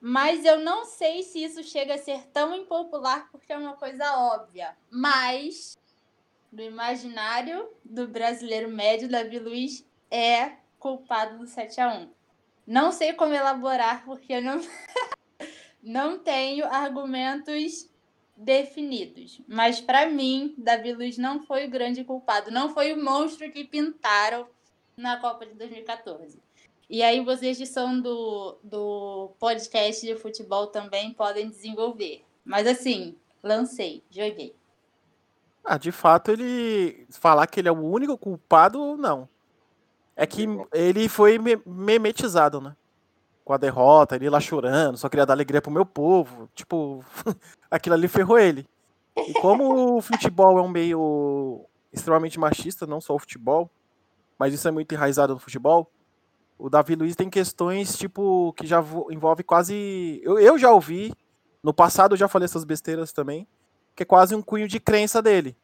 Mas 0.00 0.44
eu 0.44 0.58
não 0.58 0.84
sei 0.84 1.22
se 1.22 1.42
isso 1.42 1.62
chega 1.62 1.94
a 1.94 1.98
ser 1.98 2.26
tão 2.32 2.54
impopular 2.54 3.28
porque 3.30 3.52
é 3.52 3.56
uma 3.56 3.76
coisa 3.76 4.16
óbvia. 4.16 4.76
Mas, 4.90 5.78
no 6.52 6.62
imaginário 6.62 7.68
do 7.84 8.08
brasileiro 8.08 8.68
médio, 8.68 9.08
Davi 9.08 9.38
Luiz 9.38 9.86
é 10.10 10.52
culpado 10.78 11.38
do 11.38 11.46
7 11.46 11.80
a 11.80 11.94
1 11.94 12.10
Não 12.66 12.92
sei 12.92 13.12
como 13.12 13.34
elaborar 13.34 14.04
porque 14.04 14.34
eu 14.34 14.42
não, 14.42 14.60
não 15.82 16.18
tenho 16.18 16.64
argumentos 16.66 17.88
definidos. 18.36 19.40
Mas 19.46 19.80
para 19.80 20.08
mim, 20.08 20.54
Davi 20.56 20.92
Luiz 20.92 21.18
não 21.18 21.42
foi 21.42 21.66
o 21.66 21.70
grande 21.70 22.04
culpado. 22.04 22.50
Não 22.50 22.72
foi 22.72 22.92
o 22.92 23.02
monstro 23.02 23.50
que 23.50 23.64
pintaram 23.64 24.48
na 24.96 25.18
Copa 25.18 25.44
de 25.44 25.54
2014. 25.54 26.38
E 26.88 27.02
aí 27.02 27.22
vocês 27.22 27.58
que 27.58 27.66
são 27.66 28.00
do, 28.00 28.58
do 28.62 29.32
podcast 29.38 30.06
de 30.06 30.16
futebol 30.16 30.68
também 30.68 31.12
podem 31.12 31.48
desenvolver. 31.48 32.24
Mas 32.44 32.66
assim, 32.66 33.14
lancei, 33.42 34.02
joguei. 34.10 34.54
Ah, 35.70 35.76
de 35.76 35.92
fato, 35.92 36.30
ele 36.30 37.06
falar 37.10 37.46
que 37.46 37.60
ele 37.60 37.68
é 37.68 37.70
o 37.70 37.78
único 37.78 38.16
culpado, 38.16 38.96
não. 38.96 39.28
É 40.16 40.26
que 40.26 40.46
ele 40.72 41.10
foi 41.10 41.38
memetizado, 41.66 42.58
né? 42.58 42.74
Com 43.44 43.52
a 43.52 43.58
derrota, 43.58 44.16
ele 44.16 44.30
lá 44.30 44.40
chorando, 44.40 44.96
só 44.96 45.10
queria 45.10 45.26
dar 45.26 45.34
alegria 45.34 45.60
pro 45.60 45.70
meu 45.70 45.84
povo. 45.84 46.48
Tipo, 46.54 47.04
aquilo 47.70 47.94
ali 47.94 48.08
ferrou 48.08 48.38
ele. 48.38 48.66
E 49.14 49.34
como 49.34 49.98
o 49.98 50.00
futebol 50.00 50.58
é 50.58 50.62
um 50.62 50.68
meio 50.68 51.66
extremamente 51.92 52.40
machista, 52.40 52.86
não 52.86 52.98
só 52.98 53.14
o 53.14 53.18
futebol, 53.18 53.70
mas 54.38 54.54
isso 54.54 54.66
é 54.66 54.70
muito 54.70 54.94
enraizado 54.94 55.34
no 55.34 55.38
futebol. 55.38 55.92
O 56.58 56.70
Davi 56.70 56.94
Luiz 56.94 57.14
tem 57.14 57.28
questões, 57.28 57.94
tipo, 57.98 58.54
que 58.54 58.66
já 58.66 58.82
envolve 59.10 59.42
quase. 59.42 60.18
Eu, 60.24 60.38
eu 60.38 60.58
já 60.58 60.70
ouvi, 60.70 61.12
no 61.62 61.74
passado 61.74 62.14
eu 62.14 62.16
já 62.16 62.26
falei 62.26 62.46
essas 62.46 62.64
besteiras 62.64 63.12
também, 63.12 63.46
que 63.98 64.04
é 64.04 64.06
quase 64.06 64.32
um 64.32 64.40
cunho 64.40 64.68
de 64.68 64.78
crença 64.78 65.20
dele. 65.20 65.56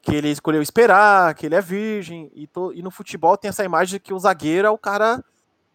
Que 0.00 0.14
ele 0.14 0.30
escolheu 0.30 0.62
esperar, 0.62 1.34
que 1.34 1.44
ele 1.44 1.54
é 1.54 1.60
virgem, 1.60 2.32
e, 2.34 2.46
to... 2.46 2.72
e 2.72 2.82
no 2.82 2.90
futebol 2.90 3.36
tem 3.36 3.50
essa 3.50 3.62
imagem 3.62 3.98
de 3.98 4.00
que 4.00 4.14
o 4.14 4.18
zagueiro 4.18 4.66
é 4.66 4.70
o 4.70 4.78
cara 4.78 5.22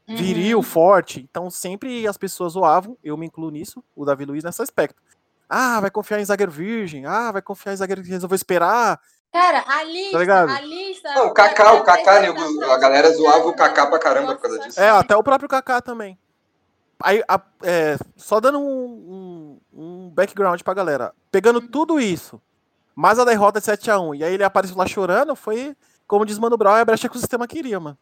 viril, 0.07 0.57
uhum. 0.57 0.63
forte. 0.63 1.21
Então 1.29 1.51
sempre 1.51 2.07
as 2.07 2.17
pessoas 2.17 2.53
zoavam, 2.53 2.97
eu 3.03 3.15
me 3.15 3.27
incluo 3.27 3.51
nisso, 3.51 3.83
o 3.95 4.03
Davi 4.03 4.25
Luiz 4.25 4.43
nesse 4.43 4.59
aspecto. 4.59 4.99
Ah, 5.47 5.79
vai 5.79 5.91
confiar 5.91 6.19
em 6.19 6.25
zagueiro 6.25 6.51
virgem, 6.51 7.05
ah, 7.05 7.31
vai 7.31 7.43
confiar 7.43 7.73
em 7.73 7.77
zagueiro 7.77 8.01
que 8.01 8.09
resolveu 8.09 8.35
esperar, 8.35 8.99
Cara, 9.31 9.63
a 9.67 9.83
lista, 9.83 10.25
tá 10.27 10.57
a 10.57 10.61
lista. 10.61 11.13
Não, 11.15 11.27
o 11.27 11.33
Kaká, 11.33 11.73
o 11.73 11.83
Kaká, 11.83 12.19
a 12.71 12.77
galera 12.77 13.11
zoava 13.11 13.47
o 13.47 13.55
Kaká 13.55 13.87
pra 13.87 13.97
caramba 13.97 14.35
por 14.35 14.43
causa 14.43 14.59
disso. 14.59 14.79
É, 14.79 14.89
até 14.89 15.15
o 15.15 15.23
próprio 15.23 15.49
Kaká 15.49 15.81
também. 15.81 16.19
Aí, 17.03 17.21
a, 17.27 17.41
é, 17.63 17.97
só 18.15 18.39
dando 18.39 18.59
um, 18.59 19.59
um, 19.73 19.73
um, 19.73 20.09
background 20.09 20.61
pra 20.61 20.73
galera. 20.73 21.13
Pegando 21.29 21.59
uhum. 21.59 21.67
tudo 21.67 21.99
isso, 21.99 22.41
mais 22.95 23.19
a 23.19 23.25
derrota 23.25 23.59
de 23.59 23.65
7x1, 23.65 24.19
e 24.19 24.23
aí 24.23 24.33
ele 24.33 24.43
apareceu 24.43 24.77
lá 24.77 24.87
chorando, 24.87 25.35
foi, 25.35 25.75
como 26.07 26.25
diz 26.25 26.39
Mano 26.39 26.55
Brown, 26.55 26.77
é 26.77 26.81
a 26.81 26.85
brecha 26.85 27.09
que 27.09 27.17
o 27.17 27.19
sistema 27.19 27.45
queria, 27.45 27.77
mano. 27.77 27.97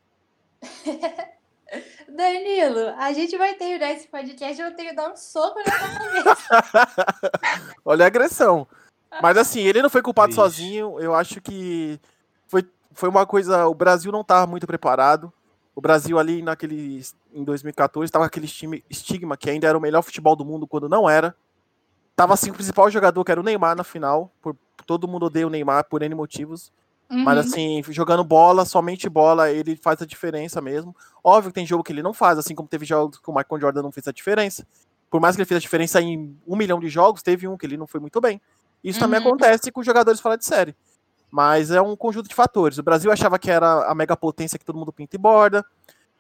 Danilo, 2.08 2.94
a 3.00 3.12
gente 3.12 3.36
vai 3.38 3.56
terminar 3.56 3.92
esse 3.92 4.08
podcast, 4.08 4.62
eu 4.62 4.68
vou 4.68 4.78
ter 4.78 4.86
que 4.86 4.94
dar 4.94 5.12
um 5.12 5.16
soco 5.16 5.58
na 5.60 5.72
cabeça. 5.72 6.64
Olha 7.84 8.06
a 8.06 8.08
agressão. 8.08 8.68
Mas 9.20 9.36
assim, 9.36 9.62
ele 9.62 9.82
não 9.82 9.90
foi 9.90 10.04
culpado 10.04 10.30
Ixi. 10.30 10.36
sozinho. 10.36 11.00
Eu 11.00 11.16
acho 11.16 11.42
que 11.42 12.00
foi, 12.48 12.70
foi 12.94 13.10
uma 13.10 13.26
coisa. 13.26 13.66
O 13.68 13.74
Brasil 13.74 14.12
não 14.12 14.22
estava 14.22 14.46
muito 14.46 14.68
preparado. 14.68 15.34
O 15.82 15.88
Brasil 15.92 16.20
ali 16.20 16.44
naquele 16.44 17.02
em 17.34 17.44
2014 17.44 18.06
estava 18.06 18.24
aquele 18.24 18.48
time, 18.48 18.86
estigma 18.88 19.36
que 19.36 19.50
ainda 19.50 19.68
era 19.68 19.76
o 19.76 19.82
melhor 19.82 20.04
futebol 20.04 20.36
do 20.36 20.46
mundo 20.46 20.68
quando 20.68 20.88
não 20.88 21.10
era. 21.10 21.36
Tava 22.16 22.36
assim 22.36 22.52
o 22.52 22.54
principal 22.54 22.88
jogador 22.92 23.26
que 23.26 23.32
era 23.32 23.42
o 23.42 23.44
Neymar 23.44 23.76
na 23.76 23.84
final. 23.84 24.32
Por, 24.44 24.56
todo 24.86 25.08
mundo 25.08 25.26
odeia 25.26 25.48
o 25.48 25.50
Neymar 25.50 25.86
por 25.86 26.04
N 26.04 26.14
motivos. 26.14 26.72
Uhum. 27.10 27.24
Mas 27.24 27.40
assim, 27.40 27.82
jogando 27.90 28.24
bola, 28.24 28.64
somente 28.64 29.10
bola, 29.10 29.50
ele 29.50 29.76
faz 29.76 30.00
a 30.04 30.06
diferença 30.06 30.62
mesmo. 30.62 30.96
Óbvio 31.24 31.50
que 31.50 31.56
tem 31.56 31.66
jogo 31.66 31.84
que 31.84 31.92
ele 31.92 32.04
não 32.04 32.14
faz, 32.14 32.38
assim 32.38 32.54
como 32.54 32.70
teve 32.70 32.86
jogos 32.86 33.18
que 33.18 33.28
o 33.28 33.34
Michael 33.34 33.60
Jordan 33.60 33.82
não 33.82 33.92
fez 33.92 34.08
a 34.08 34.12
diferença. 34.12 34.64
Por 35.10 35.20
mais 35.20 35.36
que 35.36 35.42
ele 35.42 35.48
fez 35.48 35.58
a 35.58 35.62
diferença 35.62 36.00
em 36.00 36.38
um 36.46 36.56
milhão 36.56 36.80
de 36.80 36.90
jogos, 36.90 37.24
teve 37.24 37.48
um 37.48 37.58
que 37.58 37.66
ele 37.66 37.76
não 37.76 37.88
foi 37.88 38.00
muito 38.00 38.22
bem. 38.22 38.40
Isso 38.84 39.00
uhum. 39.00 39.06
também 39.06 39.20
acontece 39.20 39.72
com 39.72 39.82
jogadores 39.82 40.22
fora 40.22 40.38
de 40.38 40.46
série. 40.46 40.76
Mas 41.32 41.72
é 41.72 41.82
um 41.82 41.96
conjunto 41.96 42.28
de 42.28 42.36
fatores. 42.36 42.78
O 42.78 42.84
Brasil 42.84 43.12
achava 43.12 43.40
que 43.40 43.50
era 43.50 43.90
a 43.90 43.96
mega 43.96 44.18
potência 44.18 44.60
que 44.60 44.66
todo 44.66 44.78
mundo 44.78 44.92
pinta 44.92 45.16
e 45.16 45.20
borda. 45.20 45.66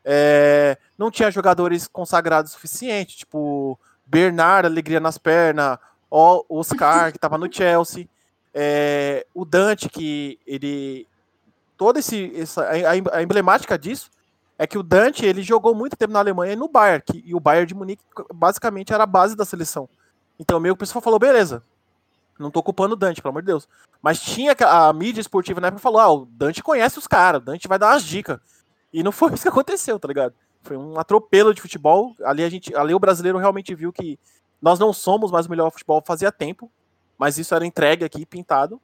É, 0.03 0.77
não 0.97 1.11
tinha 1.11 1.29
jogadores 1.29 1.87
consagrados 1.87 2.51
o 2.51 2.53
suficiente, 2.55 3.17
tipo 3.17 3.77
Bernard, 4.05 4.65
alegria 4.65 4.99
nas 4.99 5.17
pernas, 5.17 5.77
o 6.09 6.43
Oscar, 6.49 7.11
que 7.11 7.17
estava 7.17 7.37
no 7.37 7.51
Chelsea, 7.53 8.07
é, 8.53 9.25
o 9.33 9.45
Dante, 9.45 9.89
que 9.89 10.39
ele. 10.45 11.07
Toda 11.77 11.99
esse, 11.99 12.31
essa, 12.35 12.63
a, 12.63 13.17
a, 13.17 13.23
emblemática 13.23 13.77
disso 13.77 14.09
é 14.57 14.67
que 14.67 14.77
o 14.77 14.83
Dante 14.83 15.25
ele 15.25 15.41
jogou 15.41 15.73
muito 15.73 15.95
tempo 15.95 16.13
na 16.13 16.19
Alemanha 16.19 16.53
e 16.53 16.55
no 16.55 16.67
Bayern, 16.67 17.03
que, 17.03 17.23
e 17.25 17.33
o 17.33 17.39
Bayern 17.39 17.65
de 17.65 17.73
Munique 17.73 18.03
basicamente 18.31 18.93
era 18.93 19.03
a 19.03 19.07
base 19.07 19.35
da 19.35 19.45
seleção. 19.45 19.89
Então 20.39 20.59
meio 20.59 20.75
que 20.75 20.83
o 20.83 20.85
pessoal 20.85 21.01
falou, 21.01 21.17
beleza, 21.17 21.63
não 22.41 22.51
tô 22.51 22.61
culpando 22.63 22.93
o 22.93 22.97
Dante, 22.97 23.21
pelo 23.21 23.31
amor 23.31 23.41
de 23.41 23.47
Deus. 23.47 23.67
Mas 24.01 24.21
tinha 24.21 24.55
a 24.59 24.91
mídia 24.91 25.21
esportiva 25.21 25.61
na 25.61 25.67
época 25.67 25.81
falou: 25.81 25.99
ah, 25.99 26.11
o 26.11 26.25
Dante 26.25 26.63
conhece 26.63 26.97
os 26.97 27.07
caras, 27.07 27.41
o 27.41 27.45
Dante 27.45 27.67
vai 27.67 27.79
dar 27.79 27.93
umas 27.93 28.03
dicas. 28.03 28.39
E 28.91 29.03
não 29.03 29.11
foi 29.11 29.31
isso 29.33 29.43
que 29.43 29.49
aconteceu, 29.49 29.99
tá 29.99 30.07
ligado? 30.07 30.33
Foi 30.61 30.77
um 30.77 30.99
atropelo 30.99 31.53
de 31.53 31.61
futebol. 31.61 32.15
Ali 32.23 32.43
a 32.43 32.49
gente, 32.49 32.75
ali 32.75 32.93
o 32.93 32.99
brasileiro 32.99 33.37
realmente 33.37 33.73
viu 33.73 33.91
que 33.91 34.19
nós 34.61 34.77
não 34.77 34.93
somos 34.93 35.31
mais 35.31 35.47
o 35.47 35.49
melhor 35.49 35.71
futebol 35.71 36.03
fazia 36.05 36.31
tempo, 36.31 36.71
mas 37.17 37.37
isso 37.37 37.55
era 37.55 37.65
entregue 37.65 38.05
aqui, 38.05 38.25
pintado. 38.25 38.79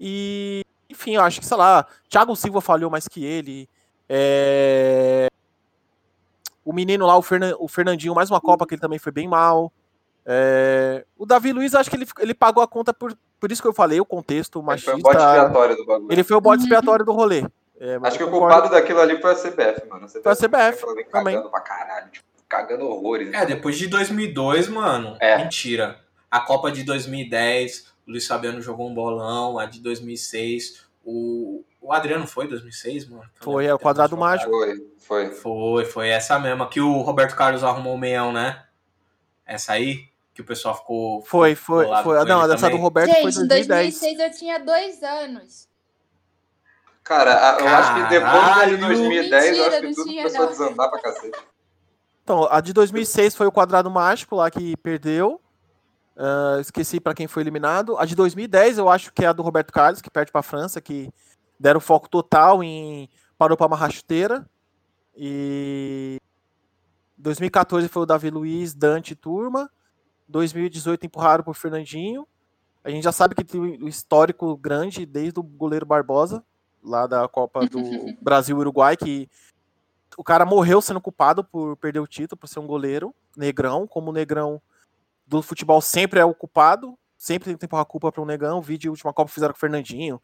E, 0.00 0.64
enfim, 0.88 1.16
eu 1.16 1.22
acho 1.22 1.40
que, 1.40 1.46
sei 1.46 1.56
lá, 1.56 1.86
Thiago 2.08 2.34
Silva 2.34 2.60
falhou 2.60 2.90
mais 2.90 3.06
que 3.06 3.24
ele. 3.24 3.68
É... 4.08 5.28
O 6.64 6.72
menino 6.72 7.06
lá, 7.06 7.16
o 7.16 7.68
Fernandinho, 7.68 8.14
mais 8.14 8.30
uma 8.30 8.40
Copa 8.40 8.66
que 8.66 8.74
ele 8.74 8.80
também 8.80 8.98
foi 8.98 9.12
bem 9.12 9.28
mal. 9.28 9.72
É, 10.24 11.04
o 11.16 11.26
Davi 11.26 11.52
Luiz, 11.52 11.74
acho 11.74 11.90
que 11.90 11.96
ele, 11.96 12.06
ele 12.18 12.34
pagou 12.34 12.62
a 12.62 12.68
conta 12.68 12.94
por, 12.94 13.16
por 13.40 13.50
isso 13.50 13.60
que 13.60 13.68
eu 13.68 13.74
falei, 13.74 14.00
o 14.00 14.04
contexto 14.04 14.62
machista. 14.62 14.92
Ele 14.92 15.02
foi 15.02 15.10
o 15.10 15.14
bode 15.14 15.22
expiatório 15.22 15.76
do 15.76 15.86
bagulho. 15.86 16.12
Ele 16.12 16.24
foi 16.24 16.36
o 16.36 16.40
bode 16.40 16.60
uhum. 16.60 16.64
expiatório 16.64 17.04
do 17.04 17.12
rolê. 17.12 17.44
É, 17.80 17.98
acho 18.02 18.16
que 18.16 18.24
o 18.24 18.30
culpado 18.30 18.70
daquilo 18.70 19.00
ali 19.00 19.20
foi 19.20 19.32
a 19.32 19.34
CBF, 19.34 19.88
mano. 19.88 20.04
A 20.04 20.08
CBF 20.08 20.22
foi 20.22 20.32
a 20.32 20.36
CBF. 20.36 21.10
Também. 21.10 21.34
Cagando 21.34 21.50
pra 21.50 21.60
caralho, 21.60 22.10
tipo, 22.10 22.26
cagando 22.48 22.86
horrores. 22.86 23.32
É, 23.32 23.44
depois 23.44 23.76
de 23.76 23.88
2002, 23.88 24.68
mano, 24.68 25.16
é. 25.18 25.38
mentira. 25.38 25.98
A 26.30 26.40
Copa 26.40 26.70
de 26.70 26.84
2010, 26.84 27.92
o 28.06 28.12
Luiz 28.12 28.26
Fabiano 28.26 28.62
jogou 28.62 28.88
um 28.88 28.94
bolão, 28.94 29.58
a 29.58 29.66
de 29.66 29.80
2006, 29.80 30.86
o, 31.04 31.64
o 31.80 31.92
Adriano 31.92 32.26
foi 32.26 32.46
2006, 32.46 33.08
mano? 33.08 33.24
Foi, 33.40 33.66
é 33.66 33.74
o 33.74 33.78
quadrado 33.78 34.16
mágico. 34.16 34.50
Foi, 34.50 34.86
foi. 34.98 35.30
Foi, 35.30 35.84
foi 35.84 36.08
essa 36.08 36.38
mesma, 36.38 36.68
que 36.68 36.80
o 36.80 37.00
Roberto 37.00 37.34
Carlos 37.34 37.64
arrumou 37.64 37.94
o 37.94 37.98
meião, 37.98 38.32
né? 38.32 38.62
Essa 39.44 39.72
aí? 39.72 40.11
Que 40.34 40.40
o 40.40 40.44
pessoal 40.44 40.76
ficou. 40.76 41.22
Foi, 41.22 41.54
foi. 41.54 41.86
foi. 42.02 42.24
Não, 42.24 42.50
essa 42.50 42.70
do 42.70 42.76
Roberto 42.76 43.10
Gente, 43.10 43.32
foi 43.32 43.44
em 43.44 43.46
2006 43.46 44.18
eu 44.18 44.30
tinha 44.30 44.58
dois 44.58 45.02
anos. 45.02 45.68
Cara, 47.04 47.58
eu 47.60 47.68
acho 47.68 47.94
que 47.94 48.10
depois 48.10 48.70
de 48.70 48.76
2010, 48.76 49.44
Mentira, 49.44 49.56
eu 49.56 49.66
acho 49.66 49.80
que 49.80 49.94
tudo 49.94 50.08
tinha, 50.08 50.22
começou 50.22 50.40
não. 50.40 50.46
a 50.46 50.50
desandar 50.50 50.90
pra 50.90 51.00
cacete. 51.00 51.38
Então, 52.22 52.48
a 52.48 52.60
de 52.60 52.72
2006 52.72 53.34
foi 53.34 53.46
o 53.46 53.52
quadrado 53.52 53.90
mágico 53.90 54.36
lá 54.36 54.50
que 54.50 54.76
perdeu. 54.76 55.40
Uh, 56.16 56.60
esqueci 56.60 57.00
para 57.00 57.14
quem 57.14 57.26
foi 57.26 57.42
eliminado. 57.42 57.96
A 57.98 58.04
de 58.04 58.14
2010 58.14 58.78
eu 58.78 58.88
acho 58.88 59.12
que 59.12 59.24
é 59.24 59.28
a 59.28 59.32
do 59.32 59.42
Roberto 59.42 59.72
Carlos, 59.72 60.00
que 60.00 60.10
perde 60.10 60.30
para 60.30 60.40
a 60.40 60.44
França, 60.44 60.80
que 60.80 61.10
deram 61.58 61.80
foco 61.80 62.08
total 62.08 62.62
em 62.62 63.08
parou 63.36 63.56
para 63.56 63.66
uma 63.66 63.90
chuteira. 63.90 64.46
E 65.16 66.18
2014 67.18 67.88
foi 67.88 68.02
o 68.02 68.06
Davi 68.06 68.30
Luiz, 68.30 68.74
Dante 68.74 69.16
Turma. 69.16 69.68
2018 70.28 71.06
empurraram 71.06 71.44
por 71.44 71.54
Fernandinho. 71.54 72.26
A 72.84 72.90
gente 72.90 73.04
já 73.04 73.12
sabe 73.12 73.34
que 73.34 73.44
tem 73.44 73.60
o 73.60 73.88
histórico 73.88 74.56
grande 74.56 75.06
desde 75.06 75.38
o 75.38 75.42
goleiro 75.42 75.86
Barbosa, 75.86 76.44
lá 76.82 77.06
da 77.06 77.28
Copa 77.28 77.66
do 77.66 77.78
Brasil-Uruguai, 78.20 78.96
que 78.96 79.28
o 80.16 80.24
cara 80.24 80.44
morreu 80.44 80.82
sendo 80.82 81.00
culpado 81.00 81.44
por 81.44 81.76
perder 81.76 82.00
o 82.00 82.06
título, 82.06 82.38
por 82.38 82.48
ser 82.48 82.58
um 82.58 82.66
goleiro 82.66 83.14
negrão, 83.36 83.86
como 83.86 84.10
o 84.10 84.12
negrão 84.12 84.60
do 85.26 85.42
futebol 85.42 85.80
sempre 85.80 86.20
é 86.20 86.24
o 86.24 86.34
culpado, 86.34 86.98
sempre 87.16 87.50
tem 87.50 87.56
que 87.56 87.64
empurrar 87.64 87.82
a 87.82 87.86
culpa 87.86 88.10
para 88.10 88.22
um 88.22 88.26
negão. 88.26 88.58
O 88.58 88.62
vídeo, 88.62 88.90
a 88.90 88.92
última 88.92 89.12
Copa 89.12 89.30
fizeram 89.30 89.52
com 89.52 89.58
o 89.58 89.60
Fernandinho. 89.60 90.20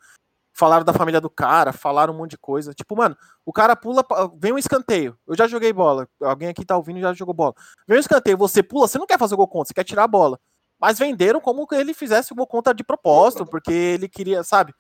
Falaram 0.59 0.85
da 0.85 0.93
família 0.93 1.21
do 1.21 1.31
cara, 1.31 1.73
falaram 1.73 2.13
um 2.13 2.17
monte 2.17 2.33
de 2.33 2.39
coisa. 2.39 2.75
Tipo, 2.75 2.97
mano, 2.97 3.17
o 3.47 3.53
cara 3.53 3.77
pula, 3.77 4.05
vem 4.37 4.53
um 4.53 4.59
escanteio. 4.59 5.17
Eu 5.25 5.37
já 5.37 5.47
joguei 5.47 5.73
bola. 5.73 6.09
Alguém 6.21 6.49
aqui 6.49 6.65
tá 6.65 6.77
ouvindo 6.77 6.99
já 6.99 7.13
jogou 7.13 7.33
bola. 7.33 7.55
Vem 7.87 7.97
um 7.97 8.01
escanteio, 8.01 8.37
você 8.37 8.61
pula, 8.61 8.89
você 8.89 8.99
não 8.99 9.07
quer 9.07 9.21
fazer 9.21 9.35
o 9.35 9.37
gol 9.37 9.47
contra, 9.47 9.69
você 9.69 9.75
quer 9.75 9.85
tirar 9.85 10.03
a 10.03 10.09
bola. 10.09 10.37
Mas 10.77 10.99
venderam 10.99 11.41
como 11.41 11.65
que 11.65 11.77
ele 11.77 11.95
fizesse 11.95 12.33
o 12.33 12.35
gol 12.35 12.49
contra 12.49 12.75
de 12.75 12.83
propósito, 12.83 13.47
porque 13.47 13.73
ele 13.73 14.09
queria, 14.09 14.43
sabe? 14.43 14.75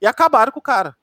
E 0.00 0.06
acabaram 0.06 0.52
com 0.52 0.60
o 0.60 0.62
cara. 0.62 0.94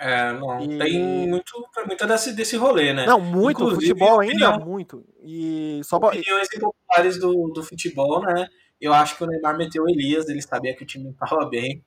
É, 0.00 0.32
não, 0.32 0.60
e... 0.60 0.76
tem 0.76 1.28
muito, 1.28 1.52
muito 1.86 2.06
desse, 2.08 2.32
desse 2.32 2.56
rolê, 2.56 2.92
né? 2.92 3.06
Não, 3.06 3.20
muito, 3.20 3.62
Inclusive, 3.62 3.92
futebol 3.92 4.18
ainda, 4.18 4.48
opinião, 4.50 4.68
muito. 4.68 5.06
E 5.22 5.80
só 5.84 5.98
opiniões 5.98 6.48
impopulares 6.52 7.20
do, 7.20 7.52
do 7.54 7.62
futebol, 7.62 8.20
né? 8.20 8.48
Eu 8.80 8.92
acho 8.92 9.16
que 9.16 9.22
o 9.22 9.28
Neymar 9.28 9.56
meteu 9.56 9.84
o 9.84 9.88
Elias, 9.88 10.28
ele 10.28 10.42
sabia 10.42 10.74
que 10.74 10.82
o 10.82 10.86
time 10.86 11.14
tava 11.14 11.48
bem 11.48 11.84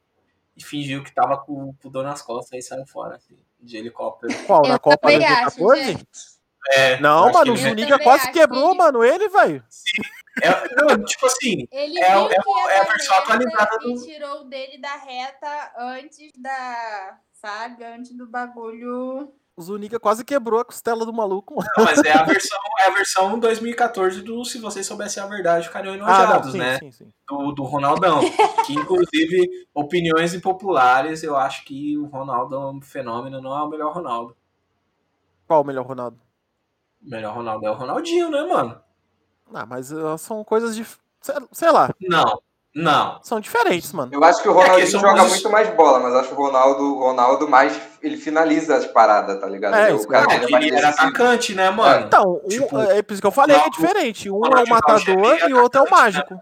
e 0.58 0.64
fingiu 0.64 1.03
que 1.03 1.14
tava 1.14 1.38
com, 1.38 1.72
com 1.74 1.89
dor 1.89 2.03
nas 2.03 2.24
costas 2.24 2.58
e 2.58 2.68
saiu 2.68 2.86
fora, 2.88 3.16
assim, 3.16 3.38
de 3.62 3.78
helicóptero. 3.78 4.34
Qual? 4.45 4.64
Na 4.64 4.80
Copa 4.80 5.12
de 5.12 5.20
2014? 5.20 6.08
É, 6.70 6.99
não, 6.99 7.32
mano, 7.32 7.53
o 7.53 7.58
Zuniga 7.58 7.99
quase 7.99 8.32
quebrou, 8.32 8.72
que... 8.72 8.78
mano, 8.78 9.03
ele, 9.03 9.30
velho. 9.30 9.64
Sim. 9.70 10.01
É, 10.41 10.84
não, 10.84 11.05
tipo 11.05 11.26
assim, 11.28 11.68
ele 11.72 11.99
é, 11.99 12.12
é, 12.12 12.36
é, 12.36 12.80
a 12.80 12.84
versão 12.84 13.18
atualizada 13.18 13.78
do... 13.78 14.03
Tirou 14.03 14.43
dele 14.45 14.80
da 14.80 14.95
reta 14.95 15.74
antes 15.78 16.32
da, 16.38 17.20
sabe, 17.34 17.86
antes 17.86 18.16
do 18.18 18.28
bagulho... 18.28 19.32
O 19.58 19.62
Zuniga 19.64 19.99
quase 19.99 20.24
quebrou 20.24 20.60
a 20.60 20.66
costela 20.66 21.03
do 21.03 21.12
maluco. 21.12 21.55
Não, 21.76 21.84
mas 21.84 21.97
é 22.03 22.12
a 22.12 22.22
versão, 22.22 22.60
é 22.80 22.89
a 22.89 22.91
versão 22.91 23.39
2014 23.39 24.22
do 24.22 24.45
Se 24.45 24.60
Vocês 24.60 24.86
Soubessem 24.86 25.22
a 25.22 25.26
Verdade, 25.26 25.66
ficariam 25.66 25.95
enojados, 25.95 26.49
ah, 26.49 26.51
sim, 26.51 26.58
né? 26.60 26.78
Sim, 26.78 26.91
sim. 26.91 27.14
Do, 27.28 27.51
do 27.53 27.64
Ronaldão. 27.64 28.20
que, 28.68 28.74
inclusive, 28.74 29.68
opiniões 29.74 30.36
impopulares, 30.36 31.24
eu 31.24 31.36
acho 31.36 31.66
que 31.66 31.97
o 31.97 32.05
Ronaldo 32.05 32.55
é 32.55 32.60
um 32.70 32.80
fenômeno, 32.80 33.41
não 33.41 33.58
é 33.58 33.64
o 33.64 33.68
melhor 33.68 33.95
Ronaldo. 33.95 34.38
Qual 35.47 35.64
o 35.64 35.66
melhor 35.66 35.88
Ronaldo? 35.88 36.20
O 37.01 37.10
melhor 37.10 37.34
Ronaldo 37.34 37.66
é 37.66 37.72
o 37.72 37.76
Ronaldinho, 37.76 38.30
né, 38.30 38.43
mano? 38.43 38.80
Ah, 39.51 39.66
mas 39.66 39.91
uh, 39.91 40.20
são 40.20 40.43
coisas 40.43 40.76
de. 40.76 40.86
Sei 41.51 41.72
lá. 41.72 41.89
Não, 41.99 42.39
não. 42.78 43.19
São 43.23 43.39
diferentes, 43.39 43.91
mano. 43.91 44.11
Eu 44.13 44.23
acho 44.23 44.39
que 44.39 44.47
o 44.47 44.53
Ronaldinho 44.53 44.84
é 44.84 44.86
que 44.86 44.91
joga 44.91 45.23
muito 45.23 45.49
mais 45.49 45.67
bola, 45.69 45.99
mas 45.99 46.13
acho 46.13 46.30
que 46.30 46.36
o 46.36 46.38
Ronaldo, 46.38 46.99
Ronaldo 46.99 47.49
mais. 47.49 47.75
Ele 48.03 48.17
finaliza 48.17 48.75
as 48.75 48.86
paradas, 48.86 49.41
tá 49.41 49.47
ligado? 49.47 49.73
É, 49.75 49.91
o 49.91 50.07
cara 50.07 50.32
é, 50.32 50.43
ele 50.43 50.75
era 50.75 50.89
atacante, 50.89 51.55
né, 51.55 51.71
mano? 51.71 52.05
Então, 52.05 52.39
um, 52.45 52.47
tipo, 52.47 52.80
é 52.80 53.01
por 53.01 53.13
isso 53.13 53.21
que 53.21 53.28
eu 53.28 53.32
falei, 53.32 53.55
é 53.55 53.69
diferente. 53.71 54.30
Um 54.30 54.45
é 54.45 54.63
o 54.63 54.69
matador 54.69 55.39
e 55.49 55.53
o 55.53 55.59
outro 55.59 55.82
é 55.82 55.84
o 55.84 55.89
mágico. 55.89 56.36
Né? 56.36 56.39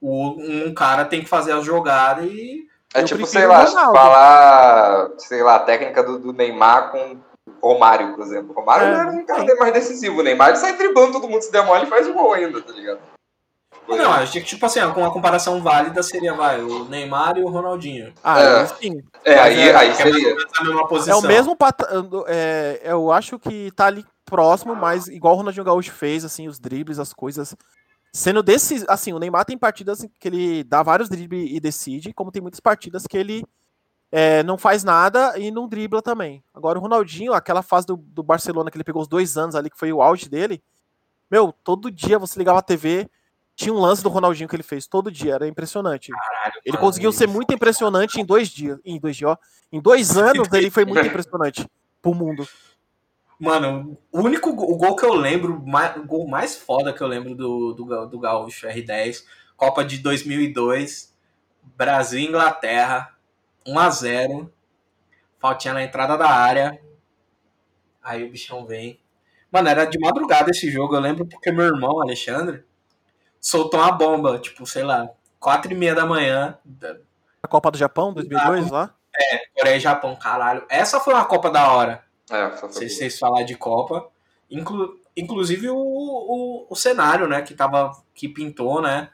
O, 0.00 0.66
um 0.66 0.74
cara 0.74 1.04
tem 1.04 1.22
que 1.22 1.28
fazer 1.28 1.52
a 1.52 1.60
jogada 1.60 2.22
e. 2.22 2.66
É 2.92 3.04
tipo, 3.04 3.24
sei 3.24 3.46
lá, 3.46 3.64
falar, 3.64 5.08
sei 5.18 5.42
lá, 5.42 5.54
a 5.54 5.60
técnica 5.60 6.02
do, 6.02 6.18
do 6.18 6.32
Neymar 6.32 6.90
com 6.90 7.16
Romário, 7.62 8.16
por 8.16 8.24
exemplo. 8.24 8.52
Romário 8.52 8.88
é, 8.88 8.90
era 8.90 9.08
um 9.08 9.24
cara 9.24 9.54
mais 9.54 9.72
decisivo. 9.72 10.18
O 10.18 10.22
Neymar 10.24 10.56
sai 10.56 10.76
driblando 10.76 11.12
todo 11.12 11.28
mundo 11.28 11.42
se 11.42 11.52
der 11.52 11.64
mole 11.64 11.84
e 11.84 11.88
faz 11.88 12.08
o 12.08 12.12
gol 12.12 12.32
ainda, 12.32 12.60
tá 12.60 12.72
ligado? 12.72 12.98
Não, 13.88 14.12
acho 14.12 14.32
que, 14.32 14.42
tipo 14.42 14.64
assim, 14.64 14.80
uma 14.80 15.12
comparação 15.12 15.60
válida 15.62 16.02
seria, 16.02 16.34
vai, 16.34 16.62
o 16.62 16.84
Neymar 16.84 17.36
e 17.36 17.44
o 17.44 17.48
Ronaldinho. 17.48 18.12
Ah, 18.22 18.40
é. 18.40 18.66
sim. 18.66 19.02
É, 19.24 19.38
aí, 19.38 19.60
é, 19.60 19.74
aí 19.74 19.94
seria. 19.94 20.36
É 21.08 21.14
o 21.14 21.22
mesmo 21.22 21.56
pat... 21.56 21.80
é, 22.26 22.80
eu 22.84 23.12
acho 23.12 23.38
que 23.38 23.70
tá 23.72 23.86
ali 23.86 24.04
próximo, 24.24 24.74
mas 24.74 25.08
igual 25.08 25.34
o 25.34 25.36
Ronaldinho 25.38 25.64
Gaúcho 25.64 25.92
fez, 25.92 26.24
assim, 26.24 26.48
os 26.48 26.58
dribles, 26.58 26.98
as 26.98 27.12
coisas. 27.12 27.54
Sendo 28.12 28.42
desses, 28.42 28.84
assim, 28.88 29.12
o 29.12 29.18
Neymar 29.18 29.44
tem 29.44 29.58
partidas 29.58 30.06
que 30.18 30.28
ele 30.28 30.64
dá 30.64 30.82
vários 30.82 31.08
dribles 31.08 31.50
e 31.50 31.58
decide, 31.58 32.12
como 32.12 32.30
tem 32.30 32.42
muitas 32.42 32.60
partidas 32.60 33.06
que 33.06 33.16
ele 33.16 33.44
é, 34.10 34.42
não 34.42 34.58
faz 34.58 34.84
nada 34.84 35.38
e 35.38 35.50
não 35.50 35.66
dribla 35.66 36.02
também. 36.02 36.44
Agora 36.54 36.78
o 36.78 36.82
Ronaldinho, 36.82 37.32
aquela 37.32 37.62
fase 37.62 37.86
do, 37.86 37.96
do 37.96 38.22
Barcelona 38.22 38.70
que 38.70 38.76
ele 38.76 38.84
pegou 38.84 39.00
os 39.00 39.08
dois 39.08 39.38
anos 39.38 39.54
ali, 39.54 39.70
que 39.70 39.78
foi 39.78 39.90
o 39.92 40.02
auge 40.02 40.28
dele, 40.28 40.62
meu, 41.30 41.50
todo 41.64 41.90
dia 41.90 42.18
você 42.18 42.38
ligava 42.38 42.58
a 42.58 42.62
TV, 42.62 43.08
tinha 43.54 43.72
um 43.72 43.78
lance 43.78 44.02
do 44.02 44.08
Ronaldinho 44.08 44.48
que 44.48 44.56
ele 44.56 44.62
fez 44.62 44.86
todo 44.86 45.10
dia, 45.10 45.34
era 45.34 45.46
impressionante. 45.46 46.10
Caralho, 46.10 46.60
ele 46.64 46.76
mano, 46.76 46.86
conseguiu 46.86 47.12
ser 47.12 47.28
muito 47.28 47.54
impressionante 47.54 48.20
em 48.20 48.24
dois 48.24 48.48
dias, 48.48 48.78
em 48.84 48.98
dois 48.98 49.16
dias, 49.16 49.30
ó, 49.30 49.38
em 49.70 49.80
dois 49.80 50.16
anos 50.16 50.48
ele 50.52 50.70
foi 50.70 50.84
muito 50.84 51.06
impressionante 51.06 51.66
pro 52.00 52.14
mundo. 52.14 52.46
Mano, 53.38 53.98
o 54.12 54.20
único 54.20 54.50
o 54.50 54.76
gol 54.76 54.94
que 54.94 55.04
eu 55.04 55.14
lembro, 55.14 55.54
o 55.54 56.06
gol 56.06 56.28
mais 56.28 56.56
foda 56.56 56.92
que 56.92 57.02
eu 57.02 57.08
lembro 57.08 57.34
do, 57.34 57.72
do, 57.74 58.06
do 58.06 58.18
Gaúcho 58.20 58.68
R10, 58.68 59.24
Copa 59.56 59.84
de 59.84 59.98
2002, 59.98 61.12
Brasil 61.76 62.20
e 62.20 62.26
Inglaterra, 62.26 63.16
1 63.66 63.78
a 63.78 63.90
0 63.90 64.52
Faltinha 65.40 65.74
na 65.74 65.82
entrada 65.82 66.16
da 66.16 66.28
área. 66.28 66.80
Aí 68.00 68.22
o 68.22 68.30
bichão 68.30 68.64
vem. 68.64 69.00
Mano, 69.50 69.68
era 69.68 69.84
de 69.84 69.98
madrugada 69.98 70.52
esse 70.52 70.70
jogo, 70.70 70.94
eu 70.94 71.00
lembro 71.00 71.26
porque 71.26 71.50
meu 71.50 71.64
irmão, 71.64 72.00
Alexandre, 72.00 72.64
soltou 73.42 73.80
uma 73.80 73.90
bomba, 73.90 74.38
tipo, 74.38 74.64
sei 74.64 74.84
lá, 74.84 75.10
4 75.40 75.72
e 75.72 75.74
meia 75.74 75.94
da 75.94 76.06
manhã. 76.06 76.56
A 77.42 77.48
Copa 77.48 77.72
do 77.72 77.76
Japão, 77.76 78.14
2002, 78.14 78.70
lá? 78.70 78.94
É, 79.14 79.42
Coreia 79.58 79.76
e 79.76 79.80
Japão, 79.80 80.16
caralho. 80.16 80.64
Essa 80.68 81.00
foi 81.00 81.12
uma 81.12 81.24
Copa 81.24 81.50
da 81.50 81.70
hora. 81.72 82.04
É, 82.30 82.56
Se 82.70 82.88
vocês 82.88 83.18
falar 83.18 83.42
de 83.42 83.56
Copa. 83.56 84.08
Inclu 84.48 85.00
inclusive 85.14 85.68
o, 85.68 85.76
o, 85.76 86.66
o 86.70 86.74
cenário, 86.74 87.28
né, 87.28 87.42
que 87.42 87.52
tava, 87.52 87.92
que 88.14 88.26
pintou, 88.26 88.80
né, 88.80 89.10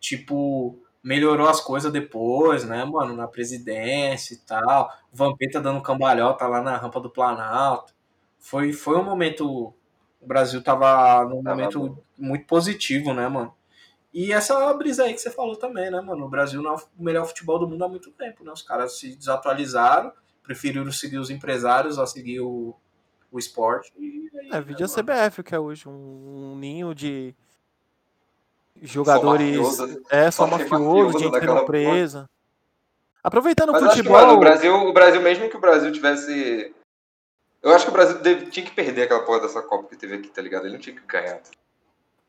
tipo, 0.00 0.78
melhorou 1.02 1.46
as 1.46 1.60
coisas 1.60 1.92
depois, 1.92 2.64
né, 2.64 2.84
mano, 2.86 3.14
na 3.14 3.28
presidência 3.28 4.34
e 4.34 4.38
tal. 4.38 4.90
O 5.12 5.16
Vampeta 5.16 5.60
dando 5.60 5.82
cambalhota 5.82 6.46
lá 6.46 6.62
na 6.62 6.76
rampa 6.76 7.00
do 7.00 7.10
Planalto. 7.10 7.92
Foi, 8.38 8.72
foi 8.72 8.96
um 8.96 9.04
momento. 9.04 9.74
O 10.20 10.26
Brasil 10.26 10.62
tava 10.62 11.24
num 11.24 11.42
momento 11.42 11.98
muito 12.18 12.46
positivo, 12.46 13.14
né, 13.14 13.26
mano? 13.28 13.54
E 14.12 14.32
essa 14.32 14.72
brisa 14.74 15.04
aí 15.04 15.14
que 15.14 15.20
você 15.20 15.30
falou 15.30 15.56
também, 15.56 15.90
né, 15.90 16.00
mano? 16.00 16.26
O 16.26 16.28
Brasil 16.28 16.60
não 16.60 16.74
é 16.74 16.76
o 16.76 16.80
melhor 16.98 17.26
futebol 17.26 17.58
do 17.58 17.68
mundo 17.68 17.84
há 17.84 17.88
muito 17.88 18.10
tempo, 18.10 18.44
né? 18.44 18.52
Os 18.52 18.62
caras 18.62 18.98
se 18.98 19.14
desatualizaram, 19.14 20.12
preferiram 20.42 20.90
seguir 20.90 21.18
os 21.18 21.30
empresários 21.30 21.98
a 21.98 22.06
seguir 22.06 22.40
o, 22.40 22.74
o 23.30 23.38
esporte. 23.38 23.92
E 23.96 24.30
aí, 24.34 24.50
é, 24.52 24.60
vídeo 24.60 24.86
né, 24.86 24.92
CBF, 24.92 25.42
que 25.42 25.54
é 25.54 25.58
hoje 25.58 25.88
um, 25.88 26.52
um 26.52 26.56
ninho 26.58 26.94
de 26.94 27.34
jogadores. 28.82 29.56
Só 29.56 29.86
mafioso, 29.86 30.02
é, 30.10 30.30
só, 30.30 30.44
só 30.44 30.50
mafioso, 30.50 31.18
gente 31.18 31.38
sendo 31.38 31.64
presa. 31.64 32.28
Aproveitando 33.22 33.72
Mas 33.72 33.82
o 33.82 33.88
futebol. 33.90 34.18
Que, 34.18 34.24
mano, 34.24 34.36
o, 34.36 34.40
Brasil, 34.40 34.74
o 34.74 34.92
Brasil, 34.92 35.20
mesmo 35.20 35.48
que 35.48 35.56
o 35.56 35.60
Brasil 35.60 35.92
tivesse. 35.92 36.74
Eu 37.62 37.74
acho 37.74 37.84
que 37.84 37.90
o 37.90 37.94
Brasil 37.94 38.18
deve, 38.18 38.46
tinha 38.46 38.64
que 38.64 38.72
perder 38.72 39.02
aquela 39.02 39.24
porra 39.24 39.40
dessa 39.40 39.60
Copa 39.62 39.88
que 39.88 39.96
teve 39.96 40.14
aqui, 40.14 40.28
tá 40.28 40.40
ligado? 40.40 40.64
Ele 40.64 40.74
não 40.74 40.80
tinha 40.80 40.96
que 40.96 41.06
ganhar. 41.06 41.40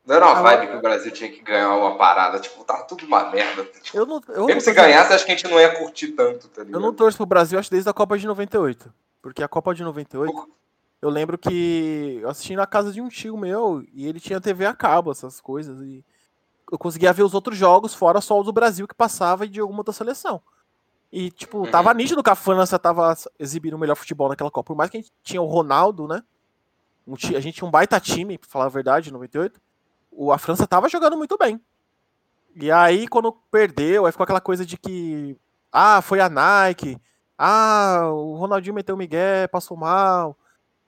Não 0.04 0.16
era 0.16 0.26
uma 0.26 0.38
ah, 0.38 0.42
vibe 0.42 0.70
que 0.70 0.76
o 0.76 0.82
Brasil 0.82 1.12
tinha 1.12 1.30
que 1.30 1.40
ganhar 1.42 1.74
uma 1.76 1.96
parada, 1.96 2.40
tipo, 2.40 2.64
tá 2.64 2.82
tudo 2.82 3.06
uma 3.06 3.30
merda. 3.30 3.64
Tipo, 3.64 3.98
eu 3.98 4.06
não, 4.06 4.20
eu 4.28 4.46
mesmo 4.46 4.60
se 4.60 4.72
ganhasse, 4.72 5.12
acho 5.12 5.24
que 5.24 5.32
a 5.32 5.34
gente 5.36 5.48
não 5.48 5.60
ia 5.60 5.76
curtir 5.76 6.08
tanto, 6.08 6.48
tá 6.48 6.64
ligado? 6.64 6.76
Eu 6.76 6.80
não 6.80 6.92
torço 6.92 7.16
pro 7.16 7.26
Brasil, 7.26 7.58
acho 7.58 7.70
desde 7.70 7.88
a 7.88 7.92
Copa 7.92 8.18
de 8.18 8.26
98. 8.26 8.92
Porque 9.22 9.42
a 9.42 9.48
Copa 9.48 9.72
de 9.72 9.84
98, 9.84 10.32
Por... 10.32 10.48
eu 11.00 11.08
lembro 11.08 11.38
que 11.38 12.18
eu 12.20 12.28
assisti 12.28 12.56
na 12.56 12.66
casa 12.66 12.92
de 12.92 13.00
um 13.00 13.08
tio 13.08 13.36
meu 13.36 13.84
e 13.92 14.08
ele 14.08 14.18
tinha 14.18 14.40
TV 14.40 14.66
a 14.66 14.74
cabo, 14.74 15.12
essas 15.12 15.40
coisas. 15.40 15.80
E 15.80 16.04
eu 16.70 16.76
conseguia 16.76 17.12
ver 17.12 17.22
os 17.22 17.32
outros 17.32 17.56
jogos, 17.56 17.94
fora 17.94 18.20
só 18.20 18.38
os 18.40 18.46
do 18.46 18.52
Brasil 18.52 18.88
que 18.88 18.94
passava 18.94 19.46
e 19.46 19.48
de 19.48 19.60
alguma 19.60 19.80
outra 19.80 19.92
seleção. 19.92 20.42
E, 21.12 21.30
tipo, 21.30 21.58
uhum. 21.58 21.70
tava 21.70 21.92
nítido 21.92 22.22
que 22.22 22.30
a 22.30 22.34
França 22.34 22.78
tava 22.78 23.14
exibindo 23.38 23.74
o 23.74 23.78
melhor 23.78 23.94
futebol 23.96 24.30
naquela 24.30 24.50
Copa. 24.50 24.68
Por 24.68 24.76
mais 24.76 24.88
que 24.88 24.96
a 24.96 25.00
gente 25.00 25.12
tinha 25.22 25.42
o 25.42 25.46
Ronaldo, 25.46 26.08
né? 26.08 26.22
Um, 27.06 27.14
a 27.14 27.40
gente 27.40 27.56
tinha 27.56 27.68
um 27.68 27.70
baita 27.70 28.00
time, 28.00 28.38
pra 28.38 28.48
falar 28.48 28.64
a 28.64 28.70
verdade, 28.70 29.10
em 29.10 29.12
98. 29.12 29.60
O, 30.10 30.32
a 30.32 30.38
França 30.38 30.66
tava 30.66 30.88
jogando 30.88 31.16
muito 31.16 31.36
bem. 31.36 31.60
E 32.54 32.70
aí, 32.70 33.06
quando 33.06 33.32
perdeu, 33.50 34.06
aí 34.06 34.12
ficou 34.12 34.24
aquela 34.24 34.40
coisa 34.40 34.64
de 34.64 34.78
que. 34.78 35.36
Ah, 35.70 36.00
foi 36.00 36.20
a 36.20 36.30
Nike. 36.30 36.98
Ah, 37.36 38.08
o 38.10 38.34
Ronaldinho 38.36 38.74
meteu 38.74 38.94
o 38.94 38.98
Miguel, 38.98 39.48
passou 39.50 39.76
mal. 39.76 40.36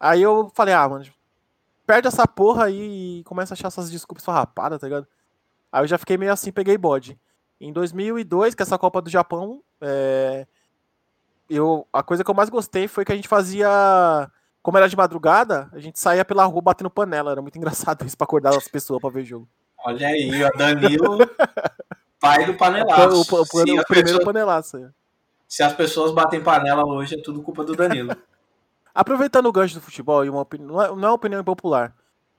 Aí 0.00 0.22
eu 0.22 0.50
falei, 0.54 0.72
ah, 0.74 0.88
mano, 0.88 1.04
perde 1.86 2.08
essa 2.08 2.26
porra 2.26 2.66
aí 2.66 3.20
e 3.20 3.24
começa 3.24 3.52
a 3.52 3.56
achar 3.56 3.68
essas 3.68 3.90
desculpas 3.90 4.24
farrapadas, 4.24 4.80
tá 4.80 4.86
ligado? 4.86 5.06
Aí 5.72 5.82
eu 5.82 5.86
já 5.86 5.98
fiquei 5.98 6.16
meio 6.16 6.32
assim, 6.32 6.52
peguei 6.52 6.78
bode. 6.78 7.18
Em 7.60 7.72
2002, 7.72 8.54
que 8.54 8.62
essa 8.62 8.78
Copa 8.78 9.00
do 9.00 9.10
Japão, 9.10 9.62
é... 9.84 10.46
eu, 11.48 11.86
a 11.92 12.02
coisa 12.02 12.24
que 12.24 12.30
eu 12.30 12.34
mais 12.34 12.48
gostei 12.48 12.88
foi 12.88 13.04
que 13.04 13.12
a 13.12 13.16
gente 13.16 13.28
fazia. 13.28 13.68
Como 14.62 14.78
era 14.78 14.88
de 14.88 14.96
madrugada, 14.96 15.68
a 15.72 15.78
gente 15.78 16.00
saía 16.00 16.24
pela 16.24 16.44
rua 16.46 16.62
batendo 16.62 16.88
panela. 16.88 17.32
Era 17.32 17.42
muito 17.42 17.56
engraçado 17.58 18.04
isso 18.06 18.16
pra 18.16 18.24
acordar 18.24 18.56
as 18.56 18.68
pessoas 18.68 19.00
pra 19.00 19.10
ver 19.10 19.22
o 19.22 19.26
jogo. 19.26 19.48
Olha 19.84 20.08
aí, 20.08 20.42
o 20.42 20.56
Danilo, 20.56 21.18
pai 22.18 22.46
do 22.46 22.54
panelaço. 22.54 23.34
O, 23.34 23.36
o, 23.36 23.40
o, 23.40 23.42
o 23.42 23.46
primeiro 23.48 23.84
pessoas, 23.86 24.24
panelaço. 24.24 24.78
É. 24.78 24.90
Se 25.46 25.62
as 25.62 25.74
pessoas 25.74 26.12
batem 26.12 26.42
panela 26.42 26.84
hoje, 26.84 27.16
é 27.16 27.22
tudo 27.22 27.42
culpa 27.42 27.62
do 27.62 27.76
Danilo. 27.76 28.16
Aproveitando 28.94 29.46
o 29.46 29.52
gancho 29.52 29.74
do 29.74 29.80
futebol, 29.80 30.24
e 30.24 30.30
uma 30.30 30.40
opinião, 30.40 30.68
não, 30.68 30.82
é, 30.82 30.88
não 30.88 31.04
é 31.04 31.08
uma 31.08 31.12
opinião 31.12 31.44
popular. 31.44 31.94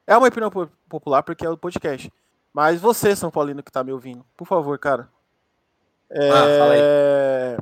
É 0.07 0.17
uma 0.17 0.27
opinião 0.27 0.51
popular 0.89 1.21
porque 1.21 1.45
é 1.45 1.49
o 1.49 1.57
podcast. 1.57 2.11
Mas 2.53 2.79
você, 2.79 3.15
São 3.15 3.29
Paulino, 3.29 3.61
que 3.61 3.71
tá 3.71 3.83
me 3.83 3.91
ouvindo, 3.91 4.25
por 4.37 4.47
favor, 4.47 4.79
cara. 4.79 5.09
É... 6.10 6.30
Ah, 6.30 6.60
fala 6.60 6.74
aí. 6.74 7.58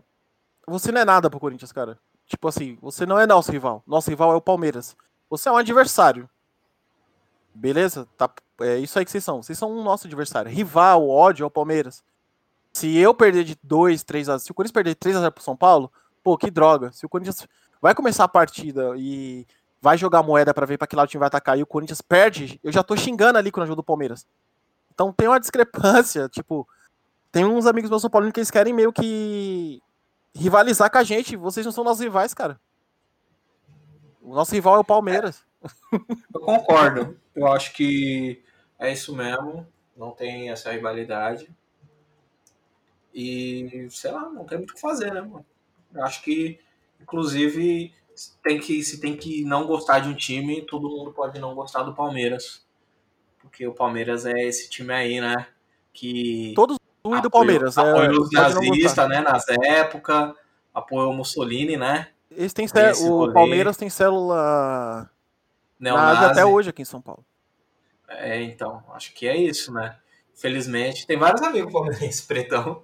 Você 0.68 0.92
não 0.92 1.02
é 1.02 1.06
nada 1.06 1.30
pro 1.30 1.40
Corinthians, 1.40 1.72
cara. 1.72 1.98
Tipo 2.26 2.48
assim, 2.48 2.78
você 2.82 3.06
não 3.06 3.20
é 3.20 3.28
nosso 3.28 3.52
rival. 3.52 3.84
Nosso 3.86 4.10
rival 4.10 4.32
é 4.32 4.36
o 4.36 4.42
Palmeiras. 4.42 4.96
Você 5.30 5.50
é 5.50 5.52
um 5.52 5.58
adversário. 5.58 6.30
Beleza? 7.54 8.08
Tá, 8.18 8.30
é 8.62 8.78
isso 8.78 8.98
aí 8.98 9.06
que 9.06 9.12
vocês 9.12 9.24
são. 9.24 9.44
Vocês 9.44 9.58
são 9.58 9.72
um 9.72 9.84
nosso 9.84 10.08
adversário. 10.08 10.52
Rival, 10.52 11.08
ódio 11.08 11.44
ao 11.44 11.52
Palmeiras. 11.52 12.04
Se 12.72 12.98
eu 12.98 13.14
perder 13.14 13.44
de 13.44 13.58
2, 13.62 14.04
3 14.04 14.30
a 14.30 14.38
0, 14.38 14.40
se 14.40 14.52
o 14.52 14.54
Corinthians 14.54 14.74
perder 14.74 14.96
3 14.96 15.16
a 15.18 15.20
0 15.20 15.32
pro 15.32 15.44
São 15.44 15.56
Paulo, 15.56 15.92
pô, 16.24 16.38
que 16.38 16.50
droga. 16.50 16.92
Se 16.92 17.06
o 17.06 17.10
Corinthians 17.10 17.48
vai 17.80 17.94
começar 17.94 18.24
a 18.24 18.28
partida 18.28 18.94
e 18.98 19.46
vai 19.80 19.98
jogar 19.98 20.24
moeda 20.24 20.54
para 20.54 20.66
ver 20.66 20.78
para 20.78 20.88
que 20.88 20.96
lado 20.96 21.08
o 21.08 21.10
time 21.10 21.20
vai 21.20 21.28
atacar 21.28 21.60
e 21.60 21.62
o 21.62 21.68
Corinthians 21.68 22.02
perde, 22.02 22.60
eu 22.64 22.72
já 22.72 22.82
tô 22.82 22.96
xingando 22.96 23.38
ali 23.38 23.52
com 23.52 23.62
o 23.62 23.66
jogo 23.66 23.76
do 23.76 23.84
Palmeiras. 23.84 24.26
Então 24.94 25.12
tem 25.12 25.28
uma 25.28 25.40
discrepância, 25.40 26.30
tipo, 26.34 26.68
tem 27.34 27.44
uns 27.44 27.66
amigos 27.66 27.90
meus 27.90 28.04
São 28.04 28.12
Paulo 28.12 28.32
que 28.32 28.40
eles 28.40 28.52
querem 28.52 28.72
meio 28.72 28.94
que 28.94 29.82
rivalizar 30.36 30.92
com 30.92 31.00
a 31.00 31.04
gente. 31.04 31.36
Vocês 31.36 31.66
não 31.66 31.74
são 31.74 31.84
nossos 31.84 32.04
rivais, 32.04 32.32
cara. 32.32 32.62
O 34.22 34.36
nosso 34.36 34.54
rival 34.54 34.76
é 34.76 34.80
o 34.80 34.84
Palmeiras. 34.84 35.44
Eu 36.32 36.40
concordo. 36.40 37.20
Eu 37.36 37.48
acho 37.48 37.74
que 37.74 38.40
é 38.78 38.94
isso 38.94 39.16
mesmo. 39.16 39.68
Não 39.98 40.12
tem 40.12 40.52
essa 40.52 40.72
rivalidade. 40.72 41.50
E, 43.12 43.88
sei 43.90 44.12
lá, 44.12 44.30
não 44.30 44.46
tem 44.46 44.60
muito 44.60 44.72
o 44.72 44.74
que 44.76 44.82
fazer, 44.82 45.12
né, 45.12 45.22
mano? 45.22 45.44
Eu 45.92 46.04
acho 46.04 46.22
que, 46.22 46.60
inclusive, 47.02 47.92
tem 48.44 48.60
que, 48.60 48.84
se 48.84 49.00
tem 49.02 49.18
que 49.18 49.44
não 49.44 49.66
gostar 49.66 50.00
de 50.00 50.10
um 50.10 50.16
time, 50.16 50.62
todo 50.62 50.88
mundo 50.88 51.12
pode 51.12 51.40
não 51.40 51.56
gostar 51.56 51.82
do 51.82 51.96
Palmeiras. 51.96 52.64
Porque 53.40 53.66
o 53.66 53.74
Palmeiras 53.74 54.24
é 54.28 54.40
esse 54.40 54.70
time 54.70 54.94
aí, 54.94 55.20
né? 55.20 55.48
Que. 55.92 56.54
Todos 56.56 56.78
do 57.04 57.22
do 57.22 57.30
Palmeiras. 57.30 57.78
Apoiou 57.78 58.04
é, 58.04 58.10
os 58.12 58.32
nazistas, 58.32 59.10
né? 59.10 59.20
Nas 59.20 59.46
épocas. 59.50 60.34
Apoiou 60.74 61.12
o 61.12 61.14
Mussolini, 61.14 61.78
né? 61.78 62.08
Eles 62.32 62.54
têm 62.54 62.66
o 63.06 63.32
Palmeiras 63.32 63.78
tem 63.78 63.90
célula 63.90 65.10
Neonazi. 65.80 66.26
até 66.26 66.46
hoje 66.46 66.70
aqui 66.70 66.82
em 66.82 66.86
São 66.86 67.02
Paulo. 67.02 67.24
É, 68.08 68.42
então, 68.42 68.84
acho 68.94 69.14
que 69.14 69.28
é 69.28 69.36
isso, 69.36 69.72
né? 69.72 69.96
Felizmente, 70.34 71.06
tem 71.06 71.18
vários 71.18 71.42
amigos 71.42 71.72
palmeirenses 71.72 72.22
pretão. 72.26 72.82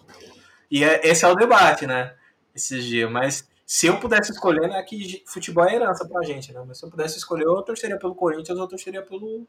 E 0.70 0.84
é, 0.84 1.08
esse 1.08 1.26
é 1.26 1.28
o 1.28 1.36
debate, 1.36 1.88
né? 1.88 2.14
Esses 2.54 2.84
dias. 2.84 3.10
Mas 3.10 3.48
se 3.66 3.88
eu 3.88 4.00
pudesse 4.00 4.32
escolher, 4.32 4.68
né? 4.68 4.82
Que 4.84 5.24
futebol 5.26 5.66
é 5.66 5.76
herança 5.76 6.08
pra 6.08 6.24
gente, 6.24 6.52
né? 6.54 6.64
Mas 6.68 6.78
se 6.78 6.86
eu 6.86 6.90
pudesse 6.90 7.18
escolher, 7.18 7.46
eu 7.46 7.62
torceria 7.64 7.98
pelo 7.98 8.14
Corinthians 8.14 8.58
ou 8.58 8.66
eu 8.66 8.70
torceria 8.70 9.02
pelo, 9.02 9.48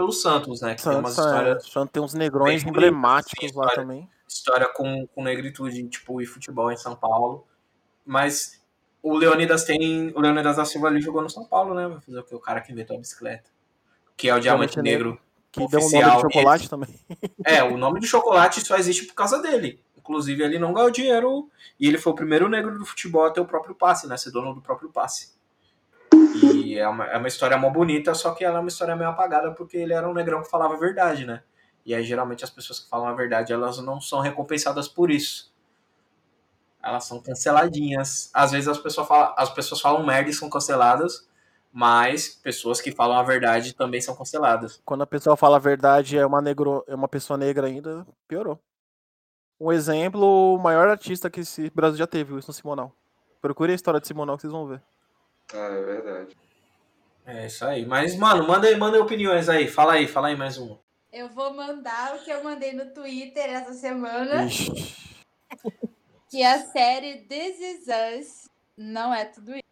pelo 0.00 0.12
Santos, 0.12 0.62
né? 0.62 0.74
Que 0.74 0.80
Santos, 0.80 0.94
tem 0.94 0.98
umas 0.98 1.12
histórias. 1.12 1.76
É, 1.76 1.86
tem 1.92 2.02
uns 2.02 2.14
negrões 2.14 2.64
emblemáticos 2.64 3.52
lá 3.52 3.68
também. 3.74 4.08
História 4.26 4.66
com, 4.66 5.06
com 5.08 5.22
negritude, 5.22 5.86
tipo, 5.88 6.22
e 6.22 6.26
futebol 6.26 6.72
em 6.72 6.76
São 6.76 6.96
Paulo. 6.96 7.46
Mas 8.06 8.62
o 9.02 9.14
Leonidas 9.14 9.64
tem. 9.64 10.10
O 10.16 10.20
Leonidas 10.20 10.56
da 10.56 10.64
Silva 10.64 10.88
ali 10.88 11.02
jogou 11.02 11.20
no 11.20 11.28
São 11.28 11.44
Paulo, 11.44 11.74
né? 11.74 11.86
Vai 11.86 12.00
fazer 12.00 12.18
o 12.18 12.24
que? 12.24 12.34
O 12.34 12.40
cara 12.40 12.62
que 12.62 12.72
inventou 12.72 12.96
a 12.96 13.00
bicicleta. 13.00 13.50
Que 14.16 14.30
é 14.30 14.34
o 14.34 14.40
Diamante 14.40 14.80
Negro. 14.80 15.10
negro 15.10 15.22
que 15.52 15.62
oficial. 15.62 15.90
deu 15.90 16.00
o 16.00 16.02
nome 16.02 16.14
de 16.14 16.22
chocolate 16.22 16.62
ele, 16.62 16.70
também. 16.70 17.00
É, 17.44 17.62
o 17.62 17.76
nome 17.76 18.00
de 18.00 18.06
chocolate 18.06 18.60
só 18.66 18.76
existe 18.76 19.04
por 19.04 19.14
causa 19.14 19.42
dele. 19.42 19.82
Inclusive, 19.98 20.42
ele 20.42 20.58
não 20.58 20.72
ganhou 20.72 20.90
dinheiro 20.90 21.50
e 21.78 21.86
ele 21.86 21.98
foi 21.98 22.12
o 22.12 22.16
primeiro 22.16 22.48
negro 22.48 22.78
do 22.78 22.86
futebol 22.86 23.26
a 23.26 23.30
ter 23.30 23.40
o 23.40 23.46
próprio 23.46 23.74
passe, 23.74 24.06
né? 24.06 24.16
Ser 24.16 24.30
dono 24.30 24.54
do 24.54 24.62
próprio 24.62 24.88
passe. 24.88 25.32
E 26.34 26.78
é 26.78 26.88
uma, 26.88 27.06
é 27.06 27.16
uma 27.16 27.28
história 27.28 27.56
mó 27.56 27.70
bonita, 27.70 28.14
só 28.14 28.32
que 28.32 28.44
ela 28.44 28.58
é 28.58 28.60
uma 28.60 28.68
história 28.68 28.96
meio 28.96 29.10
apagada 29.10 29.52
porque 29.52 29.76
ele 29.76 29.92
era 29.92 30.08
um 30.08 30.14
negrão 30.14 30.42
que 30.42 30.50
falava 30.50 30.74
a 30.74 30.78
verdade, 30.78 31.26
né? 31.26 31.42
E 31.84 31.94
aí, 31.94 32.04
geralmente, 32.04 32.44
as 32.44 32.50
pessoas 32.50 32.78
que 32.78 32.88
falam 32.88 33.08
a 33.08 33.14
verdade, 33.14 33.52
elas 33.52 33.78
não 33.78 34.00
são 34.00 34.20
recompensadas 34.20 34.86
por 34.86 35.10
isso. 35.10 35.52
Elas 36.82 37.04
são 37.04 37.20
canceladinhas. 37.20 38.30
Às 38.32 38.52
vezes 38.52 38.68
as 38.68 38.78
pessoas 38.78 39.06
falam, 39.06 39.34
as 39.36 39.50
pessoas 39.50 39.80
falam 39.80 40.04
merda 40.04 40.30
e 40.30 40.34
são 40.34 40.48
canceladas, 40.48 41.28
mas 41.72 42.28
pessoas 42.28 42.80
que 42.80 42.92
falam 42.92 43.18
a 43.18 43.22
verdade 43.22 43.74
também 43.74 44.00
são 44.00 44.14
canceladas. 44.14 44.80
Quando 44.84 45.02
a 45.02 45.06
pessoa 45.06 45.36
fala 45.36 45.56
a 45.56 45.60
verdade 45.60 46.18
é 46.18 46.24
uma, 46.24 46.40
negro, 46.40 46.84
é 46.86 46.94
uma 46.94 47.08
pessoa 47.08 47.36
negra 47.36 47.66
ainda, 47.66 48.06
piorou. 48.26 48.58
Um 49.58 49.70
exemplo, 49.70 50.54
o 50.54 50.58
maior 50.58 50.88
artista 50.88 51.28
que 51.28 51.40
esse 51.40 51.68
Brasil 51.70 51.98
já 51.98 52.06
teve, 52.06 52.32
Wilson 52.32 52.52
Simonal. 52.52 52.92
Procure 53.42 53.72
a 53.72 53.74
história 53.74 54.00
de 54.00 54.06
Simonal 54.06 54.36
que 54.36 54.42
vocês 54.42 54.52
vão 54.52 54.66
ver. 54.66 54.82
Ah, 55.54 55.74
é 55.74 55.82
verdade. 55.82 56.36
É 57.26 57.46
isso 57.46 57.64
aí. 57.64 57.84
Mas, 57.86 58.14
mano, 58.16 58.46
manda 58.46 58.66
aí, 58.66 58.76
manda 58.76 58.96
aí 58.96 59.02
opiniões 59.02 59.48
aí. 59.48 59.68
Fala 59.68 59.94
aí, 59.94 60.06
fala 60.06 60.28
aí 60.28 60.36
mais 60.36 60.58
uma. 60.58 60.78
Eu 61.12 61.28
vou 61.28 61.52
mandar 61.54 62.16
o 62.16 62.24
que 62.24 62.30
eu 62.30 62.42
mandei 62.42 62.72
no 62.72 62.92
Twitter 62.92 63.50
essa 63.50 63.72
semana. 63.72 64.46
que 66.30 66.42
a 66.42 66.58
série 66.66 67.22
This 67.22 67.58
Is 67.60 67.86
Us 67.88 68.50
não 68.76 69.12
é 69.12 69.24
tudo 69.24 69.52
isso 69.52 69.70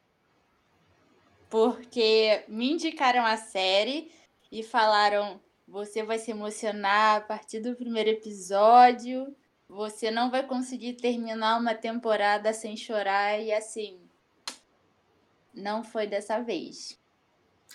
porque 1.50 2.44
me 2.48 2.72
indicaram 2.72 3.24
a 3.24 3.36
série 3.36 4.10
e 4.50 4.62
falaram: 4.62 5.40
você 5.66 6.02
vai 6.02 6.18
se 6.18 6.30
emocionar 6.30 7.16
a 7.16 7.20
partir 7.20 7.60
do 7.60 7.74
primeiro 7.74 8.10
episódio, 8.10 9.34
você 9.68 10.10
não 10.10 10.30
vai 10.30 10.46
conseguir 10.46 10.94
terminar 10.94 11.58
uma 11.58 11.74
temporada 11.74 12.52
sem 12.52 12.76
chorar, 12.76 13.40
e 13.40 13.52
assim, 13.52 14.00
não 15.58 15.82
foi 15.82 16.06
dessa 16.06 16.40
vez. 16.40 16.98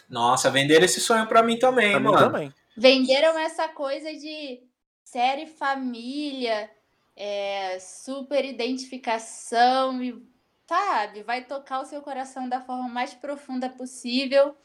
Nossa, 0.10 0.50
venderam 0.50 0.86
esse 0.86 1.00
sonho 1.00 1.28
pra 1.28 1.44
mim 1.44 1.58
também, 1.58 1.92
pra 1.92 2.00
mano. 2.00 2.18
Mim 2.18 2.24
também. 2.24 2.54
Venderam 2.76 3.38
essa 3.38 3.68
coisa 3.70 4.12
de 4.14 4.62
série 5.04 5.46
família, 5.46 6.70
é, 7.16 7.78
super 7.80 8.44
identificação 8.44 10.02
e 10.02 10.26
sabe, 10.68 11.22
vai 11.22 11.44
tocar 11.44 11.82
o 11.82 11.86
seu 11.86 12.02
coração 12.02 12.50
da 12.50 12.62
forma 12.62 12.88
mais 12.88 13.14
profunda 13.14 13.70
possível. 13.70 14.56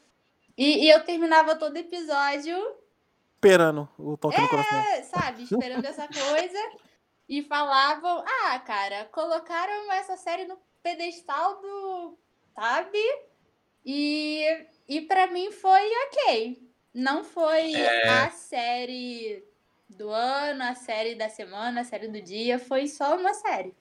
E, 0.57 0.85
e 0.85 0.89
eu 0.89 1.03
terminava 1.03 1.55
todo 1.55 1.77
episódio 1.77 2.57
esperando 3.39 3.87
o 3.97 4.17
toque 4.17 4.37
é, 4.37 4.41
no 4.41 4.49
coração. 4.49 4.83
sabe, 5.03 5.43
esperando 5.43 5.85
essa 5.85 6.07
coisa. 6.07 6.59
E 7.27 7.43
falavam, 7.43 8.23
ah, 8.25 8.59
cara, 8.59 9.05
colocaram 9.05 9.91
essa 9.93 10.17
série 10.17 10.45
no 10.45 10.57
pedestal 10.83 11.61
do. 11.61 12.17
Sabe? 12.59 12.99
E, 13.85 14.65
e 14.87 15.01
para 15.01 15.27
mim 15.27 15.51
foi 15.51 15.89
ok. 16.07 16.69
Não 16.93 17.23
foi 17.23 17.73
é... 17.73 18.09
a 18.09 18.29
série 18.29 19.43
do 19.89 20.09
ano, 20.09 20.63
a 20.63 20.75
série 20.75 21.15
da 21.15 21.29
semana, 21.29 21.81
a 21.81 21.85
série 21.85 22.07
do 22.07 22.21
dia. 22.21 22.59
Foi 22.59 22.87
só 22.87 23.15
uma 23.15 23.33
série 23.33 23.73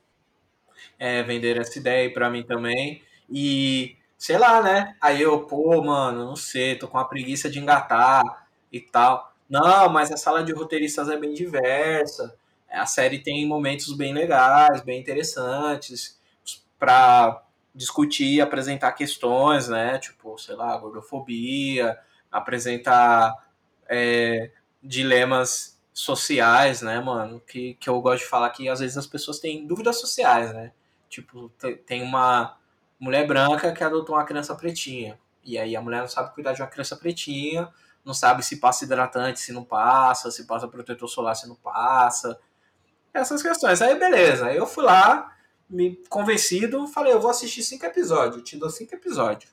é, 0.99 1.23
venderam 1.23 1.61
essa 1.61 1.79
ideia 1.79 2.13
pra 2.13 2.31
mim 2.31 2.43
também. 2.43 3.03
E, 3.31 3.97
sei 4.17 4.39
lá, 4.39 4.63
né? 4.63 4.97
Aí 5.01 5.21
eu, 5.23 5.41
pô, 5.47 5.83
mano, 5.83 6.25
não 6.25 6.37
sei, 6.37 6.77
tô 6.77 6.89
com 6.89 6.97
uma 6.99 7.09
preguiça 7.09 7.51
de 7.51 7.59
engatar 7.59 8.47
e 8.73 8.81
tal. 8.81 9.33
Não, 9.49 9.89
mas 9.89 10.13
a 10.13 10.17
sala 10.17 10.43
de 10.43 10.53
roteiristas 10.53 11.09
é 11.09 11.17
bem 11.17 11.33
diversa. 11.33 12.37
A 12.71 12.87
série 12.87 13.19
tem 13.19 13.47
momentos 13.47 13.93
bem 13.97 14.13
legais, 14.13 14.83
bem 14.83 15.01
interessantes 15.01 16.19
para 16.79 17.43
discutir 17.79 18.41
apresentar 18.41 18.91
questões, 18.91 19.69
né? 19.69 19.99
Tipo, 20.01 20.37
sei 20.37 20.57
lá, 20.57 20.77
gordofobia, 20.77 21.97
apresentar 22.31 23.33
é, 23.89 24.51
dilemas 24.83 25.81
sociais, 25.93 26.83
né, 26.83 27.01
mano? 27.01 27.41
Que, 27.41 27.75
que 27.75 27.89
eu 27.89 28.01
gosto 28.01 28.25
de 28.25 28.29
falar 28.29 28.51
que 28.51 28.69
às 28.69 28.81
vezes 28.81 28.99
as 28.99 29.07
pessoas 29.07 29.39
têm 29.39 29.65
dúvidas 29.65 30.01
sociais, 30.01 30.53
né? 30.53 30.73
Tipo, 31.09 31.51
tem 31.87 32.03
uma 32.03 32.57
mulher 32.99 33.25
branca 33.29 33.73
que 33.73 33.85
adotou 33.85 34.17
uma 34.17 34.25
criança 34.25 34.57
pretinha. 34.57 35.17
E 35.45 35.57
aí 35.57 35.77
a 35.77 35.81
mulher 35.81 36.01
não 36.01 36.09
sabe 36.09 36.35
cuidar 36.35 36.55
de 36.55 36.61
uma 36.61 36.69
criança 36.69 36.97
pretinha, 36.97 37.73
não 38.05 38.13
sabe 38.13 38.45
se 38.45 38.57
passa 38.57 38.85
hidratante, 38.85 39.39
se 39.39 39.53
não 39.53 39.63
passa, 39.63 40.33
se 40.33 40.49
passa 40.49 40.67
protetor 40.67 41.09
solar, 41.09 41.37
se 41.37 41.47
não 41.47 41.55
passa. 41.55 42.37
Essas 43.15 43.41
questões. 43.41 43.81
Aí 43.81 43.97
beleza. 43.97 44.47
Aí 44.47 44.57
eu 44.57 44.67
fui 44.67 44.83
lá, 44.83 45.33
me 45.69 45.97
convencido, 46.09 46.87
falei, 46.87 47.13
eu 47.13 47.21
vou 47.21 47.31
assistir 47.31 47.63
cinco 47.63 47.85
episódios, 47.87 48.43
te 48.43 48.57
dou 48.57 48.71
cinco 48.71 48.95
episódios. 48.95 49.51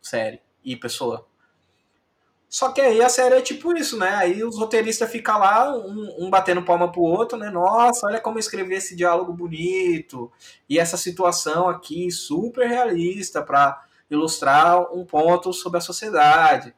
Série. 0.00 0.40
E 0.64 0.76
pessoa. 0.76 1.26
Só 2.48 2.70
que 2.70 2.80
aí 2.80 3.02
a 3.02 3.08
série 3.08 3.34
é 3.34 3.40
tipo 3.40 3.76
isso, 3.76 3.98
né? 3.98 4.14
Aí 4.14 4.44
os 4.44 4.56
roteiristas 4.56 5.10
ficam 5.10 5.38
lá, 5.38 5.76
um, 5.76 6.24
um, 6.24 6.30
batendo 6.30 6.62
palma 6.62 6.90
pro 6.90 7.02
outro, 7.02 7.36
né? 7.36 7.50
Nossa, 7.50 8.06
olha 8.06 8.20
como 8.20 8.38
escrever 8.38 8.76
esse 8.76 8.94
diálogo 8.94 9.32
bonito. 9.32 10.30
E 10.68 10.78
essa 10.78 10.96
situação 10.96 11.68
aqui 11.68 12.10
super 12.10 12.66
realista 12.68 13.42
para 13.42 13.84
ilustrar 14.10 14.92
um 14.94 15.04
ponto 15.04 15.52
sobre 15.52 15.78
a 15.78 15.82
sociedade. 15.82 16.72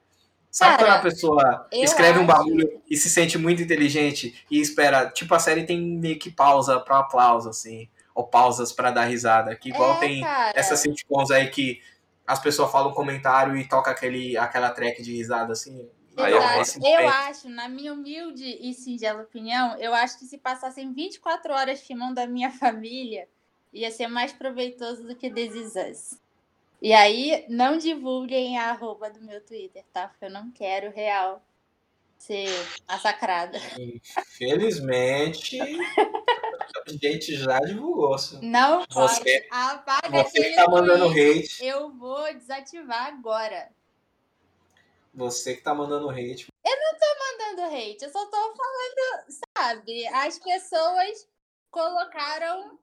Sabe 0.50 0.78
Cara, 0.78 0.84
quando 0.84 0.96
a 0.96 1.02
pessoa 1.02 1.68
escreve 1.70 2.18
um 2.18 2.26
bagulho 2.26 2.80
e 2.90 2.96
se 2.96 3.10
sente 3.10 3.36
muito 3.36 3.62
inteligente 3.62 4.34
e 4.50 4.58
espera, 4.60 5.10
tipo, 5.10 5.34
a 5.34 5.38
série 5.38 5.64
tem 5.64 5.80
meio 5.80 6.18
que 6.18 6.30
pausa 6.30 6.80
para 6.80 6.98
aplauso, 6.98 7.50
assim, 7.50 7.86
ou 8.18 8.26
pausas 8.26 8.72
para 8.72 8.90
dar 8.90 9.04
risada, 9.04 9.54
que 9.54 9.68
igual 9.68 9.94
é, 9.94 10.00
tem 10.00 10.20
cara. 10.22 10.58
essas 10.58 10.80
sitcoms 10.80 11.30
aí 11.30 11.48
que 11.48 11.80
as 12.26 12.40
pessoas 12.40 12.72
falam 12.72 12.90
um 12.90 12.94
comentário 12.94 13.56
e 13.56 13.66
toca 13.66 13.92
aquele, 13.92 14.36
aquela 14.36 14.72
track 14.72 15.00
de 15.00 15.12
risada, 15.14 15.52
assim. 15.52 15.88
Exato. 16.16 16.80
Eu 16.84 17.08
acho, 17.08 17.48
na 17.48 17.68
minha 17.68 17.92
humilde 17.92 18.44
e 18.44 18.74
singela 18.74 19.22
opinião, 19.22 19.78
eu 19.78 19.94
acho 19.94 20.18
que 20.18 20.24
se 20.24 20.36
passassem 20.36 20.92
24 20.92 21.54
horas 21.54 21.80
filmando 21.80 22.20
a 22.20 22.26
minha 22.26 22.50
família, 22.50 23.28
ia 23.72 23.88
ser 23.88 24.08
mais 24.08 24.32
proveitoso 24.32 25.04
do 25.04 25.14
que 25.14 25.30
This 25.30 26.18
e 26.82 26.92
aí, 26.92 27.44
não 27.48 27.76
divulguem 27.76 28.58
a 28.58 28.70
arroba 28.70 29.10
do 29.10 29.20
meu 29.20 29.40
Twitter, 29.40 29.84
tá? 29.92 30.08
Porque 30.08 30.24
eu 30.24 30.30
não 30.30 30.50
quero 30.50 30.90
real 30.90 31.40
ser 32.18 32.48
massacrada. 32.88 33.58
Infelizmente, 33.78 35.58
a 35.60 36.90
gente 37.00 37.36
já 37.36 37.58
divulgou. 37.60 38.14
Assim. 38.14 38.38
Não 38.42 38.84
você, 38.90 39.40
pode. 39.40 39.48
Apaga 39.50 40.24
você 40.24 40.50
que 40.50 40.56
tá 40.56 40.68
mandando 40.68 41.08
hate. 41.08 41.64
Eu 41.64 41.90
vou 41.90 42.32
desativar 42.34 43.06
agora. 43.06 43.70
Você 45.14 45.56
que 45.56 45.62
tá 45.62 45.74
mandando 45.74 46.10
hate. 46.10 46.48
Eu 46.64 46.76
não 46.76 46.98
tô 46.98 47.06
mandando 47.56 47.74
hate, 47.74 48.04
eu 48.04 48.10
só 48.10 48.26
tô 48.26 48.54
falando, 48.54 49.24
sabe? 49.56 50.06
As 50.08 50.38
pessoas 50.38 51.28
colocaram 51.70 52.78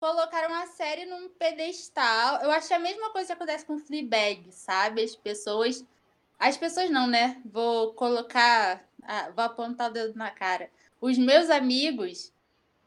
colocaram 0.00 0.54
a 0.54 0.66
série 0.66 1.04
num 1.04 1.28
pedestal. 1.28 2.40
Eu 2.42 2.50
acho 2.50 2.72
é 2.72 2.76
a 2.76 2.80
mesma 2.80 3.10
coisa 3.10 3.26
que 3.26 3.32
acontece 3.34 3.66
com 3.66 3.78
Fleabag, 3.78 4.50
sabe? 4.50 5.02
As 5.02 5.14
pessoas. 5.14 5.84
As 6.40 6.56
pessoas 6.56 6.88
não, 6.88 7.06
né? 7.06 7.38
Vou 7.44 7.92
colocar. 7.92 8.82
Vou 9.36 9.44
apontar 9.44 9.90
o 9.90 9.92
dedo 9.92 10.16
na 10.16 10.30
cara. 10.30 10.70
Os 10.98 11.18
meus 11.18 11.50
amigos 11.50 12.32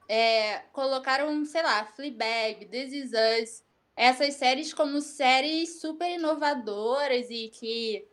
é, 0.09 0.59
colocaram, 0.73 1.45
sei 1.45 1.61
lá, 1.61 1.85
Fleabag, 1.85 2.65
This 2.65 2.93
Is 2.93 3.11
Us, 3.11 3.63
essas 3.95 4.33
séries 4.33 4.73
como 4.73 4.99
séries 5.01 5.79
super 5.79 6.09
inovadoras 6.09 7.29
e 7.29 7.49
que 7.49 8.07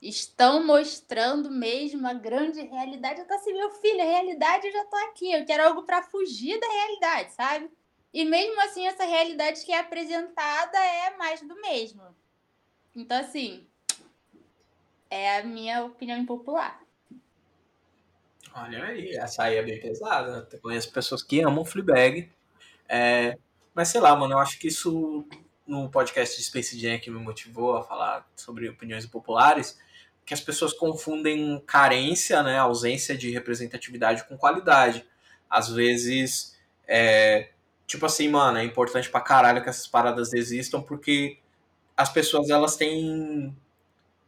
estão 0.00 0.66
mostrando 0.66 1.50
mesmo 1.50 2.06
a 2.08 2.14
grande 2.14 2.62
realidade. 2.62 3.20
Eu 3.20 3.26
tô 3.26 3.34
assim, 3.34 3.52
meu 3.52 3.70
filho, 3.72 4.00
a 4.00 4.04
realidade 4.04 4.66
eu 4.66 4.72
já 4.72 4.84
tô 4.86 4.96
aqui. 4.96 5.30
Eu 5.30 5.44
quero 5.44 5.62
algo 5.62 5.82
para 5.82 6.02
fugir 6.02 6.58
da 6.58 6.66
realidade, 6.66 7.32
sabe? 7.32 7.70
E 8.14 8.24
mesmo 8.24 8.58
assim, 8.62 8.86
essa 8.86 9.04
realidade 9.04 9.62
que 9.62 9.72
é 9.72 9.78
apresentada 9.78 10.78
é 10.78 11.16
mais 11.18 11.42
do 11.42 11.54
mesmo. 11.60 12.02
Então, 12.96 13.20
assim, 13.20 13.66
é 15.10 15.38
a 15.38 15.44
minha 15.44 15.84
opinião 15.84 16.18
impopular. 16.18 16.80
Olha 18.54 18.84
aí, 18.84 19.16
essa 19.16 19.44
aí 19.44 19.56
é 19.56 19.62
bem 19.62 19.80
pesada. 19.80 20.48
Eu 20.52 20.60
conheço 20.60 20.92
pessoas 20.92 21.22
que 21.22 21.40
amam 21.40 21.64
Fleabag. 21.64 22.30
É, 22.88 23.36
mas 23.74 23.88
sei 23.88 24.00
lá, 24.00 24.14
mano, 24.16 24.34
eu 24.34 24.38
acho 24.38 24.58
que 24.58 24.68
isso 24.68 25.26
no 25.66 25.88
podcast 25.88 26.36
de 26.36 26.42
Space 26.42 26.78
Jam 26.78 26.98
que 26.98 27.10
me 27.10 27.18
motivou 27.20 27.76
a 27.76 27.84
falar 27.84 28.28
sobre 28.34 28.68
opiniões 28.68 29.06
populares, 29.06 29.78
que 30.26 30.34
as 30.34 30.40
pessoas 30.40 30.72
confundem 30.72 31.62
carência, 31.64 32.42
né, 32.42 32.58
ausência 32.58 33.16
de 33.16 33.30
representatividade 33.30 34.24
com 34.24 34.36
qualidade. 34.36 35.04
Às 35.48 35.68
vezes, 35.68 36.58
é, 36.88 37.50
tipo 37.86 38.04
assim, 38.04 38.28
mano, 38.28 38.58
é 38.58 38.64
importante 38.64 39.08
pra 39.08 39.20
caralho 39.20 39.62
que 39.62 39.68
essas 39.68 39.86
paradas 39.86 40.32
existam, 40.32 40.82
porque 40.82 41.38
as 41.96 42.12
pessoas 42.12 42.50
elas 42.50 42.76
têm 42.76 43.54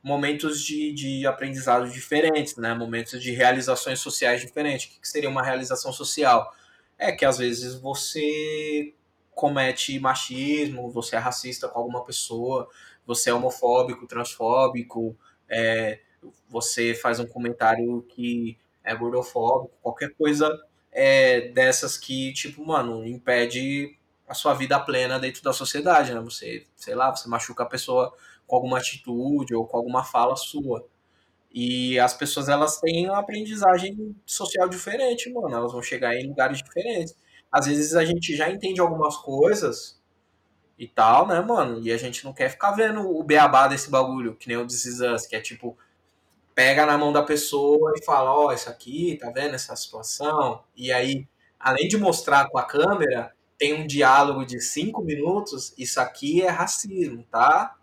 momentos 0.02 0.60
de, 0.62 0.92
de 0.92 1.26
aprendizado 1.26 1.88
diferentes, 1.88 2.56
né? 2.56 2.74
Momentos 2.74 3.22
de 3.22 3.30
realizações 3.30 4.00
sociais 4.00 4.40
diferentes. 4.40 4.96
O 4.96 5.00
que 5.00 5.08
seria 5.08 5.28
uma 5.28 5.42
realização 5.42 5.92
social? 5.92 6.52
É 6.98 7.12
que 7.12 7.24
às 7.24 7.38
vezes 7.38 7.74
você 7.74 8.94
comete 9.34 9.98
machismo, 9.98 10.90
você 10.90 11.16
é 11.16 11.18
racista 11.18 11.68
com 11.68 11.78
alguma 11.78 12.04
pessoa, 12.04 12.68
você 13.06 13.30
é 13.30 13.34
homofóbico, 13.34 14.06
transfóbico, 14.06 15.16
é, 15.48 16.00
você 16.48 16.94
faz 16.94 17.18
um 17.18 17.26
comentário 17.26 18.02
que 18.08 18.58
é 18.84 18.94
gordofóbico, 18.94 19.74
qualquer 19.80 20.14
coisa 20.14 20.50
é, 20.90 21.48
dessas 21.48 21.96
que, 21.96 22.32
tipo, 22.32 22.64
mano, 22.64 23.06
impede 23.06 23.96
a 24.28 24.34
sua 24.34 24.54
vida 24.54 24.78
plena 24.80 25.18
dentro 25.18 25.42
da 25.42 25.52
sociedade, 25.52 26.14
né? 26.14 26.20
Você, 26.20 26.66
sei 26.76 26.94
lá, 26.94 27.14
você 27.14 27.28
machuca 27.28 27.62
a 27.62 27.66
pessoa 27.66 28.14
com 28.52 28.56
alguma 28.56 28.76
atitude 28.76 29.54
ou 29.54 29.66
com 29.66 29.78
alguma 29.78 30.04
fala 30.04 30.36
sua. 30.36 30.86
E 31.50 31.98
as 31.98 32.12
pessoas, 32.12 32.50
elas 32.50 32.78
têm 32.78 33.08
uma 33.08 33.18
aprendizagem 33.18 34.14
social 34.26 34.68
diferente, 34.68 35.32
mano. 35.32 35.56
Elas 35.56 35.72
vão 35.72 35.82
chegar 35.82 36.14
em 36.14 36.28
lugares 36.28 36.58
diferentes. 36.58 37.16
Às 37.50 37.66
vezes 37.66 37.94
a 37.94 38.04
gente 38.04 38.36
já 38.36 38.50
entende 38.50 38.78
algumas 38.78 39.16
coisas 39.16 39.98
e 40.78 40.86
tal, 40.86 41.26
né, 41.26 41.40
mano? 41.40 41.80
E 41.80 41.90
a 41.90 41.96
gente 41.96 42.26
não 42.26 42.34
quer 42.34 42.50
ficar 42.50 42.72
vendo 42.72 43.00
o 43.00 43.24
beabá 43.24 43.68
desse 43.68 43.90
bagulho, 43.90 44.36
que 44.36 44.48
nem 44.48 44.58
o 44.58 44.66
This 44.66 45.26
que 45.26 45.36
é 45.36 45.40
tipo, 45.40 45.78
pega 46.54 46.84
na 46.84 46.98
mão 46.98 47.10
da 47.10 47.22
pessoa 47.22 47.94
e 47.96 48.04
fala, 48.04 48.30
ó, 48.30 48.48
oh, 48.48 48.52
isso 48.52 48.68
aqui, 48.68 49.16
tá 49.18 49.30
vendo 49.30 49.54
essa 49.54 49.74
situação? 49.76 50.62
E 50.76 50.92
aí, 50.92 51.26
além 51.58 51.88
de 51.88 51.96
mostrar 51.96 52.50
com 52.50 52.58
a 52.58 52.64
câmera, 52.64 53.32
tem 53.58 53.72
um 53.72 53.86
diálogo 53.86 54.44
de 54.44 54.60
cinco 54.60 55.02
minutos, 55.02 55.72
isso 55.78 55.98
aqui 56.00 56.42
é 56.42 56.50
racismo, 56.50 57.24
tá? 57.30 57.76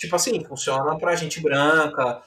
Tipo 0.00 0.16
assim, 0.16 0.42
funciona 0.42 0.96
pra 0.96 1.14
gente 1.14 1.42
branca, 1.42 2.22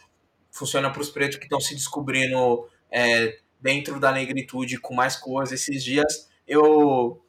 funciona 0.51 0.93
pros 0.93 1.09
pretos 1.09 1.37
que 1.37 1.45
estão 1.45 1.59
se 1.59 1.73
descobrindo 1.73 2.69
é, 2.91 3.39
dentro 3.59 3.99
da 3.99 4.11
negritude 4.11 4.79
com 4.79 4.93
mais 4.93 5.15
coisas. 5.15 5.59
Esses 5.59 5.83
dias 5.83 6.29
eu 6.47 7.19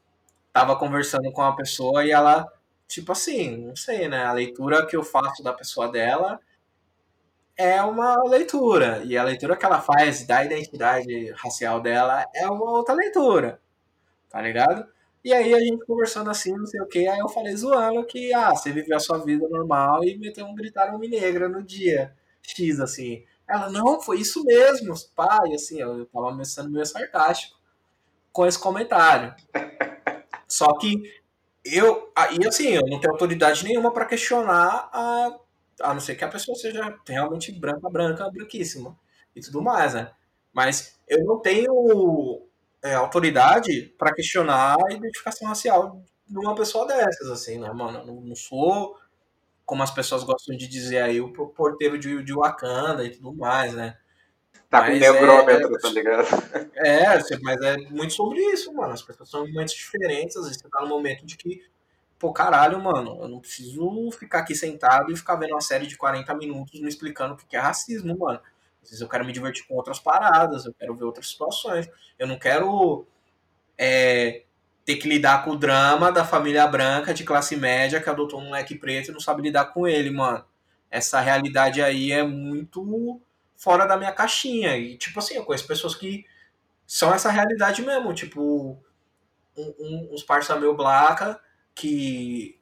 tava 0.53 0.77
conversando 0.77 1.33
com 1.33 1.41
uma 1.41 1.57
pessoa 1.57 2.05
e 2.05 2.11
ela, 2.11 2.47
tipo 2.87 3.11
assim, 3.13 3.57
não 3.57 3.75
sei, 3.75 4.07
né? 4.07 4.27
A 4.27 4.35
leitura 4.35 4.85
que 4.85 4.95
eu 4.95 5.03
faço 5.03 5.43
da 5.43 5.55
pessoa 5.55 5.91
dela 5.91 6.39
é 7.57 7.81
uma 7.81 8.23
leitura. 8.25 9.03
E 9.07 9.17
a 9.17 9.25
leitura 9.25 9.57
que 9.57 9.65
ela 9.65 9.81
faz 9.81 10.27
da 10.27 10.45
identidade 10.45 11.31
racial 11.39 11.81
dela 11.81 12.27
é 12.35 12.47
uma 12.47 12.71
outra 12.71 12.95
leitura. 12.95 13.63
Tá 14.29 14.43
ligado? 14.43 14.87
E 15.25 15.33
aí 15.33 15.55
a 15.55 15.59
gente 15.61 15.85
conversando 15.87 16.31
assim, 16.31 16.53
não 16.53 16.67
sei 16.67 16.81
o 16.83 16.87
que, 16.87 17.09
aí 17.09 17.19
eu 17.19 17.29
falei 17.29 17.57
zoando 17.57 18.05
que, 18.07 18.33
ah, 18.35 18.51
você 18.55 18.71
viveu 18.73 18.97
a 18.97 19.01
sua 19.01 19.19
vida 19.19 19.49
normal 19.49 20.05
e 20.05 20.19
meteu 20.19 20.45
um 20.47 20.55
gritar 20.55 20.95
homem 20.95 21.09
negra 21.11 21.49
no 21.49 21.63
dia 21.63 22.15
X, 22.43 22.79
assim. 22.81 23.25
Ela, 23.49 23.71
não, 23.71 24.01
foi 24.01 24.21
isso 24.21 24.45
mesmo, 24.45 24.95
pai, 25.17 25.55
assim, 25.55 25.81
eu 25.81 26.05
tava 26.07 26.45
sendo 26.45 26.71
meio 26.71 26.85
sarcástico 26.87 27.59
com 28.33 28.47
esse 28.47 28.59
comentário. 28.59 29.35
Só 30.49 30.73
que 30.79 31.03
eu, 31.65 32.13
e 32.41 32.47
assim, 32.47 32.69
eu 32.69 32.83
não 32.87 33.01
tenho 33.01 33.13
autoridade 33.13 33.65
nenhuma 33.65 33.93
para 33.93 34.07
questionar 34.07 34.89
a 34.93 35.39
a 35.83 35.93
não 35.93 36.01
ser 36.01 36.15
que 36.15 36.25
a 36.25 36.29
pessoa 36.29 36.57
seja 36.57 36.97
realmente 37.09 37.51
branca, 37.53 37.91
branca, 37.91 38.31
branquíssima 38.31 38.97
e 39.35 39.41
tudo 39.41 39.61
mais, 39.63 39.95
né? 39.95 40.13
Mas 40.53 40.99
eu 41.09 41.25
não 41.25 41.41
tenho 41.41 42.47
é, 42.85 42.95
autoridade 42.95 43.95
para 43.99 44.15
questionar 44.15 44.77
a 44.77 44.93
identificação 44.93 45.49
racial 45.49 46.03
de 46.29 46.39
uma 46.39 46.55
pessoa 46.55 46.87
dessas, 46.87 47.31
assim, 47.31 47.59
né, 47.59 47.73
mano? 47.73 47.99
Eu 48.07 48.21
não, 48.21 48.37
sou, 48.37 48.99
como 49.65 49.83
as 49.83 49.91
pessoas 49.91 50.23
gostam 50.23 50.55
de 50.55 50.69
dizer 50.69 51.01
aí, 51.01 51.21
o 51.21 51.33
porteiro 51.33 51.99
de, 51.99 52.23
de 52.23 52.35
Wakanda 52.35 53.03
e 53.05 53.11
tudo 53.11 53.33
mais, 53.33 53.73
né? 53.73 53.97
Tá 54.69 54.83
mas 54.83 54.93
com 54.93 54.99
negrômetro, 54.99 55.77
é, 55.77 55.79
tá 55.79 55.89
ligado? 55.89 56.27
É, 56.77 57.05
mas 57.43 57.63
é 57.63 57.77
muito 57.91 58.13
sobre 58.13 58.41
isso, 58.53 58.73
mano. 58.75 58.93
As 58.93 59.03
pessoas 59.03 59.31
são 59.31 59.47
em 59.47 59.53
momentos 59.53 59.75
diferentes, 59.75 60.37
às 60.37 60.45
vezes 60.45 60.61
você 60.61 60.69
tá 60.69 60.83
no 60.83 60.89
momento 60.89 61.25
de 61.25 61.37
que 61.37 61.63
pô, 62.19 62.33
caralho, 62.33 62.81
mano, 62.83 63.19
eu 63.21 63.29
não 63.29 63.41
preciso 63.41 64.11
ficar 64.13 64.41
aqui 64.41 64.55
sentado 64.55 65.13
e 65.13 65.17
ficar 65.17 65.37
vendo 65.37 65.53
uma 65.53 65.61
série 65.61 65.87
de 65.87 65.97
40 65.97 66.35
minutos 66.35 66.81
me 66.81 66.89
explicando 66.89 67.35
o 67.35 67.37
que 67.37 67.57
é 67.57 67.59
racismo, 67.59 68.19
mano. 68.19 68.41
Às 68.85 68.91
vezes 68.91 69.01
eu 69.01 69.09
quero 69.09 69.25
me 69.25 69.33
divertir 69.33 69.67
com 69.67 69.75
outras 69.75 69.99
paradas, 69.99 70.67
eu 70.67 70.75
quero 70.75 70.95
ver 70.95 71.05
outras 71.05 71.29
situações. 71.29 71.89
Eu 72.19 72.27
não 72.27 72.39
quero 72.39 73.07
é, 73.79 74.43
ter 74.85 74.97
que 74.97 75.09
lidar 75.09 75.45
com 75.45 75.53
o 75.53 75.57
drama 75.57 76.13
da 76.13 76.25
família 76.25 76.67
branca 76.67 77.15
de 77.15 77.25
classe 77.25 77.57
média 77.57 78.01
que 78.01 78.11
adotou 78.11 78.41
um 78.41 78.47
moleque 78.47 78.75
preto 78.77 79.11
e 79.11 79.13
não 79.13 79.21
sabe 79.21 79.43
lidar 79.43 79.67
com 79.67 79.89
ele, 79.89 80.11
mano. 80.11 80.45
Essa 80.91 81.21
realidade 81.21 81.83
aí 81.83 82.13
é 82.13 82.23
muito 82.23 83.21
fora 83.57 83.87
da 83.87 83.97
minha 83.97 84.13
caixinha. 84.13 84.77
E, 84.77 84.97
tipo 84.99 85.19
assim, 85.19 85.35
eu 85.35 85.45
conheço 85.45 85.67
pessoas 85.67 85.95
que 85.95 86.27
são 86.87 87.13
essa 87.13 87.31
realidade 87.31 87.83
mesmo. 87.83 88.13
Tipo, 88.15 88.79
um, 89.57 89.75
um, 89.79 90.09
uns 90.13 90.23
parça 90.23 90.55
meu 90.57 90.77
blaca 90.77 91.41
que, 91.75 92.59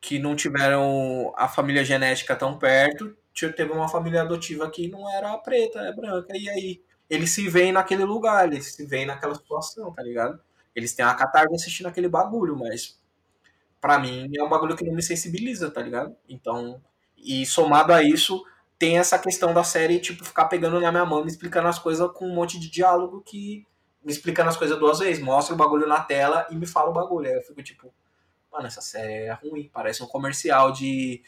que 0.00 0.18
não 0.18 0.36
tiveram 0.36 1.32
a 1.36 1.48
família 1.48 1.84
genética 1.84 2.36
tão 2.36 2.58
perto, 2.58 3.16
teve 3.52 3.72
uma 3.72 3.88
família 3.88 4.22
adotiva 4.22 4.70
que 4.70 4.88
não 4.88 5.08
era 5.10 5.36
preta, 5.38 5.80
é 5.80 5.92
branca, 5.92 6.36
e 6.36 6.48
aí 6.48 6.82
eles 7.08 7.30
se 7.30 7.48
veem 7.48 7.72
naquele 7.72 8.04
lugar, 8.04 8.46
eles 8.46 8.74
se 8.74 8.84
veem 8.84 9.06
naquela 9.06 9.34
situação, 9.34 9.92
tá 9.92 10.02
ligado? 10.02 10.40
Eles 10.74 10.94
têm 10.94 11.04
a 11.04 11.14
catarse 11.14 11.54
assistindo 11.54 11.86
aquele 11.86 12.08
bagulho, 12.08 12.56
mas 12.56 12.98
para 13.80 13.98
mim 13.98 14.30
é 14.36 14.42
um 14.42 14.48
bagulho 14.48 14.76
que 14.76 14.84
não 14.84 14.94
me 14.94 15.02
sensibiliza, 15.02 15.70
tá 15.70 15.80
ligado? 15.80 16.14
Então, 16.28 16.82
e 17.16 17.46
somado 17.46 17.92
a 17.92 18.02
isso, 18.02 18.44
tem 18.78 18.98
essa 18.98 19.18
questão 19.18 19.52
da 19.54 19.64
série, 19.64 19.98
tipo, 20.00 20.24
ficar 20.24 20.46
pegando 20.46 20.80
na 20.80 20.90
minha 20.90 21.04
mão, 21.04 21.22
me 21.22 21.30
explicando 21.30 21.68
as 21.68 21.78
coisas 21.78 22.10
com 22.12 22.26
um 22.26 22.34
monte 22.34 22.58
de 22.58 22.70
diálogo 22.70 23.22
que 23.22 23.66
me 24.04 24.12
explicando 24.12 24.48
as 24.48 24.56
coisas 24.56 24.78
duas 24.78 25.00
vezes, 25.00 25.22
mostra 25.22 25.54
o 25.54 25.58
bagulho 25.58 25.86
na 25.86 26.00
tela 26.00 26.46
e 26.50 26.56
me 26.56 26.66
fala 26.66 26.90
o 26.90 26.92
bagulho. 26.92 27.28
Aí 27.28 27.34
eu 27.34 27.42
fico 27.42 27.62
tipo, 27.62 27.92
mano, 28.52 28.66
essa 28.66 28.80
série 28.80 29.24
é 29.24 29.32
ruim, 29.32 29.68
parece 29.72 30.02
um 30.02 30.06
comercial 30.06 30.72
de 30.72 31.22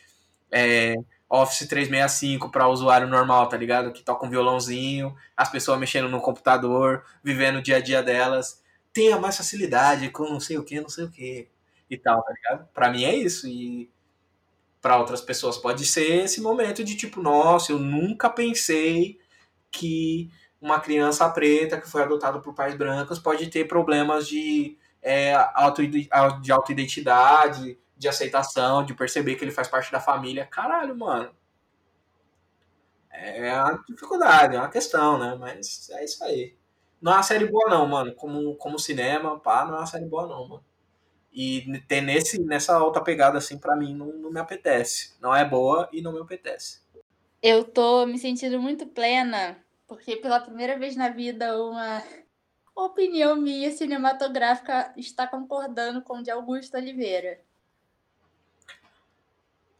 é, 0.50 0.94
Office 1.30 1.68
365 1.68 2.50
para 2.50 2.66
usuário 2.66 3.06
normal, 3.06 3.48
tá 3.48 3.56
ligado? 3.56 3.92
Que 3.92 4.02
toca 4.02 4.26
um 4.26 4.30
violãozinho, 4.30 5.14
as 5.36 5.48
pessoas 5.48 5.78
mexendo 5.78 6.08
no 6.08 6.20
computador, 6.20 7.04
vivendo 7.22 7.56
o 7.56 7.62
dia 7.62 7.76
a 7.76 7.80
dia 7.80 8.02
delas. 8.02 8.60
Tenha 8.92 9.18
mais 9.18 9.36
facilidade 9.36 10.10
com 10.10 10.24
não 10.24 10.40
sei 10.40 10.58
o 10.58 10.64
que, 10.64 10.80
não 10.80 10.88
sei 10.88 11.04
o 11.04 11.10
que 11.10 11.48
e 11.88 11.96
tal, 11.96 12.20
tá 12.22 12.32
ligado? 12.32 12.68
Pra 12.74 12.90
mim 12.90 13.04
é 13.04 13.14
isso. 13.14 13.46
E 13.46 13.88
para 14.82 14.98
outras 14.98 15.20
pessoas 15.20 15.56
pode 15.56 15.86
ser 15.86 16.24
esse 16.24 16.40
momento 16.40 16.82
de 16.82 16.96
tipo, 16.96 17.22
nossa, 17.22 17.70
eu 17.70 17.78
nunca 17.78 18.28
pensei 18.28 19.20
que 19.70 20.30
uma 20.60 20.80
criança 20.80 21.28
preta 21.28 21.80
que 21.80 21.88
foi 21.88 22.02
adotada 22.02 22.40
por 22.40 22.54
pais 22.54 22.74
brancos 22.74 23.18
pode 23.18 23.46
ter 23.46 23.68
problemas 23.68 24.26
de, 24.26 24.76
é, 25.00 25.34
auto, 25.54 25.86
de 25.86 26.52
autoidentidade, 26.52 27.78
de 28.00 28.08
aceitação, 28.08 28.82
de 28.82 28.94
perceber 28.94 29.34
que 29.36 29.44
ele 29.44 29.50
faz 29.50 29.68
parte 29.68 29.92
da 29.92 30.00
família. 30.00 30.46
Caralho, 30.46 30.96
mano. 30.96 31.30
É 33.12 33.54
uma 33.54 33.84
dificuldade, 33.86 34.56
é 34.56 34.58
uma 34.58 34.70
questão, 34.70 35.18
né? 35.18 35.36
Mas 35.38 35.90
é 35.90 36.02
isso 36.02 36.24
aí. 36.24 36.56
Não 36.98 37.12
é 37.12 37.16
uma 37.16 37.22
série 37.22 37.46
boa, 37.46 37.68
não, 37.68 37.86
mano. 37.86 38.14
Como, 38.14 38.56
como 38.56 38.78
cinema, 38.78 39.38
pá, 39.38 39.66
não 39.66 39.74
é 39.74 39.78
uma 39.80 39.86
série 39.86 40.06
boa, 40.06 40.26
não, 40.26 40.48
mano. 40.48 40.64
E 41.30 41.78
ter 41.86 42.00
nesse, 42.00 42.42
nessa 42.42 42.82
outra 42.82 43.02
pegada, 43.02 43.36
assim, 43.36 43.58
para 43.58 43.76
mim, 43.76 43.94
não, 43.94 44.06
não 44.06 44.30
me 44.30 44.40
apetece. 44.40 45.14
Não 45.20 45.36
é 45.36 45.44
boa 45.44 45.86
e 45.92 46.00
não 46.00 46.10
me 46.10 46.20
apetece. 46.20 46.80
Eu 47.42 47.64
tô 47.64 48.06
me 48.06 48.18
sentindo 48.18 48.58
muito 48.58 48.86
plena, 48.86 49.62
porque 49.86 50.16
pela 50.16 50.40
primeira 50.40 50.78
vez 50.78 50.96
na 50.96 51.10
vida, 51.10 51.54
uma 51.62 52.02
opinião 52.74 53.36
minha 53.36 53.70
cinematográfica 53.70 54.90
está 54.96 55.26
concordando 55.26 56.00
com 56.00 56.22
de 56.22 56.30
Augusto 56.30 56.78
Oliveira. 56.78 57.49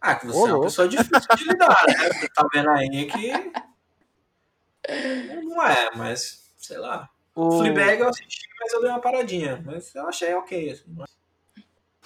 Ah, 0.00 0.14
que 0.14 0.26
você 0.26 0.38
Ô, 0.38 0.48
é 0.48 0.52
uma 0.54 0.62
pessoa 0.62 0.88
difícil 0.88 1.36
de 1.36 1.44
lidar, 1.44 1.84
né? 1.86 2.08
Você 2.12 2.28
tá 2.28 2.46
vendo 2.52 2.70
aí 2.70 3.06
que. 3.06 3.32
Não 5.44 5.66
é, 5.66 5.90
mas 5.94 6.50
sei 6.56 6.78
lá. 6.78 7.08
O 7.34 7.58
Fleabag 7.58 8.00
eu 8.00 8.08
assisti, 8.08 8.48
mas 8.58 8.72
eu 8.72 8.80
dei 8.80 8.90
uma 8.90 9.00
paradinha. 9.00 9.62
Mas 9.64 9.94
eu 9.94 10.08
achei 10.08 10.34
ok. 10.34 10.70
Assim. 10.70 10.84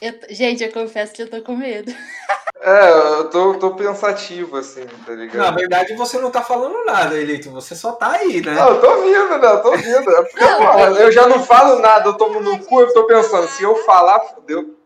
Eu, 0.01 0.12
gente, 0.28 0.64
eu 0.64 0.72
confesso 0.72 1.12
que 1.12 1.22
eu 1.22 1.30
tô 1.30 1.40
com 1.42 1.57
medo. 1.57 1.95
É, 2.61 2.90
eu 3.18 3.30
tô, 3.30 3.55
tô 3.59 3.74
pensativo, 3.74 4.57
assim, 4.57 4.86
tá 5.05 5.12
ligado? 5.12 5.36
Na 5.36 5.51
verdade, 5.51 5.95
você 5.97 6.18
não 6.18 6.30
tá 6.30 6.42
falando 6.42 6.84
nada, 6.84 7.14
Elito. 7.14 7.51
Você 7.51 7.74
só 7.74 7.92
tá 7.92 8.12
aí, 8.12 8.40
né? 8.40 8.55
Não, 8.55 8.70
eu 8.70 8.80
tô 8.80 9.03
vindo, 9.03 9.38
né? 9.38 9.47
Eu 9.49 9.62
tô 9.62 9.76
vindo. 9.76 10.11
É 10.11 10.22
porque, 10.22 10.40
não, 10.40 10.59
porra, 10.59 10.82
eu 11.01 11.12
já 11.12 11.28
não 11.28 11.42
falo 11.42 11.78
nada, 11.80 12.09
eu 12.09 12.14
tomo 12.14 12.40
no 12.40 12.59
cu, 12.64 12.80
eu 12.80 12.92
tô 12.95 13.07
pensando, 13.07 13.47
se 13.49 13.62
eu 13.62 13.76
falar, 13.84 14.20
fodeu. 14.20 14.76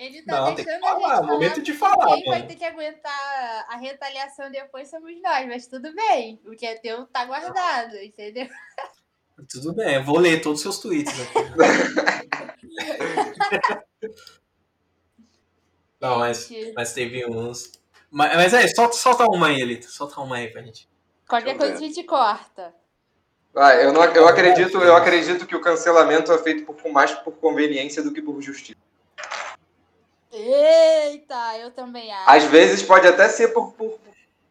Ele 0.00 0.22
tá 0.22 0.40
não, 0.40 0.54
deixando 0.54 0.70
a 0.70 0.92
gente 0.92 1.02
falar. 1.02 1.22
Momento 1.22 1.60
de 1.60 1.74
falar. 1.74 2.16
Quem 2.16 2.24
vai 2.24 2.46
ter 2.46 2.54
que 2.54 2.64
aguentar 2.64 3.66
a 3.68 3.76
retaliação 3.76 4.50
depois 4.50 4.88
somos 4.88 5.12
nós, 5.20 5.46
mas 5.46 5.66
tudo 5.66 5.94
bem. 5.94 6.40
O 6.46 6.56
que 6.56 6.64
é 6.64 6.76
teu 6.76 7.04
tá 7.08 7.26
guardado, 7.26 7.96
entendeu? 7.96 8.48
Tudo 9.50 9.74
bem, 9.74 9.96
eu 9.96 10.04
vou 10.04 10.18
ler 10.18 10.40
todos 10.40 10.60
os 10.60 10.62
seus 10.62 10.78
tweets 10.78 11.12
aqui. 11.20 11.34
não, 16.00 16.20
mas, 16.20 16.48
mas 16.74 16.94
teve 16.94 17.26
uns. 17.26 17.72
Mas, 18.10 18.34
mas 18.36 18.54
é, 18.54 18.66
solta, 18.68 18.96
solta 18.96 19.24
uma 19.24 19.48
aí, 19.48 19.60
Elito. 19.60 19.90
Solta 19.90 20.18
uma 20.22 20.36
aí 20.36 20.48
pra 20.48 20.62
gente. 20.62 20.88
Qualquer 21.28 21.58
coisa 21.58 21.74
a 21.74 21.76
gente 21.76 22.02
corta. 22.04 22.74
Ah, 23.54 23.74
eu, 23.74 23.92
não, 23.92 24.02
eu, 24.02 24.26
acredito, 24.26 24.78
eu 24.78 24.96
acredito 24.96 25.46
que 25.46 25.56
o 25.56 25.60
cancelamento 25.60 26.32
é 26.32 26.38
feito 26.38 26.64
por, 26.64 26.90
mais 26.90 27.12
por 27.12 27.34
conveniência 27.34 28.02
do 28.02 28.14
que 28.14 28.22
por 28.22 28.40
justiça. 28.40 28.80
Eita, 30.32 31.58
eu 31.58 31.70
também 31.72 32.12
acho. 32.12 32.30
Às 32.30 32.44
vezes 32.44 32.82
pode 32.82 33.06
até 33.06 33.28
ser 33.28 33.48
por, 33.48 33.72
por, 33.72 33.98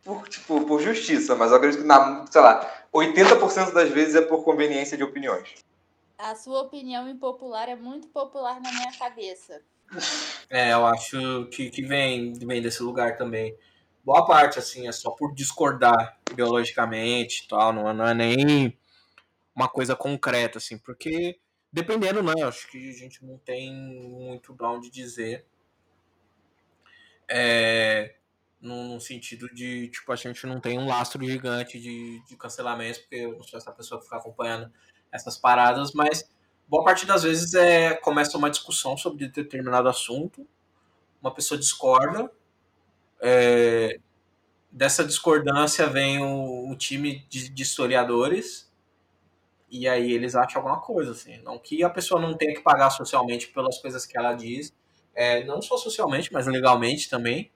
por, 0.04 0.28
tipo, 0.28 0.66
por 0.66 0.82
justiça, 0.82 1.36
mas 1.36 1.52
eu 1.52 1.58
acredito 1.58 1.82
que, 1.82 1.88
na, 1.88 2.26
sei 2.30 2.42
lá, 2.42 2.86
80% 2.94 3.72
das 3.72 3.90
vezes 3.90 4.16
é 4.16 4.22
por 4.22 4.44
conveniência 4.44 4.98
de 4.98 5.04
opiniões. 5.04 5.56
A 6.18 6.36
sua 6.36 6.62
opinião 6.62 7.08
impopular 7.08 7.70
é 7.70 7.76
muito 7.76 8.08
popular 8.10 8.60
na 8.60 8.72
minha 8.72 8.92
cabeça. 8.98 9.62
É, 10.50 10.74
eu 10.74 10.86
acho 10.86 11.48
que, 11.52 11.70
que 11.70 11.82
vem, 11.82 12.34
vem 12.34 12.62
desse 12.62 12.84
lugar 12.84 13.18
também. 13.18 13.56
Boa 14.04 14.26
parte, 14.26 14.60
assim, 14.60 14.88
é 14.88 14.92
só 14.92 15.12
por 15.12 15.34
discordar 15.34 16.18
ideologicamente 16.32 17.44
e 17.44 17.48
tal, 17.48 17.72
não, 17.72 17.94
não 17.94 18.08
é 18.08 18.14
nem 18.14 18.78
uma 19.56 19.68
coisa 19.68 19.96
concreta, 19.96 20.58
assim, 20.58 20.78
porque 20.78 21.40
dependendo, 21.72 22.22
né, 22.24 22.34
acho 22.44 22.70
que 22.70 22.90
a 22.90 22.94
gente 22.94 23.24
não 23.24 23.38
tem 23.38 23.74
muito 23.74 24.54
pra 24.56 24.72
onde 24.72 24.90
dizer 24.90 25.46
é, 27.30 28.16
no, 28.60 29.00
sentido 29.00 29.48
de, 29.54 29.88
tipo, 29.90 30.12
a 30.12 30.16
gente 30.16 30.46
não 30.46 30.60
tem 30.60 30.78
um 30.78 30.88
lastro 30.88 31.24
gigante 31.24 31.80
de, 31.80 32.22
de 32.26 32.36
cancelamentos, 32.36 33.00
porque 33.00 33.16
eu 33.16 33.38
não 33.38 33.44
sou 33.44 33.58
essa 33.58 33.72
pessoa 33.72 34.00
que 34.00 34.06
fica 34.06 34.18
acompanhando 34.18 34.72
essas 35.12 35.38
paradas, 35.38 35.94
mas 35.94 36.30
boa 36.68 36.84
parte 36.84 37.06
das 37.06 37.24
vezes 37.24 37.54
é, 37.54 37.96
começa 37.96 38.38
uma 38.38 38.50
discussão 38.50 38.98
sobre 38.98 39.28
determinado 39.28 39.88
assunto, 39.88 40.46
uma 41.22 41.34
pessoa 41.34 41.60
discorda, 41.60 42.32
é, 43.22 44.00
dessa 44.72 45.04
discordância 45.04 45.88
vem 45.88 46.22
o, 46.24 46.70
o 46.70 46.76
time 46.76 47.26
de, 47.30 47.50
de, 47.50 47.64
historiadores, 47.64 48.70
e 49.70 49.88
aí 49.88 50.12
eles 50.12 50.36
acham 50.36 50.62
alguma 50.62 50.82
coisa, 50.82 51.12
assim, 51.12 51.42
não 51.44 51.60
que 51.60 51.84
a 51.84 51.90
pessoa 51.90 52.20
não 52.20 52.36
tenha 52.36 52.56
que 52.56 52.62
pagar 52.62 52.90
socialmente 52.90 53.48
pelas 53.48 53.78
coisas 53.80 54.06
que 54.06 54.18
ela 54.18 54.34
diz, 54.34 54.74
é, 55.16 55.44
não 55.44 55.62
só 55.62 55.78
socialmente, 55.78 56.32
mas 56.32 56.48
legalmente 56.48 57.10
também. 57.10 57.52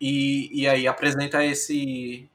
E, 0.00 0.50
e 0.52 0.68
aí 0.68 0.86
apresenta 0.88 1.44
esse, 1.44 2.28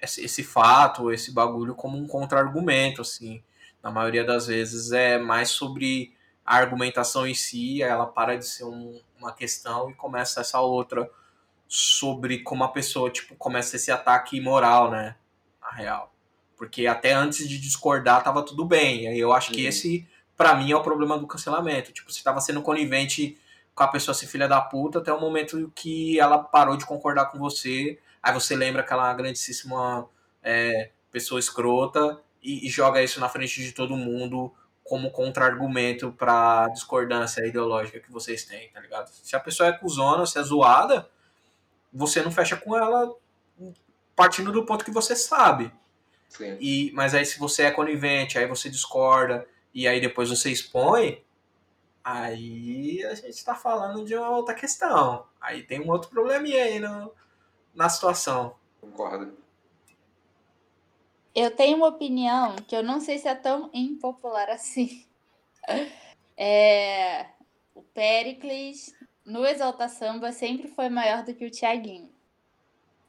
esse, 0.00 0.24
esse 0.24 0.42
fato, 0.42 1.12
esse 1.12 1.32
bagulho 1.32 1.74
como 1.74 1.98
um 1.98 2.06
contra-argumento, 2.06 3.02
assim. 3.02 3.42
Na 3.82 3.90
maioria 3.90 4.24
das 4.24 4.46
vezes 4.46 4.92
é 4.92 5.18
mais 5.18 5.50
sobre 5.50 6.14
a 6.44 6.56
argumentação 6.56 7.26
em 7.26 7.34
si, 7.34 7.82
ela 7.82 8.06
para 8.06 8.36
de 8.36 8.46
ser 8.46 8.64
um, 8.64 9.00
uma 9.18 9.32
questão 9.32 9.90
e 9.90 9.94
começa 9.94 10.40
essa 10.40 10.60
outra 10.60 11.10
sobre 11.66 12.38
como 12.38 12.64
a 12.64 12.68
pessoa, 12.68 13.10
tipo, 13.10 13.34
começa 13.36 13.76
esse 13.76 13.90
ataque 13.90 14.40
moral, 14.40 14.90
né? 14.90 15.16
Na 15.60 15.70
real. 15.70 16.14
Porque 16.56 16.86
até 16.86 17.12
antes 17.12 17.48
de 17.48 17.58
discordar 17.58 18.22
tava 18.22 18.42
tudo 18.42 18.64
bem. 18.64 19.12
E 19.12 19.18
eu 19.18 19.32
acho 19.32 19.50
que 19.50 19.64
esse 19.64 20.06
para 20.36 20.54
mim 20.54 20.70
é 20.72 20.76
o 20.76 20.82
problema 20.82 21.18
do 21.18 21.26
cancelamento. 21.26 21.92
Tipo, 21.92 22.12
você 22.12 22.22
tava 22.22 22.40
sendo 22.40 22.62
conivente 22.62 23.38
com 23.74 23.82
a 23.82 23.88
pessoa 23.88 24.14
ser 24.14 24.26
filha 24.26 24.46
da 24.46 24.60
puta 24.60 24.98
até 24.98 25.12
o 25.12 25.20
momento 25.20 25.70
que 25.74 26.18
ela 26.18 26.38
parou 26.38 26.76
de 26.76 26.86
concordar 26.86 27.26
com 27.26 27.38
você. 27.38 27.98
Aí 28.22 28.32
você 28.32 28.54
lembra 28.54 28.82
aquela 28.82 29.12
grandíssima 29.12 30.08
é, 30.42 30.90
pessoa 31.10 31.40
escrota 31.40 32.20
e, 32.42 32.66
e, 32.66 32.70
joga 32.70 33.02
isso 33.02 33.18
na 33.20 33.28
frente 33.28 33.62
de 33.62 33.72
todo 33.72 33.96
mundo 33.96 34.52
como 34.82 35.10
contra-argumento 35.10 36.12
pra 36.12 36.68
discordância 36.68 37.46
ideológica 37.46 38.00
que 38.00 38.12
vocês 38.12 38.44
têm, 38.44 38.68
tá 38.70 38.80
ligado? 38.80 39.08
Se 39.08 39.34
a 39.34 39.40
pessoa 39.40 39.70
é 39.70 39.72
cuzona, 39.72 40.26
se 40.26 40.38
é 40.38 40.42
zoada, 40.42 41.08
você 41.92 42.22
não 42.22 42.30
fecha 42.30 42.56
com 42.56 42.76
ela 42.76 43.14
partindo 44.14 44.52
do 44.52 44.66
ponto 44.66 44.84
que 44.84 44.90
você 44.90 45.16
sabe. 45.16 45.72
Sim. 46.28 46.56
E, 46.60 46.92
mas 46.94 47.14
aí 47.14 47.24
se 47.24 47.38
você 47.38 47.64
é 47.64 47.70
conivente, 47.70 48.38
aí 48.38 48.46
você 48.46 48.68
discorda, 48.68 49.46
e 49.74 49.88
aí 49.88 50.00
depois 50.00 50.30
você 50.30 50.52
expõe, 50.52 51.24
aí 52.02 53.04
a 53.04 53.14
gente 53.14 53.30
está 53.30 53.54
falando 53.54 54.04
de 54.04 54.14
uma 54.14 54.30
outra 54.30 54.54
questão. 54.54 55.26
Aí 55.40 55.62
tem 55.62 55.80
um 55.80 55.90
outro 55.90 56.10
probleminha 56.10 56.62
aí 56.62 56.78
no, 56.78 57.12
na 57.74 57.88
situação. 57.88 58.54
Concordo. 58.80 59.36
Eu 61.34 61.50
tenho 61.50 61.76
uma 61.78 61.88
opinião 61.88 62.54
que 62.54 62.76
eu 62.76 62.82
não 62.82 63.00
sei 63.00 63.18
se 63.18 63.26
é 63.26 63.34
tão 63.34 63.68
impopular 63.74 64.48
assim. 64.48 65.04
É, 66.36 67.26
o 67.74 67.80
Pericles 67.80 68.92
no 69.24 69.46
Exalta 69.46 69.88
Samba 69.88 70.32
sempre 70.32 70.66
foi 70.66 70.88
maior 70.88 71.24
do 71.24 71.32
que 71.32 71.46
o 71.46 71.50
Thiaguinho. 71.50 72.10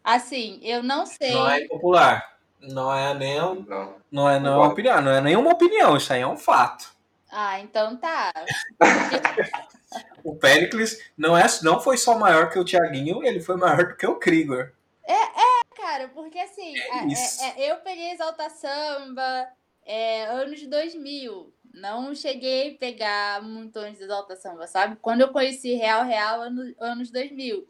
Assim, 0.04 0.60
eu 0.62 0.84
não 0.84 1.08
sei. 1.08 1.32
Não 1.32 1.50
é 1.50 1.64
impopular. 1.64 2.35
Não 2.70 2.94
é 2.94 3.14
nem 3.14 3.38
não, 3.38 3.96
não 4.12 4.30
é 4.30 4.40
não 4.40 4.64
é 4.64 4.68
opinião, 4.68 5.02
não 5.02 5.12
é 5.12 5.22
nenhuma 5.22 5.52
opinião, 5.52 5.98
isso 5.98 6.12
aí 6.12 6.22
é 6.22 6.28
um 6.28 6.38
fato. 6.38 6.94
Ah, 7.32 7.60
então 7.60 7.98
tá. 7.98 8.32
o 10.24 10.36
Pericles 10.36 11.00
não, 11.18 11.38
é, 11.38 11.46
não 11.64 11.80
foi 11.80 11.98
só 11.98 12.18
maior 12.18 12.50
que 12.50 12.58
o 12.58 12.66
Thiaguinho, 12.66 13.24
ele 13.24 13.40
foi 13.40 13.58
maior 13.58 13.90
do 13.90 13.96
que 13.96 14.08
o 14.08 14.16
Krieger. 14.16 14.74
É, 15.04 15.14
é, 15.14 15.76
cara, 15.76 16.08
porque 16.10 16.40
assim, 16.40 16.74
é, 16.78 17.60
é, 17.60 17.62
é 17.62 17.72
eu 17.72 17.78
peguei 17.78 18.12
Exalta 18.12 18.50
Samba 18.50 19.48
é, 19.86 20.26
anos 20.26 20.66
2000. 20.66 21.54
Não 21.74 22.16
cheguei 22.16 22.74
a 22.74 22.78
pegar 22.78 23.44
muito 23.44 23.78
antes 23.78 23.98
de 23.98 24.06
Exalta 24.06 24.36
Samba, 24.36 24.66
sabe? 24.66 24.96
Quando 25.02 25.22
eu 25.22 25.34
conheci 25.34 25.74
Real 25.74 26.06
Real, 26.06 26.42
anos, 26.42 26.74
anos 26.80 27.12
2000. 27.12 27.68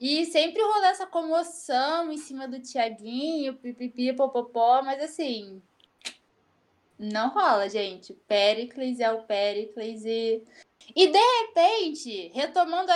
E 0.00 0.26
sempre 0.26 0.60
rolou 0.60 0.84
essa 0.84 1.06
comoção 1.06 2.10
em 2.12 2.18
cima 2.18 2.48
do 2.48 2.60
Tiaguinho, 2.60 3.54
pipipi, 3.54 4.12
popopó, 4.12 4.82
mas 4.82 5.02
assim, 5.02 5.62
não 6.98 7.30
rola, 7.30 7.68
gente. 7.68 8.12
Pericles 8.26 9.00
é 9.00 9.10
o 9.12 9.22
Pericles 9.22 10.04
e. 10.04 10.42
E 10.94 11.06
de 11.06 11.18
repente, 11.18 12.28
retomando 12.34 12.92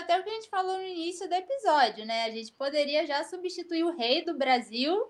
até 0.00 0.18
o 0.18 0.24
que 0.24 0.30
a 0.30 0.34
gente 0.34 0.48
falou 0.48 0.76
no 0.76 0.82
início 0.82 1.28
do 1.28 1.34
episódio, 1.34 2.04
né? 2.04 2.24
A 2.24 2.30
gente 2.30 2.52
poderia 2.52 3.06
já 3.06 3.22
substituir 3.24 3.84
o 3.84 3.96
rei 3.96 4.24
do 4.24 4.36
Brasil, 4.36 5.08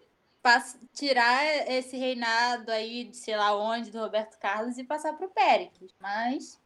tirar 0.93 1.45
esse 1.71 1.97
reinado 1.97 2.71
aí 2.71 3.05
de 3.05 3.17
sei 3.17 3.37
lá 3.37 3.57
onde, 3.57 3.91
do 3.91 3.99
Roberto 3.99 4.39
Carlos, 4.39 4.79
e 4.79 4.85
passar 4.85 5.15
pro 5.15 5.31
Pericles. 5.31 5.93
Mas. 6.01 6.61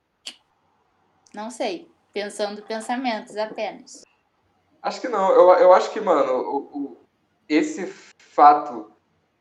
Não 1.32 1.50
sei. 1.50 1.88
Pensando 2.12 2.62
pensamentos 2.62 3.36
apenas. 3.36 4.04
Acho 4.84 5.00
que 5.00 5.08
não. 5.08 5.32
Eu, 5.32 5.50
eu 5.54 5.72
acho 5.72 5.90
que, 5.90 6.00
mano, 6.00 6.30
o, 6.30 6.56
o, 6.78 6.96
esse 7.48 7.86
fato 7.86 8.92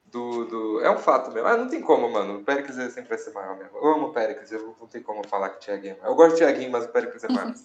do, 0.05 0.45
do. 0.45 0.79
É 0.81 0.89
um 0.89 0.97
fato 0.97 1.31
mesmo. 1.33 1.49
Ah, 1.49 1.57
não 1.57 1.67
tem 1.67 1.81
como, 1.81 2.09
mano. 2.09 2.37
O 2.37 2.43
Péricles 2.45 2.77
sempre 2.93 3.09
vai 3.09 3.17
ser 3.17 3.33
maior 3.33 3.57
mesmo. 3.57 3.77
Eu 3.77 3.93
amo 3.93 4.07
o 4.07 4.13
Péricles, 4.13 4.49
eu 4.53 4.73
não 4.79 4.87
tem 4.87 5.01
como 5.01 5.27
falar 5.27 5.49
que 5.49 5.57
o 5.57 5.59
Thiaguinho 5.59 5.97
é 6.01 6.07
Eu 6.07 6.15
gosto 6.15 6.35
do 6.35 6.37
Thiaguinho, 6.37 6.71
mas 6.71 6.85
o 6.85 6.87
Péricles 6.87 7.21
é 7.25 7.27
maior. 7.27 7.53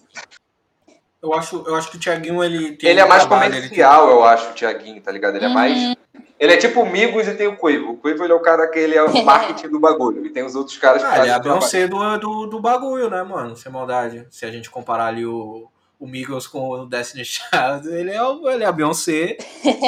Eu 1.21 1.33
acho, 1.33 1.65
eu 1.67 1.75
acho 1.75 1.91
que 1.91 1.97
o 1.97 1.99
Thiaguinho, 1.99 2.41
ele 2.41 2.77
tem. 2.77 2.91
Ele 2.91 3.01
é 3.01 3.05
mais 3.05 3.25
trabalho, 3.25 3.53
comercial, 3.53 4.07
tem... 4.07 4.15
eu 4.15 4.23
acho, 4.23 4.51
o 4.51 4.53
Thiaguinho, 4.53 5.01
tá 5.01 5.11
ligado? 5.11 5.35
Ele 5.35 5.47
é 5.47 5.49
mais. 5.49 5.77
Uhum. 5.77 5.95
Ele 6.39 6.53
é 6.53 6.55
tipo 6.55 6.79
o 6.79 6.89
Migos 6.89 7.27
e 7.27 7.35
tem 7.35 7.45
o 7.45 7.57
Cuivo. 7.57 7.91
O 7.91 7.97
Cuivo 7.97 8.23
ele 8.23 8.31
é 8.31 8.35
o 8.37 8.39
cara 8.39 8.65
que 8.69 8.79
ele 8.79 8.95
é 8.95 9.03
o 9.03 9.11
marketing 9.25 9.67
do 9.67 9.81
bagulho. 9.81 10.25
E 10.25 10.29
tem 10.29 10.45
os 10.45 10.55
outros 10.55 10.77
caras 10.77 11.03
que 11.03 11.09
ah, 11.09 11.19
Ele 11.19 11.29
é 11.29 11.33
a 11.33 11.39
Beyoncé 11.39 11.89
do, 11.89 12.17
do, 12.19 12.45
do 12.45 12.61
bagulho, 12.61 13.09
né, 13.09 13.21
mano? 13.21 13.53
Sem 13.57 13.69
maldade. 13.69 14.25
Se 14.31 14.45
a 14.45 14.49
gente 14.49 14.71
comparar 14.71 15.07
ali 15.07 15.25
o, 15.25 15.69
o 15.99 16.07
Migos 16.07 16.47
com 16.47 16.69
o 16.69 16.85
Destiny 16.85 17.25
Child, 17.25 17.89
ele 17.89 18.11
é, 18.11 18.23
o, 18.23 18.49
ele 18.49 18.63
é 18.63 18.67
a 18.67 18.71
Beyoncé, 18.71 19.35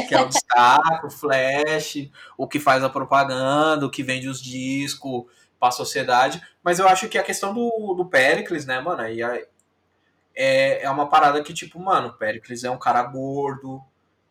que 0.10 0.14
é 0.14 0.22
o 0.22 0.28
destaque, 0.28 1.06
o 1.06 1.10
Flash, 1.10 2.10
o 2.38 2.48
que 2.48 2.60
faz 2.60 2.84
a 2.84 2.90
propaganda, 2.90 3.86
o 3.86 3.90
que 3.90 4.04
vende 4.04 4.28
os 4.28 4.42
discos 4.42 5.24
pra 5.58 5.72
sociedade. 5.72 6.42
Mas 6.62 6.80
eu 6.80 6.88
acho 6.88 7.08
que 7.08 7.18
a 7.18 7.24
questão 7.24 7.54
do, 7.54 7.94
do 7.94 8.06
Pericles, 8.06 8.66
né, 8.66 8.82
mano, 8.82 9.02
aí 9.02 9.22
é, 10.36 10.84
é 10.84 10.90
uma 10.90 11.08
parada 11.08 11.42
que, 11.42 11.54
tipo, 11.54 11.80
mano, 11.80 12.10
o 12.10 12.14
Pericles 12.14 12.66
é 12.66 12.70
um 12.70 12.78
cara 12.78 13.04
gordo, 13.04 13.82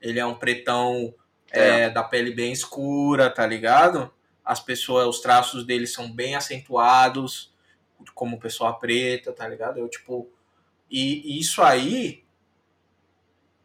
ele 0.01 0.21
é 0.21 0.27
um 0.27 0.35
pretão 0.35 1.15
é. 1.51 1.81
É, 1.81 1.91
da 1.91 2.03
pele 2.03 2.33
bem 2.33 2.53
escura, 2.53 3.31
tá 3.31 3.47
ligado? 3.47 4.13
As 4.45 4.61
pessoas, 4.61 5.07
os 5.07 5.21
traços 5.21 5.65
dele 5.65 5.87
são 5.87 6.13
bem 6.13 6.37
acentuados, 6.37 7.53
como 8.15 8.39
pessoa 8.39 8.79
preta, 8.79 9.33
tá 9.33 9.49
ligado? 9.49 9.79
Eu, 9.79 9.89
tipo, 9.89 10.31
e, 10.91 11.37
e 11.37 11.41
isso 11.41 11.63
aí, 11.63 12.25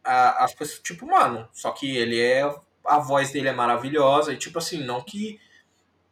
a, 0.04 0.44
as 0.44 0.54
pessoas, 0.54 0.80
tipo, 0.80 1.06
mano, 1.06 1.48
só 1.52 1.72
que 1.72 1.96
ele 1.96 2.20
é, 2.20 2.42
a 2.84 2.98
voz 2.98 3.32
dele 3.32 3.48
é 3.48 3.52
maravilhosa, 3.52 4.32
e 4.32 4.36
tipo 4.36 4.58
assim, 4.58 4.84
não 4.84 5.02
que 5.02 5.40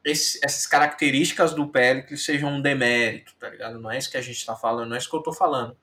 esse, 0.05 0.39
essas 0.45 0.67
características 0.67 1.55
do 1.55 1.69
Pericles 1.69 2.25
sejam 2.25 2.51
um 2.51 2.61
demérito, 2.61 3.35
tá 3.39 3.49
ligado? 3.49 3.81
Não 3.81 3.91
é 3.91 3.97
isso 3.97 4.11
que 4.11 4.17
a 4.17 4.23
gente 4.23 4.45
tá 4.45 4.55
falando, 4.55 4.89
não 4.89 4.97
é 4.97 4.99
isso 4.99 5.09
que 5.09 5.17
eu 5.17 5.23
tô 5.23 5.33
falando. 5.33 5.77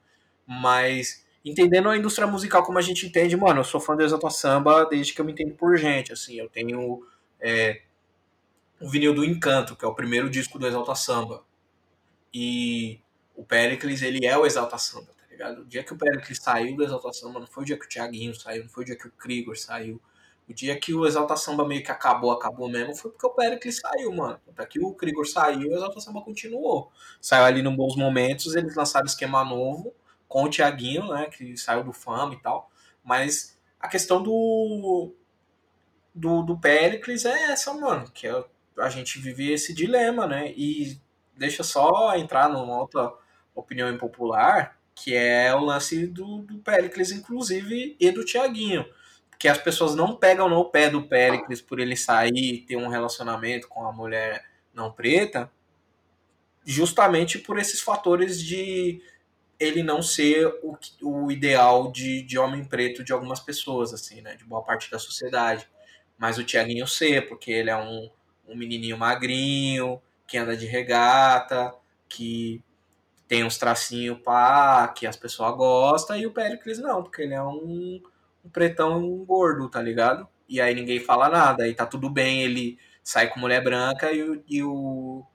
Mas 0.45 1.25
entendendo 1.43 1.89
a 1.89 1.97
indústria 1.97 2.27
musical 2.27 2.63
como 2.63 2.77
a 2.77 2.82
gente 2.82 3.05
entende, 3.05 3.36
mano, 3.36 3.61
eu 3.61 3.63
sou 3.63 3.79
fã 3.79 3.95
do 3.95 4.03
Exalta 4.03 4.29
Samba 4.29 4.86
desde 4.86 5.13
que 5.13 5.21
eu 5.21 5.25
me 5.25 5.32
entendo 5.32 5.55
por 5.55 5.75
gente, 5.77 6.13
assim, 6.13 6.36
eu 6.36 6.47
tenho 6.49 7.03
é, 7.39 7.82
o 8.79 8.88
vinil 8.89 9.13
do 9.13 9.25
Encanto, 9.25 9.75
que 9.75 9.84
é 9.86 9.88
o 9.88 9.95
primeiro 9.95 10.29
disco 10.29 10.59
do 10.59 10.67
Exalta 10.67 10.93
Samba. 10.93 11.43
E 12.34 13.01
o 13.36 13.43
Pericles, 13.43 14.01
ele 14.01 14.25
é 14.25 14.38
o 14.38 14.45
Exalta 14.45 14.77
Samba, 14.77 15.11
tá 15.17 15.20
ligado? 15.41 15.61
O 15.61 15.65
dia 15.65 15.83
que 15.83 15.93
o 15.93 15.97
Pericles 15.97 16.39
saiu 16.41 16.75
do 16.75 16.83
Exalta 16.83 17.11
Samba, 17.13 17.39
não 17.39 17.47
foi 17.47 17.63
o 17.63 17.65
dia 17.65 17.77
que 17.77 17.85
o 17.85 17.89
Thiaguinho 17.89 18.33
saiu, 18.35 18.63
não 18.63 18.69
foi 18.69 18.83
o 18.83 18.85
dia 18.85 18.95
que 18.95 19.07
o 19.07 19.11
Krigor 19.11 19.57
saiu. 19.57 20.01
O 20.47 20.53
dia 20.53 20.77
que 20.79 20.93
o 20.93 21.05
Exalta 21.05 21.35
Samba 21.35 21.67
meio 21.67 21.83
que 21.83 21.91
acabou, 21.91 22.31
acabou 22.31 22.69
mesmo, 22.69 22.95
foi 22.95 23.11
porque 23.11 23.25
o 23.25 23.29
Pericles 23.31 23.79
saiu, 23.79 24.13
mano. 24.13 24.39
Até 24.49 24.65
que 24.65 24.79
o 24.79 24.93
Krigor 24.93 25.25
saiu, 25.25 25.69
o 25.69 25.73
Exalta 25.73 25.99
Samba 25.99 26.21
continuou. 26.21 26.91
Saiu 27.19 27.45
ali 27.45 27.61
nos 27.61 27.75
bons 27.75 27.95
momentos, 27.95 28.55
eles 28.55 28.75
lançaram 28.75 29.05
esquema 29.05 29.43
novo, 29.43 29.93
com 30.27 30.43
o 30.43 30.49
Thiaguinho, 30.49 31.07
né, 31.07 31.27
que 31.27 31.57
saiu 31.57 31.83
do 31.83 31.93
Fama 31.93 32.33
e 32.33 32.41
tal. 32.41 32.69
Mas 33.03 33.59
a 33.79 33.87
questão 33.87 34.21
do 34.21 35.13
do, 36.13 36.43
do 36.43 36.57
Pericles 36.57 37.25
é 37.25 37.51
essa, 37.51 37.73
mano, 37.73 38.09
que 38.11 38.27
é, 38.27 38.43
a 38.77 38.89
gente 38.89 39.19
vive 39.19 39.51
esse 39.51 39.73
dilema, 39.73 40.27
né? 40.27 40.51
E 40.55 40.99
deixa 41.35 41.63
só 41.63 42.15
entrar 42.15 42.49
numa 42.49 42.77
outra 42.77 43.13
opinião 43.55 43.89
impopular, 43.89 44.77
que 44.95 45.15
é 45.15 45.53
o 45.55 45.59
lance 45.59 46.07
do, 46.07 46.39
do 46.39 46.59
Pericles, 46.59 47.11
inclusive, 47.11 47.95
e 47.99 48.11
do 48.11 48.25
Thiaguinho. 48.25 48.85
Que 49.39 49.47
as 49.47 49.57
pessoas 49.57 49.95
não 49.95 50.15
pegam 50.15 50.47
no 50.47 50.65
pé 50.65 50.89
do 50.89 51.03
Pericles 51.03 51.61
por 51.61 51.79
ele 51.79 51.95
sair 51.95 52.53
e 52.53 52.61
ter 52.61 52.75
um 52.75 52.87
relacionamento 52.87 53.67
com 53.67 53.85
a 53.87 53.91
mulher 53.91 54.45
não 54.73 54.91
preta, 54.91 55.51
justamente 56.63 57.39
por 57.39 57.57
esses 57.57 57.81
fatores 57.81 58.41
de 58.41 59.01
ele 59.59 59.83
não 59.83 60.01
ser 60.01 60.47
o, 60.63 60.77
o 61.03 61.31
ideal 61.31 61.91
de, 61.91 62.23
de 62.23 62.37
homem 62.37 62.65
preto 62.65 63.03
de 63.03 63.13
algumas 63.13 63.39
pessoas, 63.39 63.93
assim, 63.93 64.21
né? 64.21 64.35
De 64.35 64.43
boa 64.43 64.63
parte 64.63 64.89
da 64.89 64.97
sociedade. 64.97 65.67
Mas 66.17 66.37
o 66.37 66.43
Tiaguinho 66.43 66.87
ser, 66.87 67.27
porque 67.27 67.51
ele 67.51 67.69
é 67.69 67.77
um, 67.77 68.09
um 68.47 68.55
menininho 68.55 68.97
magrinho, 68.97 70.01
que 70.27 70.37
anda 70.37 70.55
de 70.55 70.65
regata, 70.65 71.75
que 72.07 72.63
tem 73.32 73.45
uns 73.45 73.57
tracinhos 73.57 74.19
pá, 74.19 74.89
que 74.89 75.07
as 75.07 75.15
pessoas 75.15 75.55
gostam, 75.55 76.17
e 76.17 76.25
o 76.25 76.34
Pericles 76.34 76.79
não, 76.79 77.01
porque 77.01 77.21
ele 77.21 77.34
é 77.34 77.41
um, 77.41 78.01
um 78.43 78.49
pretão 78.49 79.23
gordo, 79.23 79.69
tá 79.69 79.82
ligado? 79.82 80.27
E 80.49 80.59
aí 80.59 80.75
ninguém 80.75 80.99
fala 80.99 81.29
nada, 81.29 81.63
aí 81.63 81.73
tá 81.73 81.86
tudo 81.86 82.09
bem, 82.09 82.41
ele 82.41 82.77
sai 83.01 83.29
com 83.29 83.39
mulher 83.39 83.63
branca 83.63 84.11
e, 84.11 84.21
o, 84.21 84.43
e 84.45 84.61
o, 84.61 85.25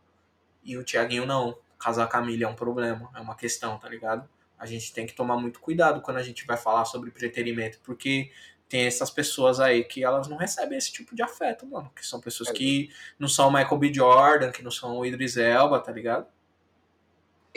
e 0.63 0.77
o 0.77 0.85
Tiaguinho 0.85 1.25
não 1.25 1.57
casar 1.79 2.07
com 2.07 2.19
a 2.19 2.21
Camila 2.21 2.45
é 2.45 2.49
um 2.49 2.55
problema, 2.55 3.11
é 3.17 3.21
uma 3.23 3.35
questão, 3.35 3.79
tá 3.79 3.89
ligado? 3.89 4.29
A 4.59 4.67
gente 4.67 4.93
tem 4.93 5.07
que 5.07 5.15
tomar 5.15 5.39
muito 5.39 5.59
cuidado 5.59 6.03
quando 6.03 6.19
a 6.19 6.23
gente 6.23 6.47
vai 6.47 6.59
falar 6.59 6.85
sobre 6.85 7.11
preterimento, 7.11 7.81
porque 7.83 8.31
tem 8.69 8.85
essas 8.85 9.09
pessoas 9.09 9.59
aí 9.59 9.83
que 9.83 10.05
elas 10.05 10.29
não 10.29 10.37
recebem 10.37 10.77
esse 10.77 10.93
tipo 10.93 11.17
de 11.17 11.23
afeto, 11.23 11.67
mano. 11.67 11.91
Que 11.97 12.07
são 12.07 12.21
pessoas 12.21 12.51
que 12.51 12.91
não 13.19 13.27
são 13.27 13.51
Michael 13.51 13.79
B. 13.79 13.95
Jordan, 13.95 14.51
que 14.51 14.63
não 14.63 14.71
são 14.71 14.99
o 14.99 15.07
Idris 15.07 15.39
Elba, 15.39 15.81
tá 15.81 15.91
ligado? 15.91 16.27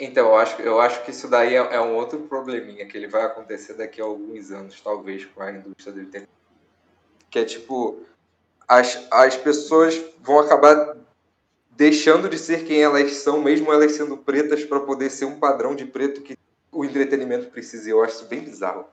Então, 0.02 0.28
eu 0.28 0.36
acho, 0.36 0.62
eu 0.62 0.80
acho 0.80 1.04
que 1.04 1.10
isso 1.10 1.28
daí 1.28 1.54
é, 1.54 1.58
é 1.58 1.80
um 1.80 1.94
outro 1.94 2.20
probleminha 2.20 2.86
que 2.86 2.96
ele 2.96 3.06
vai 3.06 3.22
acontecer 3.22 3.74
daqui 3.74 4.00
a 4.00 4.04
alguns 4.04 4.50
anos, 4.50 4.80
talvez, 4.80 5.26
com 5.26 5.42
a 5.42 5.52
indústria 5.52 5.92
do 5.92 6.00
entretenimento. 6.00 6.32
Que 7.28 7.40
é 7.40 7.44
tipo, 7.44 8.00
as, 8.66 9.06
as 9.10 9.36
pessoas 9.36 10.02
vão 10.22 10.38
acabar 10.38 10.96
deixando 11.72 12.30
de 12.30 12.38
ser 12.38 12.64
quem 12.64 12.82
elas 12.82 13.12
são, 13.16 13.42
mesmo 13.42 13.70
elas 13.70 13.92
sendo 13.92 14.16
pretas, 14.16 14.64
para 14.64 14.80
poder 14.80 15.10
ser 15.10 15.26
um 15.26 15.38
padrão 15.38 15.74
de 15.74 15.84
preto 15.84 16.22
que 16.22 16.34
o 16.72 16.82
entretenimento 16.82 17.50
precisa. 17.50 17.90
Eu 17.90 18.02
acho 18.02 18.14
isso 18.14 18.26
bem 18.26 18.40
bizarro. 18.40 18.86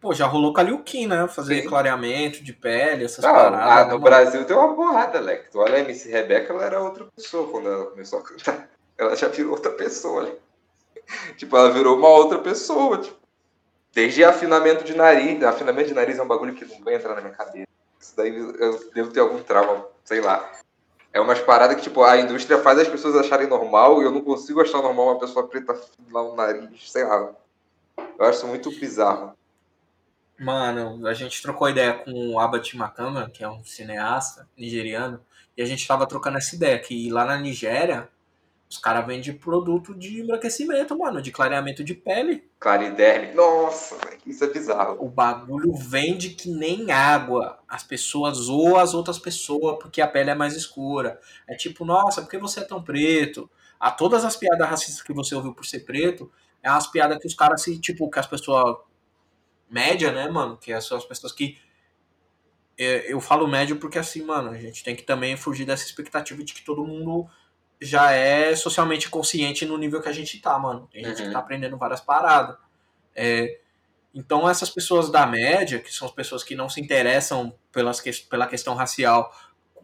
Pô, 0.00 0.12
já 0.12 0.26
rolou 0.26 0.52
com 0.52 0.58
a 0.58 0.64
Liu 0.64 0.82
Kim, 0.82 1.06
né? 1.06 1.28
Fazer 1.28 1.62
Sim. 1.62 1.68
clareamento 1.68 2.42
de 2.42 2.52
pele, 2.52 3.04
essas 3.04 3.24
ah, 3.24 3.32
paradas. 3.32 3.86
Ah, 3.86 3.92
no 3.92 4.00
Brasil 4.00 4.44
tem 4.44 4.56
uma 4.56 4.74
porrada. 4.74 5.22
Tu 5.52 5.56
olha 5.60 5.76
a 5.76 5.78
MC 5.78 6.10
Rebeca, 6.10 6.52
ela 6.52 6.64
era 6.64 6.82
outra 6.82 7.06
pessoa 7.14 7.48
quando 7.48 7.68
ela 7.68 7.86
começou 7.86 8.18
a 8.18 8.22
cantar. 8.22 8.71
Ela 8.96 9.16
já 9.16 9.28
virou 9.28 9.52
outra 9.52 9.72
pessoa? 9.72 10.36
Tipo, 11.36 11.56
ela 11.56 11.70
virou 11.72 11.98
uma 11.98 12.08
outra 12.08 12.38
pessoa, 12.38 12.96
tipo. 12.98 13.20
Desde 13.92 14.24
afinamento 14.24 14.84
de 14.84 14.94
nariz. 14.94 15.42
Afinamento 15.42 15.88
de 15.88 15.94
nariz 15.94 16.18
é 16.18 16.22
um 16.22 16.28
bagulho 16.28 16.54
que 16.54 16.64
não 16.64 16.80
vai 16.80 16.94
entrar 16.94 17.14
na 17.14 17.20
minha 17.20 17.34
cabeça. 17.34 17.66
Isso 18.00 18.16
daí 18.16 18.34
eu 18.34 18.90
devo 18.94 19.10
ter 19.10 19.20
algum 19.20 19.42
trauma 19.42 19.86
sei 20.04 20.20
lá. 20.20 20.50
É 21.12 21.20
umas 21.20 21.40
paradas 21.40 21.76
que, 21.76 21.82
tipo, 21.82 22.02
a 22.02 22.18
indústria 22.18 22.58
faz 22.62 22.78
as 22.78 22.88
pessoas 22.88 23.16
acharem 23.16 23.46
normal 23.46 24.00
e 24.00 24.04
eu 24.04 24.10
não 24.10 24.22
consigo 24.22 24.60
achar 24.60 24.80
normal 24.80 25.08
uma 25.08 25.18
pessoa 25.18 25.46
preta 25.46 25.78
lá 26.10 26.22
no 26.22 26.34
nariz, 26.34 26.90
sei 26.90 27.04
lá. 27.04 27.34
Eu 28.18 28.24
acho 28.24 28.46
muito 28.46 28.70
bizarro. 28.70 29.36
Mano, 30.38 31.06
a 31.06 31.12
gente 31.12 31.42
trocou 31.42 31.68
ideia 31.68 31.92
com 31.92 32.30
o 32.30 32.40
Abat 32.40 32.76
Makama, 32.76 33.30
que 33.30 33.44
é 33.44 33.48
um 33.48 33.62
cineasta 33.62 34.48
nigeriano, 34.56 35.20
e 35.56 35.62
a 35.62 35.66
gente 35.66 35.86
tava 35.86 36.06
trocando 36.06 36.38
essa 36.38 36.56
ideia, 36.56 36.78
que 36.78 37.10
lá 37.10 37.26
na 37.26 37.36
Nigéria, 37.36 38.08
os 38.72 38.78
caras 38.78 39.06
vendem 39.06 39.34
produto 39.34 39.94
de 39.94 40.22
embranquecimento, 40.22 40.98
mano, 40.98 41.20
de 41.20 41.30
clareamento 41.30 41.84
de 41.84 41.92
pele. 41.92 42.42
Clariderme. 42.58 43.34
Nossa, 43.34 43.98
isso 44.26 44.42
é 44.44 44.46
bizarro. 44.50 44.96
O 44.98 45.10
bagulho 45.10 45.74
vende 45.74 46.30
que 46.30 46.48
nem 46.48 46.90
água. 46.90 47.58
As 47.68 47.82
pessoas 47.82 48.38
zoam 48.38 48.78
as 48.78 48.94
outras 48.94 49.18
pessoas 49.18 49.76
porque 49.78 50.00
a 50.00 50.08
pele 50.08 50.30
é 50.30 50.34
mais 50.34 50.56
escura. 50.56 51.20
É 51.46 51.54
tipo, 51.54 51.84
nossa, 51.84 52.22
por 52.22 52.30
que 52.30 52.38
você 52.38 52.60
é 52.60 52.64
tão 52.64 52.82
preto? 52.82 53.48
A 53.78 53.90
todas 53.90 54.24
as 54.24 54.36
piadas 54.36 54.66
racistas 54.66 55.02
que 55.02 55.12
você 55.12 55.34
ouviu 55.34 55.52
por 55.52 55.66
ser 55.66 55.80
preto, 55.80 56.32
é 56.62 56.70
umas 56.70 56.86
piadas 56.86 57.18
que 57.18 57.26
os 57.26 57.34
caras 57.34 57.60
se, 57.60 57.78
tipo, 57.78 58.08
que 58.10 58.18
as 58.18 58.26
pessoas 58.26 58.78
média, 59.68 60.10
né, 60.12 60.30
mano? 60.30 60.56
Que 60.56 60.80
são 60.80 60.96
as 60.96 61.04
pessoas 61.04 61.32
que. 61.34 61.58
É, 62.78 63.12
eu 63.12 63.20
falo 63.20 63.46
médio 63.46 63.76
porque, 63.76 63.98
assim, 63.98 64.24
mano, 64.24 64.48
a 64.48 64.58
gente 64.58 64.82
tem 64.82 64.96
que 64.96 65.02
também 65.02 65.36
fugir 65.36 65.66
dessa 65.66 65.84
expectativa 65.84 66.42
de 66.42 66.54
que 66.54 66.64
todo 66.64 66.86
mundo 66.86 67.28
já 67.82 68.12
é 68.12 68.54
socialmente 68.54 69.10
consciente 69.10 69.66
no 69.66 69.76
nível 69.76 70.00
que 70.00 70.08
a 70.08 70.12
gente 70.12 70.40
tá, 70.40 70.58
mano. 70.58 70.88
Tem 70.92 71.04
gente 71.04 71.20
uhum. 71.20 71.26
que 71.26 71.32
tá 71.32 71.38
aprendendo 71.40 71.76
várias 71.76 72.00
paradas. 72.00 72.56
É, 73.14 73.58
então, 74.14 74.48
essas 74.48 74.70
pessoas 74.70 75.10
da 75.10 75.26
média, 75.26 75.80
que 75.80 75.92
são 75.92 76.06
as 76.06 76.14
pessoas 76.14 76.44
que 76.44 76.54
não 76.54 76.68
se 76.68 76.80
interessam 76.80 77.52
pelas, 77.72 78.00
pela 78.28 78.46
questão 78.46 78.74
racial 78.74 79.34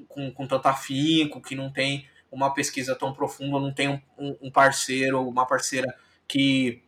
com, 0.08 0.30
com 0.30 0.46
tanto 0.46 0.68
afinco, 0.68 1.40
que 1.40 1.54
não 1.54 1.72
tem 1.72 2.06
uma 2.30 2.52
pesquisa 2.52 2.94
tão 2.94 3.12
profunda, 3.12 3.58
não 3.58 3.72
tem 3.72 3.88
um, 3.88 4.36
um 4.40 4.50
parceiro, 4.50 5.26
uma 5.26 5.46
parceira 5.46 5.92
que, 6.26 6.82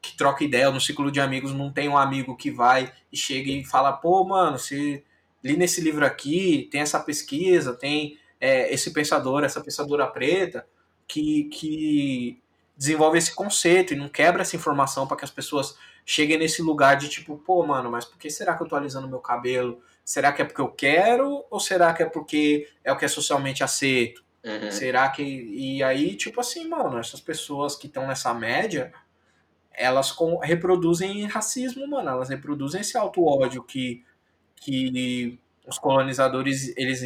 que 0.00 0.16
troca 0.16 0.42
ideia 0.42 0.70
no 0.70 0.80
ciclo 0.80 1.12
de 1.12 1.20
amigos, 1.20 1.52
não 1.52 1.70
tem 1.70 1.88
um 1.88 1.98
amigo 1.98 2.36
que 2.36 2.50
vai 2.50 2.92
e 3.12 3.16
chega 3.16 3.50
e 3.50 3.64
fala, 3.64 3.92
pô, 3.92 4.24
mano, 4.24 4.58
se 4.58 5.04
li 5.44 5.56
nesse 5.56 5.80
livro 5.80 6.04
aqui, 6.04 6.68
tem 6.72 6.80
essa 6.80 6.98
pesquisa, 6.98 7.74
tem 7.74 8.18
é, 8.40 8.72
esse 8.72 8.92
pensador, 8.92 9.44
essa 9.44 9.60
pensadora 9.60 10.06
preta, 10.06 10.66
que, 11.06 11.44
que 11.44 12.42
desenvolve 12.76 13.18
esse 13.18 13.34
conceito 13.34 13.92
e 13.92 13.96
não 13.96 14.08
quebra 14.08 14.42
essa 14.42 14.56
informação 14.56 15.06
para 15.06 15.16
que 15.16 15.24
as 15.24 15.30
pessoas 15.30 15.76
cheguem 16.06 16.38
nesse 16.38 16.62
lugar 16.62 16.96
de 16.96 17.08
tipo, 17.08 17.36
pô, 17.36 17.64
mano, 17.64 17.90
mas 17.90 18.04
por 18.04 18.18
que 18.18 18.30
será 18.30 18.56
que 18.56 18.62
eu 18.62 18.68
tô 18.68 18.74
alisando 18.74 19.08
meu 19.08 19.18
cabelo? 19.18 19.82
Será 20.04 20.32
que 20.32 20.42
é 20.42 20.44
porque 20.44 20.60
eu 20.60 20.68
quero 20.68 21.44
ou 21.50 21.60
será 21.60 21.92
que 21.92 22.02
é 22.02 22.06
porque 22.06 22.68
é 22.82 22.90
o 22.90 22.96
que 22.96 23.04
é 23.04 23.08
socialmente 23.08 23.62
aceito? 23.62 24.24
Uhum. 24.42 24.70
Será 24.70 25.08
que. 25.10 25.22
E 25.22 25.82
aí, 25.82 26.16
tipo 26.16 26.40
assim, 26.40 26.66
mano, 26.66 26.98
essas 26.98 27.20
pessoas 27.20 27.76
que 27.76 27.86
estão 27.86 28.06
nessa 28.06 28.32
média, 28.32 28.92
elas 29.72 30.10
com... 30.10 30.38
reproduzem 30.38 31.26
racismo, 31.26 31.86
mano. 31.86 32.08
Elas 32.08 32.30
reproduzem 32.30 32.80
esse 32.80 32.96
auto-ódio 32.96 33.62
que, 33.62 34.02
que 34.56 35.38
os 35.70 35.78
colonizadores 35.78 36.76
eles 36.76 37.02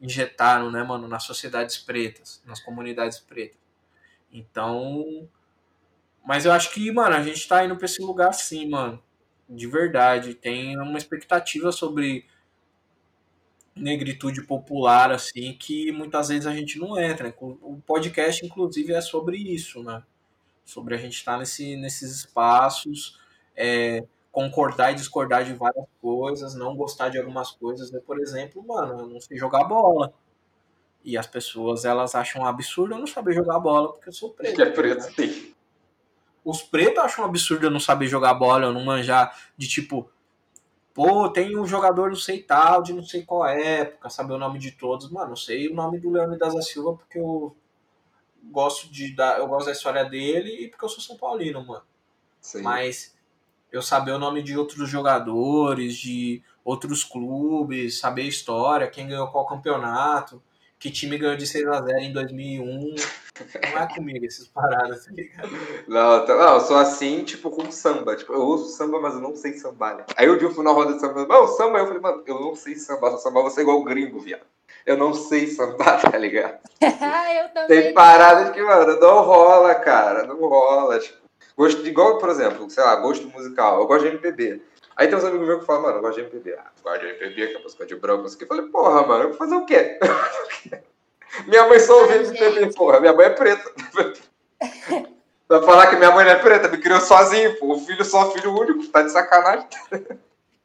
injetaram, 0.00 0.70
né, 0.70 0.82
mano, 0.82 1.08
nas 1.08 1.24
sociedades 1.24 1.78
pretas, 1.78 2.42
nas 2.46 2.60
comunidades 2.60 3.18
pretas. 3.18 3.58
Então. 4.30 5.28
Mas 6.24 6.44
eu 6.44 6.52
acho 6.52 6.70
que, 6.72 6.92
mano, 6.92 7.16
a 7.16 7.22
gente 7.22 7.48
tá 7.48 7.64
indo 7.64 7.76
pra 7.76 7.86
esse 7.86 8.00
lugar 8.02 8.32
sim, 8.32 8.68
mano. 8.68 9.02
De 9.48 9.66
verdade. 9.66 10.34
Tem 10.34 10.78
uma 10.78 10.98
expectativa 10.98 11.72
sobre 11.72 12.26
negritude 13.74 14.42
popular, 14.42 15.10
assim, 15.10 15.56
que 15.58 15.90
muitas 15.90 16.28
vezes 16.28 16.46
a 16.46 16.54
gente 16.54 16.78
não 16.78 16.98
entra. 17.00 17.34
O 17.40 17.80
podcast, 17.86 18.44
inclusive, 18.44 18.92
é 18.92 19.00
sobre 19.00 19.38
isso, 19.38 19.82
né? 19.82 20.02
Sobre 20.64 20.94
a 20.94 20.98
gente 20.98 21.14
estar 21.14 21.32
tá 21.32 21.38
nesse, 21.38 21.76
nesses 21.76 22.12
espaços, 22.14 23.18
é, 23.56 24.04
concordar 24.32 24.90
e 24.90 24.94
discordar 24.94 25.44
de 25.44 25.52
várias 25.52 25.86
coisas, 26.00 26.54
não 26.54 26.74
gostar 26.74 27.10
de 27.10 27.18
algumas 27.18 27.50
coisas. 27.52 27.92
Né? 27.92 28.00
Por 28.04 28.18
exemplo, 28.18 28.66
mano, 28.66 29.00
eu 29.00 29.06
não 29.06 29.20
sei 29.20 29.36
jogar 29.36 29.64
bola. 29.64 30.12
E 31.04 31.18
as 31.18 31.26
pessoas, 31.26 31.84
elas 31.84 32.14
acham 32.14 32.42
um 32.42 32.46
absurdo 32.46 32.94
eu 32.94 32.98
não 32.98 33.06
saber 33.06 33.34
jogar 33.34 33.58
bola, 33.60 33.92
porque 33.92 34.08
eu 34.08 34.12
sou 34.12 34.30
preto. 34.30 34.56
Que 34.56 34.62
é 34.62 34.70
preto, 34.70 35.04
né? 35.04 35.12
sim. 35.14 35.52
Os 36.44 36.62
pretos 36.62 36.98
acham 36.98 37.24
um 37.24 37.28
absurdo 37.28 37.66
eu 37.66 37.70
não 37.70 37.78
saber 37.78 38.08
jogar 38.08 38.34
bola, 38.34 38.64
eu 38.66 38.72
não 38.72 38.84
manjar 38.84 39.36
de 39.56 39.68
tipo, 39.68 40.10
Pô, 40.94 41.28
tem 41.30 41.58
um 41.58 41.66
jogador 41.66 42.10
não 42.10 42.16
sei 42.16 42.42
tal, 42.42 42.82
de 42.82 42.92
não 42.92 43.02
sei 43.02 43.22
qual 43.22 43.46
época, 43.46 44.10
saber 44.10 44.34
o 44.34 44.38
nome 44.38 44.58
de 44.58 44.72
todos. 44.72 45.10
Mano, 45.10 45.32
eu 45.32 45.36
sei 45.36 45.68
o 45.68 45.74
nome 45.74 45.98
do 45.98 46.10
Leônidas 46.10 46.54
da 46.54 46.60
Silva 46.60 46.94
porque 46.94 47.18
eu 47.18 47.56
gosto 48.44 48.92
de 48.92 49.14
da, 49.14 49.38
eu 49.38 49.46
gosto 49.46 49.66
da 49.66 49.72
história 49.72 50.04
dele 50.04 50.64
e 50.64 50.68
porque 50.68 50.84
eu 50.84 50.88
sou 50.88 51.00
São 51.00 51.16
Paulino, 51.16 51.64
mano. 51.64 51.84
Sim. 52.40 52.62
Mas 52.62 53.14
eu 53.72 53.80
saber 53.80 54.12
o 54.12 54.18
nome 54.18 54.42
de 54.42 54.56
outros 54.56 54.88
jogadores, 54.88 55.96
de 55.96 56.42
outros 56.64 57.02
clubes, 57.02 57.98
saber 57.98 58.22
a 58.22 58.26
história, 58.26 58.86
quem 58.86 59.08
ganhou 59.08 59.28
qual 59.28 59.46
campeonato, 59.46 60.42
que 60.78 60.90
time 60.90 61.16
ganhou 61.16 61.36
de 61.36 61.46
6 61.46 61.66
a 61.68 61.80
0 61.80 61.98
em 62.00 62.12
2001. 62.12 62.94
Não 63.72 63.82
é 63.82 63.94
comigo 63.94 64.24
esses 64.26 64.46
paradas, 64.48 65.06
tá 65.06 65.12
ligado? 65.12 65.48
Não, 65.88 66.26
não, 66.26 66.54
eu 66.54 66.60
sou 66.60 66.76
assim, 66.76 67.24
tipo, 67.24 67.50
com 67.50 67.70
samba. 67.70 68.14
Tipo, 68.16 68.32
eu 68.34 68.42
ouço 68.42 68.76
samba, 68.76 69.00
mas 69.00 69.14
eu 69.14 69.20
não 69.20 69.34
sei 69.34 69.54
sambar. 69.54 70.04
Aí 70.16 70.28
o 70.28 70.36
dia 70.36 70.48
eu 70.48 70.54
fui 70.54 70.64
na 70.64 70.72
roda 70.72 70.94
de 70.94 71.00
samba, 71.00 71.24
não, 71.26 71.46
samba, 71.46 71.78
eu 71.78 71.86
falei, 71.86 72.00
mano, 72.00 72.22
eu 72.26 72.40
não 72.40 72.54
sei 72.54 72.74
sambar, 72.74 73.12
só 73.12 73.18
sambar 73.18 73.42
você 73.42 73.60
é 73.60 73.62
igual 73.62 73.78
o 73.78 73.84
gringo, 73.84 74.20
viado. 74.20 74.44
Eu 74.84 74.96
não 74.96 75.14
sei 75.14 75.46
sambar, 75.46 76.02
tá 76.10 76.18
ligado? 76.18 76.58
eu 76.82 77.48
também. 77.54 77.68
Tem 77.68 77.94
paradas 77.94 78.50
que, 78.50 78.60
mano, 78.60 78.98
não 78.98 79.22
rola, 79.22 79.74
cara, 79.76 80.26
não 80.26 80.40
rola. 80.40 80.98
Tipo, 80.98 81.21
gosto 81.56 81.82
de, 81.82 81.90
igual, 81.90 82.18
por 82.18 82.28
exemplo, 82.28 82.68
sei 82.70 82.82
lá, 82.82 82.96
gosto 82.96 83.26
musical, 83.28 83.80
eu 83.80 83.86
gosto 83.86 84.02
de 84.02 84.08
MPB. 84.08 84.62
Aí 84.96 85.08
tem 85.08 85.16
uns 85.16 85.24
amigos 85.24 85.46
meus 85.46 85.60
que 85.60 85.66
falam, 85.66 85.82
mano, 85.82 85.96
eu 85.98 86.02
gosto 86.02 86.16
de 86.16 86.20
MPB. 86.22 86.54
Ah, 86.54 86.70
gosto 86.82 87.00
de 87.00 87.06
MPB, 87.06 87.46
que 87.48 87.56
é 87.56 87.62
música 87.62 87.86
de 87.86 87.94
branco, 87.96 88.26
assim. 88.26 88.38
Eu 88.40 88.46
falei, 88.46 88.66
porra, 88.66 89.06
mano, 89.06 89.24
eu 89.24 89.28
vou 89.28 89.38
fazer 89.38 89.54
o 89.54 89.64
quê? 89.64 89.98
minha 91.46 91.66
mãe 91.66 91.78
só 91.78 92.00
ouve 92.00 92.14
MPB, 92.14 92.74
porra. 92.74 93.00
Minha 93.00 93.12
mãe 93.12 93.26
é 93.26 93.30
preta. 93.30 93.72
Vai 95.48 95.62
falar 95.62 95.88
que 95.88 95.96
minha 95.96 96.10
mãe 96.10 96.24
não 96.24 96.32
é 96.32 96.36
preta, 96.36 96.68
me 96.68 96.78
criou 96.78 97.00
sozinho, 97.00 97.58
pô. 97.58 97.74
O 97.74 97.80
filho 97.80 98.04
só 98.04 98.30
filho 98.30 98.54
único, 98.58 98.86
tá 98.88 99.02
de 99.02 99.10
sacanagem. 99.10 99.66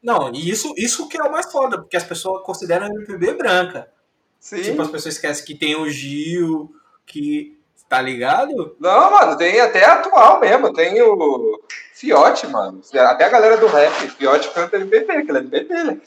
Não, 0.02 0.32
e 0.32 0.48
isso, 0.48 0.72
isso 0.76 1.08
que 1.08 1.20
é 1.20 1.24
o 1.24 1.30
mais 1.30 1.50
foda, 1.50 1.78
porque 1.78 1.96
as 1.96 2.04
pessoas 2.04 2.42
consideram 2.42 2.86
a 2.86 2.88
MPB 2.88 3.34
branca. 3.34 3.90
Sim. 4.38 4.62
Tipo, 4.62 4.82
as 4.82 4.90
pessoas 4.90 5.14
esquecem 5.14 5.44
que 5.44 5.54
tem 5.54 5.76
o 5.76 5.90
Gil, 5.90 6.72
que 7.04 7.57
Tá 7.88 8.02
ligado? 8.02 8.76
Não, 8.78 9.10
mano, 9.10 9.36
tem 9.38 9.58
até 9.60 9.84
atual 9.84 10.38
mesmo. 10.40 10.72
Tem 10.74 11.00
o 11.00 11.58
Fiote, 11.94 12.46
mano. 12.46 12.82
Até 12.94 13.24
a 13.24 13.28
galera 13.30 13.56
do 13.56 13.66
rap. 13.66 13.92
Fiote 14.10 14.50
canta 14.50 14.76
MPB, 14.76 15.12
aquele 15.12 15.38
é 15.38 15.40
MPB, 15.40 15.84
né? 15.84 16.00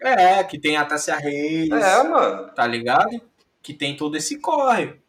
É, 0.00 0.44
que 0.44 0.58
tem 0.58 0.76
a 0.76 0.84
Tássia 0.84 1.16
Reis. 1.16 1.70
É, 1.70 2.02
mano. 2.04 2.52
Tá 2.54 2.64
ligado? 2.64 3.20
Que 3.60 3.74
tem 3.74 3.96
todo 3.96 4.16
esse 4.16 4.38
corre. 4.38 5.00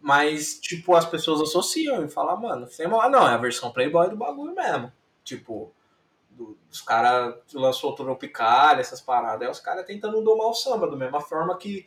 Mas, 0.00 0.58
tipo, 0.58 0.96
as 0.96 1.04
pessoas 1.04 1.40
associam 1.42 2.04
e 2.04 2.08
falam, 2.08 2.40
mano, 2.40 2.66
sem 2.66 2.88
mal, 2.88 3.08
não, 3.08 3.28
é 3.28 3.34
a 3.34 3.36
versão 3.36 3.70
Playboy 3.70 4.08
do 4.08 4.16
bagulho 4.16 4.54
mesmo. 4.54 4.90
Tipo, 5.22 5.72
do, 6.30 6.58
os 6.70 6.80
caras 6.80 7.34
lançou 7.54 7.92
o 7.92 7.94
Tropical, 7.94 8.80
essas 8.80 9.00
paradas. 9.00 9.42
Aí 9.42 9.48
os 9.48 9.60
caras 9.60 9.86
tentando 9.86 10.20
domar 10.22 10.48
o 10.48 10.54
samba, 10.54 10.90
da 10.90 10.96
mesma 10.96 11.20
forma 11.20 11.56
que 11.56 11.86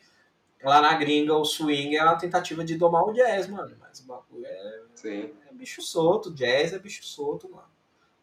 Lá 0.66 0.80
na 0.80 0.94
gringa, 0.94 1.32
o 1.32 1.44
swing 1.44 1.96
é 1.96 2.02
uma 2.02 2.18
tentativa 2.18 2.64
de 2.64 2.76
domar 2.76 3.04
o 3.04 3.12
jazz, 3.12 3.46
mano. 3.46 3.76
Mas 3.78 4.00
o 4.00 4.06
bagulho 4.08 4.44
é, 4.44 4.80
Sim. 4.96 5.30
é 5.48 5.54
bicho 5.54 5.80
solto. 5.80 6.34
Jazz 6.34 6.72
é 6.72 6.78
bicho 6.80 7.04
solto, 7.04 7.48
mano. 7.48 7.68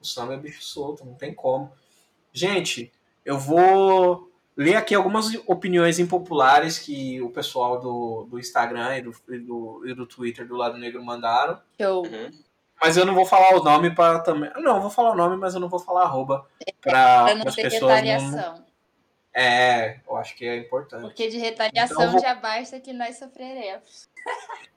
O 0.01 0.05
samba 0.05 0.33
é 0.33 0.37
bicho 0.37 0.61
solto, 0.61 1.05
não 1.05 1.13
tem 1.13 1.33
como. 1.33 1.71
Gente, 2.33 2.91
eu 3.23 3.37
vou 3.37 4.29
ler 4.57 4.75
aqui 4.75 4.93
algumas 4.93 5.33
opiniões 5.47 5.99
impopulares 5.99 6.77
que 6.77 7.21
o 7.21 7.29
pessoal 7.29 7.79
do, 7.79 8.27
do 8.29 8.37
Instagram 8.37 8.97
e 8.97 9.01
do, 9.03 9.15
e 9.29 9.39
do, 9.39 9.81
e 9.85 9.93
do 9.93 10.05
Twitter 10.05 10.45
do 10.45 10.57
Lado 10.57 10.77
Negro 10.77 11.01
mandaram. 11.01 11.61
Eu. 11.79 12.01
Uhum. 12.01 12.29
Mas 12.81 12.97
eu 12.97 13.05
não 13.05 13.15
vou 13.15 13.25
falar 13.25 13.55
o 13.55 13.63
nome 13.63 13.95
para 13.95 14.19
também. 14.19 14.51
Não, 14.57 14.75
eu 14.75 14.81
vou 14.81 14.91
falar 14.91 15.13
o 15.13 15.15
nome, 15.15 15.37
mas 15.37 15.53
eu 15.53 15.61
não 15.61 15.69
vou 15.69 15.79
falar 15.79 16.03
arroba 16.03 16.45
para 16.81 17.27
as 17.45 17.55
pessoas 17.55 18.03
não, 18.03 18.65
é, 19.35 19.97
eu 20.07 20.15
acho 20.15 20.35
que 20.35 20.45
é 20.45 20.57
importante. 20.57 21.01
Porque 21.01 21.27
de 21.27 21.37
retaliação 21.37 21.97
então, 22.01 22.11
vou... 22.11 22.21
já 22.21 22.35
basta 22.35 22.79
que 22.79 22.93
nós 22.93 23.17
sofreremos. 23.17 24.07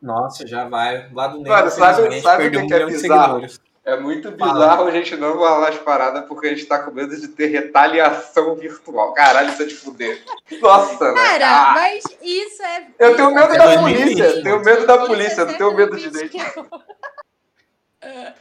Nossa, 0.00 0.46
já 0.46 0.68
vai. 0.68 1.10
Lá 1.12 1.28
do 1.28 1.40
Negro, 1.40 1.70
sabe, 1.70 2.20
sabe 2.20 2.46
o 2.46 2.50
que, 2.50 2.58
um 2.58 2.66
que 2.66 2.74
é 2.74 2.86
bizarro? 2.86 3.46
É 3.84 3.96
muito 3.96 4.32
bizarro 4.32 4.78
Fala. 4.78 4.88
a 4.88 4.90
gente 4.90 5.14
não 5.16 5.38
falar 5.38 5.68
as 5.68 5.78
paradas 5.78 6.24
porque 6.26 6.48
a 6.48 6.50
gente 6.50 6.66
tá 6.66 6.80
com 6.80 6.90
medo 6.90 7.16
de 7.16 7.28
ter 7.28 7.46
retaliação 7.46 8.56
virtual. 8.56 9.14
Caralho, 9.14 9.50
isso 9.50 9.62
é 9.62 9.66
de 9.66 9.74
fuder. 9.76 10.24
Nossa, 10.60 11.14
Cara, 11.14 11.46
ah. 11.46 11.74
mas 11.74 12.04
isso 12.20 12.62
é. 12.64 12.86
Eu 12.98 13.14
tenho 13.14 13.32
medo 13.32 13.54
é 13.54 13.58
da 13.58 13.78
polícia. 13.78 14.42
Tenho 14.42 14.64
medo 14.64 14.86
da 14.86 14.98
polícia, 15.06 15.44
não 15.44 15.54
tenho 15.54 15.74
medo 15.74 15.96
de 15.96 16.10
dentro. 16.10 16.68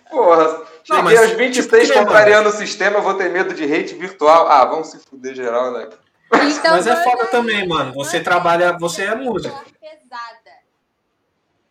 Porra, 0.10 0.66
cheguei 0.84 1.18
aos 1.18 1.32
26 1.32 1.88
tipo, 1.88 2.00
contrariando 2.00 2.50
o 2.50 2.52
sistema, 2.52 2.98
eu 2.98 3.04
vou 3.04 3.14
ter 3.14 3.30
medo 3.30 3.54
de 3.54 3.64
hate 3.64 3.94
virtual. 3.94 4.48
Ah, 4.48 4.66
vamos 4.66 4.88
se 4.88 5.00
fuder 5.00 5.36
geral, 5.36 5.74
né? 5.74 5.90
Então, 6.34 6.72
Mas 6.72 6.88
é 6.88 7.04
foda 7.04 7.28
também, 7.28 7.68
mano. 7.68 7.94
Você 7.94 8.20
trabalha, 8.20 8.78
você 8.78 9.04
é 9.04 9.16
músico. 9.16 9.64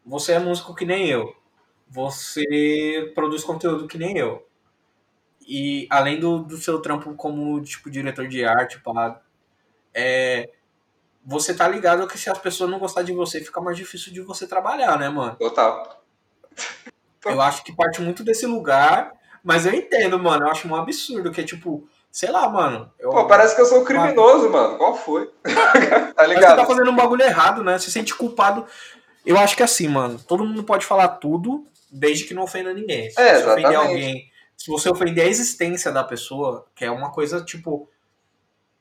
Você 0.07 0.33
é 0.33 0.39
músico 0.39 0.75
que 0.75 0.85
nem 0.85 1.09
eu. 1.09 1.35
Você 1.89 3.13
produz 3.15 3.43
conteúdo 3.43 3.89
que 3.89 3.99
nem 3.99 4.17
eu. 4.17 4.47
E 5.47 5.87
além 5.91 6.19
do, 6.19 6.39
do 6.39 6.57
seu 6.57 6.81
trampo 6.81 7.15
como 7.15 7.61
tipo 7.63 7.91
diretor 7.91 8.27
de 8.27 8.45
arte, 8.45 8.81
pá, 8.81 9.21
é, 9.93 10.51
você 11.25 11.55
tá 11.55 11.69
ligado 11.69 12.07
que 12.07 12.19
se 12.19 12.29
as 12.29 12.39
pessoas 12.39 12.71
não 12.71 12.79
gostarem 12.79 13.07
de 13.07 13.13
você, 13.13 13.41
fica 13.41 13.61
mais 13.61 13.77
difícil 13.77 14.13
de 14.13 14.21
você 14.21 14.47
trabalhar, 14.47 14.99
né, 14.99 15.09
mano? 15.09 15.37
Total. 15.37 16.05
Eu 17.25 17.41
acho 17.41 17.65
que 17.65 17.75
parte 17.75 18.03
muito 18.03 18.23
desse 18.23 18.47
lugar, 18.47 19.13
mas 19.43 19.65
eu 19.65 19.73
entendo, 19.73 20.19
mano. 20.19 20.45
Eu 20.47 20.51
acho 20.51 20.69
um 20.69 20.75
absurdo 20.75 21.31
que 21.31 21.41
é 21.41 21.45
tipo, 21.45 21.89
Sei 22.15 22.31
lá, 22.31 22.49
mano. 22.49 22.93
Eu... 22.97 23.11
Pô, 23.11 23.27
parece 23.27 23.57
que 23.57 23.61
eu 23.61 23.67
sou 23.67 23.81
um 23.81 23.85
criminoso, 23.85 24.49
mano. 24.49 24.79
Qual 24.79 24.95
foi? 24.95 25.27
tá 26.15 26.27
ligado? 26.27 26.43
Mas 26.43 26.51
você 26.51 26.57
tá 26.57 26.67
fazendo 26.67 26.91
um 26.93 26.95
bagulho 26.95 27.23
errado, 27.23 27.65
né? 27.65 27.77
Você 27.77 27.87
se 27.87 27.91
sente 27.91 28.15
culpado. 28.15 28.65
Eu 29.27 29.37
acho 29.37 29.57
que 29.57 29.63
é 29.63 29.65
assim, 29.65 29.89
mano. 29.89 30.21
Todo 30.29 30.45
mundo 30.45 30.63
pode 30.63 30.87
falar 30.87 31.09
tudo, 31.09 31.67
desde 31.91 32.23
que 32.25 32.33
não 32.33 32.45
ofenda 32.45 32.73
ninguém. 32.73 33.11
Se 33.11 33.21
é, 33.21 33.41
você 33.41 33.51
ofender 33.51 33.75
alguém 33.75 34.31
se 34.57 34.71
você 34.71 34.89
ofender 34.89 35.25
a 35.25 35.29
existência 35.29 35.91
da 35.91 36.05
pessoa, 36.05 36.67
que 36.75 36.85
é 36.85 36.91
uma 36.91 37.11
coisa 37.11 37.45
tipo. 37.45 37.91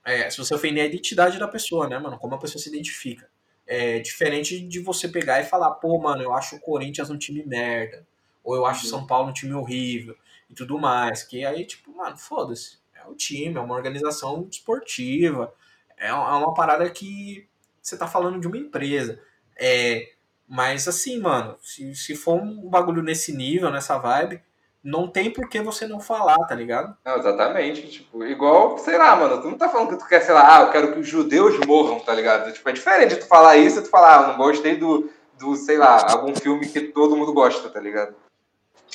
É, 0.05 0.29
se 0.29 0.37
você 0.37 0.53
ofender 0.53 0.83
a 0.83 0.85
identidade 0.85 1.39
da 1.39 1.47
pessoa, 1.47 1.87
né, 1.87 1.97
mano? 1.97 2.19
Como 2.19 2.35
a 2.35 2.37
pessoa 2.37 2.61
se 2.61 2.69
identifica. 2.69 3.27
É 3.65 3.99
diferente 3.99 4.59
de 4.59 4.79
você 4.79 5.07
pegar 5.07 5.39
e 5.39 5.45
falar, 5.45 5.71
pô, 5.71 5.97
mano, 5.97 6.21
eu 6.21 6.33
acho 6.33 6.57
o 6.57 6.59
Corinthians 6.59 7.09
um 7.09 7.17
time 7.17 7.43
merda. 7.43 8.05
Ou 8.43 8.55
eu 8.55 8.65
acho 8.65 8.81
o 8.81 8.83
uhum. 8.83 8.89
São 8.89 9.07
Paulo 9.07 9.29
um 9.29 9.33
time 9.33 9.53
horrível 9.53 10.15
e 10.49 10.53
tudo 10.53 10.77
mais. 10.77 11.23
Que 11.23 11.45
aí, 11.45 11.65
tipo, 11.65 11.95
mano, 11.95 12.17
foda-se. 12.17 12.82
É 13.05 13.09
o 13.09 13.15
time, 13.15 13.57
é 13.57 13.61
uma 13.61 13.75
organização 13.75 14.47
esportiva. 14.49 15.53
É, 15.97 16.07
é 16.07 16.13
uma 16.13 16.53
parada 16.53 16.89
que 16.89 17.47
você 17.81 17.97
tá 17.97 18.07
falando 18.07 18.39
de 18.39 18.47
uma 18.47 18.57
empresa. 18.57 19.19
É, 19.59 20.09
mas 20.47 20.87
assim, 20.87 21.19
mano, 21.19 21.57
se, 21.61 21.95
se 21.95 22.15
for 22.15 22.41
um 22.41 22.69
bagulho 22.69 23.01
nesse 23.01 23.35
nível, 23.35 23.69
nessa 23.69 23.97
vibe, 23.97 24.41
não 24.83 25.07
tem 25.07 25.31
por 25.31 25.47
que 25.47 25.61
você 25.61 25.87
não 25.87 25.99
falar, 25.99 26.37
tá 26.39 26.53
ligado? 26.53 26.95
Não, 27.05 27.17
exatamente. 27.17 27.87
Tipo, 27.87 28.25
igual, 28.25 28.77
sei 28.77 28.97
lá, 28.97 29.15
mano, 29.15 29.41
tu 29.41 29.49
não 29.49 29.57
tá 29.57 29.69
falando 29.69 29.89
que 29.89 29.97
tu 29.97 30.07
quer, 30.07 30.21
sei 30.21 30.33
lá, 30.33 30.57
ah, 30.57 30.61
eu 30.63 30.71
quero 30.71 30.91
que 30.91 30.99
os 30.99 31.07
judeus 31.07 31.57
morram, 31.65 31.99
tá 32.01 32.13
ligado? 32.13 32.51
Tipo, 32.51 32.69
é 32.69 32.73
diferente 32.73 33.15
tu 33.15 33.25
falar 33.25 33.55
isso 33.55 33.79
e 33.79 33.83
tu 33.83 33.89
falar, 33.89 34.17
ah, 34.17 34.27
não 34.27 34.37
gostei 34.37 34.75
do, 34.75 35.09
do, 35.39 35.55
sei 35.55 35.77
lá, 35.77 36.11
algum 36.11 36.35
filme 36.35 36.67
que 36.67 36.81
todo 36.81 37.15
mundo 37.15 37.31
gosta, 37.31 37.69
tá 37.69 37.79
ligado? 37.79 38.13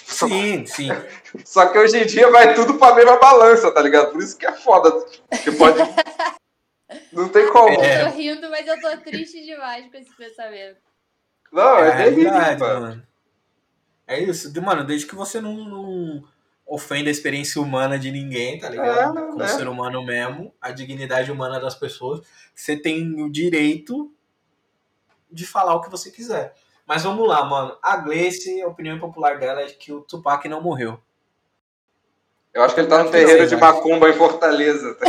Sim, 0.06 0.66
sim. 0.66 0.88
Só 1.44 1.66
que 1.66 1.78
hoje 1.78 1.98
em 1.98 2.06
dia 2.06 2.30
vai 2.30 2.54
tudo 2.54 2.74
pra 2.74 2.94
mesma 2.94 3.18
balança, 3.18 3.70
tá 3.72 3.80
ligado? 3.80 4.12
Por 4.12 4.22
isso 4.22 4.36
que 4.36 4.46
é 4.46 4.52
foda. 4.52 4.90
Que 5.42 5.52
pode. 5.52 5.78
Não 7.12 7.28
tem 7.28 7.50
como. 7.52 7.82
É. 7.82 8.02
Eu 8.02 8.10
tô 8.10 8.16
rindo, 8.16 8.50
mas 8.50 8.66
eu 8.66 8.80
tô 8.80 8.96
triste 8.98 9.44
demais 9.44 9.90
com 9.90 9.96
esse 9.96 10.14
pensamento. 10.16 10.78
Não, 11.52 11.78
é, 11.78 12.08
é 12.08 12.10
verdade, 12.10 12.60
mano. 12.60 12.80
mano. 12.80 13.08
É 14.06 14.22
isso, 14.22 14.50
mano, 14.62 14.84
desde 14.84 15.06
que 15.06 15.14
você 15.14 15.40
não, 15.40 15.54
não 15.64 16.24
ofenda 16.66 17.08
a 17.08 17.10
experiência 17.10 17.60
humana 17.60 17.98
de 17.98 18.10
ninguém, 18.10 18.58
tá 18.58 18.68
ligado? 18.68 19.18
É, 19.18 19.22
Como 19.22 19.42
é. 19.42 19.48
ser 19.48 19.68
humano 19.68 20.04
mesmo, 20.04 20.54
a 20.60 20.70
dignidade 20.70 21.30
humana 21.32 21.58
das 21.58 21.74
pessoas, 21.74 22.26
você 22.54 22.76
tem 22.76 23.22
o 23.22 23.30
direito 23.30 24.12
de 25.30 25.46
falar 25.46 25.74
o 25.74 25.80
que 25.80 25.90
você 25.90 26.10
quiser. 26.10 26.54
Mas 26.88 27.02
vamos 27.02 27.28
lá, 27.28 27.44
mano. 27.44 27.76
A 27.82 27.98
Gleice, 27.98 28.62
a 28.62 28.66
opinião 28.66 28.98
popular 28.98 29.38
dela 29.38 29.60
é 29.60 29.66
que 29.66 29.92
o 29.92 30.00
Tupac 30.00 30.48
não 30.48 30.62
morreu. 30.62 30.98
Eu 32.54 32.62
acho 32.62 32.74
que 32.74 32.80
ele 32.80 32.88
tá 32.88 33.04
no 33.04 33.10
terreiro 33.10 33.46
de 33.46 33.56
Macumba 33.56 34.08
em 34.08 34.14
Fortaleza. 34.14 34.94
Tá? 34.94 35.06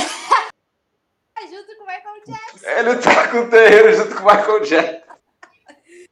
junto 1.50 1.78
com 1.78 1.84
o 1.84 1.88
Michael 1.88 2.16
Jackson. 2.28 2.68
Ele 2.68 2.96
tá 2.98 3.28
com 3.30 3.38
o 3.38 3.50
terreiro 3.50 3.94
junto 3.96 4.14
com 4.14 4.24
o 4.24 4.26
Michael 4.26 4.60
Jackson. 4.60 5.10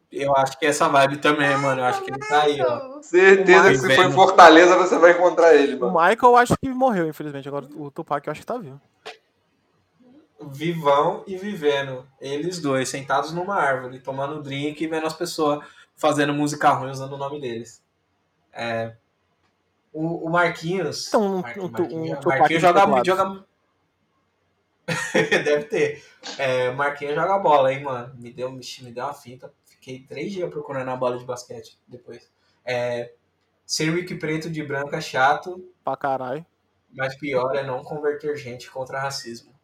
Eu 0.10 0.36
acho 0.38 0.58
que 0.58 0.66
essa 0.66 0.88
vibe 0.88 1.18
também, 1.18 1.56
mano. 1.58 1.82
Eu 1.82 1.86
acho 1.86 2.02
que 2.02 2.12
ele 2.12 2.20
tá 2.20 2.44
aí, 2.44 2.62
ó. 2.62 3.02
Certeza 3.02 3.70
que 3.70 3.78
se 3.78 3.94
for 3.94 4.06
em 4.06 4.12
Fortaleza 4.14 4.78
você 4.78 4.98
vai 4.98 5.12
encontrar 5.12 5.54
ele, 5.54 5.76
mano. 5.76 5.94
O 5.94 6.02
Michael 6.02 6.32
eu 6.32 6.38
acho 6.38 6.54
que 6.58 6.70
morreu, 6.70 7.10
infelizmente. 7.10 7.48
Agora 7.50 7.68
o 7.76 7.92
Tupac 7.92 8.26
eu 8.26 8.32
acho 8.32 8.40
que 8.40 8.48
tá 8.48 8.58
vivo. 8.58 8.80
Vivão 10.40 11.24
e 11.26 11.36
vivendo. 11.36 12.08
Eles 12.20 12.60
dois, 12.60 12.90
sentados 12.90 13.32
numa 13.32 13.56
árvore, 13.56 14.00
tomando 14.00 14.42
drink 14.42 14.84
e 14.84 14.88
vendo 14.88 15.08
as 15.08 15.14
pessoas 15.14 15.66
fazendo 15.96 16.34
música 16.34 16.70
ruim 16.72 16.92
usando 16.92 17.14
o 17.14 17.18
nome 17.18 17.42
deles. 17.42 17.84
É, 18.54 18.96
o, 19.92 20.28
o 20.28 20.30
Marquinhos. 20.30 21.08
Então, 21.08 21.22
um, 21.22 21.42
Marquinhos, 21.42 21.68
um, 21.68 21.72
Marquinhos, 21.72 22.26
um 22.26 22.30
Marquinhos 22.30 22.62
joga, 22.62 23.04
joga, 23.04 23.46
Deve 25.44 25.64
ter. 25.66 26.04
É, 26.38 26.72
Marquinhos 26.72 27.16
joga 27.16 27.40
bola, 27.40 27.74
hein, 27.74 27.84
mano. 27.84 28.14
Me 28.16 28.32
deu, 28.32 28.52
me 28.52 28.62
deu 28.92 29.04
uma 29.04 29.14
fita. 29.14 29.52
Fiquei 29.66 30.00
três 30.00 30.32
dias 30.32 30.50
procurando 30.50 30.90
a 30.90 30.96
bola 30.96 31.18
de 31.18 31.26
basquete 31.26 31.78
depois. 31.88 32.32
É, 32.64 33.14
ser 33.66 33.94
Rick 33.94 34.16
Preto 34.16 34.50
de 34.50 34.64
branco 34.64 34.96
é 34.96 35.02
chato. 35.02 35.64
Pra 35.84 35.98
caralho. 35.98 36.46
Mas 36.94 37.16
pior 37.18 37.56
é 37.56 37.64
não 37.64 37.84
converter 37.84 38.36
gente 38.38 38.72
contra 38.72 39.00
racismo. 39.00 39.57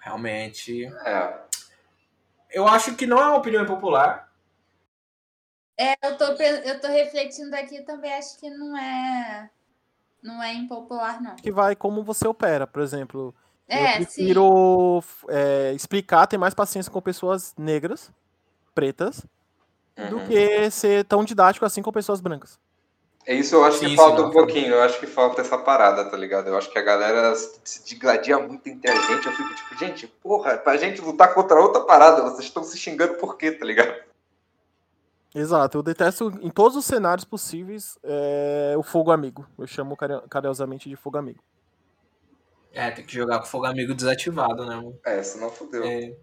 Realmente. 0.00 0.86
É. 0.86 1.38
Eu 2.50 2.66
acho 2.66 2.96
que 2.96 3.06
não 3.06 3.18
é 3.18 3.26
uma 3.26 3.36
opinião 3.36 3.64
popular. 3.64 4.28
É, 5.78 5.94
eu 6.02 6.16
tô, 6.16 6.24
eu 6.24 6.80
tô 6.80 6.88
refletindo 6.88 7.54
aqui 7.54 7.82
também, 7.82 8.12
acho 8.12 8.38
que 8.38 8.50
não 8.50 8.76
é. 8.76 9.50
Não 10.22 10.42
é 10.42 10.52
impopular, 10.52 11.22
não. 11.22 11.36
Que 11.36 11.50
vai 11.50 11.74
como 11.74 12.02
você 12.02 12.28
opera, 12.28 12.66
por 12.66 12.82
exemplo. 12.82 13.34
É, 13.66 13.92
eu 13.92 13.96
prefiro 13.96 15.04
é, 15.28 15.72
explicar, 15.72 16.26
ter 16.26 16.36
mais 16.36 16.52
paciência 16.52 16.90
com 16.90 17.00
pessoas 17.00 17.54
negras, 17.56 18.12
pretas, 18.74 19.24
uhum. 19.96 20.08
do 20.10 20.26
que 20.26 20.70
ser 20.70 21.04
tão 21.04 21.24
didático 21.24 21.64
assim 21.64 21.80
com 21.80 21.92
pessoas 21.92 22.20
brancas. 22.20 22.58
É 23.26 23.34
isso 23.34 23.54
eu 23.54 23.64
acho 23.64 23.78
sim, 23.78 23.90
que 23.90 23.96
falta 23.96 24.22
um 24.22 24.30
pouquinho, 24.30 24.74
eu 24.74 24.82
acho 24.82 24.98
que 24.98 25.06
falta 25.06 25.42
essa 25.42 25.58
parada, 25.58 26.04
tá 26.06 26.16
ligado? 26.16 26.48
Eu 26.48 26.56
acho 26.56 26.70
que 26.70 26.78
a 26.78 26.82
galera 26.82 27.34
se 27.34 27.84
digladia 27.84 28.38
muito 28.38 28.66
entre 28.66 28.90
a 28.90 28.94
gente, 28.94 29.26
eu 29.26 29.32
fico 29.32 29.54
tipo, 29.54 29.78
gente, 29.78 30.06
porra, 30.06 30.56
pra 30.56 30.76
gente 30.76 31.00
lutar 31.02 31.34
contra 31.34 31.60
outra 31.60 31.82
parada, 31.82 32.22
vocês 32.22 32.46
estão 32.46 32.64
se 32.64 32.78
xingando 32.78 33.14
por 33.14 33.36
quê, 33.36 33.52
tá 33.52 33.64
ligado? 33.64 33.94
Exato, 35.34 35.78
eu 35.78 35.82
detesto 35.82 36.32
em 36.42 36.50
todos 36.50 36.76
os 36.76 36.84
cenários 36.84 37.24
possíveis 37.24 37.96
é, 38.02 38.74
o 38.76 38.82
fogo 38.82 39.12
amigo. 39.12 39.46
Eu 39.56 39.66
chamo 39.66 39.96
carinhosamente 40.28 40.88
de 40.88 40.96
fogo 40.96 41.18
amigo. 41.18 41.40
É, 42.72 42.90
tem 42.90 43.04
que 43.04 43.14
jogar 43.14 43.38
com 43.38 43.46
fogo 43.46 43.66
amigo 43.66 43.94
desativado, 43.94 44.66
né? 44.66 44.76
Mano? 44.76 44.98
É, 45.04 45.22
senão 45.22 45.50
fodeu. 45.50 45.84
É. 45.84 46.16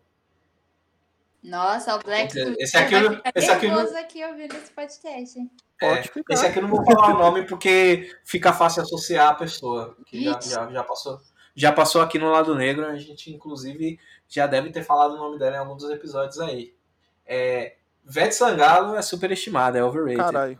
Nossa, 1.43 1.95
o 1.95 1.99
Black 1.99 2.37
esse 2.59 2.75
aqui, 2.75 2.95
eu, 2.95 3.21
esse 3.35 3.49
aqui, 3.49 3.67
não... 3.67 3.97
aqui 3.97 4.25
ouvindo 4.25 4.55
esse 4.55 4.71
podcast. 4.71 5.39
É, 5.81 6.03
esse 6.29 6.45
aqui 6.45 6.57
eu 6.57 6.63
não 6.63 6.69
vou 6.69 6.83
falar 6.83 7.15
o 7.15 7.19
nome 7.19 7.45
porque 7.45 8.15
fica 8.25 8.51
fácil 8.51 8.81
associar 8.81 9.29
a 9.29 9.35
pessoa. 9.35 9.95
Que 10.05 10.23
já, 10.23 10.39
já, 10.39 10.71
já, 10.71 10.83
passou, 10.83 11.21
já 11.55 11.71
passou 11.71 12.01
aqui 12.01 12.17
no 12.17 12.31
lado 12.31 12.55
negro, 12.55 12.85
a 12.85 12.95
gente 12.97 13.31
inclusive 13.31 13.99
já 14.27 14.47
deve 14.47 14.71
ter 14.71 14.83
falado 14.83 15.13
o 15.13 15.17
nome 15.17 15.37
dela 15.37 15.55
em 15.55 15.59
algum 15.59 15.75
dos 15.75 15.89
episódios 15.89 16.39
aí. 16.39 16.73
É, 17.25 17.75
Vete 18.03 18.33
Sangalo 18.33 18.95
é 18.95 19.01
superestimada, 19.01 19.77
é 19.77 19.83
overrated. 19.83 20.17
Caralho. 20.17 20.59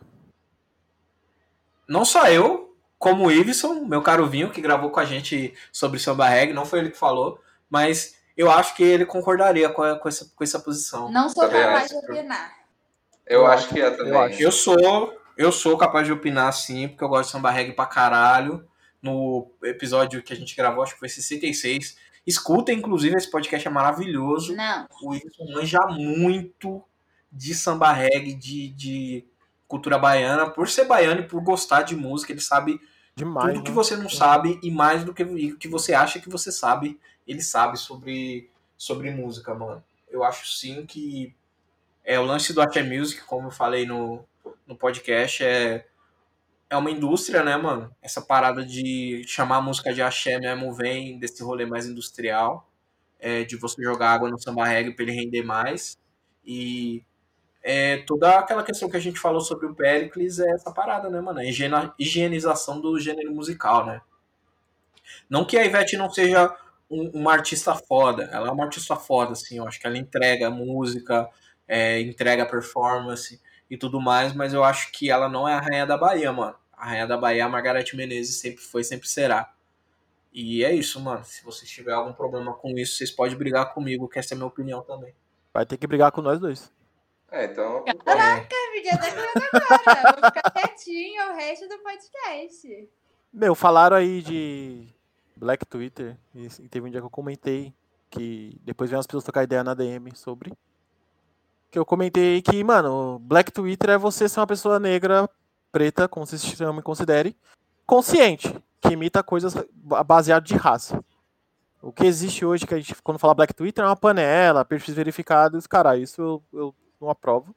Não 1.88 2.04
só 2.04 2.28
eu, 2.28 2.76
como 3.00 3.26
o 3.26 3.32
Iveson, 3.32 3.86
meu 3.86 4.02
caro 4.02 4.28
Vinho, 4.28 4.52
que 4.52 4.62
gravou 4.62 4.90
com 4.90 5.00
a 5.00 5.06
gente 5.06 5.54
sobre 5.72 6.00
samba 6.00 6.28
reggae, 6.28 6.54
não 6.54 6.66
foi 6.66 6.80
ele 6.80 6.92
que 6.92 6.98
falou, 6.98 7.40
mas 7.70 8.18
eu 8.36 8.52
acho 8.52 8.76
que 8.76 8.84
ele 8.84 9.06
concordaria 9.06 9.70
com, 9.70 9.82
a, 9.82 9.98
com, 9.98 10.08
essa, 10.08 10.32
com 10.36 10.44
essa 10.44 10.60
posição. 10.60 11.10
Não 11.10 11.30
sou 11.30 11.48
capaz 11.50 11.90
de 11.90 11.96
opinar. 11.96 12.56
Eu 13.30 13.46
acho 13.46 13.70
que 13.70 13.82
é 13.82 13.92
também. 13.92 14.14
Eu, 14.14 14.40
eu, 14.40 14.52
sou, 14.52 15.20
eu 15.38 15.52
sou 15.52 15.78
capaz 15.78 16.06
de 16.06 16.14
opinar 16.14 16.52
sim, 16.54 16.88
porque 16.88 17.04
eu 17.04 17.10
gosto 17.10 17.26
de 17.26 17.32
samba 17.32 17.52
reggae 17.52 17.74
pra 17.74 17.86
caralho. 17.86 18.68
No 19.02 19.52
episódio 19.64 20.24
que 20.24 20.34
a 20.34 20.36
gente 20.36 20.56
gravou, 20.56 20.84
acho 20.84 20.94
que 20.94 21.00
foi 21.00 21.10
66. 21.10 21.98
Escuta, 22.26 22.74
inclusive, 22.74 23.16
esse 23.16 23.30
podcast 23.30 23.68
é 23.68 23.72
maravilhoso. 23.72 24.56
Não. 24.56 24.88
O 25.02 25.14
Iveson 25.14 25.46
manja 25.54 25.80
muito 25.88 26.84
de 27.32 27.54
samba 27.54 27.92
reggae, 27.94 28.34
de, 28.34 28.70
de 28.70 29.26
cultura 29.68 29.98
baiana, 29.98 30.50
por 30.50 30.68
ser 30.70 30.86
baiano 30.86 31.22
e 31.22 31.28
por 31.28 31.42
gostar 31.42 31.84
de 31.84 31.96
música, 31.96 32.32
ele 32.32 32.42
sabe 32.42 32.80
Demais, 33.16 33.48
tudo 33.48 33.60
né? 33.60 33.66
que 33.66 33.72
você 33.72 33.96
não 33.96 34.10
sabe 34.10 34.60
e 34.64 34.72
mais 34.72 35.04
do 35.04 35.14
que 35.14 35.24
o 35.24 35.58
que 35.58 35.68
você 35.68 35.94
acha 35.94 36.20
que 36.20 36.30
você 36.30 36.52
sabe, 36.52 37.00
ele 37.28 37.42
sabe 37.42 37.78
sobre, 37.78 38.50
sobre 38.78 39.12
música, 39.12 39.54
mano. 39.54 39.84
Eu 40.10 40.24
acho 40.24 40.48
sim 40.48 40.86
que 40.86 41.36
é 42.08 42.18
o 42.18 42.24
lance 42.24 42.54
do 42.54 42.62
Axé 42.62 42.82
Music, 42.82 43.22
como 43.26 43.48
eu 43.48 43.52
falei 43.52 43.86
no, 43.86 44.24
no 44.66 44.78
podcast, 44.78 45.44
é, 45.44 45.86
é 46.70 46.78
uma 46.78 46.90
indústria, 46.90 47.44
né, 47.44 47.58
mano? 47.58 47.94
Essa 48.02 48.22
parada 48.22 48.66
de 48.66 49.24
chamar 49.28 49.58
a 49.58 49.62
música 49.62 49.94
de 49.94 50.02
axé 50.02 50.40
mesmo 50.40 50.74
vem 50.74 51.20
desse 51.20 51.44
rolê 51.44 51.66
mais 51.66 51.86
industrial, 51.86 52.66
é, 53.20 53.44
de 53.44 53.58
você 53.58 53.84
jogar 53.84 54.12
água 54.12 54.30
no 54.30 54.40
samba 54.40 54.66
reggae 54.66 54.96
para 54.96 55.04
ele 55.04 55.12
render 55.12 55.44
mais. 55.44 56.00
E 56.46 57.04
é, 57.62 57.98
toda 57.98 58.40
aquela 58.40 58.64
questão 58.64 58.90
que 58.90 58.96
a 58.96 59.02
gente 59.02 59.20
falou 59.20 59.42
sobre 59.42 59.66
o 59.66 59.76
Pericles 59.76 60.40
é 60.40 60.50
essa 60.52 60.72
parada, 60.72 61.10
né, 61.10 61.20
mano? 61.20 61.40
A 61.40 61.94
higienização 62.00 62.80
do 62.80 62.98
gênero 62.98 63.34
musical, 63.34 63.86
né? 63.86 64.02
Não 65.30 65.44
que 65.44 65.58
a 65.58 65.66
Ivete 65.66 65.98
não 65.98 66.10
seja 66.10 66.56
um, 66.90 67.10
uma 67.10 67.34
artista 67.34 67.76
foda, 67.76 68.30
ela 68.32 68.48
é 68.48 68.52
uma 68.52 68.64
artista 68.64 68.96
foda, 68.96 69.34
assim, 69.34 69.58
eu 69.58 69.68
acho 69.68 69.78
que 69.78 69.86
ela 69.86 69.98
entrega 69.98 70.50
música, 70.50 71.30
é, 71.68 72.00
entrega 72.00 72.46
performance 72.46 73.42
e 73.70 73.78
tudo 73.78 74.00
mais, 74.00 74.34
mas 74.34 74.54
eu 74.54 74.64
acho 74.64 74.92
que 74.92 75.10
ela 75.12 75.28
não 75.28 75.48
é 75.48 75.54
a 75.54 75.60
rainha 75.60 75.86
da 75.86 75.98
Bahia, 75.98 76.32
mano. 76.32 76.56
A 76.74 76.86
rainha 76.88 77.08
da 77.08 77.18
Bahia, 77.18 77.46
a 77.46 77.50
Margareth 77.50 77.94
Menezes, 77.94 78.40
sempre 78.40 78.62
foi, 78.62 78.84
sempre 78.84 79.08
será. 79.08 79.52
E 80.32 80.64
é 80.64 80.72
isso, 80.74 81.00
mano. 81.00 81.24
Se 81.26 81.44
vocês 81.44 81.70
tiverem 81.70 82.00
algum 82.00 82.14
problema 82.14 82.54
com 82.54 82.70
isso, 82.78 82.96
vocês 82.96 83.12
podem 83.12 83.36
brigar 83.36 83.74
comigo, 83.74 84.08
que 84.08 84.20
essa 84.20 84.34
é 84.34 84.36
a 84.36 84.38
minha 84.38 84.48
opinião 84.48 84.82
também. 84.84 85.14
Vai 85.54 85.66
ter 85.66 85.78
que 85.78 85.88
brigar 85.88 86.12
com 86.12 86.22
nós 86.22 86.40
dois. 86.40 86.72
É, 87.32 87.46
então. 87.46 87.84
Caraca, 88.06 88.56
me 88.72 88.90
agora. 88.90 90.14
Vou 90.14 90.32
ficar 90.32 90.52
quietinho 90.52 91.32
o 91.32 91.36
resto 91.36 91.68
do 91.68 91.80
podcast. 91.80 92.90
Meu, 93.34 93.56
falaram 93.56 93.98
aí 93.98 94.22
de 94.22 94.88
Black 95.36 95.66
Twitter. 95.66 96.16
E 96.34 96.48
teve 96.70 96.88
um 96.88 96.90
dia 96.92 97.02
que 97.02 97.06
eu 97.06 97.12
comentei 97.12 97.74
que 98.10 98.58
depois 98.64 98.90
vem 98.90 99.00
as 99.00 99.06
pessoas 99.06 99.24
tocar 99.24 99.44
ideia 99.44 99.64
na 99.64 99.74
DM 99.74 100.16
sobre. 100.16 100.54
Que 101.78 101.80
eu 101.80 101.86
comentei 101.86 102.42
que, 102.42 102.64
mano, 102.64 103.20
Black 103.20 103.52
Twitter 103.52 103.92
é 103.92 103.98
você 104.00 104.28
ser 104.28 104.40
uma 104.40 104.48
pessoa 104.48 104.80
negra 104.80 105.30
preta, 105.72 106.08
como 106.08 106.26
se 106.26 106.40
chama 106.40 106.80
e 106.80 106.84
considere, 106.84 107.38
consciente, 107.86 108.52
que 108.82 108.94
imita 108.94 109.22
coisas 109.22 109.54
baseadas 110.04 110.50
de 110.50 110.56
raça. 110.56 111.00
O 111.80 111.92
que 111.92 112.04
existe 112.04 112.44
hoje, 112.44 112.66
que 112.66 112.74
a 112.74 112.78
gente, 112.78 113.00
quando 113.04 113.20
fala 113.20 113.36
Black 113.36 113.54
Twitter, 113.54 113.84
é 113.84 113.88
uma 113.88 113.96
panela, 113.96 114.66
perfis 114.66 114.96
verificados, 114.96 115.68
cara, 115.68 115.96
isso 115.96 116.20
eu, 116.20 116.44
eu 116.52 116.76
não 117.00 117.12
aprovo. 117.12 117.56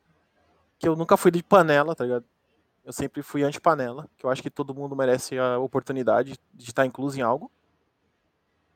Que 0.79 0.87
eu 0.87 0.95
nunca 0.95 1.17
fui 1.17 1.31
de 1.31 1.43
panela, 1.43 1.95
tá 1.95 2.05
ligado? 2.05 2.27
Eu 2.85 2.93
sempre 2.93 3.23
fui 3.23 3.43
anti-panela, 3.43 4.07
que 4.19 4.27
eu 4.27 4.29
acho 4.29 4.43
que 4.43 4.51
todo 4.51 4.75
mundo 4.75 4.95
merece 4.95 5.39
a 5.39 5.59
oportunidade 5.59 6.39
de 6.53 6.69
estar 6.69 6.85
incluso 6.85 7.19
em 7.19 7.23
algo. 7.23 7.51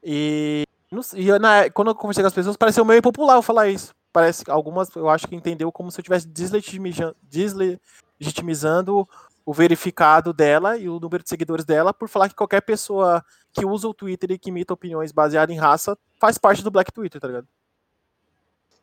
E, 0.02 0.64
e 1.12 1.38
na, 1.38 1.68
quando 1.68 1.88
eu 1.88 1.94
conversei 1.94 2.22
com 2.22 2.28
as 2.28 2.34
pessoas, 2.34 2.56
pareceu 2.56 2.82
meio 2.82 3.00
impopular 3.00 3.36
eu 3.36 3.42
falar 3.42 3.68
isso. 3.68 3.92
Parece 4.14 4.44
que 4.44 4.50
algumas, 4.52 4.94
eu 4.94 5.08
acho 5.08 5.26
que 5.26 5.34
entendeu 5.34 5.72
como 5.72 5.90
se 5.90 5.98
eu 5.98 6.02
estivesse 6.02 6.28
deslegitimizando 6.28 9.08
o 9.44 9.52
verificado 9.52 10.32
dela 10.32 10.78
e 10.78 10.88
o 10.88 11.00
número 11.00 11.24
de 11.24 11.28
seguidores 11.28 11.64
dela 11.64 11.92
por 11.92 12.08
falar 12.08 12.28
que 12.28 12.36
qualquer 12.36 12.60
pessoa 12.60 13.24
que 13.52 13.66
usa 13.66 13.88
o 13.88 13.92
Twitter 13.92 14.30
e 14.30 14.38
que 14.38 14.50
imita 14.50 14.72
opiniões 14.72 15.10
baseadas 15.10 15.52
em 15.52 15.58
raça 15.58 15.98
faz 16.20 16.38
parte 16.38 16.62
do 16.62 16.70
Black 16.70 16.92
Twitter, 16.92 17.20
tá 17.20 17.26
ligado? 17.26 17.48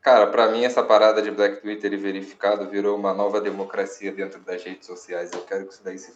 Cara, 0.02 0.28
para 0.28 0.52
mim 0.52 0.66
essa 0.66 0.84
parada 0.84 1.22
de 1.22 1.32
Black 1.32 1.62
Twitter 1.62 1.94
e 1.94 1.98
verificado 1.98 2.70
virou 2.70 2.98
uma 2.98 3.14
nova 3.14 3.40
democracia 3.40 4.12
dentro 4.12 4.41
das 4.41 4.62
redes 4.62 4.86
sociais. 4.86 5.32
Eu 5.32 5.44
quero 5.44 5.66
que 5.66 5.74
isso 5.74 5.82
daí 5.82 5.98
se. 5.98 6.14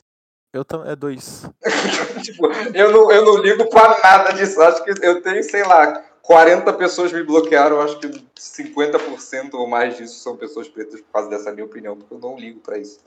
Eu 0.51 0.65
também. 0.65 0.91
É 0.91 0.95
dois. 0.97 1.49
tipo, 2.21 2.47
eu 2.73 2.91
não, 2.91 3.09
eu 3.13 3.23
não 3.23 3.37
ligo 3.37 3.69
pra 3.69 3.97
nada 4.03 4.33
disso. 4.33 4.61
Acho 4.61 4.83
que 4.83 4.91
eu 5.01 5.21
tenho, 5.21 5.41
sei 5.41 5.63
lá, 5.63 6.03
40 6.25 6.73
pessoas 6.73 7.13
me 7.13 7.23
bloquearam. 7.23 7.79
Acho 7.81 7.99
que 7.99 8.07
50% 8.07 9.53
ou 9.53 9.67
mais 9.67 9.95
disso 9.95 10.15
são 10.15 10.35
pessoas 10.35 10.67
pretas 10.67 10.99
por 11.01 11.11
causa 11.11 11.29
dessa 11.29 11.51
minha 11.51 11.65
opinião, 11.65 11.95
porque 11.95 12.13
eu 12.13 12.19
não 12.19 12.37
ligo 12.37 12.59
para 12.59 12.77
isso. 12.77 12.99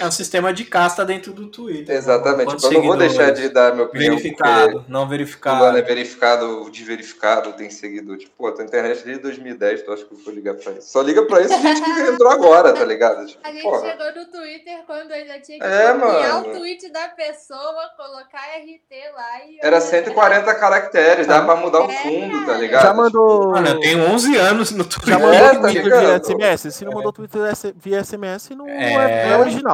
É 0.00 0.06
um 0.06 0.10
sistema 0.12 0.52
de 0.52 0.64
casta 0.64 1.04
dentro 1.04 1.32
do 1.32 1.48
Twitter. 1.48 1.94
Exatamente. 1.94 2.54
Então, 2.54 2.70
eu 2.70 2.78
não 2.78 2.86
vou 2.86 2.96
deixar 2.96 3.32
de 3.32 3.48
dar 3.48 3.74
meu 3.74 3.86
opinião. 3.86 4.16
Verificado, 4.16 4.84
não 4.88 5.08
verificado. 5.08 5.76
é 5.76 5.82
verificado, 5.82 6.70
desverificado, 6.70 7.52
tem 7.54 7.68
seguidor. 7.68 8.16
Tipo, 8.16 8.32
pô, 8.38 8.52
tua 8.52 8.64
internet 8.64 9.02
desde 9.04 9.20
2010, 9.22 9.82
tu 9.82 9.92
acha 9.92 10.04
que 10.04 10.14
eu 10.14 10.18
vou 10.18 10.32
ligar 10.32 10.54
pra 10.54 10.72
isso? 10.72 10.88
Só 10.88 11.02
liga 11.02 11.26
pra 11.26 11.40
isso 11.40 11.60
gente 11.60 11.82
que 11.82 11.90
entrou 11.90 12.30
agora, 12.30 12.72
tá 12.72 12.84
ligado? 12.84 13.26
Tipo, 13.26 13.40
a 13.42 13.50
gente 13.50 13.62
porra. 13.62 13.90
chegou 13.90 14.06
no 14.14 14.26
Twitter 14.30 14.78
quando 14.86 15.10
ainda 15.10 15.40
tinha 15.40 15.58
que 15.58 15.64
é, 15.64 15.92
copiar 15.92 16.40
o 16.42 16.44
tweet 16.44 16.92
da 16.92 17.08
pessoa, 17.08 17.90
colocar 17.96 18.38
RT 18.38 19.12
lá 19.14 19.44
e... 19.48 19.58
Era 19.60 19.80
140 19.80 20.54
caracteres, 20.54 21.26
dá 21.26 21.42
pra 21.42 21.56
mudar 21.56 21.80
o 21.80 21.90
é, 21.90 22.02
fundo, 22.02 22.46
tá 22.46 22.54
ligado? 22.54 22.82
Já 22.82 22.94
mandou... 22.94 23.50
Mano, 23.50 23.66
eu 23.66 23.80
tenho 23.80 24.04
11 24.10 24.36
anos 24.36 24.70
no 24.70 24.84
Twitter. 24.84 25.14
Já 25.14 25.18
mandou 25.18 25.34
é, 25.34 25.54
tá 25.54 25.60
Twitter 25.60 25.84
via 25.84 26.22
SMS? 26.22 26.74
Se 26.74 26.84
não 26.84 26.92
mandou 26.92 27.12
Twitter 27.12 27.42
via 27.74 28.04
SMS, 28.04 28.50
não 28.50 28.68
é, 28.68 29.30
é 29.30 29.38
original. 29.38 29.71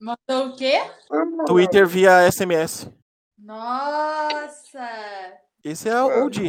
Mandou 0.00 0.48
o 0.48 0.56
quê? 0.56 0.80
Twitter 1.46 1.86
via 1.86 2.30
SMS. 2.30 2.90
Nossa! 3.38 4.88
Esse 5.64 5.88
é 5.88 6.02
o 6.02 6.24
OG. 6.24 6.48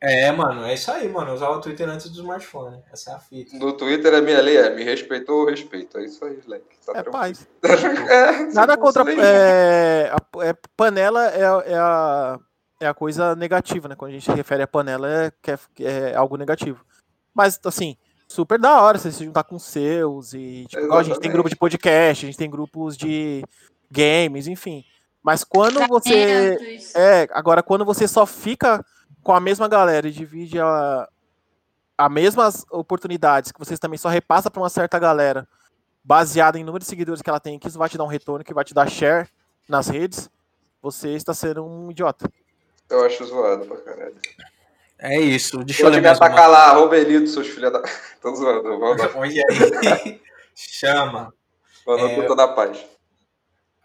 É, 0.00 0.30
mano, 0.30 0.64
é 0.64 0.74
isso 0.74 0.90
aí, 0.90 1.08
mano. 1.08 1.30
Eu 1.30 1.34
usava 1.34 1.56
o 1.56 1.60
Twitter 1.60 1.88
antes 1.88 2.10
do 2.10 2.20
smartphone. 2.20 2.82
Essa 2.92 3.12
é 3.12 3.14
a 3.14 3.18
fita. 3.18 3.56
No 3.56 3.72
Twitter 3.72 4.12
a 4.14 4.20
minha 4.20 4.40
lei 4.42 4.56
é 4.56 4.74
me 4.74 4.84
respeitou 4.84 5.40
ou 5.40 5.46
respeito. 5.46 5.98
É 5.98 6.04
isso 6.04 6.24
aí, 6.24 6.38
Leque. 6.46 6.76
Tá 6.84 6.92
é 6.98 7.02
paz. 7.02 7.48
é, 7.62 8.52
Nada 8.52 8.76
contra. 8.76 9.04
É, 9.10 10.10
a, 10.10 10.44
é, 10.44 10.54
panela 10.76 11.30
é, 11.30 11.72
é, 11.72 11.76
a, 11.76 12.38
é 12.80 12.86
a 12.86 12.94
coisa 12.94 13.34
negativa, 13.34 13.88
né? 13.88 13.96
Quando 13.96 14.10
a 14.10 14.14
gente 14.14 14.24
se 14.24 14.32
refere 14.32 14.62
a 14.62 14.68
panela, 14.68 15.08
é, 15.08 15.32
é, 15.80 16.10
é 16.10 16.14
algo 16.14 16.36
negativo. 16.36 16.84
Mas, 17.34 17.58
assim, 17.64 17.96
super 18.26 18.58
da 18.58 18.80
hora 18.80 18.98
você 18.98 19.12
se 19.12 19.24
juntar 19.24 19.44
com 19.44 19.58
seus 19.58 20.32
e 20.32 20.66
tipo, 20.68 20.92
a 20.92 21.02
gente 21.02 21.20
tem 21.20 21.30
grupo 21.30 21.48
de 21.48 21.56
podcast, 21.56 22.24
a 22.24 22.28
gente 22.28 22.38
tem 22.38 22.50
grupos 22.50 22.96
de 22.96 23.44
games, 23.90 24.46
enfim. 24.46 24.84
Mas 25.22 25.44
quando 25.44 25.86
você 25.86 26.56
é, 26.94 27.28
agora 27.32 27.62
quando 27.62 27.84
você 27.84 28.06
só 28.06 28.26
fica 28.26 28.84
com 29.22 29.32
a 29.32 29.40
mesma 29.40 29.68
galera 29.68 30.08
e 30.08 30.12
divide 30.12 30.60
a 30.60 31.08
as 31.98 32.10
mesmas 32.10 32.66
oportunidades 32.70 33.50
que 33.50 33.58
vocês 33.58 33.78
também 33.78 33.98
só 33.98 34.08
repassa 34.08 34.50
para 34.50 34.60
uma 34.60 34.68
certa 34.68 34.98
galera, 34.98 35.48
baseada 36.04 36.58
em 36.58 36.64
número 36.64 36.82
de 36.82 36.88
seguidores 36.88 37.22
que 37.22 37.30
ela 37.30 37.40
tem, 37.40 37.58
que 37.58 37.68
isso 37.68 37.78
vai 37.78 37.88
te 37.88 37.96
dar 37.96 38.04
um 38.04 38.08
retorno, 38.08 38.44
que 38.44 38.52
vai 38.52 38.64
te 38.64 38.74
dar 38.74 38.88
share 38.88 39.28
nas 39.68 39.88
redes, 39.88 40.30
você 40.82 41.10
está 41.14 41.32
sendo 41.32 41.64
um 41.64 41.90
idiota. 41.90 42.30
Eu 42.88 43.04
acho 43.04 43.24
zoado 43.24 43.64
pra 43.66 43.78
caralho. 43.78 44.14
É 44.98 45.20
isso. 45.20 45.58
Deixa 45.64 45.84
eu 45.84 46.00
me 46.00 46.08
atacar 46.08 46.48
lá, 46.48 46.72
Robelito, 46.72 47.28
seus 47.28 47.48
filhos 47.48 47.72
da. 47.72 47.82
Tô 48.20 48.34
zoando. 48.34 48.68
Olha 49.16 49.42
aí. 50.04 50.20
Chama. 50.54 51.32
Mano, 51.86 52.22
é, 52.22 52.34
da 52.34 52.48
paz. 52.48 52.84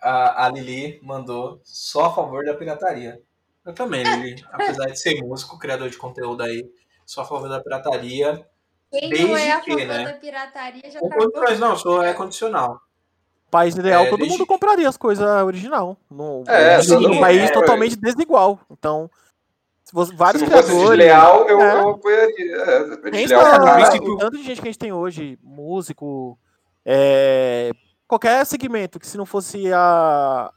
A, 0.02 0.46
a 0.46 0.50
Lili 0.50 1.00
mandou 1.04 1.62
só 1.64 2.06
a 2.06 2.14
favor 2.16 2.44
da 2.44 2.54
pirataria. 2.56 3.22
Eu 3.66 3.74
também, 3.74 4.04
Lili. 4.04 4.44
Apesar 4.52 4.86
de 4.86 5.00
ser 5.00 5.22
músico, 5.22 5.60
criador 5.60 5.90
de 5.90 5.98
conteúdo 5.98 6.42
aí, 6.42 6.68
só 7.06 7.22
a 7.22 7.26
favor 7.26 7.48
da 7.48 7.62
pirataria. 7.62 8.46
Quem 8.90 9.10
desde 9.10 9.28
não 9.28 9.38
é 9.38 9.52
a 9.52 9.60
favor 9.60 9.78
que, 9.78 9.86
né? 9.86 10.04
da 10.06 10.14
pirataria 10.14 10.90
já 10.90 11.00
tá. 11.00 11.18
Mas 11.36 11.60
não, 11.60 11.78
sou 11.78 12.02
é 12.02 12.14
condicional. 12.14 12.82
País 13.52 13.76
ideal, 13.76 14.06
é, 14.06 14.10
todo 14.10 14.20
desde... 14.20 14.38
mundo 14.38 14.48
compraria 14.48 14.88
as 14.88 14.96
coisas 14.96 15.28
original. 15.44 15.98
No, 16.10 16.44
é, 16.48 16.82
no 16.82 17.20
país 17.20 17.50
é, 17.50 17.54
totalmente 17.54 17.98
desigual. 17.98 18.60
Então, 18.72 19.12
vários 19.91 20.41
Se 20.41 20.49
não 20.49 20.57
criadores. 20.61 20.69
Fosse 20.69 20.95
leal, 20.95 21.47
eu, 21.47 21.61
é. 21.61 21.81
eu 21.81 21.89
apoiaria. 21.89 22.55
É, 22.55 22.97
Pensa 22.97 23.38
o 24.01 24.18
tanto 24.18 24.38
de 24.38 24.43
gente 24.43 24.61
que 24.61 24.68
a 24.68 24.72
gente 24.72 24.80
tem 24.80 24.93
hoje, 24.93 25.38
músico, 25.43 26.38
é, 26.85 27.72
qualquer 28.07 28.45
segmento, 28.45 28.99
que 28.99 29.07
se 29.07 29.18
não 29.18 29.26
fosse 29.26 29.72
a, 29.73 30.51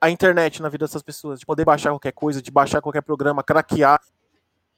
a 0.00 0.10
internet 0.10 0.62
na 0.62 0.68
vida 0.68 0.86
dessas 0.86 1.02
pessoas, 1.02 1.40
de 1.40 1.46
poder 1.46 1.64
baixar 1.64 1.90
qualquer 1.90 2.12
coisa, 2.12 2.42
de 2.42 2.50
baixar 2.50 2.80
qualquer 2.80 3.02
programa, 3.02 3.42
craquear, 3.42 4.00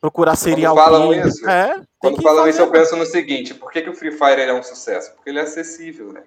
procurar 0.01 0.37
serial 0.37 0.75
Quando 0.75 0.85
falam 0.85 1.15
isso, 1.15 1.49
é, 1.49 1.83
Quando 1.99 2.23
falam 2.23 2.49
isso, 2.49 2.61
eu 2.61 2.71
penso 2.71 2.97
no 2.97 3.07
seguinte, 3.07 3.55
por 3.55 3.71
que, 3.71 3.83
que 3.83 3.91
o 3.91 3.95
Free 3.95 4.13
Fire 4.13 4.41
é 4.41 4.53
um 4.53 4.63
sucesso? 4.63 5.13
Porque 5.15 5.31
ele 5.31 5.39
é 5.39 5.43
acessível, 5.43 6.13
né? 6.13 6.23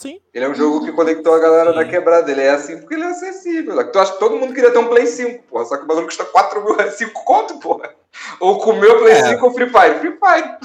Sim. 0.00 0.18
Ele 0.32 0.46
é 0.46 0.48
um 0.48 0.54
jogo 0.54 0.82
que 0.82 0.92
conectou 0.92 1.34
a 1.34 1.38
galera 1.38 1.72
Sim. 1.72 1.76
da 1.76 1.84
quebrada. 1.84 2.30
Ele 2.30 2.40
é 2.40 2.50
assim 2.50 2.78
porque 2.78 2.94
ele 2.94 3.02
é 3.02 3.08
acessível. 3.08 3.92
Tu 3.92 3.98
acha 3.98 4.14
que 4.14 4.18
todo 4.18 4.36
mundo 4.36 4.54
queria 4.54 4.70
ter 4.70 4.78
um 4.78 4.88
Play 4.88 5.06
5, 5.06 5.42
porra. 5.42 5.66
Só 5.66 5.76
que 5.76 5.84
o 5.84 5.86
bagulho 5.86 6.06
custa 6.06 6.24
4 6.24 6.64
mil, 6.64 6.90
5 6.90 7.24
conto, 7.24 7.58
porra. 7.58 7.94
Ou 8.40 8.58
com 8.58 8.70
o 8.70 8.80
meu 8.80 8.98
Play 8.98 9.12
é. 9.12 9.24
5 9.34 9.44
ou 9.44 9.52
Free 9.52 9.68
Fire. 9.68 9.98
Free 9.98 10.12
Fire. 10.12 10.58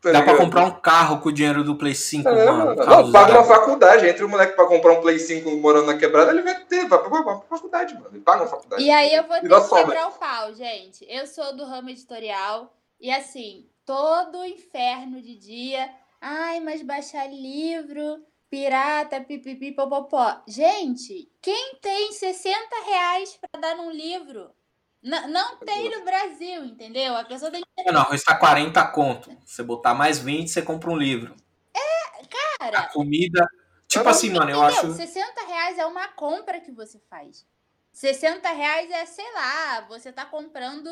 Tá 0.00 0.10
Dá 0.12 0.20
ligado? 0.20 0.36
pra 0.36 0.44
comprar 0.44 0.64
um 0.64 0.80
carro 0.80 1.20
com 1.20 1.28
o 1.28 1.32
dinheiro 1.32 1.64
do 1.64 1.74
Play 1.74 1.94
5, 1.94 2.28
é, 2.28 2.50
mano. 2.50 2.74
Não, 2.76 3.10
paga 3.10 3.32
uma 3.34 3.44
faculdade. 3.44 4.06
Entre 4.06 4.24
o 4.24 4.28
moleque 4.28 4.54
pra 4.54 4.66
comprar 4.66 4.92
um 4.92 5.00
Play 5.00 5.18
5 5.18 5.50
morando 5.56 5.86
na 5.86 5.98
quebrada, 5.98 6.30
ele 6.30 6.42
vai 6.42 6.60
ter, 6.64 6.86
vai 6.86 7.00
pra, 7.00 7.08
pra 7.08 7.40
faculdade, 7.48 7.94
mano. 7.94 8.10
Ele 8.12 8.20
paga 8.20 8.42
uma 8.42 8.48
faculdade. 8.48 8.80
E 8.80 8.90
aí 8.92 9.12
eu 9.12 9.24
vou 9.24 9.40
ter 9.40 9.48
que 9.48 9.74
quebrar 9.74 10.06
o 10.06 10.12
pau, 10.12 10.54
gente. 10.54 11.04
Eu 11.08 11.26
sou 11.26 11.56
do 11.56 11.64
ramo 11.64 11.90
editorial 11.90 12.72
e 13.00 13.10
assim, 13.10 13.66
todo 13.84 14.44
inferno 14.44 15.20
de 15.20 15.36
dia. 15.36 15.88
Ai, 16.24 16.60
mas 16.60 16.82
baixar 16.82 17.26
livro 17.26 18.24
pirata, 18.48 19.20
pipipi, 19.20 19.72
popopó. 19.72 20.40
Gente, 20.46 21.28
quem 21.40 21.76
tem 21.80 22.12
60 22.12 22.56
reais 22.86 23.36
pra 23.40 23.60
dar 23.60 23.76
num 23.76 23.90
livro? 23.90 24.54
N 25.02 25.26
não 25.26 25.56
tem 25.56 25.90
no 25.90 26.04
Brasil, 26.04 26.64
entendeu? 26.64 27.16
A 27.16 27.24
pessoa 27.24 27.50
tem 27.50 27.60
que. 27.60 27.90
Não, 27.90 28.14
está 28.14 28.36
40 28.36 28.86
conto. 28.88 29.36
Você 29.44 29.64
botar 29.64 29.94
mais 29.94 30.20
20, 30.20 30.48
você 30.48 30.62
compra 30.62 30.90
um 30.90 30.96
livro. 30.96 31.34
É, 31.74 32.22
cara. 32.58 32.78
A 32.78 32.88
comida. 32.92 33.44
Tipo 33.88 34.08
assim, 34.08 34.30
mano, 34.30 34.50
eu 34.50 34.62
acho. 34.62 34.92
60 34.92 35.44
reais 35.46 35.78
é 35.78 35.86
uma 35.86 36.06
compra 36.08 36.60
que 36.60 36.70
você 36.70 37.00
faz. 37.10 37.44
60 37.92 38.48
reais 38.52 38.90
é, 38.90 39.04
sei 39.06 39.32
lá, 39.32 39.80
você 39.88 40.12
tá 40.12 40.24
comprando 40.24 40.88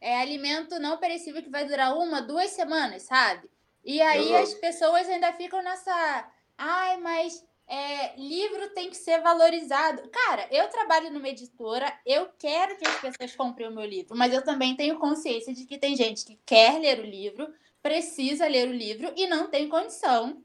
é, 0.00 0.20
alimento 0.20 0.80
não 0.80 0.98
perecível 0.98 1.42
que 1.42 1.48
vai 1.48 1.66
durar 1.66 1.96
uma, 1.96 2.20
duas 2.20 2.50
semanas, 2.50 3.02
sabe? 3.02 3.48
E 3.84 4.00
aí 4.00 4.34
as 4.36 4.54
pessoas 4.54 5.08
ainda 5.08 5.32
ficam 5.32 5.62
nessa 5.62 6.30
Ai, 6.56 6.98
mas 6.98 7.44
é, 7.66 8.14
livro 8.16 8.70
tem 8.70 8.90
que 8.90 8.96
ser 8.96 9.20
valorizado. 9.20 10.08
Cara, 10.10 10.46
eu 10.50 10.68
trabalho 10.68 11.10
numa 11.10 11.28
editora, 11.28 11.92
eu 12.06 12.28
quero 12.38 12.76
que 12.76 12.86
as 12.86 13.00
pessoas 13.00 13.34
comprem 13.34 13.68
o 13.68 13.72
meu 13.72 13.84
livro, 13.84 14.16
mas 14.16 14.32
eu 14.32 14.44
também 14.44 14.76
tenho 14.76 14.98
consciência 14.98 15.52
de 15.54 15.64
que 15.64 15.78
tem 15.78 15.96
gente 15.96 16.24
que 16.24 16.38
quer 16.44 16.78
ler 16.78 17.00
o 17.00 17.06
livro, 17.06 17.52
precisa 17.82 18.46
ler 18.46 18.68
o 18.68 18.72
livro 18.72 19.12
e 19.16 19.26
não 19.26 19.48
tem 19.48 19.68
condição 19.68 20.42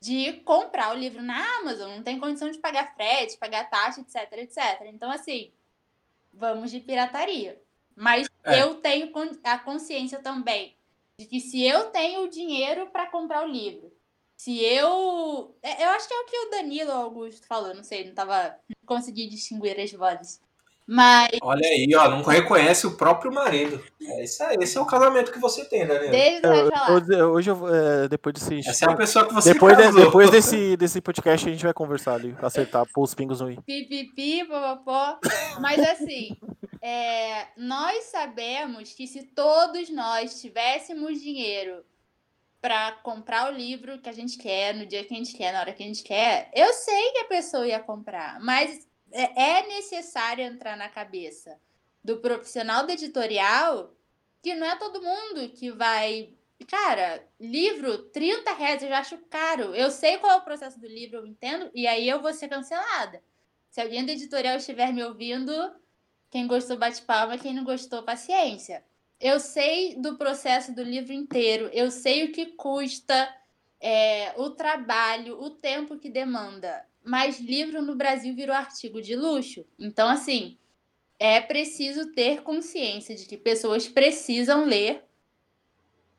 de 0.00 0.34
comprar 0.44 0.94
o 0.94 0.98
livro 0.98 1.20
na 1.20 1.58
Amazon, 1.58 1.96
não 1.96 2.02
tem 2.02 2.20
condição 2.20 2.50
de 2.50 2.58
pagar 2.58 2.94
frete, 2.94 3.36
pagar 3.36 3.68
taxa, 3.68 4.00
etc, 4.00 4.32
etc. 4.38 4.86
Então, 4.86 5.10
assim, 5.10 5.52
vamos 6.32 6.70
de 6.70 6.80
pirataria. 6.80 7.60
Mas 7.96 8.30
é. 8.44 8.62
eu 8.62 8.76
tenho 8.76 9.12
a 9.42 9.58
consciência 9.58 10.20
também 10.20 10.77
de 11.18 11.26
que 11.26 11.40
se 11.40 11.62
eu 11.64 11.90
tenho 11.90 12.22
o 12.22 12.30
dinheiro 12.30 12.90
para 12.90 13.10
comprar 13.10 13.44
o 13.44 13.50
livro, 13.50 13.92
se 14.36 14.62
eu. 14.62 15.58
É, 15.60 15.84
eu 15.84 15.88
acho 15.90 16.06
que 16.06 16.14
é 16.14 16.20
o 16.20 16.26
que 16.26 16.38
o 16.38 16.50
Danilo 16.50 16.92
Augusto 16.92 17.46
falou, 17.46 17.74
não 17.74 17.82
sei, 17.82 18.06
não 18.06 18.14
tava. 18.14 18.56
Não 18.68 18.86
consegui 18.86 19.28
distinguir 19.28 19.78
as 19.80 19.92
vozes. 19.92 20.40
Mas. 20.90 21.28
Olha 21.42 21.68
aí, 21.68 21.86
ó, 21.94 22.08
não 22.08 22.22
reconhece 22.22 22.86
o 22.86 22.96
próprio 22.96 23.30
marido. 23.30 23.84
É 24.00 24.24
isso 24.24 24.42
aí, 24.42 24.56
esse 24.58 24.78
é 24.78 24.80
o 24.80 24.86
casamento 24.86 25.30
que 25.30 25.38
você 25.38 25.62
tem, 25.66 25.86
Daniel. 25.86 26.10
Desde 26.10 26.48
hoje, 26.48 27.22
hoje 27.22 27.50
eu, 27.50 27.68
é, 27.68 28.08
depois 28.08 28.34
desse. 28.34 28.66
Essa 28.66 28.86
é 28.86 28.90
a 28.90 28.96
pessoa 28.96 29.26
que 29.26 29.34
você 29.34 29.52
depois, 29.52 29.76
de, 29.76 29.92
depois 29.92 30.30
desse, 30.30 30.78
desse 30.78 31.02
podcast 31.02 31.46
a 31.46 31.52
gente 31.52 31.62
vai 31.62 31.74
conversar 31.74 32.14
ali, 32.14 32.34
acertar, 32.40 32.86
pôr 32.90 33.02
os 33.02 33.14
pingos 33.14 33.42
no 33.42 33.50
i. 33.50 33.60
Pipipi, 33.66 34.46
popopó. 34.46 35.18
Mas 35.60 35.78
assim, 35.78 36.34
é, 36.80 37.48
nós 37.58 38.04
sabemos 38.04 38.94
que 38.94 39.06
se 39.06 39.24
todos 39.24 39.90
nós 39.90 40.40
tivéssemos 40.40 41.20
dinheiro 41.20 41.84
para 42.62 42.92
comprar 43.02 43.52
o 43.52 43.54
livro 43.54 43.98
que 43.98 44.08
a 44.08 44.12
gente 44.12 44.38
quer, 44.38 44.74
no 44.74 44.86
dia 44.86 45.04
que 45.04 45.12
a 45.12 45.18
gente 45.18 45.36
quer, 45.36 45.52
na 45.52 45.60
hora 45.60 45.72
que 45.74 45.82
a 45.82 45.86
gente 45.86 46.02
quer, 46.02 46.50
eu 46.54 46.72
sei 46.72 47.12
que 47.12 47.18
a 47.18 47.24
pessoa 47.26 47.66
ia 47.66 47.78
comprar, 47.78 48.40
mas 48.40 48.70
é, 48.70 48.97
é 49.12 49.66
necessário 49.66 50.44
entrar 50.44 50.76
na 50.76 50.88
cabeça 50.88 51.58
do 52.02 52.18
profissional 52.18 52.86
do 52.86 52.92
editorial 52.92 53.94
que 54.42 54.54
não 54.54 54.66
é 54.66 54.76
todo 54.76 55.02
mundo 55.02 55.48
que 55.50 55.70
vai. 55.70 56.34
Cara, 56.66 57.24
livro, 57.38 57.98
30 58.10 58.52
reais 58.52 58.82
eu 58.82 58.88
já 58.88 58.98
acho 58.98 59.18
caro. 59.30 59.74
Eu 59.74 59.90
sei 59.90 60.18
qual 60.18 60.32
é 60.32 60.36
o 60.36 60.44
processo 60.44 60.78
do 60.80 60.86
livro, 60.86 61.18
eu 61.18 61.26
entendo, 61.26 61.70
e 61.74 61.86
aí 61.86 62.08
eu 62.08 62.20
vou 62.20 62.32
ser 62.32 62.48
cancelada. 62.48 63.22
Se 63.70 63.80
alguém 63.80 64.04
do 64.04 64.10
editorial 64.10 64.56
estiver 64.56 64.92
me 64.92 65.02
ouvindo, 65.02 65.52
quem 66.30 66.46
gostou 66.46 66.76
bate 66.76 67.02
palma, 67.02 67.38
quem 67.38 67.54
não 67.54 67.64
gostou, 67.64 68.02
paciência. 68.02 68.84
Eu 69.20 69.40
sei 69.40 69.96
do 69.96 70.16
processo 70.16 70.74
do 70.74 70.82
livro 70.82 71.12
inteiro, 71.12 71.68
eu 71.72 71.90
sei 71.90 72.24
o 72.24 72.32
que 72.32 72.46
custa, 72.46 73.34
é, 73.80 74.32
o 74.36 74.50
trabalho, 74.50 75.40
o 75.40 75.50
tempo 75.50 75.98
que 75.98 76.08
demanda. 76.08 76.84
Mas 77.08 77.40
livro 77.40 77.80
no 77.80 77.96
Brasil 77.96 78.34
virou 78.34 78.54
artigo 78.54 79.00
de 79.00 79.16
luxo. 79.16 79.64
Então, 79.78 80.06
assim, 80.10 80.58
é 81.18 81.40
preciso 81.40 82.12
ter 82.12 82.42
consciência 82.42 83.16
de 83.16 83.24
que 83.24 83.38
pessoas 83.38 83.88
precisam 83.88 84.66
ler, 84.66 85.02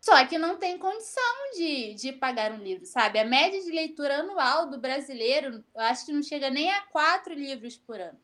só 0.01 0.25
que 0.25 0.39
não 0.39 0.57
tem 0.57 0.79
condição 0.79 1.51
de, 1.55 1.93
de 1.93 2.13
pagar 2.13 2.51
um 2.53 2.63
livro, 2.63 2.87
sabe? 2.87 3.19
A 3.19 3.25
média 3.25 3.61
de 3.61 3.69
leitura 3.69 4.21
anual 4.21 4.67
do 4.67 4.79
brasileiro, 4.79 5.63
eu 5.75 5.81
acho 5.81 6.07
que 6.07 6.11
não 6.11 6.23
chega 6.23 6.49
nem 6.49 6.71
a 6.71 6.81
quatro 6.87 7.35
livros 7.35 7.77
por 7.77 7.99
ano, 7.99 8.19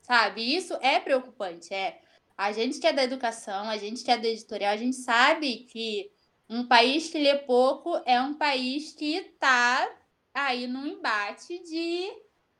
sabe? 0.00 0.42
Isso 0.42 0.74
é 0.80 0.98
preocupante, 0.98 1.72
é. 1.72 2.00
A 2.36 2.50
gente 2.50 2.80
que 2.80 2.86
é 2.88 2.92
da 2.92 3.04
educação, 3.04 3.68
a 3.68 3.76
gente 3.76 4.02
que 4.02 4.10
é 4.10 4.18
da 4.18 4.26
editorial, 4.26 4.72
a 4.72 4.76
gente 4.76 4.96
sabe 4.96 5.68
que 5.70 6.10
um 6.48 6.66
país 6.66 7.08
que 7.10 7.18
lê 7.18 7.36
pouco 7.36 8.02
é 8.04 8.20
um 8.20 8.34
país 8.34 8.92
que 8.92 9.18
está 9.18 9.88
aí 10.34 10.66
num 10.66 10.86
embate 10.86 11.58
de. 11.62 12.08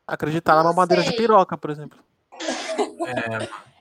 Acreditar 0.06 0.56
na 0.56 0.64
mamadeira 0.64 1.02
de 1.02 1.12
piroca, 1.12 1.56
por 1.56 1.70
exemplo. 1.70 1.98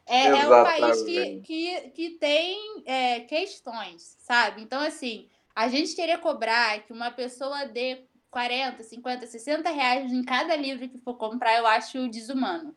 É, 0.05 0.25
é, 0.25 0.27
é 0.27 0.47
um 0.47 0.63
país 0.63 1.03
que, 1.03 1.41
que, 1.41 1.81
que 1.91 2.09
tem 2.11 2.83
é, 2.85 3.21
questões, 3.21 4.17
sabe? 4.19 4.61
Então, 4.61 4.81
assim, 4.81 5.29
a 5.55 5.67
gente 5.67 5.95
querer 5.95 6.19
cobrar 6.19 6.79
que 6.83 6.91
uma 6.91 7.11
pessoa 7.11 7.65
dê 7.65 8.03
40, 8.29 8.83
50, 8.83 9.27
60 9.27 9.69
reais 9.69 10.11
em 10.11 10.23
cada 10.23 10.55
livro 10.55 10.87
que 10.87 10.97
for 10.97 11.15
comprar, 11.15 11.57
eu 11.57 11.67
acho 11.67 12.09
desumano. 12.09 12.75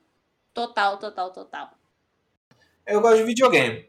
Total, 0.52 0.98
total, 0.98 1.32
total. 1.32 1.70
Eu 2.86 3.00
gosto 3.00 3.18
de 3.18 3.24
videogame. 3.24 3.88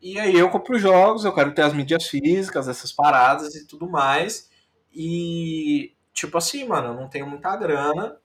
E 0.00 0.18
aí 0.18 0.34
eu 0.34 0.50
compro 0.50 0.78
jogos, 0.78 1.24
eu 1.24 1.34
quero 1.34 1.54
ter 1.54 1.62
as 1.62 1.72
mídias 1.72 2.06
físicas, 2.08 2.68
essas 2.68 2.92
paradas 2.92 3.54
e 3.54 3.66
tudo 3.66 3.88
mais. 3.88 4.50
E, 4.92 5.93
tipo 6.14 6.38
assim, 6.38 6.66
mano, 6.66 6.88
eu 6.88 6.94
não 6.94 7.08
tenho 7.08 7.26
muita 7.26 7.54
grana 7.56 8.18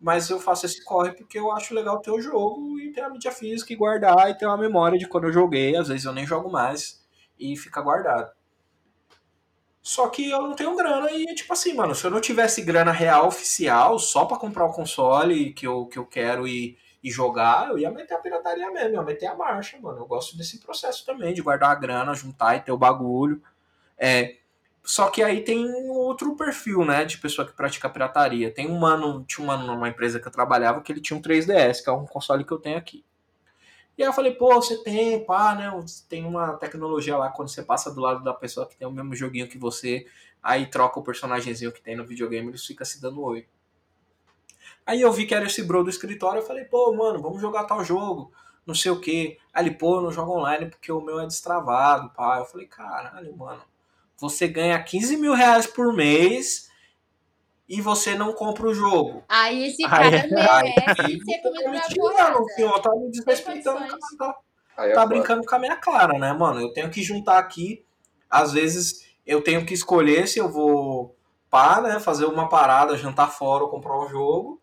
mas 0.00 0.30
eu 0.30 0.40
faço 0.40 0.64
esse 0.64 0.82
corre 0.82 1.12
porque 1.12 1.38
eu 1.38 1.52
acho 1.52 1.74
legal 1.74 2.00
ter 2.00 2.10
o 2.10 2.20
jogo 2.20 2.80
e 2.80 2.90
ter 2.90 3.02
a 3.02 3.10
mídia 3.10 3.30
física 3.30 3.72
e 3.72 3.76
guardar 3.76 4.30
e 4.30 4.34
ter 4.34 4.46
uma 4.46 4.56
memória 4.56 4.98
de 4.98 5.06
quando 5.06 5.24
eu 5.24 5.32
joguei, 5.32 5.76
às 5.76 5.88
vezes 5.88 6.06
eu 6.06 6.12
nem 6.12 6.26
jogo 6.26 6.50
mais 6.50 7.06
e 7.38 7.54
fica 7.56 7.82
guardado. 7.82 8.32
Só 9.82 10.08
que 10.08 10.30
eu 10.30 10.42
não 10.42 10.54
tenho 10.54 10.74
grana 10.74 11.10
e 11.12 11.26
tipo 11.34 11.52
assim, 11.52 11.74
mano, 11.74 11.94
se 11.94 12.06
eu 12.06 12.10
não 12.10 12.20
tivesse 12.20 12.62
grana 12.62 12.92
real 12.92 13.26
oficial 13.26 13.98
só 13.98 14.24
para 14.24 14.38
comprar 14.38 14.64
o 14.64 14.72
console 14.72 15.52
que 15.52 15.66
eu, 15.66 15.86
que 15.86 15.98
eu 15.98 16.06
quero 16.06 16.48
e, 16.48 16.78
e 17.02 17.10
jogar, 17.10 17.68
eu 17.68 17.78
ia 17.78 17.90
meter 17.90 18.14
a 18.14 18.18
pirataria 18.18 18.70
mesmo, 18.70 18.94
ia 18.94 19.02
meter 19.02 19.26
a 19.26 19.34
marcha, 19.34 19.78
mano. 19.80 19.98
Eu 19.98 20.06
gosto 20.06 20.36
desse 20.36 20.58
processo 20.60 21.04
também, 21.04 21.34
de 21.34 21.42
guardar 21.42 21.70
a 21.70 21.74
grana, 21.74 22.14
juntar 22.14 22.56
e 22.56 22.60
ter 22.60 22.72
o 22.72 22.78
bagulho. 22.78 23.42
É, 23.98 24.36
só 24.82 25.10
que 25.10 25.22
aí 25.22 25.42
tem 25.42 25.66
outro 25.90 26.34
perfil, 26.36 26.84
né, 26.84 27.04
de 27.04 27.18
pessoa 27.18 27.46
que 27.46 27.52
pratica 27.52 27.88
pirataria. 27.88 28.50
Tem 28.50 28.68
um 28.68 28.78
mano, 28.78 29.24
tinha 29.24 29.44
um 29.44 29.46
mano 29.46 29.66
numa 29.66 29.88
empresa 29.88 30.18
que 30.18 30.26
eu 30.26 30.32
trabalhava 30.32 30.80
que 30.80 30.90
ele 30.90 31.00
tinha 31.00 31.16
um 31.18 31.22
3DS, 31.22 31.82
que 31.82 31.90
é 31.90 31.92
um 31.92 32.06
console 32.06 32.44
que 32.44 32.52
eu 32.52 32.58
tenho 32.58 32.78
aqui. 32.78 33.04
E 33.96 34.02
aí 34.02 34.08
eu 34.08 34.12
falei, 34.12 34.32
pô, 34.34 34.54
você 34.54 34.82
tem, 34.82 35.24
pá, 35.24 35.54
né? 35.54 35.70
Tem 36.08 36.24
uma 36.24 36.54
tecnologia 36.54 37.16
lá 37.16 37.28
quando 37.28 37.48
você 37.48 37.62
passa 37.62 37.92
do 37.94 38.00
lado 38.00 38.24
da 38.24 38.32
pessoa 38.32 38.66
que 38.66 38.76
tem 38.76 38.88
o 38.88 38.90
mesmo 38.90 39.14
joguinho 39.14 39.48
que 39.48 39.58
você, 39.58 40.06
aí 40.42 40.66
troca 40.66 40.98
o 40.98 41.02
personagemzinho 41.02 41.72
que 41.72 41.82
tem 41.82 41.96
no 41.96 42.06
videogame, 42.06 42.48
eles 42.48 42.64
ficam 42.64 42.86
se 42.86 43.00
dando 43.00 43.22
oi. 43.22 43.46
Aí 44.86 45.02
eu 45.02 45.12
vi 45.12 45.26
que 45.26 45.34
era 45.34 45.44
esse 45.44 45.62
bro 45.62 45.84
do 45.84 45.90
escritório, 45.90 46.40
eu 46.40 46.46
falei, 46.46 46.64
pô, 46.64 46.92
mano, 46.94 47.20
vamos 47.20 47.40
jogar 47.40 47.64
tal 47.64 47.84
jogo, 47.84 48.32
não 48.66 48.74
sei 48.74 48.90
o 48.90 49.00
que. 49.00 49.38
Aí 49.52 49.66
ele, 49.66 49.74
pô, 49.74 50.00
não 50.00 50.10
joga 50.10 50.32
online 50.32 50.70
porque 50.70 50.90
o 50.90 51.02
meu 51.02 51.20
é 51.20 51.26
destravado, 51.26 52.10
pá. 52.10 52.38
Eu 52.38 52.46
falei, 52.46 52.66
caralho, 52.66 53.36
mano 53.36 53.62
você 54.20 54.46
ganha 54.46 54.82
15 54.82 55.16
mil 55.16 55.32
reais 55.32 55.66
por 55.66 55.94
mês 55.94 56.68
e 57.66 57.80
você 57.80 58.14
não 58.14 58.34
compra 58.34 58.68
o 58.68 58.74
jogo. 58.74 59.24
Aí 59.26 59.68
esse 59.68 59.82
cara 59.82 60.04
aí, 60.04 60.30
merece 60.30 61.00
aí, 61.00 61.20
ser 61.24 61.38
comido 61.38 61.72
na 61.72 61.80
porrada. 61.80 62.82
Tá 62.82 62.90
me 62.96 63.10
desrespeitando, 63.10 63.86
tá, 64.18 64.36
é 64.78 64.92
tá 64.92 65.06
brincando 65.06 65.46
com 65.46 65.54
a 65.54 65.58
minha 65.58 65.76
cara, 65.76 66.18
né, 66.18 66.32
mano? 66.34 66.60
Eu 66.60 66.72
tenho 66.72 66.90
que 66.90 67.02
juntar 67.02 67.38
aqui, 67.38 67.82
às 68.28 68.52
vezes 68.52 69.08
eu 69.26 69.40
tenho 69.40 69.64
que 69.64 69.72
escolher 69.72 70.28
se 70.28 70.38
eu 70.38 70.50
vou 70.50 71.16
pá, 71.48 71.80
né, 71.80 71.98
fazer 71.98 72.26
uma 72.26 72.48
parada, 72.48 72.96
jantar 72.96 73.28
fora 73.32 73.64
ou 73.64 73.70
comprar 73.70 73.98
um 73.98 74.08
jogo, 74.08 74.60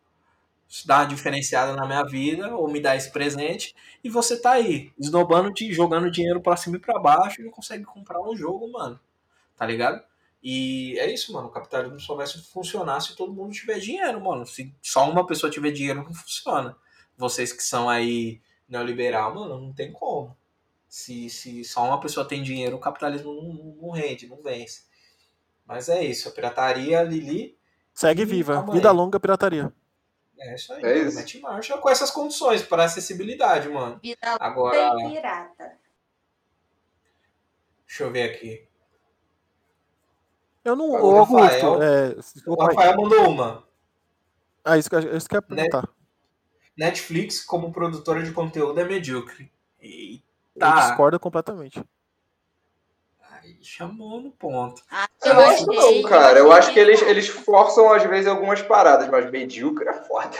dar 0.85 0.99
uma 0.99 1.07
diferenciada 1.07 1.73
na 1.73 1.85
minha 1.85 2.03
vida, 2.03 2.55
ou 2.55 2.67
me 2.69 2.79
dar 2.79 2.95
esse 2.95 3.11
presente, 3.11 3.75
e 4.03 4.09
você 4.09 4.39
tá 4.39 4.51
aí, 4.51 4.91
esnobando, 4.99 5.51
jogando 5.71 6.11
dinheiro 6.11 6.41
para 6.41 6.55
cima 6.55 6.77
e 6.77 6.79
para 6.79 6.99
baixo 6.99 7.41
e 7.41 7.45
não 7.45 7.51
consegue 7.51 7.83
comprar 7.83 8.21
um 8.21 8.35
jogo, 8.35 8.71
mano 8.71 8.99
tá 9.57 9.65
ligado? 9.65 10.01
E 10.41 10.97
é 10.99 11.11
isso, 11.11 11.33
mano. 11.33 11.47
O 11.47 11.51
capitalismo 11.51 11.99
só 11.99 12.15
vai 12.15 12.27
funcionar 12.27 13.01
se 13.01 13.15
todo 13.15 13.33
mundo 13.33 13.51
tiver 13.51 13.79
dinheiro, 13.79 14.23
mano. 14.23 14.45
Se 14.45 14.73
só 14.81 15.09
uma 15.09 15.25
pessoa 15.25 15.51
tiver 15.51 15.71
dinheiro, 15.71 16.03
não 16.03 16.13
funciona. 16.13 16.77
Vocês 17.17 17.51
que 17.51 17.63
são 17.63 17.89
aí 17.89 18.41
neoliberal, 18.69 19.33
mano, 19.33 19.59
não 19.59 19.73
tem 19.73 19.91
como. 19.91 20.37
Se, 20.87 21.29
se 21.29 21.63
só 21.65 21.83
uma 21.83 21.99
pessoa 21.99 22.27
tem 22.27 22.43
dinheiro, 22.43 22.77
o 22.77 22.79
capitalismo 22.79 23.33
não, 23.33 23.75
não 23.81 23.89
rende, 23.89 24.27
não 24.27 24.41
vence. 24.41 24.83
Mas 25.65 25.89
é 25.89 26.03
isso. 26.03 26.29
A 26.29 26.31
pirataria, 26.31 27.01
Lili. 27.01 27.57
Segue 27.93 28.23
viva. 28.23 28.65
Vida 28.71 28.91
longa, 28.91 29.19
pirataria. 29.19 29.73
É 30.39 30.55
isso 30.55 30.71
aí. 30.71 30.83
É 30.83 30.97
isso. 30.99 31.17
Mete 31.17 31.39
marcha 31.39 31.77
com 31.77 31.89
essas 31.89 32.11
condições 32.11 32.61
para 32.61 32.85
acessibilidade, 32.85 33.67
mano. 33.67 33.99
Vida 34.01 34.37
Agora. 34.39 34.95
Pirata. 34.95 35.77
Deixa 37.85 38.03
eu 38.03 38.11
ver 38.11 38.31
aqui. 38.31 38.66
Eu 40.67 40.75
não. 40.75 40.89
O 40.89 41.17
Augusto. 41.17 41.81
É, 41.81 42.13
o 42.45 42.61
Rafael 42.61 42.97
mandou 42.97 43.29
uma. 43.29 43.63
Ah, 44.65 44.77
isso, 44.77 44.89
isso 45.15 45.29
que 45.29 45.35
eu 45.35 45.37
ia 45.37 45.41
perguntar. 45.41 45.87
Netflix, 46.77 47.41
como 47.41 47.71
produtora 47.71 48.21
de 48.21 48.33
conteúdo, 48.33 48.77
é 48.77 48.83
medíocre. 48.83 49.49
Eita. 49.79 50.25
Eu 50.57 50.73
discordo 50.73 51.17
completamente. 51.21 51.81
Aí 53.31 53.57
chamou 53.61 54.19
no 54.19 54.29
ponto. 54.29 54.81
Ah, 54.91 55.07
eu 55.23 55.39
acho 55.39 55.65
não, 55.67 56.01
cara. 56.01 56.37
Eu 56.37 56.51
acho 56.51 56.73
que 56.73 56.79
eles, 56.79 57.01
eles 57.01 57.29
forçam, 57.29 57.89
às 57.93 58.03
vezes, 58.03 58.27
algumas 58.27 58.61
paradas, 58.61 59.07
mas 59.07 59.31
medíocre 59.31 59.87
é 59.87 59.93
foda. 59.93 60.37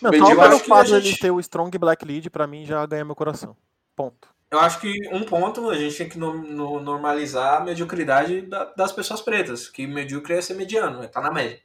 Não, 0.00 0.12
só 0.12 0.36
pelo 0.36 0.58
fato 0.60 0.86
de 0.86 0.94
eles 0.94 1.18
ter 1.18 1.32
o 1.32 1.40
Strong 1.40 1.76
Black 1.76 2.04
Lead, 2.04 2.30
pra 2.30 2.46
mim, 2.46 2.64
já 2.64 2.86
ganha 2.86 3.04
meu 3.04 3.16
coração. 3.16 3.56
Ponto. 3.96 4.28
Eu 4.50 4.60
acho 4.60 4.80
que 4.80 5.08
um 5.12 5.24
ponto 5.24 5.70
a 5.70 5.76
gente 5.76 5.96
tem 5.96 6.08
que 6.08 6.18
no, 6.18 6.34
no, 6.34 6.80
normalizar 6.80 7.60
a 7.60 7.64
mediocridade 7.64 8.42
da, 8.42 8.64
das 8.64 8.92
pessoas 8.92 9.20
pretas, 9.20 9.68
que 9.68 9.86
medíocre 9.86 10.34
é 10.34 10.40
ser 10.40 10.54
mediano, 10.54 11.02
é 11.02 11.06
estar 11.06 11.20
tá 11.20 11.26
na 11.26 11.34
média. 11.34 11.60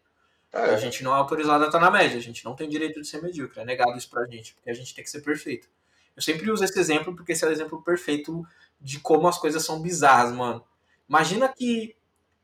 É. 0.52 0.72
A 0.72 0.78
gente 0.78 1.04
não 1.04 1.14
é 1.14 1.18
autorizado 1.18 1.64
a 1.64 1.68
estar 1.68 1.80
tá 1.80 1.86
na 1.86 1.92
média, 1.92 2.18
a 2.18 2.22
gente 2.22 2.44
não 2.44 2.56
tem 2.56 2.68
direito 2.68 3.00
de 3.00 3.08
ser 3.08 3.22
medíocre, 3.22 3.62
é 3.62 3.66
negado 3.66 3.96
isso 3.98 4.10
pra 4.10 4.26
gente, 4.26 4.56
porque 4.56 4.70
a 4.70 4.74
gente 4.74 4.94
tem 4.96 5.04
que 5.04 5.10
ser 5.10 5.22
perfeito. 5.22 5.70
Eu 6.16 6.22
sempre 6.22 6.52
uso 6.52 6.64
esse 6.64 6.78
exemplo 6.78 7.16
porque 7.16 7.32
esse 7.32 7.46
é 7.46 7.48
o 7.48 7.52
exemplo 7.52 7.82
perfeito 7.82 8.46
de 8.80 9.00
como 9.00 9.28
as 9.28 9.38
coisas 9.38 9.64
são 9.64 9.82
bizarras, 9.82 10.34
mano. 10.34 10.64
Imagina 11.08 11.48
que 11.48 11.96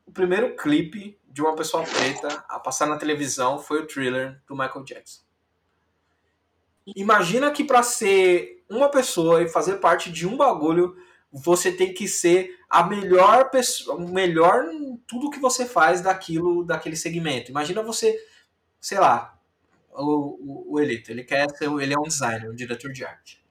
o 0.06 0.12
primeiro 0.12 0.56
clipe 0.56 1.18
de 1.28 1.42
uma 1.42 1.54
pessoa 1.54 1.84
preta 1.84 2.44
a 2.48 2.58
passar 2.58 2.86
na 2.86 2.96
televisão 2.96 3.58
foi 3.58 3.82
o 3.82 3.86
thriller 3.86 4.40
do 4.46 4.56
Michael 4.56 4.84
Jackson. 4.84 5.22
Imagina 6.96 7.50
que 7.50 7.62
para 7.62 7.82
ser 7.82 8.57
uma 8.68 8.90
pessoa 8.90 9.42
e 9.42 9.48
fazer 9.48 9.76
parte 9.76 10.10
de 10.10 10.26
um 10.26 10.36
bagulho, 10.36 10.96
você 11.32 11.72
tem 11.72 11.92
que 11.92 12.08
ser 12.08 12.58
a 12.68 12.84
melhor 12.84 13.50
pessoa, 13.50 13.96
o 13.96 14.08
melhor 14.08 14.66
em 14.72 14.96
tudo 15.06 15.30
que 15.30 15.38
você 15.38 15.66
faz 15.66 16.00
daquilo, 16.00 16.64
daquele 16.64 16.96
segmento. 16.96 17.50
Imagina 17.50 17.82
você, 17.82 18.18
sei 18.80 18.98
lá, 18.98 19.38
o, 19.92 20.70
o, 20.70 20.74
o 20.74 20.80
Elito, 20.80 21.10
ele 21.10 21.24
quer 21.24 21.48
ser, 21.50 21.70
ele 21.80 21.94
é 21.94 21.98
um 21.98 22.02
designer, 22.02 22.50
um 22.50 22.54
diretor 22.54 22.92
de 22.92 23.04
arte. 23.04 23.44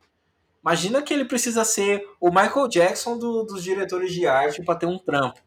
Imagina 0.62 1.02
que 1.02 1.14
ele 1.14 1.26
precisa 1.26 1.64
ser 1.64 2.06
o 2.20 2.30
Michael 2.30 2.68
Jackson 2.68 3.18
do, 3.18 3.44
dos 3.44 3.64
diretores 3.64 4.12
de 4.12 4.28
arte 4.28 4.64
para 4.64 4.76
ter 4.76 4.86
um 4.86 4.98
trampo. 4.98 5.40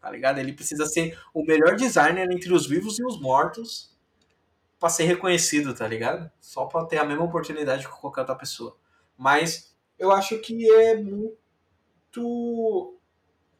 Tá 0.00 0.10
ligado? 0.10 0.38
Ele 0.38 0.52
precisa 0.52 0.84
ser 0.84 1.18
o 1.32 1.42
melhor 1.42 1.76
designer 1.76 2.30
entre 2.30 2.52
os 2.52 2.66
vivos 2.66 2.98
e 2.98 3.04
os 3.04 3.18
mortos 3.18 3.96
para 4.78 4.90
ser 4.90 5.04
reconhecido, 5.04 5.74
tá 5.74 5.88
ligado? 5.88 6.30
Só 6.38 6.66
para 6.66 6.84
ter 6.84 6.98
a 6.98 7.04
mesma 7.06 7.24
oportunidade 7.24 7.88
que 7.88 8.00
qualquer 8.00 8.20
outra 8.20 8.36
pessoa. 8.36 8.76
Mas 9.16 9.74
eu 9.98 10.12
acho 10.12 10.38
que 10.38 10.70
é 10.70 10.96
muito. 10.96 12.98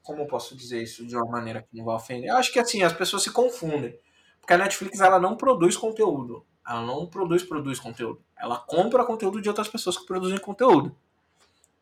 Como 0.02 0.26
posso 0.26 0.54
dizer 0.54 0.82
isso 0.82 1.06
de 1.06 1.16
uma 1.16 1.26
maneira 1.26 1.62
que 1.62 1.76
não 1.76 1.84
vai 1.84 1.96
ofender? 1.96 2.30
Eu 2.30 2.36
acho 2.36 2.52
que 2.52 2.58
assim, 2.58 2.82
as 2.82 2.92
pessoas 2.92 3.22
se 3.22 3.30
confundem. 3.30 3.98
Porque 4.40 4.52
a 4.52 4.58
Netflix 4.58 5.00
ela 5.00 5.18
não 5.18 5.36
produz 5.36 5.76
conteúdo. 5.76 6.44
Ela 6.66 6.82
não 6.82 7.06
produz, 7.06 7.42
produz 7.42 7.80
conteúdo. 7.80 8.22
Ela 8.36 8.58
compra 8.58 9.04
conteúdo 9.04 9.40
de 9.40 9.48
outras 9.48 9.68
pessoas 9.68 9.96
que 9.96 10.06
produzem 10.06 10.38
conteúdo. 10.38 10.94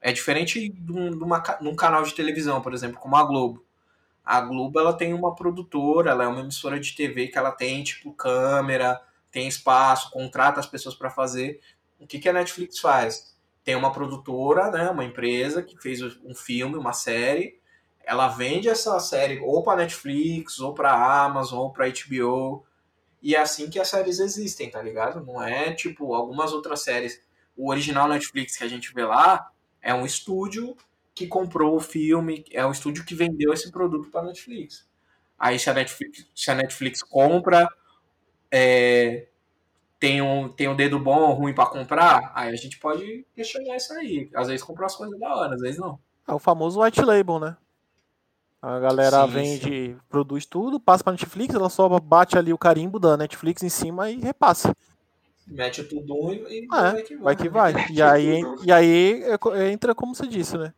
É 0.01 0.13
diferente 0.13 0.69
de, 0.69 0.93
um, 0.93 1.11
de, 1.11 1.25
uma, 1.25 1.39
de 1.39 1.69
um 1.69 1.75
canal 1.75 2.03
de 2.03 2.15
televisão, 2.15 2.61
por 2.61 2.75
exemplo, 2.75 2.99
como 2.99 3.17
a 3.17 3.25
Globo. 3.25 3.65
A 4.25 4.41
Globo 4.41 4.79
ela 4.79 4.93
tem 4.93 5.15
uma 5.15 5.35
produtora, 5.35 6.11
ela 6.11 6.25
é 6.25 6.29
uma 6.29 6.41
emissora 6.41 6.79
de 6.79 6.95
TV 6.95 7.29
que 7.29 7.39
ela 7.39 7.51
tem 7.51 7.83
tipo 7.83 8.13
câmera, 8.13 9.01
tem 9.31 9.49
espaço, 9.49 10.11
contrata 10.11 10.61
as 10.61 10.67
pessoas 10.67 10.95
para 10.95 11.11
fazer. 11.11 11.61
O 11.99 12.07
que, 12.07 12.19
que 12.19 12.29
a 12.29 12.33
Netflix 12.33 12.79
faz? 12.79 13.32
Tem 13.65 13.77
uma 13.77 13.93
produtora, 13.93 14.71
né, 14.71 14.91
uma 14.91 15.05
empresa 15.05 15.63
que 15.63 15.81
fez 15.81 16.03
um 16.25 16.35
filme, 16.35 16.77
uma 16.77 16.93
série. 16.93 17.61
Ela 18.05 18.29
vende 18.29 18.69
essa 18.69 18.99
série 18.99 19.39
ou 19.41 19.63
para 19.63 19.79
Netflix, 19.79 20.59
ou 20.59 20.75
para 20.75 20.93
Amazon, 21.25 21.61
ou 21.61 21.73
para 21.73 21.87
HBO 21.89 22.65
e 23.23 23.37
é 23.37 23.41
assim 23.41 23.71
que 23.71 23.79
as 23.79 23.89
séries 23.89 24.19
existem, 24.19 24.69
tá 24.69 24.83
ligado? 24.83 25.25
Não 25.25 25.41
é 25.41 25.73
tipo 25.73 26.13
algumas 26.13 26.53
outras 26.53 26.83
séries. 26.83 27.23
O 27.57 27.71
original 27.71 28.09
Netflix 28.09 28.57
que 28.57 28.65
a 28.65 28.69
gente 28.69 28.93
vê 28.93 29.05
lá 29.05 29.49
é 29.81 29.95
um 29.95 30.05
estúdio 30.05 30.77
que 31.15 31.27
comprou 31.29 31.77
o 31.77 31.81
filme, 31.81 32.45
é 32.51 32.67
um 32.67 32.73
estúdio 32.73 33.05
que 33.05 33.15
vendeu 33.15 33.53
esse 33.53 33.71
produto 33.71 34.11
para 34.11 34.25
Netflix. 34.25 34.89
Aí 35.39 35.59
se 35.59 35.71
a 35.71 35.75
Netflix, 35.75 36.27
se 36.35 36.51
a 36.51 36.55
Netflix 36.55 37.03
compra, 37.03 37.69
é, 38.51 39.29
tem 40.03 40.21
um, 40.21 40.49
tem 40.49 40.67
um 40.67 40.75
dedo 40.75 40.99
bom 40.99 41.29
ou 41.29 41.33
ruim 41.33 41.55
para 41.55 41.67
comprar, 41.67 42.33
aí 42.35 42.53
a 42.53 42.57
gente 42.57 42.77
pode 42.81 43.25
questionar 43.37 43.77
isso 43.77 43.93
aí. 43.93 44.29
Às 44.35 44.49
vezes 44.49 44.65
compra 44.65 44.87
as 44.87 44.97
coisas 44.97 45.17
da 45.17 45.33
hora, 45.33 45.55
às 45.55 45.61
vezes 45.61 45.79
não. 45.79 45.97
É 46.27 46.35
o 46.35 46.41
famoso 46.41 46.83
white 46.83 47.01
label, 47.03 47.39
né? 47.39 47.57
A 48.61 48.81
galera 48.81 49.25
sim, 49.25 49.33
vende, 49.33 49.93
sim. 49.93 49.99
produz 50.09 50.45
tudo, 50.45 50.81
passa 50.81 51.05
pra 51.05 51.13
Netflix, 51.13 51.55
ela 51.55 51.69
só 51.69 51.89
bate 52.01 52.37
ali 52.37 52.53
o 52.53 52.59
carimbo 52.59 52.99
da 52.99 53.17
Netflix 53.17 53.63
em 53.63 53.69
cima 53.69 54.11
e 54.11 54.19
repassa. 54.19 54.75
Mete 55.47 55.85
tudo 55.85 56.33
e, 56.33 56.63
e 56.63 56.65
é, 56.65 56.67
vai 56.67 57.03
que 57.05 57.15
vai. 57.15 57.23
vai, 57.23 57.37
que 57.37 57.49
vai. 57.49 57.73
E, 57.93 58.03
aí, 58.03 58.43
e 58.65 58.73
aí 58.73 59.23
entra 59.71 59.95
como 59.95 60.17
você 60.17 60.27
disse, 60.27 60.59
né? 60.59 60.75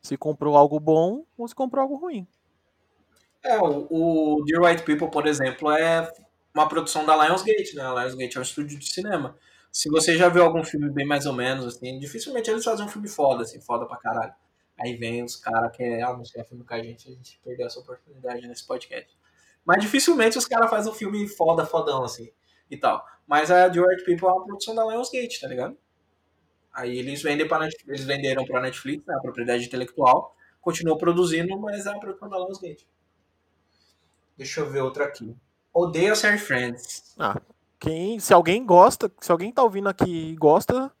Se 0.00 0.16
comprou 0.16 0.56
algo 0.56 0.80
bom 0.80 1.26
ou 1.36 1.46
se 1.46 1.54
comprou 1.54 1.82
algo 1.82 1.96
ruim. 1.96 2.26
É, 3.44 3.58
o, 3.60 3.86
o 3.90 4.44
Dear 4.46 4.62
White 4.62 4.82
People, 4.84 5.10
por 5.10 5.26
exemplo, 5.26 5.70
é 5.70 6.10
uma 6.54 6.68
produção 6.68 7.04
da 7.04 7.16
Lionsgate, 7.16 7.74
né? 7.74 7.82
A 7.82 7.94
Lionsgate 7.94 8.36
é 8.36 8.40
um 8.40 8.42
estúdio 8.42 8.78
de 8.78 8.92
cinema. 8.92 9.36
Se 9.70 9.88
você 9.88 10.16
já 10.16 10.28
viu 10.28 10.42
algum 10.44 10.62
filme 10.62 10.90
bem 10.90 11.06
mais 11.06 11.24
ou 11.24 11.32
menos, 11.32 11.64
assim, 11.64 11.98
dificilmente 11.98 12.50
eles 12.50 12.64
fazem 12.64 12.84
um 12.84 12.88
filme 12.88 13.08
foda, 13.08 13.42
assim, 13.42 13.60
foda 13.60 13.86
pra 13.86 13.96
caralho. 13.96 14.34
Aí 14.78 14.96
vem 14.96 15.22
os 15.22 15.36
caras 15.36 15.74
que 15.74 15.82
é 15.82 16.02
anunciar 16.02 16.44
filme 16.44 16.64
com 16.64 16.74
a 16.74 16.82
gente, 16.82 17.08
a 17.08 17.12
gente 17.12 17.40
perdeu 17.42 17.66
essa 17.66 17.80
oportunidade 17.80 18.46
nesse 18.46 18.66
podcast. 18.66 19.16
Mas 19.64 19.80
dificilmente 19.80 20.36
os 20.36 20.46
caras 20.46 20.68
fazem 20.68 20.92
um 20.92 20.94
filme 20.94 21.26
foda, 21.28 21.64
fodão, 21.64 22.04
assim, 22.04 22.30
e 22.70 22.76
tal. 22.76 23.04
Mas 23.26 23.50
a 23.50 23.70
The 23.70 23.80
White 23.80 24.04
People 24.04 24.28
é 24.28 24.32
uma 24.32 24.44
produção 24.44 24.74
da 24.74 24.84
Lionsgate, 24.84 25.40
tá 25.40 25.48
ligado? 25.48 25.76
Aí 26.72 26.98
eles 26.98 27.22
vendem 27.22 27.46
para 27.46 27.68
eles 27.86 28.04
venderam 28.04 28.44
pra 28.44 28.60
Netflix, 28.60 29.04
né, 29.06 29.14
a 29.14 29.20
propriedade 29.20 29.64
intelectual, 29.64 30.34
continuou 30.60 30.98
produzindo, 30.98 31.58
mas 31.58 31.86
é 31.86 31.90
a 31.90 31.98
produção 31.98 32.28
da 32.28 32.38
Lionsgate. 32.38 32.86
Deixa 34.36 34.60
eu 34.60 34.70
ver 34.70 34.80
outra 34.80 35.04
aqui. 35.04 35.36
Odeio 35.72 36.14
série 36.14 36.38
Friends. 36.38 37.14
Ah, 37.18 37.40
quem, 37.78 38.18
se 38.20 38.32
alguém 38.32 38.64
gosta, 38.64 39.10
se 39.20 39.32
alguém 39.32 39.52
tá 39.52 39.62
ouvindo 39.62 39.88
aqui 39.88 40.30
e 40.30 40.36
gosta, 40.36 40.92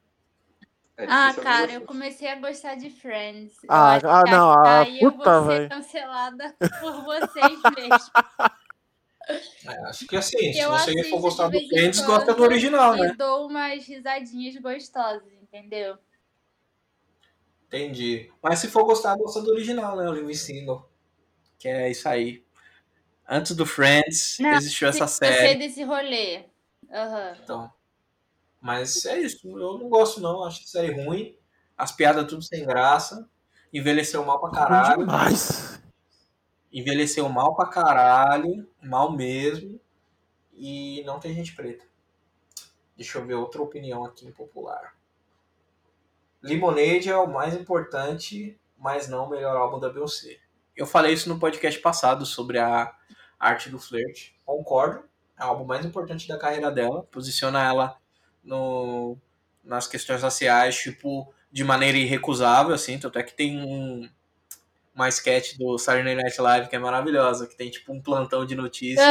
é 0.96 1.06
ah, 1.08 1.34
cara, 1.34 1.72
eu 1.72 1.80
comecei 1.82 2.28
a 2.28 2.36
gostar 2.36 2.74
de 2.74 2.90
Friends. 2.90 3.54
Ah, 3.68 3.96
ah 3.96 4.22
não, 4.30 4.50
ah, 4.50 4.80
aí 4.80 5.00
puta, 5.00 5.30
eu 5.30 5.44
vou 5.44 5.52
ser 5.52 5.68
cancelada 5.68 6.56
por 6.80 7.04
vocês 7.04 7.60
mesmo. 7.76 8.12
É, 9.66 9.88
acho 9.88 10.06
que 10.06 10.16
assim, 10.16 10.48
eu 10.58 10.78
se 10.78 10.92
você 10.92 11.10
for 11.10 11.20
gostar 11.20 11.48
do 11.48 11.58
Friends, 11.68 12.00
gosta 12.00 12.34
do 12.34 12.42
original, 12.42 12.94
né? 12.94 13.10
Eu 13.10 13.16
dou 13.16 13.46
umas 13.46 13.84
risadinhas 13.86 14.56
gostosas, 14.56 15.32
entendeu? 15.42 15.96
Entendi. 17.68 18.30
Mas 18.42 18.58
se 18.58 18.68
for 18.68 18.84
gostar, 18.84 19.16
gosta 19.16 19.40
do 19.40 19.50
original, 19.50 19.96
né? 19.96 20.08
O 20.08 20.12
Living 20.12 20.34
Single. 20.34 20.86
Que 21.58 21.68
é 21.68 21.90
isso 21.90 22.06
aí. 22.06 22.44
Antes 23.28 23.54
do 23.54 23.64
Friends, 23.64 24.36
não, 24.40 24.52
existiu 24.52 24.88
essa 24.88 25.06
série. 25.06 25.34
Eu 25.34 25.40
sei 25.40 25.58
desse 25.58 25.82
rolê. 25.84 26.44
Uhum. 26.90 27.34
Então. 27.42 27.72
Mas 28.60 29.04
é 29.06 29.20
isso, 29.20 29.48
eu 29.58 29.78
não 29.78 29.88
gosto 29.88 30.20
não, 30.20 30.44
acho 30.44 30.66
série 30.66 30.92
ruim. 30.92 31.36
As 31.76 31.90
piadas 31.92 32.26
tudo 32.26 32.42
sem 32.42 32.64
graça. 32.64 33.28
Envelheceu 33.72 34.24
mal 34.24 34.40
pra 34.40 34.50
caralho. 34.50 34.98
Demais. 34.98 35.80
Envelheceu 36.72 37.28
mal 37.28 37.56
pra 37.56 37.66
caralho, 37.66 38.68
mal 38.82 39.10
mesmo. 39.10 39.80
E 40.54 41.02
não 41.04 41.18
tem 41.18 41.34
gente 41.34 41.54
preta. 41.56 41.84
Deixa 42.96 43.18
eu 43.18 43.26
ver 43.26 43.34
outra 43.34 43.62
opinião 43.62 44.04
aqui 44.04 44.26
impopular. 44.26 44.94
Lemonade 46.42 47.08
é 47.08 47.16
o 47.16 47.26
mais 47.26 47.54
importante, 47.54 48.58
mas 48.76 49.08
não 49.08 49.26
o 49.26 49.30
melhor 49.30 49.56
álbum 49.56 49.80
da 49.80 49.88
Beyoncé. 49.88 50.38
Eu 50.76 50.86
falei 50.86 51.12
isso 51.12 51.28
no 51.28 51.38
podcast 51.38 51.78
passado 51.80 52.24
sobre 52.24 52.58
a 52.58 52.92
arte 53.38 53.68
do 53.68 53.78
flirt. 53.78 54.30
Concordo. 54.44 55.04
É 55.38 55.44
o 55.44 55.48
álbum 55.48 55.64
mais 55.64 55.84
importante 55.84 56.28
da 56.28 56.38
carreira 56.38 56.70
dela. 56.70 57.02
Posiciona 57.10 57.62
ela 57.62 57.96
no, 58.42 59.16
nas 59.64 59.86
questões 59.86 60.22
raciais, 60.22 60.76
tipo, 60.76 61.32
de 61.50 61.62
maneira 61.64 61.98
irrecusável, 61.98 62.74
assim, 62.74 62.98
tanto 62.98 63.18
é 63.18 63.22
que 63.22 63.34
tem 63.34 63.60
um, 63.60 64.08
uma 64.94 65.08
sketch 65.08 65.56
do 65.56 65.78
Saturday 65.78 66.14
Night 66.14 66.40
Live 66.40 66.68
que 66.68 66.76
é 66.76 66.78
maravilhosa, 66.78 67.46
que 67.46 67.56
tem 67.56 67.70
tipo 67.70 67.92
um 67.92 68.00
plantão 68.00 68.44
de 68.44 68.54
notícias, 68.54 69.06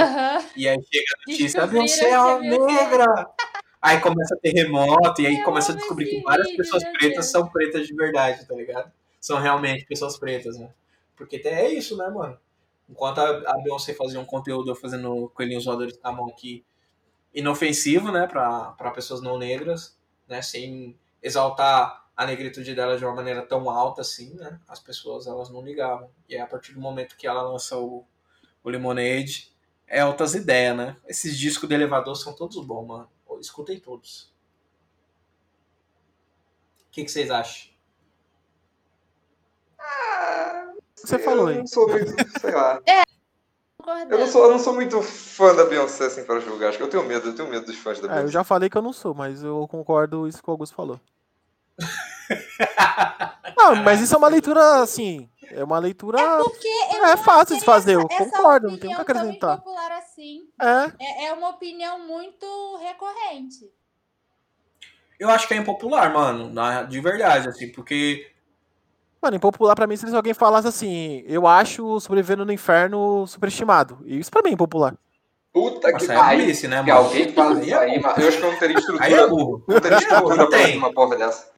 e 0.56 0.68
aí 0.68 0.78
chega 0.92 1.06
a 1.14 1.32
notícia, 1.32 1.68
você 1.68 2.06
é 2.06 2.20
uma 2.20 2.40
negra! 2.66 3.06
Aí 3.82 4.00
começa 4.00 4.38
terremoto, 4.42 5.22
e 5.22 5.28
aí 5.28 5.38
Eu 5.40 5.44
começa 5.44 5.72
a 5.72 5.76
descobrir 5.76 6.06
que 6.06 6.22
várias 6.22 6.52
pessoas 6.56 6.84
pretas 6.84 7.32
são 7.32 7.48
pretas 7.48 7.88
de 7.88 7.96
verdade, 7.96 8.48
tá 8.48 8.54
ligado? 8.54 8.92
São 9.20 9.40
realmente 9.40 9.86
pessoas 9.86 10.18
pretas, 10.20 10.58
né? 10.58 10.70
Porque 11.28 11.48
é 11.48 11.72
isso, 11.72 11.96
né, 11.96 12.10
mano? 12.10 12.38
Enquanto 12.90 13.20
a 13.20 13.58
Beyoncé 13.64 13.94
fazia 13.94 14.20
um 14.20 14.26
conteúdo 14.26 14.76
fazendo 14.76 15.30
coelhinhos 15.36 15.66
voadores 15.66 15.96
com 15.96 16.08
a 16.08 16.12
mão 16.12 16.28
aqui 16.28 16.66
inofensivo, 17.34 18.12
né, 18.12 18.28
para 18.28 18.92
pessoas 18.92 19.22
não 19.22 19.38
negras, 19.38 19.98
né, 20.28 20.42
sem 20.42 21.00
exaltar 21.22 22.10
a 22.18 22.26
negritude 22.26 22.76
dela 22.76 22.98
de 22.98 23.06
uma 23.06 23.16
maneira 23.16 23.44
tão 23.44 23.70
alta 23.70 24.02
assim, 24.02 24.34
né, 24.34 24.60
as 24.68 24.80
pessoas 24.80 25.28
elas 25.28 25.50
não 25.50 25.62
ligavam. 25.62 26.10
E 26.28 26.36
é 26.36 26.42
a 26.42 26.48
partir 26.48 26.74
do 26.74 26.82
momento 26.82 27.16
que 27.16 27.28
ela 27.28 27.44
lança 27.44 27.78
o, 27.78 28.04
o 28.64 28.70
Lemonade, 28.70 29.56
é 29.88 30.04
outras 30.04 30.34
ideias, 30.34 30.76
né? 30.76 30.98
Esses 31.08 31.38
discos 31.38 31.70
de 31.70 31.76
elevador 31.76 32.16
são 32.16 32.34
todos 32.34 32.58
bons, 32.66 32.88
mano. 32.88 33.10
Escutem 33.40 33.80
todos. 33.80 34.34
O 36.88 36.92
que, 36.92 37.04
que 37.04 37.12
vocês 37.12 37.30
acham? 37.30 37.72
Ah, 39.78 40.71
Você 41.04 41.20
falou 41.20 41.48
aí. 41.48 41.58
Não 41.58 41.68
sou 41.68 41.88
muito, 41.88 42.14
sei 42.40 42.52
lá. 42.52 42.82
É, 42.88 43.04
eu 44.10 44.20
não, 44.20 44.28
sou, 44.28 44.46
eu 44.46 44.52
não 44.52 44.60
sou 44.60 44.74
muito 44.74 45.02
fã 45.02 45.56
da 45.56 45.66
Beyoncé, 45.66 46.06
assim, 46.06 46.24
para 46.24 46.40
julgar. 46.40 46.70
Acho 46.70 46.78
que 46.78 46.84
eu 46.84 46.90
tenho 46.90 47.04
medo, 47.04 47.30
eu 47.30 47.36
tenho 47.36 47.50
medo 47.50 47.66
dos 47.66 47.76
fãs 47.78 48.00
da 48.00 48.08
Beyoncé. 48.08 48.22
É, 48.22 48.26
eu 48.26 48.32
já 48.32 48.44
falei 48.44 48.70
que 48.70 48.78
eu 48.78 48.82
não 48.82 48.94
sou, 48.94 49.14
mas 49.14 49.44
eu 49.44 49.68
concordo 49.68 50.28
isso 50.28 50.42
que 50.42 50.50
o 50.50 50.52
Augusto 50.52 50.76
falou. 50.76 51.00
não, 53.58 53.76
mas 53.78 54.00
isso 54.02 54.14
é 54.14 54.18
uma 54.18 54.28
leitura, 54.28 54.82
assim, 54.82 55.28
é 55.50 55.64
uma 55.64 55.80
leitura... 55.80 56.20
É 56.20 56.38
porque... 56.38 56.68
É 56.68 57.18
fácil 57.18 57.58
de 57.58 57.66
fazer, 57.66 57.96
eu 57.96 58.08
concordo, 58.08 58.70
não 58.70 58.78
tenho 58.78 58.94
o 58.94 58.96
que 58.96 59.02
acrescentar. 59.02 59.58
popular 59.58 59.92
assim. 59.94 60.48
É. 60.62 60.92
é. 61.00 61.26
É 61.26 61.34
uma 61.34 61.50
opinião 61.50 62.00
muito 62.00 62.78
recorrente. 62.78 63.72
Eu 65.20 65.30
acho 65.30 65.48
que 65.48 65.54
é 65.54 65.58
impopular, 65.58 66.12
mano, 66.14 66.52
de 66.88 67.00
verdade, 67.00 67.48
assim, 67.48 67.72
porque 67.72 68.31
Mano, 69.22 69.38
impopular 69.38 69.76
pra 69.76 69.86
mim 69.86 69.96
se 69.96 70.16
alguém 70.16 70.34
falasse 70.34 70.68
assim, 70.68 71.24
eu 71.28 71.46
acho 71.46 72.00
Sobrevivendo 72.00 72.46
no 72.46 72.52
Inferno 72.52 73.28
superestimado. 73.28 74.00
Isso 74.06 74.32
pra 74.32 74.42
mim 74.42 74.50
é 74.50 74.54
impopular. 74.54 74.96
Puta 75.54 75.94
que 75.94 76.08
pariu. 76.08 76.50
É 76.50 76.68
né, 76.68 76.84
que 76.84 76.92
alguém 76.92 77.34
fala 77.34 77.62
isso 77.62 77.78
aí, 77.78 78.00
mas 78.00 78.18
eu 78.18 78.28
acho 78.28 78.38
que 78.38 78.44
eu 78.44 78.52
não 78.52 78.60
teria 78.60 78.78
estrutura. 78.78 79.06
Aí 79.06 79.14
é 79.14 79.28
burro. 79.28 79.64
Não 79.68 79.80
teria 79.80 79.98
estrutura 79.98 80.48
pra 80.48 80.68
uma 80.78 80.94
porra 80.94 81.18
dessa. 81.18 81.52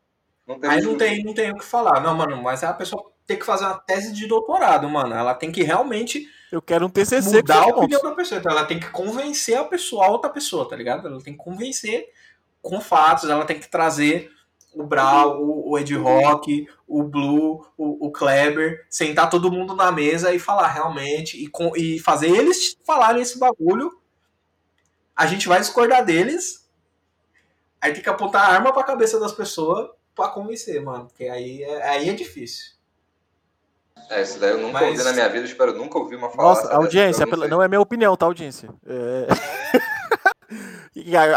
Não 0.48 0.60
aí 0.64 0.82
não 0.82 0.98
tem, 0.98 1.24
não 1.24 1.34
tem 1.34 1.52
o 1.52 1.58
que 1.58 1.64
falar. 1.64 2.02
Não, 2.02 2.16
mano, 2.16 2.42
mas 2.42 2.64
a 2.64 2.74
pessoa 2.74 3.12
ter 3.26 3.38
que 3.38 3.46
fazer 3.46 3.66
uma 3.66 3.76
tese 3.76 4.12
de 4.12 4.28
doutorado, 4.28 4.90
mano. 4.90 5.14
Ela 5.14 5.34
tem 5.34 5.52
que 5.52 5.64
realmente. 5.64 6.28
Eu 6.52 6.62
quero 6.62 6.86
um 6.86 6.90
TCC 6.90 7.38
mudar 7.38 7.64
a 7.64 7.68
opinião 7.68 8.02
da 8.02 8.12
pessoa. 8.12 8.40
Então 8.40 8.52
ela 8.52 8.66
tem 8.66 8.80
que 8.80 8.90
convencer 8.90 9.58
a 9.58 9.64
pessoa, 9.64 10.06
a 10.06 10.10
outra 10.10 10.30
pessoa, 10.30 10.68
tá 10.68 10.76
ligado? 10.76 11.08
Ela 11.08 11.22
tem 11.22 11.34
que 11.34 11.44
convencer 11.44 12.10
com 12.62 12.82
fatos, 12.82 13.30
ela 13.30 13.46
tem 13.46 13.60
que 13.60 13.70
trazer 13.70 14.32
o 14.76 14.84
Brau, 14.84 15.42
o, 15.42 15.72
o 15.72 15.80
Ed 15.80 15.96
Rock, 15.96 16.68
o 16.88 17.04
Blue, 17.04 17.66
o, 17.78 18.08
o, 18.08 18.12
Kleber, 18.12 18.86
sentar 18.90 19.30
todo 19.30 19.52
mundo 19.52 19.76
na 19.76 19.92
mesa 19.92 20.34
e 20.34 20.40
falar 20.40 20.68
realmente, 20.68 21.42
e, 21.42 21.48
com, 21.48 21.76
e 21.76 22.00
fazer 22.00 22.30
eles 22.30 22.78
falarem 22.86 23.22
esse 23.22 23.38
bagulho. 23.38 23.92
A 25.16 25.26
gente 25.28 25.48
vai 25.48 25.60
discordar 25.60 26.04
deles, 26.04 26.68
aí 27.80 27.94
tem 27.94 28.02
que 28.02 28.10
apontar 28.10 28.50
a 28.50 28.54
arma 28.54 28.74
pra 28.74 28.84
cabeça 28.84 29.20
das 29.20 29.32
pessoas 29.32 29.90
pra 30.16 30.30
convencer, 30.30 30.82
mano, 30.82 31.06
porque 31.06 31.26
aí 31.26 31.64
é, 31.64 31.90
aí 31.90 32.10
é 32.10 32.14
difícil. 32.14 32.74
É, 34.10 34.22
isso 34.22 34.40
daí 34.40 34.52
eu 34.52 34.58
nunca 34.58 34.80
Mas... 34.80 34.90
ouvi 34.90 35.04
na 35.04 35.14
minha 35.14 35.30
vida, 35.30 35.46
espero 35.46 35.74
nunca 35.74 35.98
ouvir 35.98 36.16
uma 36.16 36.30
fala. 36.30 36.50
Nossa, 36.50 36.74
audiência, 36.74 37.26
não, 37.26 37.48
não, 37.48 37.64
é 37.64 37.68
minha 37.68 37.82
opinião, 37.82 38.16
tá, 38.18 38.26
audiência? 38.26 38.70
É... 38.86 39.28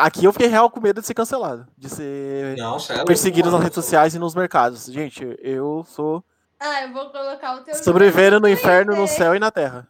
Aqui 0.01 0.25
eu 0.25 0.33
fiquei 0.33 0.49
real 0.49 0.71
com 0.71 0.81
medo 0.81 1.01
de 1.01 1.07
ser 1.07 1.15
cancelado, 1.15 1.67
de 1.79 1.89
ser 1.89 2.57
não, 2.59 2.77
perseguido 3.07 3.51
nas 3.51 3.63
redes 3.63 3.75
sociais 3.75 4.15
e 4.15 4.19
nos 4.19 4.35
mercados. 4.35 4.85
Gente, 4.87 5.25
eu 5.41 5.85
sou. 5.89 6.23
Ah, 6.61 6.83
eu 6.83 6.93
vou 6.93 7.11
colocar 7.11 7.57
o 7.57 7.65
teu. 7.65 7.75
Sobrevivendo 7.75 8.39
no 8.39 8.49
inferno, 8.49 8.95
no 8.95 9.09
céu 9.09 9.35
e 9.35 9.39
na 9.39 9.51
terra. 9.51 9.87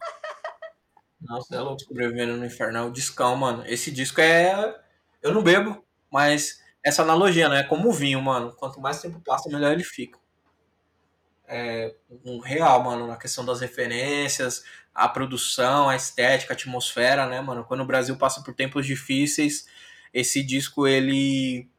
Nossa, 1.21 1.55
é 1.55 1.59
louco 1.59 1.81
sobrevivendo 1.81 2.37
no 2.37 2.45
inferno. 2.45 2.77
É 2.77 2.81
o 2.81 2.91
discão, 2.91 3.35
mano. 3.35 3.63
Esse 3.65 3.91
disco 3.91 4.21
é. 4.21 4.75
Eu 5.21 5.33
não 5.33 5.43
bebo, 5.43 5.83
mas 6.09 6.61
essa 6.83 7.01
analogia, 7.01 7.49
né? 7.49 7.61
É 7.61 7.63
como 7.63 7.89
o 7.89 7.93
vinho, 7.93 8.21
mano. 8.21 8.53
Quanto 8.53 8.79
mais 8.79 9.01
tempo 9.01 9.19
passa, 9.19 9.49
melhor 9.49 9.73
ele 9.73 9.83
fica. 9.83 10.17
É 11.45 11.93
um 12.25 12.39
real, 12.39 12.83
mano, 12.83 13.07
na 13.07 13.17
questão 13.17 13.43
das 13.43 13.61
referências, 13.61 14.63
a 14.97 15.07
produção, 15.07 15.87
a 15.87 15.95
estética, 15.95 16.53
a 16.53 16.55
atmosfera, 16.55 17.27
né, 17.27 17.39
mano? 17.39 17.63
Quando 17.63 17.81
o 17.81 17.85
Brasil 17.85 18.17
passa 18.17 18.41
por 18.41 18.55
tempos 18.55 18.83
difíceis, 18.83 19.67
esse 20.11 20.41
disco 20.41 20.87
ele 20.87 21.69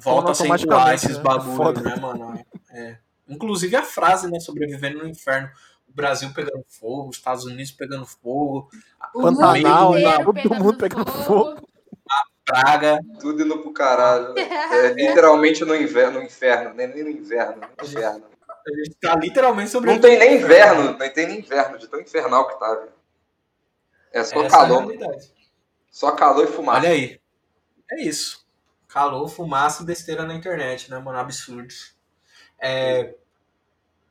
volta 0.00 0.30
a 0.30 0.34
ser 0.34 0.46
igual 0.46 0.92
esses 0.94 1.18
né? 1.18 1.22
bagulhos, 1.22 1.82
né, 1.82 1.94
mano? 1.96 2.42
É. 2.70 2.96
Inclusive 3.28 3.76
a 3.76 3.82
frase, 3.82 4.30
né, 4.30 4.40
sobrevivendo 4.40 5.00
no 5.00 5.06
inferno. 5.06 5.50
O 5.86 5.92
Brasil 5.94 6.32
pegando 6.32 6.64
fogo, 6.66 7.10
os 7.10 7.18
Estados 7.18 7.44
Unidos 7.44 7.70
pegando 7.70 8.06
fogo, 8.06 8.70
o 9.14 9.20
Pantanal, 9.20 9.92
né? 9.92 10.24
todo 10.24 10.54
mundo 10.54 10.78
pegando 10.78 11.12
fogo. 11.12 11.68
A 12.10 12.24
praga. 12.46 12.98
Tudo 13.20 13.42
indo 13.42 13.58
pro 13.58 13.74
caralho. 13.74 14.34
É, 14.38 14.94
literalmente 14.94 15.66
no 15.66 15.76
inverno, 15.76 16.20
no 16.20 16.24
inferno, 16.24 16.72
nem 16.72 16.88
no 16.88 17.10
inverno, 17.10 17.60
no 17.78 17.84
inferno. 17.86 18.24
A 18.66 18.70
gente 18.76 18.96
tá 19.00 19.16
literalmente 19.16 19.70
sobre. 19.70 19.90
Não 19.92 20.00
tem 20.00 20.18
nem 20.18 20.36
inverno, 20.36 20.84
não 20.84 20.98
tem 20.98 21.26
nem 21.26 21.38
inverno, 21.40 21.78
de 21.78 21.88
tão 21.88 22.00
infernal 22.00 22.48
que 22.48 22.58
tá, 22.58 22.74
velho. 22.74 22.92
É 24.12 24.22
só 24.22 24.42
Essa 24.42 24.56
calor. 24.56 24.92
É 24.92 25.18
só 25.90 26.10
calor 26.12 26.44
e 26.44 26.46
fumaça. 26.46 26.78
Olha 26.78 26.90
aí. 26.90 27.20
É 27.90 28.02
isso. 28.02 28.46
Calor, 28.88 29.28
fumaça 29.28 29.82
e 29.82 29.86
besteira 29.86 30.24
na 30.24 30.34
internet, 30.34 30.90
né, 30.90 30.98
mano? 30.98 31.18
Absurdos. 31.18 31.96
É... 32.58 33.14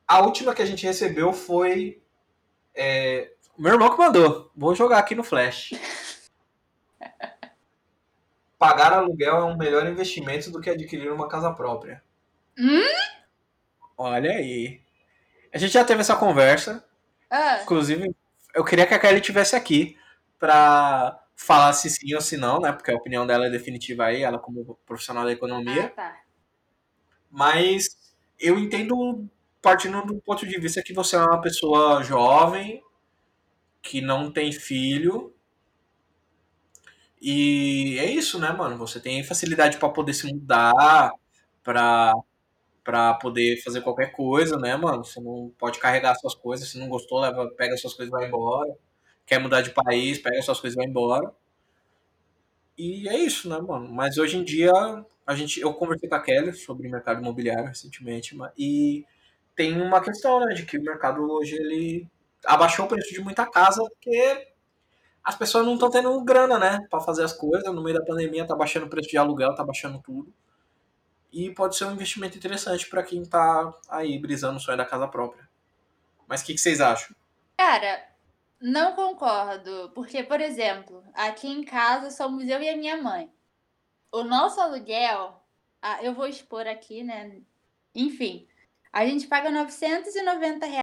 A 0.08 0.22
última 0.22 0.54
que 0.54 0.62
a 0.62 0.66
gente 0.66 0.86
recebeu 0.86 1.32
foi. 1.32 2.02
É... 2.76 3.32
Meu 3.58 3.74
irmão 3.74 3.92
que 3.92 3.98
mandou. 3.98 4.52
Vou 4.56 4.76
jogar 4.76 4.98
aqui 4.98 5.16
no 5.16 5.24
Flash. 5.24 5.72
Pagar 8.58 8.94
aluguel 8.94 9.38
é 9.38 9.44
um 9.44 9.58
melhor 9.58 9.88
investimento 9.88 10.52
do 10.52 10.62
que 10.62 10.70
adquirir 10.70 11.12
uma 11.12 11.28
casa 11.28 11.52
própria. 11.52 12.04
Hum? 12.58 12.84
Olha 14.04 14.32
aí. 14.32 14.82
A 15.54 15.60
gente 15.60 15.74
já 15.74 15.86
teve 15.86 16.02
essa 16.02 16.16
conversa. 16.16 16.84
Ah. 17.30 17.60
Inclusive, 17.62 18.16
eu 18.56 18.66
queria 18.66 18.88
que 18.88 18.96
a 18.96 19.00
Kelly 19.00 19.22
tivesse 19.22 19.56
aqui 19.56 19.96
para 20.40 21.24
falar 21.36 21.72
se 21.74 21.88
sim 21.88 22.16
ou 22.16 22.22
se 22.22 22.36
não, 22.36 22.60
né? 22.60 22.72
Porque 22.72 22.90
a 22.90 22.96
opinião 22.96 23.28
dela 23.28 23.46
é 23.46 23.50
definitiva 23.52 24.06
aí, 24.06 24.24
ela 24.24 24.40
como 24.40 24.76
profissional 24.88 25.24
da 25.24 25.32
economia. 25.32 25.86
Ah, 25.86 25.90
tá. 25.90 26.18
Mas 27.30 27.90
eu 28.40 28.58
entendo 28.58 29.30
partindo 29.62 30.04
do 30.04 30.20
ponto 30.20 30.48
de 30.48 30.60
vista 30.60 30.82
que 30.82 30.94
você 30.94 31.16
é 31.16 31.20
uma 31.20 31.40
pessoa 31.40 32.02
jovem, 32.02 32.82
que 33.84 34.02
não 34.02 34.32
tem 34.32 34.52
filho. 34.52 35.32
E 37.22 38.00
é 38.00 38.10
isso, 38.10 38.40
né, 38.40 38.52
mano? 38.52 38.80
Você 38.80 39.00
tem 39.00 39.24
facilidade 39.24 39.78
para 39.78 39.90
poder 39.90 40.16
se 40.16 40.26
mudar, 40.34 41.12
para 41.64 42.14
para 42.84 43.14
poder 43.16 43.62
fazer 43.64 43.82
qualquer 43.82 44.12
coisa, 44.12 44.58
né, 44.58 44.76
mano? 44.76 45.04
Você 45.06 45.20
não 45.22 45.52
pode 45.58 45.80
carregar 45.80 46.16
suas 46.16 46.36
coisas, 46.36 46.70
se 46.70 46.80
não 46.80 46.90
gostou, 46.90 47.20
leva, 47.20 47.50
pega 47.56 47.78
suas 47.78 47.94
coisas 47.94 48.14
e 48.14 48.18
vai 48.18 48.28
embora. 48.28 48.76
Quer 49.26 49.40
mudar 49.40 49.62
de 49.62 49.72
país, 49.72 50.20
pega 50.20 50.42
suas 50.42 50.60
coisas 50.60 50.76
e 50.76 50.82
vai 50.82 50.88
embora. 50.88 51.32
E 52.78 53.08
é 53.08 53.18
isso, 53.18 53.50
né, 53.50 53.60
mano? 53.60 53.88
Mas 53.94 54.18
hoje 54.18 54.38
em 54.38 54.44
dia, 54.44 54.72
a 55.26 55.36
gente, 55.36 55.60
eu 55.62 55.74
conversei 55.74 56.10
com 56.10 56.16
a 56.16 56.22
Kelly 56.22 56.54
sobre 56.54 56.90
mercado 56.90 57.22
imobiliário 57.22 57.66
recentemente, 57.68 58.36
e 58.58 59.06
tem 59.56 59.80
uma 59.82 60.02
questão, 60.02 60.40
né, 60.40 60.54
de 60.54 60.66
que 60.66 60.78
o 60.78 60.84
mercado 60.84 61.22
hoje 61.32 61.56
ele 61.56 62.08
abaixou 62.46 62.86
o 62.86 62.88
preço 62.88 63.14
de 63.14 63.22
muita 63.22 63.46
casa 63.46 63.84
porque 63.84 64.48
as 65.24 65.36
pessoas 65.38 65.66
não 65.66 65.76
estão 65.76 65.90
tendo 65.92 66.24
grana, 66.24 66.58
né, 66.60 66.80
para 66.90 67.02
fazer 67.02 67.24
as 67.24 67.34
coisas. 67.34 67.74
No 67.74 67.84
meio 67.84 67.98
da 67.98 68.06
pandemia 68.06 68.48
tá 68.48 68.56
baixando 68.56 68.88
o 68.88 68.90
preço 68.90 69.10
de 69.10 69.18
aluguel, 69.18 69.56
tá 69.56 69.64
baixando 69.64 70.02
tudo. 70.04 70.34
E 71.32 71.50
pode 71.52 71.78
ser 71.78 71.86
um 71.86 71.94
investimento 71.94 72.38
interessante 72.38 72.90
para 72.90 73.04
quem 73.04 73.24
tá 73.26 73.74
aí 73.88 74.20
brisando 74.20 74.58
o 74.58 74.60
sonho 74.60 74.78
da 74.78 74.86
casa 74.86 75.08
própria. 75.08 75.50
Mas 76.28 76.42
o 76.42 76.46
que, 76.46 76.54
que 76.54 76.60
vocês 76.60 76.82
acham? 76.82 77.16
Cara, 77.58 78.06
não 78.60 78.94
concordo. 78.94 79.92
Porque, 79.96 80.24
por 80.24 80.42
exemplo, 80.42 81.04
aqui 81.14 81.48
em 81.48 81.64
casa 81.64 82.12
somos 82.12 82.48
eu 82.48 82.62
e 82.62 82.70
a 82.70 82.78
minha 82.78 83.02
mãe. 83.02 83.32
O 84.12 84.24
nosso 84.24 84.60
aluguel, 84.60 85.42
ah, 85.82 86.04
eu 86.04 86.14
vou 86.14 86.28
expor 86.28 86.68
aqui, 86.68 87.02
né? 87.02 87.42
Enfim, 87.96 88.48
a 88.92 89.06
gente 89.06 89.28
paga 89.28 89.50
990 89.50 90.66
reais. 90.66 90.82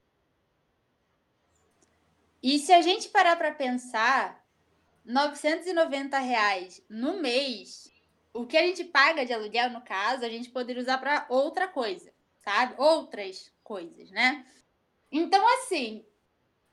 E 2.42 2.58
se 2.58 2.72
a 2.72 2.80
gente 2.80 3.08
parar 3.08 3.36
para 3.36 3.52
pensar, 3.52 4.42
990 5.04 6.18
reais 6.18 6.82
no 6.88 7.20
mês 7.20 7.87
o 8.32 8.46
que 8.46 8.56
a 8.56 8.62
gente 8.62 8.84
paga 8.84 9.24
de 9.24 9.32
aluguel, 9.32 9.70
no 9.70 9.80
caso, 9.80 10.24
a 10.24 10.28
gente 10.28 10.50
poderia 10.50 10.82
usar 10.82 10.98
para 10.98 11.26
outra 11.28 11.66
coisa, 11.66 12.12
sabe? 12.44 12.74
Outras 12.78 13.52
coisas, 13.62 14.10
né? 14.10 14.46
Então, 15.10 15.46
assim, 15.54 16.04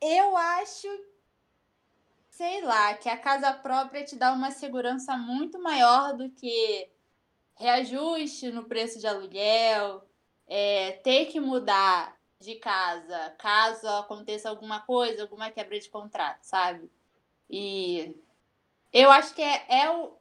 eu 0.01 0.35
acho, 0.35 0.87
sei 2.29 2.61
lá, 2.61 2.93
que 2.95 3.09
a 3.09 3.17
casa 3.17 3.53
própria 3.53 4.03
te 4.03 4.15
dá 4.15 4.31
uma 4.33 4.51
segurança 4.51 5.17
muito 5.17 5.59
maior 5.59 6.15
do 6.15 6.29
que 6.29 6.89
reajuste 7.55 8.51
no 8.51 8.65
preço 8.65 8.99
de 8.99 9.07
aluguel, 9.07 10.03
é, 10.47 10.91
ter 11.03 11.25
que 11.25 11.39
mudar 11.39 12.15
de 12.39 12.55
casa 12.55 13.33
caso 13.39 13.87
aconteça 13.87 14.49
alguma 14.49 14.81
coisa, 14.81 15.23
alguma 15.23 15.49
quebra 15.49 15.79
de 15.79 15.89
contrato, 15.89 16.43
sabe? 16.43 16.91
E 17.49 18.15
eu 18.91 19.11
acho 19.11 19.33
que 19.33 19.41
é, 19.41 19.65
é 19.69 19.89
o, 19.89 20.15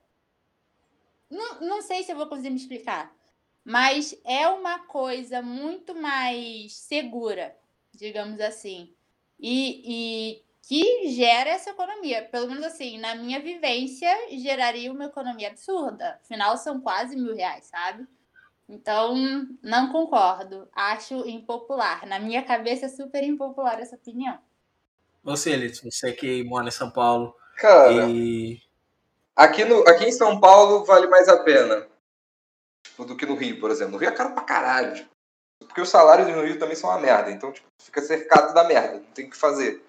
não, 1.35 1.61
não 1.61 1.83
sei 1.83 2.03
se 2.03 2.13
eu 2.13 2.17
vou 2.17 2.27
conseguir 2.27 2.51
me 2.51 2.57
explicar, 2.57 3.15
mas 3.65 4.17
é 4.25 4.47
uma 4.49 4.79
coisa 4.81 5.43
muito 5.43 5.95
mais 5.95 6.75
segura, 6.75 7.57
digamos 7.93 8.41
assim, 8.41 8.95
e, 9.39 9.83
e 9.85 10.45
que 10.63 11.11
gera 11.11 11.51
essa 11.51 11.71
economia. 11.71 12.23
Pelo 12.31 12.49
menos 12.49 12.65
assim, 12.65 12.99
na 12.99 13.15
minha 13.15 13.41
vivência, 13.41 14.09
geraria 14.39 14.93
uma 14.93 15.07
economia 15.07 15.49
absurda. 15.49 16.19
Afinal, 16.23 16.57
são 16.57 16.81
quase 16.81 17.17
mil 17.17 17.35
reais, 17.35 17.65
sabe? 17.65 18.07
Então, 18.69 19.15
não 19.63 19.93
concordo. 19.93 20.69
Acho 20.75 21.29
impopular. 21.29 22.07
Na 22.07 22.19
minha 22.19 22.43
cabeça 22.43 22.87
é 22.87 22.89
super 22.89 23.23
impopular 23.23 23.79
essa 23.79 23.97
opinião. 23.97 24.39
Você, 25.23 25.51
Elito, 25.51 25.91
você 25.91 26.13
que 26.13 26.43
mora 26.45 26.69
em 26.69 26.71
São 26.71 26.91
Paulo 26.91 27.35
Cara, 27.57 28.11
e 28.11 28.61
Aqui, 29.37 29.65
no, 29.65 29.81
aqui 29.89 30.05
em 30.05 30.13
São 30.13 30.39
Paulo 30.39 30.85
vale 30.85 31.07
mais 31.09 31.29
a 31.29 31.43
pena 31.43 31.89
tipo, 32.95 33.05
do 33.05 33.17
que 33.17 33.27
no 33.27 33.35
Rio, 33.35 33.61
por 33.61 33.71
exemplo. 33.71 33.93
No 33.93 33.99
Rio 33.99 34.09
é 34.09 34.13
caro 34.13 34.33
pra 34.33 34.45
caralho. 34.45 34.95
Tipo, 34.95 35.11
porque 35.67 35.81
os 35.81 35.89
salários 35.89 36.29
no 36.29 36.43
Rio 36.43 36.59
também 36.59 36.77
são 36.77 36.89
uma 36.89 37.01
merda. 37.01 37.31
Então, 37.31 37.53
tipo, 37.53 37.67
fica 37.83 38.01
cercado 38.01 38.55
da 38.55 38.65
merda. 38.65 39.01
Não 39.01 39.13
tem 39.13 39.27
o 39.27 39.31
que 39.31 39.37
fazer. 39.37 39.85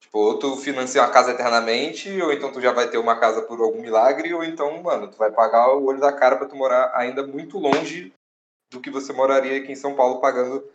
Tipo, 0.00 0.18
ou 0.18 0.38
tu 0.38 0.56
financia 0.56 1.02
uma 1.02 1.10
casa 1.10 1.32
eternamente, 1.32 2.10
ou 2.22 2.32
então 2.32 2.52
tu 2.52 2.60
já 2.60 2.72
vai 2.72 2.88
ter 2.88 2.98
uma 2.98 3.18
casa 3.18 3.42
por 3.42 3.60
algum 3.60 3.80
milagre, 3.80 4.32
ou 4.34 4.44
então, 4.44 4.82
mano, 4.82 5.10
tu 5.10 5.16
vai 5.16 5.30
pagar 5.30 5.74
o 5.74 5.84
olho 5.84 5.98
da 5.98 6.12
cara 6.12 6.36
pra 6.36 6.46
tu 6.46 6.54
morar 6.54 6.92
ainda 6.94 7.26
muito 7.26 7.58
longe 7.58 8.12
do 8.70 8.80
que 8.80 8.90
você 8.90 9.12
moraria 9.12 9.58
aqui 9.58 9.72
em 9.72 9.76
São 9.76 9.94
Paulo 9.94 10.20
pagando, 10.20 10.68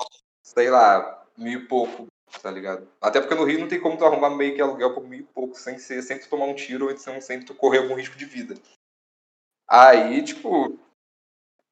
sei 0.44 0.70
lá, 0.70 1.24
mil 1.38 1.60
e 1.60 1.68
pouco 1.68 2.08
tá 2.42 2.52
ligado? 2.52 2.88
Até 3.02 3.20
porque 3.20 3.36
no 3.36 3.44
Rio 3.44 3.60
não 3.60 3.68
tem 3.68 3.80
como 3.80 3.98
tu 3.98 4.06
arrumar 4.06 4.30
meio 4.30 4.56
que 4.56 4.62
aluguel 4.62 4.94
por 4.94 5.04
mil 5.04 5.20
e 5.20 5.24
pouco 5.24 5.56
sem, 5.56 5.78
ser, 5.80 6.02
sem 6.02 6.20
tu 6.20 6.30
tomar 6.30 6.46
um 6.46 6.56
tiro 6.56 6.90
ou 6.90 6.98
sem, 6.98 7.20
sem 7.22 7.42
tu 7.42 7.56
correr 7.56 7.80
algum 7.80 7.96
risco 7.96 8.18
de 8.18 8.26
vida. 8.26 8.56
Aí, 9.68 10.24
tipo. 10.24 10.78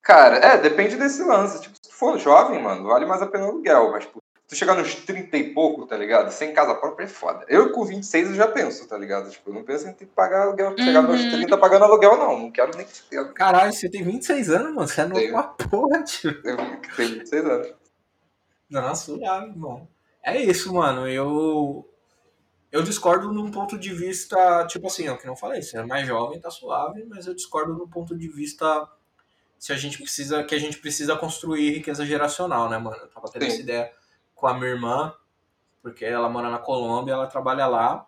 Cara, 0.01 0.37
é, 0.37 0.57
depende 0.57 0.95
desse 0.95 1.23
lance. 1.23 1.61
Tipo, 1.61 1.75
se 1.75 1.89
tu 1.89 1.93
for 1.93 2.17
jovem, 2.17 2.61
mano, 2.61 2.87
vale 2.87 3.05
mais 3.05 3.21
a 3.21 3.27
pena 3.27 3.45
o 3.45 3.49
aluguel. 3.49 3.91
Mas, 3.91 4.05
tipo, 4.05 4.19
tu 4.47 4.55
chegar 4.55 4.75
nos 4.75 4.95
30 4.95 5.35
e 5.35 5.53
pouco, 5.53 5.85
tá 5.85 5.97
ligado? 5.97 6.31
Sem 6.31 6.53
casa 6.53 6.73
própria 6.75 7.05
é 7.05 7.07
foda. 7.07 7.45
Eu 7.49 7.71
com 7.71 7.83
26 7.83 8.29
eu 8.29 8.35
já 8.35 8.47
penso, 8.47 8.87
tá 8.87 8.97
ligado? 8.97 9.29
Tipo, 9.29 9.49
eu 9.49 9.53
não 9.55 9.63
penso 9.63 9.87
em 9.87 9.93
ter 9.93 10.05
que 10.05 10.13
pagar 10.13 10.43
aluguel, 10.43 10.71
uhum. 10.71 10.77
chegar 10.77 11.01
nos 11.01 11.19
30 11.19 11.53
uhum. 11.53 11.59
pagando 11.59 11.85
aluguel, 11.85 12.17
não. 12.17 12.39
Não 12.39 12.51
quero 12.51 12.75
nem 12.77 12.85
que 12.85 12.95
se 12.95 13.33
Caralho, 13.33 13.73
você 13.73 13.89
tem 13.89 14.03
26 14.03 14.49
anos, 14.51 14.73
mano. 14.73 14.87
Você 14.87 15.01
é 15.01 15.05
novo 15.05 15.25
uma 15.25 15.43
porra, 15.43 16.03
tio. 16.03 16.31
Eu 16.45 16.55
tenho 16.95 17.15
26 17.15 17.45
anos. 17.45 17.73
Nossa, 18.69 19.15
suave, 19.15 19.51
bom. 19.51 19.87
É 20.23 20.41
isso, 20.41 20.73
mano. 20.73 21.07
Eu. 21.07 21.87
Eu 22.69 22.83
discordo 22.83 23.31
num 23.31 23.49
ponto 23.49 23.77
de 23.77 23.93
vista, 23.93 24.67
tipo 24.67 24.87
assim, 24.87 25.07
é 25.07 25.11
o 25.11 25.17
que 25.17 25.25
não 25.25 25.37
falei, 25.37 25.61
você 25.61 25.77
é 25.77 25.85
mais 25.85 26.05
jovem, 26.05 26.39
tá 26.39 26.51
suave, 26.51 27.05
mas 27.05 27.25
eu 27.25 27.33
discordo 27.33 27.73
no 27.73 27.87
ponto 27.87 28.15
de 28.15 28.27
vista 28.27 28.89
se 29.57 29.71
a 29.71 29.77
gente 29.77 29.97
precisa, 29.97 30.43
que 30.43 30.53
a 30.53 30.59
gente 30.59 30.77
precisa 30.77 31.15
construir 31.15 31.71
riqueza 31.71 32.05
geracional, 32.05 32.69
né, 32.69 32.77
mano? 32.77 32.97
Eu 32.97 33.07
tava 33.07 33.27
tendo 33.31 33.43
Sim. 33.43 33.47
essa 33.47 33.61
ideia 33.61 33.91
com 34.35 34.47
a 34.47 34.53
minha 34.53 34.69
irmã, 34.69 35.13
porque 35.81 36.05
ela 36.05 36.29
mora 36.29 36.49
na 36.49 36.59
Colômbia, 36.59 37.13
ela 37.13 37.27
trabalha 37.27 37.65
lá, 37.65 38.05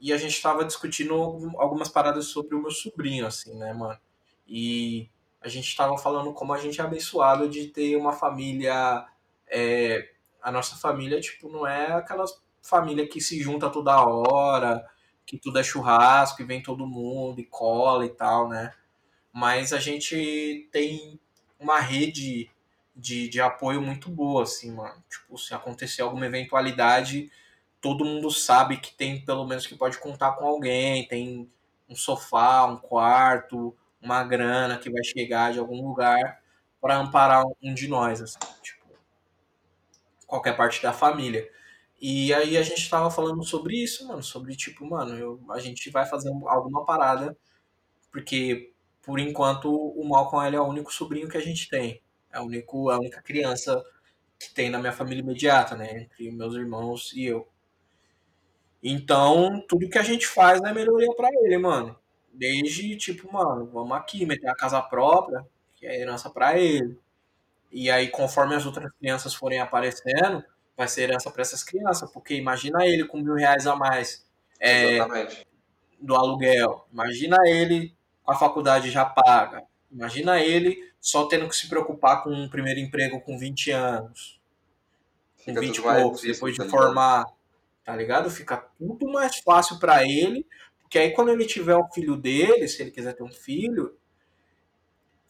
e 0.00 0.12
a 0.12 0.16
gente 0.16 0.40
tava 0.40 0.64
discutindo 0.64 1.14
algumas 1.58 1.88
paradas 1.88 2.26
sobre 2.26 2.54
o 2.54 2.62
meu 2.62 2.70
sobrinho, 2.70 3.26
assim, 3.26 3.54
né, 3.58 3.72
mano? 3.72 3.98
E 4.46 5.10
a 5.40 5.48
gente 5.48 5.76
tava 5.76 5.98
falando 5.98 6.32
como 6.32 6.52
a 6.52 6.58
gente 6.58 6.80
é 6.80 6.84
abençoado 6.84 7.48
de 7.48 7.66
ter 7.66 7.96
uma 7.96 8.12
família. 8.12 9.06
É, 9.46 10.10
a 10.42 10.52
nossa 10.52 10.76
família, 10.76 11.20
tipo, 11.20 11.48
não 11.48 11.66
é 11.66 11.92
aquelas 11.92 12.40
família 12.62 13.08
que 13.08 13.20
se 13.20 13.40
junta 13.40 13.70
toda 13.70 14.04
hora, 14.04 14.84
que 15.24 15.38
tudo 15.38 15.58
é 15.58 15.62
churrasco 15.62 16.42
e 16.42 16.44
vem 16.44 16.62
todo 16.62 16.86
mundo 16.86 17.40
e 17.40 17.44
cola 17.44 18.04
e 18.04 18.10
tal, 18.10 18.48
né? 18.48 18.72
Mas 19.32 19.72
a 19.72 19.78
gente 19.78 20.68
tem 20.72 21.18
uma 21.58 21.80
rede 21.80 22.50
de, 22.94 23.28
de 23.28 23.40
apoio 23.40 23.80
muito 23.80 24.10
boa, 24.10 24.42
assim, 24.42 24.72
mano. 24.72 25.02
Tipo, 25.08 25.38
se 25.38 25.54
acontecer 25.54 26.02
alguma 26.02 26.26
eventualidade, 26.26 27.30
todo 27.80 28.04
mundo 28.04 28.30
sabe 28.30 28.78
que 28.78 28.94
tem, 28.94 29.24
pelo 29.24 29.46
menos, 29.46 29.66
que 29.66 29.76
pode 29.76 29.98
contar 29.98 30.32
com 30.32 30.46
alguém, 30.46 31.06
tem 31.06 31.50
um 31.88 31.94
sofá, 31.96 32.64
um 32.66 32.76
quarto, 32.76 33.76
uma 34.00 34.24
grana 34.24 34.78
que 34.78 34.90
vai 34.90 35.02
chegar 35.04 35.52
de 35.52 35.58
algum 35.58 35.86
lugar 35.86 36.40
para 36.80 36.96
amparar 36.96 37.44
um 37.62 37.74
de 37.74 37.88
nós, 37.88 38.20
assim, 38.20 38.38
tipo, 38.62 38.77
qualquer 40.28 40.56
parte 40.56 40.80
da 40.80 40.92
família. 40.92 41.50
E 42.00 42.32
aí 42.32 42.56
a 42.56 42.62
gente 42.62 42.88
tava 42.88 43.10
falando 43.10 43.42
sobre 43.42 43.76
isso, 43.82 44.06
mano, 44.06 44.22
sobre 44.22 44.54
tipo, 44.54 44.86
mano, 44.86 45.16
eu, 45.16 45.40
a 45.50 45.58
gente 45.58 45.90
vai 45.90 46.06
fazer 46.06 46.30
alguma 46.46 46.84
parada, 46.84 47.36
porque 48.12 48.72
por 49.02 49.18
enquanto 49.18 49.72
o 49.72 50.08
Malcolm 50.08 50.46
ele 50.46 50.56
é 50.56 50.60
o 50.60 50.68
único 50.68 50.92
sobrinho 50.92 51.28
que 51.28 51.36
a 51.36 51.40
gente 51.40 51.68
tem. 51.68 52.00
É, 52.32 52.38
o 52.40 52.44
único, 52.44 52.90
a 52.90 52.98
única 52.98 53.22
criança 53.22 53.82
que 54.38 54.52
tem 54.54 54.70
na 54.70 54.78
minha 54.78 54.92
família 54.92 55.22
imediata, 55.22 55.76
né? 55.76 56.02
Entre 56.02 56.30
meus 56.30 56.54
irmãos 56.54 57.12
e 57.14 57.24
eu. 57.24 57.48
Então, 58.82 59.64
tudo 59.68 59.88
que 59.88 59.98
a 59.98 60.02
gente 60.02 60.26
faz 60.26 60.60
é 60.62 60.72
melhoria 60.72 61.12
para 61.16 61.28
ele, 61.42 61.58
mano. 61.58 61.98
Desde, 62.32 62.96
tipo, 62.96 63.32
mano, 63.32 63.66
vamos 63.66 63.96
aqui 63.96 64.24
meter 64.24 64.48
a 64.48 64.54
casa 64.54 64.80
própria, 64.80 65.44
que 65.74 65.86
é 65.86 66.00
herança 66.00 66.30
para 66.30 66.58
ele. 66.58 66.96
E 67.70 67.90
aí, 67.90 68.08
conforme 68.08 68.54
as 68.54 68.64
outras 68.64 68.90
crianças 68.98 69.34
forem 69.34 69.60
aparecendo, 69.60 70.42
vai 70.76 70.88
ser 70.88 71.02
herança 71.02 71.30
para 71.30 71.42
essas 71.42 71.62
crianças. 71.62 72.10
Porque 72.10 72.34
imagina 72.34 72.86
ele 72.86 73.04
com 73.04 73.18
mil 73.18 73.34
reais 73.34 73.66
a 73.66 73.76
mais 73.76 74.26
é, 74.60 74.98
do 76.00 76.14
aluguel. 76.14 76.86
Imagina 76.92 77.36
ele 77.46 77.94
com 78.22 78.32
a 78.32 78.36
faculdade 78.36 78.90
já 78.90 79.04
paga. 79.04 79.62
Imagina 79.90 80.40
ele 80.40 80.78
só 81.00 81.26
tendo 81.26 81.48
que 81.48 81.56
se 81.56 81.68
preocupar 81.68 82.22
com 82.22 82.30
um 82.30 82.48
primeiro 82.48 82.80
emprego 82.80 83.20
com 83.20 83.38
20 83.38 83.70
anos. 83.70 84.40
Com 85.38 85.52
Fica 85.52 85.60
20 85.60 85.76
e 85.76 85.82
poucos, 85.82 86.22
depois 86.22 86.54
de 86.54 86.58
tá 86.58 86.68
formar. 86.68 87.24
Tá 87.84 87.96
ligado? 87.96 88.30
Fica 88.30 88.56
tudo 88.78 89.10
mais 89.10 89.38
fácil 89.38 89.78
para 89.78 90.04
ele. 90.04 90.46
Porque 90.80 90.98
aí 90.98 91.10
quando 91.10 91.30
ele 91.30 91.44
tiver 91.44 91.76
o 91.76 91.88
filho 91.88 92.16
dele, 92.16 92.68
se 92.68 92.82
ele 92.82 92.90
quiser 92.90 93.14
ter 93.14 93.22
um 93.22 93.32
filho, 93.32 93.96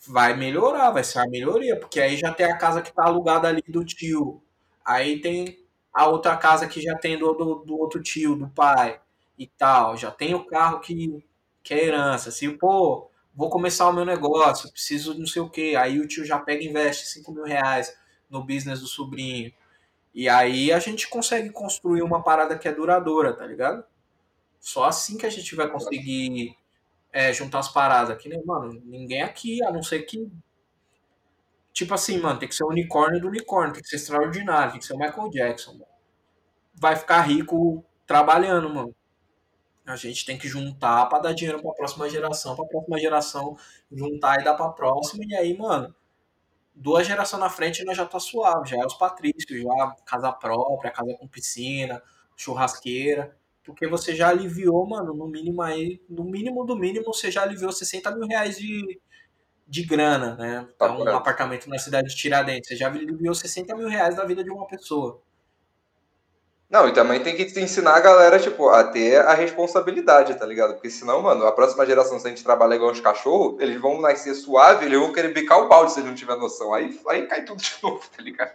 vai 0.07 0.37
melhorar, 0.37 0.91
vai 0.91 1.05
ser 1.05 1.19
a 1.21 1.27
melhoria. 1.27 1.79
Porque 1.79 2.01
aí 2.01 2.17
já 2.17 2.33
tem 2.33 2.47
a 2.47 2.57
casa 2.57 2.83
que 2.83 2.93
tá 2.93 3.05
alugada 3.05 3.49
ali 3.49 3.63
do 3.69 3.85
tio. 3.85 4.43
Aí 4.85 5.21
tem 5.21 5.59
a 5.93 6.07
outra 6.07 6.37
casa 6.37 6.67
que 6.69 6.81
já 6.81 6.97
tem 6.97 7.19
do, 7.19 7.33
do, 7.35 7.55
do 7.65 7.79
outro 7.79 8.03
tio, 8.03 8.37
do 8.37 8.49
pai 8.49 9.01
e 9.39 9.47
tal. 9.47 9.97
Já 9.97 10.11
tem 10.11 10.35
o 10.35 10.45
carro 10.45 10.81
que, 10.81 11.25
que 11.63 11.75
é 11.75 11.85
herança. 11.85 12.31
Se, 12.31 12.49
pô, 12.51 13.11
vou 13.35 13.51
começar 13.51 13.89
o 13.89 13.93
meu 13.93 14.05
negócio, 14.05 14.71
preciso 14.71 15.19
não 15.19 15.27
sei 15.27 15.43
o 15.43 15.51
que. 15.51 15.77
Aí 15.77 15.99
o 16.01 16.09
tio 16.09 16.25
já 16.25 16.39
pega 16.39 16.63
e 16.63 16.69
investe 16.69 17.07
5 17.07 17.33
mil 17.33 17.45
reais 17.45 17.97
no 18.31 18.43
business 18.45 18.81
do 18.81 18.87
sobrinho. 18.87 19.53
E 20.15 20.29
aí 20.29 20.73
a 20.73 20.79
gente 20.79 21.09
consegue 21.09 21.51
construir 21.51 22.03
uma 22.03 22.23
parada 22.23 22.59
que 22.59 22.67
é 22.67 22.73
duradoura, 22.73 23.33
tá 23.33 23.47
ligado? 23.47 23.85
Só 24.61 24.85
assim 24.85 25.17
que 25.17 25.27
a 25.27 25.31
gente 25.31 25.55
vai 25.55 25.71
conseguir 25.71 26.57
é, 27.13 27.33
juntar 27.33 27.61
as 27.61 27.69
paradas 27.69 28.11
aqui, 28.11 28.29
né, 28.29 28.41
mano? 28.45 28.81
Ninguém 28.85 29.23
aqui, 29.23 29.63
a 29.65 29.71
não 29.71 29.83
ser 29.83 30.03
que. 30.03 30.31
Tipo 31.73 31.95
assim, 31.95 32.19
mano, 32.19 32.39
tem 32.39 32.49
que 32.49 32.55
ser 32.55 32.65
o 32.65 32.69
unicórnio 32.69 33.21
do 33.21 33.29
unicórnio, 33.29 33.75
tem 33.75 33.83
que 33.83 33.89
ser 33.89 33.97
extraordinário, 33.97 34.73
tem 34.73 34.81
que 34.81 34.87
ser 34.87 34.95
o 34.95 34.99
Michael 34.99 35.31
Jackson, 35.31 35.73
mano. 35.73 35.87
Vai 36.75 36.97
ficar 36.97 37.23
rico 37.23 37.85
trabalhando, 38.07 38.69
mano. 38.71 38.95
A 39.87 39.97
gente 39.97 40.27
tem 40.27 40.37
que 40.39 40.49
juntar 40.49 41.07
para 41.07 41.21
dar 41.21 41.33
dinheiro 41.33 41.63
para 41.63 41.71
a 41.71 41.75
próxima 41.75 42.11
geração, 42.11 42.55
para 42.55 42.65
a 42.65 42.69
próxima 42.69 42.99
geração 42.99 43.57
juntar 43.91 44.41
e 44.41 44.45
dar 44.45 44.55
para 44.55 44.67
a 44.67 44.73
próxima. 44.73 45.25
E 45.27 45.35
aí, 45.35 45.57
mano, 45.57 45.95
duas 46.75 47.07
gerações 47.07 47.41
na 47.41 47.51
frente 47.51 47.85
nós 47.85 47.97
já 47.97 48.07
tá 48.07 48.21
suave, 48.21 48.69
já 48.69 48.77
é 48.77 48.87
os 48.87 48.95
patrícios, 48.95 49.63
já 49.63 49.97
casa 50.05 50.33
própria, 50.33 50.91
casa 50.91 51.15
com 51.19 51.29
piscina, 51.29 52.03
churrasqueira. 52.37 53.38
Porque 53.69 53.87
você 53.87 54.15
já 54.15 54.31
aliviou, 54.31 54.89
mano, 54.89 55.13
no 55.13 55.29
mínimo 55.29 55.61
aí, 55.61 56.01
no 56.09 56.25
mínimo 56.25 56.65
do 56.65 56.75
mínimo, 56.75 57.05
você 57.05 57.31
já 57.31 57.43
aliviou 57.43 57.71
60 57.71 58.17
mil 58.17 58.27
reais 58.27 58.57
de, 58.57 58.99
de 59.67 59.85
grana, 59.85 60.35
né? 60.37 60.67
Então, 60.75 60.99
um 60.99 61.09
apartamento 61.09 61.69
na 61.69 61.79
cidade 61.79 62.09
de 62.09 62.17
Tiradentes, 62.17 62.67
você 62.67 62.77
já 62.77 62.87
aliviou 62.87 63.35
60 63.35 63.77
mil 63.77 63.87
reais 63.87 64.17
da 64.17 64.25
vida 64.25 64.43
de 64.43 64.51
uma 64.51 64.67
pessoa. 64.67 65.21
Não, 66.71 66.89
e 66.89 66.95
também 66.95 67.23
tem 67.23 67.37
que 67.37 67.43
ensinar 67.61 67.97
a 67.97 68.01
galera, 68.01 68.39
tipo, 68.39 68.71
a 68.71 68.85
ter 68.85 69.21
a 69.21 69.35
responsabilidade, 69.35 70.39
tá 70.39 70.47
ligado? 70.47 70.73
Porque 70.73 70.89
senão, 70.89 71.21
mano, 71.21 71.47
a 71.47 71.53
próxima 71.53 71.85
geração, 71.85 72.19
se 72.19 72.27
a 72.27 72.31
gente 72.31 72.43
trabalhar 72.43 72.77
igual 72.77 72.91
os 72.91 73.01
cachorros, 73.01 73.61
eles 73.61 73.79
vão 73.79 74.01
nascer 74.01 74.35
suave, 74.35 74.87
eles 74.87 74.99
vão 74.99 75.13
querer 75.13 75.35
bicar 75.35 75.61
o 75.61 75.69
balde 75.69 75.93
se 75.93 76.01
eles 76.01 76.09
não 76.09 76.17
tiver 76.17 76.37
noção. 76.37 76.73
Aí, 76.73 76.99
aí 77.07 77.27
cai 77.27 77.45
tudo 77.45 77.61
de 77.61 77.75
novo, 77.85 78.01
tá 78.17 78.23
ligado? 78.23 78.53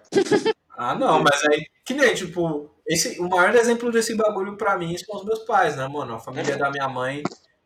Ah, 0.76 0.96
não, 0.96 1.22
mas 1.22 1.44
aí, 1.46 1.68
que 1.86 1.94
nem, 1.94 2.14
tipo, 2.16 2.70
esse, 2.88 3.20
o 3.20 3.30
maior 3.30 3.54
exemplo 3.56 3.92
desse 3.92 4.16
bagulho 4.16 4.58
pra 4.58 4.78
mim 4.78 4.98
são 4.98 5.16
os 5.18 5.26
meus 5.26 5.40
pais, 5.40 5.76
né, 5.78 5.88
mano? 5.88 6.16
A 6.16 6.20
família 6.20 6.58
da 6.58 6.72
minha 6.72 6.90
mãe, 6.90 7.22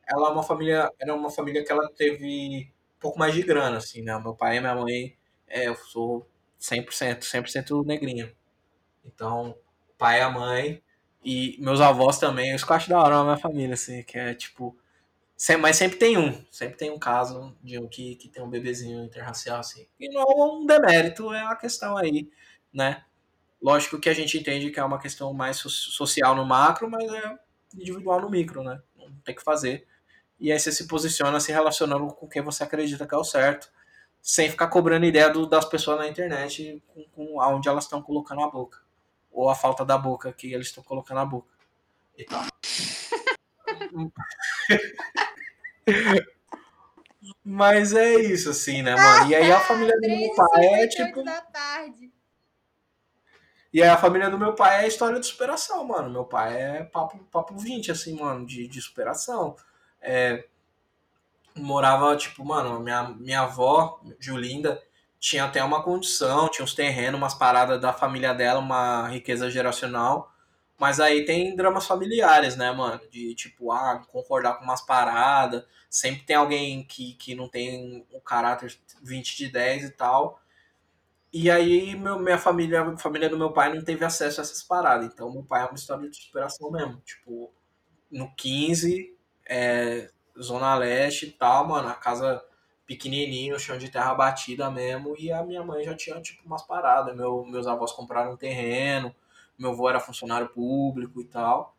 ela 0.07 0.29
é 0.29 0.31
uma 0.31 0.43
família, 0.43 0.91
era 0.99 1.13
uma 1.15 1.29
família 1.31 1.63
que 1.63 1.71
ela 1.71 1.89
teve 1.95 2.69
um 2.97 2.99
pouco 2.99 3.17
mais 3.19 3.33
de 3.33 3.43
grana, 3.43 3.77
assim, 3.77 4.01
né? 4.01 4.17
Meu 4.19 4.35
pai 4.35 4.57
e 4.57 4.59
minha 4.59 4.75
mãe, 4.75 5.15
é, 5.47 5.67
eu 5.67 5.75
sou 5.75 6.27
100%, 6.59 7.23
100% 7.25 7.83
negrinho. 7.85 8.29
Então, 9.05 9.57
pai, 9.97 10.21
a 10.21 10.29
mãe 10.29 10.81
e 11.23 11.57
meus 11.59 11.81
avós 11.81 12.19
também. 12.19 12.55
Os 12.55 12.63
que 12.63 12.71
eu 12.71 12.75
acho 12.75 12.89
da 12.89 12.99
hora 13.01 13.17
na 13.17 13.23
minha 13.25 13.37
família, 13.37 13.73
assim, 13.75 14.03
que 14.03 14.17
é 14.17 14.33
tipo. 14.33 14.77
Mas 15.59 15.75
sempre 15.77 15.97
tem 15.99 16.17
um, 16.17 16.43
sempre 16.51 16.77
tem 16.77 16.91
um 16.91 16.97
caso 16.99 17.55
de 17.63 17.77
um 17.79 17.87
que, 17.87 18.15
que 18.15 18.27
tem 18.29 18.43
um 18.43 18.49
bebezinho 18.49 19.03
interracial, 19.03 19.59
assim. 19.59 19.87
E 19.99 20.09
não 20.09 20.21
é 20.23 20.45
um 20.45 20.65
demérito, 20.65 21.31
é 21.33 21.43
uma 21.43 21.55
questão 21.55 21.95
aí, 21.97 22.29
né? 22.73 23.03
Lógico 23.61 23.99
que 23.99 24.09
a 24.09 24.13
gente 24.13 24.37
entende 24.37 24.69
que 24.69 24.79
é 24.79 24.83
uma 24.83 24.99
questão 24.99 25.33
mais 25.33 25.57
social 25.57 26.35
no 26.35 26.45
macro, 26.45 26.89
mas 26.89 27.11
é 27.11 27.37
individual 27.75 28.21
no 28.21 28.29
micro, 28.29 28.63
né? 28.63 28.81
Não 28.95 29.11
tem 29.23 29.35
que 29.35 29.43
fazer. 29.43 29.87
E 30.39 30.51
aí 30.51 30.59
você 30.59 30.71
se 30.71 30.87
posiciona 30.87 31.39
se 31.39 31.51
relacionando 31.51 32.07
com 32.07 32.27
quem 32.27 32.41
você 32.41 32.63
acredita 32.63 33.07
que 33.07 33.15
é 33.15 33.17
o 33.17 33.23
certo, 33.23 33.71
sem 34.21 34.49
ficar 34.49 34.67
cobrando 34.67 35.05
ideia 35.05 35.29
do, 35.29 35.47
das 35.47 35.65
pessoas 35.65 35.97
na 35.97 36.07
internet 36.07 36.81
com, 36.87 37.03
com 37.05 37.41
aonde 37.41 37.67
elas 37.67 37.85
estão 37.85 38.01
colocando 38.01 38.41
a 38.41 38.49
boca 38.49 38.79
ou 39.31 39.49
a 39.49 39.55
falta 39.55 39.85
da 39.85 39.97
boca 39.97 40.33
que 40.33 40.53
eles 40.53 40.67
estão 40.67 40.83
colocando 40.83 41.17
na 41.17 41.25
boca. 41.25 41.53
E 42.17 42.25
tal. 42.25 42.43
Mas 47.43 47.93
é 47.93 48.15
isso, 48.15 48.49
assim, 48.49 48.81
né, 48.81 48.95
mano? 48.95 49.29
E 49.29 49.35
aí 49.35 49.51
a 49.51 49.59
família 49.59 49.93
do 49.95 50.07
meu 50.07 50.33
pai 50.33 50.65
é 50.65 50.87
tipo. 50.87 51.23
E 53.73 53.83
aí 53.83 53.89
a 53.89 53.97
família 53.97 54.29
do 54.29 54.37
meu 54.37 54.53
pai 54.53 54.83
é 54.83 54.87
história 54.87 55.19
de 55.19 55.25
superação, 55.25 55.83
mano. 55.83 56.09
Meu 56.09 56.25
pai 56.25 56.55
é 56.55 56.83
papo, 56.83 57.17
papo 57.31 57.57
20, 57.57 57.91
assim, 57.91 58.19
mano, 58.19 58.45
de, 58.45 58.67
de 58.67 58.81
superação. 58.81 59.55
É, 60.01 60.45
morava, 61.55 62.15
tipo, 62.15 62.45
mano, 62.45 62.79
minha, 62.79 63.09
minha 63.09 63.41
avó, 63.41 63.99
Julinda, 64.19 64.81
tinha 65.19 65.45
até 65.45 65.63
uma 65.63 65.83
condição, 65.83 66.49
tinha 66.49 66.63
uns 66.63 66.73
terrenos, 66.73 67.19
umas 67.19 67.33
paradas 67.33 67.81
da 67.81 67.91
família 67.91 68.33
dela, 68.33 68.59
uma 68.59 69.07
riqueza 69.07 69.49
geracional. 69.49 70.31
Mas 70.79 70.99
aí 70.99 71.25
tem 71.25 71.55
dramas 71.55 71.87
familiares, 71.87 72.55
né, 72.55 72.71
mano? 72.71 73.01
De 73.09 73.33
tipo, 73.33 73.71
ah, 73.71 74.05
concordar 74.11 74.55
com 74.55 74.63
umas 74.63 74.81
paradas. 74.81 75.63
Sempre 75.89 76.23
tem 76.23 76.35
alguém 76.35 76.83
que, 76.83 77.13
que 77.15 77.33
não 77.33 77.47
tem 77.49 78.05
o 78.11 78.21
caráter 78.21 78.77
20 79.01 79.37
de 79.37 79.49
10 79.49 79.85
e 79.85 79.89
tal. 79.91 80.39
E 81.31 81.51
aí, 81.51 81.95
meu, 81.95 82.19
minha 82.19 82.37
família, 82.37 82.81
a 82.81 82.97
família 82.97 83.29
do 83.29 83.37
meu 83.37 83.51
pai 83.51 83.73
não 83.73 83.83
teve 83.83 84.03
acesso 84.05 84.39
a 84.39 84.43
essas 84.43 84.63
paradas. 84.63 85.05
Então, 85.07 85.31
meu 85.31 85.43
pai 85.43 85.61
é 85.63 85.65
uma 85.65 85.75
história 85.75 86.09
de 86.09 86.17
superação 86.17 86.71
mesmo. 86.71 87.01
Tipo, 87.01 87.51
no 88.11 88.33
15, 88.35 89.15
é, 89.47 90.09
Zona 90.41 90.75
Leste 90.75 91.27
e 91.27 91.31
tal, 91.31 91.67
mano, 91.67 91.89
a 91.89 91.95
casa 91.95 92.43
pequenininho, 92.87 93.59
chão 93.59 93.77
de 93.77 93.89
terra 93.91 94.13
batida 94.15 94.71
mesmo, 94.71 95.15
e 95.19 95.31
a 95.31 95.43
minha 95.43 95.63
mãe 95.63 95.83
já 95.83 95.95
tinha, 95.95 96.21
tipo, 96.21 96.45
umas 96.45 96.63
paradas. 96.63 97.15
Meu, 97.15 97.45
meus 97.45 97.67
avós 97.67 97.91
compraram 97.91 98.33
um 98.33 98.37
terreno, 98.37 99.13
meu 99.59 99.71
avô 99.71 99.89
era 99.89 99.99
funcionário 99.99 100.49
público 100.49 101.21
e 101.21 101.25
tal. 101.25 101.75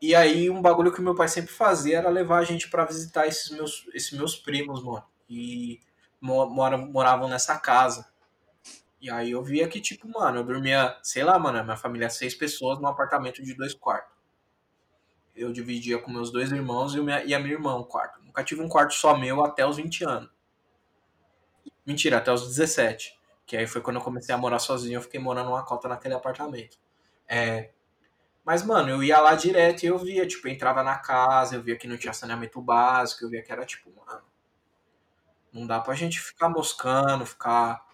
E 0.00 0.14
aí, 0.14 0.50
um 0.50 0.60
bagulho 0.62 0.92
que 0.92 1.00
meu 1.00 1.14
pai 1.14 1.28
sempre 1.28 1.52
fazia 1.52 1.98
era 1.98 2.10
levar 2.10 2.38
a 2.38 2.44
gente 2.44 2.68
para 2.68 2.84
visitar 2.84 3.26
esses 3.26 3.50
meus, 3.50 3.86
esses 3.94 4.12
meus 4.12 4.36
primos, 4.36 4.82
mano. 4.82 5.04
E 5.30 5.80
mora, 6.20 6.76
moravam 6.76 7.28
nessa 7.28 7.58
casa. 7.58 8.11
E 9.02 9.10
aí 9.10 9.32
eu 9.32 9.42
via 9.42 9.66
que, 9.68 9.80
tipo, 9.80 10.08
mano, 10.08 10.38
eu 10.38 10.44
dormia, 10.44 10.96
sei 11.02 11.24
lá, 11.24 11.36
mano, 11.36 11.62
minha 11.64 11.76
família 11.76 12.06
é 12.06 12.08
seis 12.08 12.36
pessoas 12.36 12.78
num 12.78 12.86
apartamento 12.86 13.42
de 13.42 13.52
dois 13.52 13.74
quartos. 13.74 14.16
Eu 15.34 15.52
dividia 15.52 15.98
com 15.98 16.08
meus 16.08 16.30
dois 16.30 16.52
irmãos 16.52 16.94
e, 16.94 17.00
minha, 17.00 17.24
e 17.24 17.34
a 17.34 17.40
minha 17.40 17.54
irmã 17.54 17.74
um 17.74 17.82
quarto. 17.82 18.22
Nunca 18.22 18.44
tive 18.44 18.62
um 18.62 18.68
quarto 18.68 18.94
só 18.94 19.18
meu 19.18 19.44
até 19.44 19.66
os 19.66 19.76
20 19.76 20.04
anos. 20.04 20.30
Mentira, 21.84 22.18
até 22.18 22.32
os 22.32 22.46
17. 22.46 23.18
Que 23.44 23.56
aí 23.56 23.66
foi 23.66 23.80
quando 23.80 23.96
eu 23.96 24.02
comecei 24.02 24.32
a 24.32 24.38
morar 24.38 24.60
sozinho, 24.60 24.98
eu 24.98 25.02
fiquei 25.02 25.18
morando 25.18 25.50
uma 25.50 25.64
cota 25.64 25.88
naquele 25.88 26.14
apartamento. 26.14 26.78
É, 27.28 27.72
mas, 28.44 28.64
mano, 28.64 28.90
eu 28.90 29.02
ia 29.02 29.20
lá 29.20 29.34
direto 29.34 29.82
e 29.82 29.86
eu 29.86 29.98
via, 29.98 30.26
tipo, 30.26 30.48
eu 30.48 30.52
entrava 30.52 30.82
na 30.84 30.98
casa, 30.98 31.56
eu 31.56 31.62
via 31.62 31.76
que 31.76 31.88
não 31.88 31.96
tinha 31.96 32.12
saneamento 32.12 32.60
básico, 32.62 33.24
eu 33.24 33.30
via 33.30 33.42
que 33.42 33.52
era 33.52 33.66
tipo, 33.66 33.90
mano, 33.96 34.22
não 35.52 35.66
dá 35.66 35.80
pra 35.80 35.94
gente 35.94 36.20
ficar 36.20 36.48
moscando, 36.48 37.26
ficar 37.26 37.84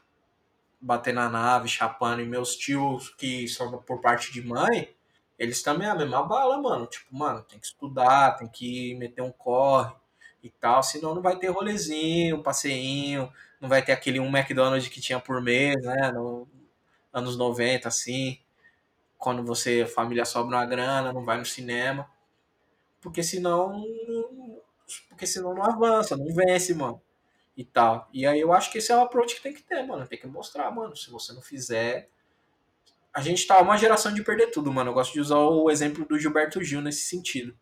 batendo 0.81 1.17
na 1.17 1.29
nave, 1.29 1.69
chapando. 1.69 2.23
E 2.23 2.27
meus 2.27 2.57
tios, 2.57 3.11
que 3.11 3.49
são 3.49 3.71
por 3.83 4.01
parte 4.01 4.33
de 4.33 4.43
mãe, 4.43 4.95
eles 5.39 5.63
também 5.63 5.87
é 5.89 5.91
a 5.91 5.95
mesma 5.95 6.23
bala, 6.23 6.61
mano. 6.61 6.87
Tipo, 6.87 7.15
mano, 7.17 7.43
tem 7.43 7.59
que 7.59 7.67
estudar, 7.67 8.37
tem 8.37 8.49
que 8.49 8.95
meter 8.97 9.23
um 9.23 9.33
corre 9.33 9.93
e 10.43 10.51
tal, 10.51 10.83
senão 10.83 11.15
não 11.15 11.23
vai 11.23 11.37
ter 11.39 11.49
rolezinho, 11.49 12.43
passeinho, 12.43 13.33
não 13.61 13.69
vai 13.69 13.83
ter 13.85 13.93
aquele 13.93 14.21
um 14.21 14.29
McDonald's 14.29 14.89
que 14.89 15.01
tinha 15.01 15.19
por 15.21 15.43
mês, 15.43 15.75
né, 15.83 16.13
no 16.13 16.47
anos 17.13 17.37
90, 17.37 17.89
assim 17.89 18.39
quando 19.19 19.45
você, 19.45 19.87
família 19.87 20.25
sobra 20.25 20.57
uma 20.57 20.67
grana, 20.67 21.13
não 21.13 21.25
vai 21.25 21.39
no 21.39 21.45
cinema. 21.47 22.09
Porque 23.01 23.23
senão. 23.23 23.83
Porque 25.09 25.27
senão 25.27 25.55
não 25.55 25.65
avança, 25.65 26.17
não 26.17 26.27
vence, 26.35 26.75
mano. 26.75 27.01
E 27.59 27.65
tal. 27.65 28.09
E 28.13 28.27
aí 28.27 28.41
eu 28.41 28.53
acho 28.53 28.73
que 28.73 28.79
esse 28.79 28.91
é 28.91 28.97
o 28.97 29.01
approach 29.01 29.35
que 29.35 29.43
tem 29.43 29.53
que 29.53 29.63
ter, 29.63 29.83
mano. 29.83 30.07
Tem 30.07 30.19
que 30.19 30.27
mostrar, 30.27 30.71
mano. 30.71 30.97
Se 30.97 31.11
você 31.11 31.35
não 31.35 31.43
fizer. 31.43 32.09
A 33.13 33.21
gente 33.21 33.47
tá 33.47 33.61
uma 33.61 33.77
geração 33.77 34.15
de 34.15 34.23
perder 34.23 34.53
tudo, 34.53 34.73
mano. 34.73 34.91
Eu 34.91 34.95
gosto 34.95 35.13
de 35.13 35.21
usar 35.21 35.39
o 35.39 35.69
exemplo 35.69 36.07
do 36.07 36.19
Gilberto 36.19 36.63
Gil 36.63 36.81
nesse 36.81 37.03
sentido. 37.03 37.59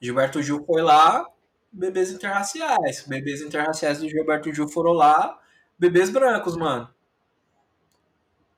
Gilberto 0.00 0.42
Gil 0.42 0.64
foi 0.64 0.82
lá, 0.82 1.28
bebês 1.70 2.10
interraciais. 2.10 3.06
Bebês 3.06 3.42
interraciais 3.42 3.98
do 3.98 4.08
Gilberto 4.08 4.52
Gil 4.52 4.68
foram 4.68 4.92
lá, 4.92 5.38
bebês 5.78 6.08
brancos, 6.08 6.56
mano. 6.56 6.92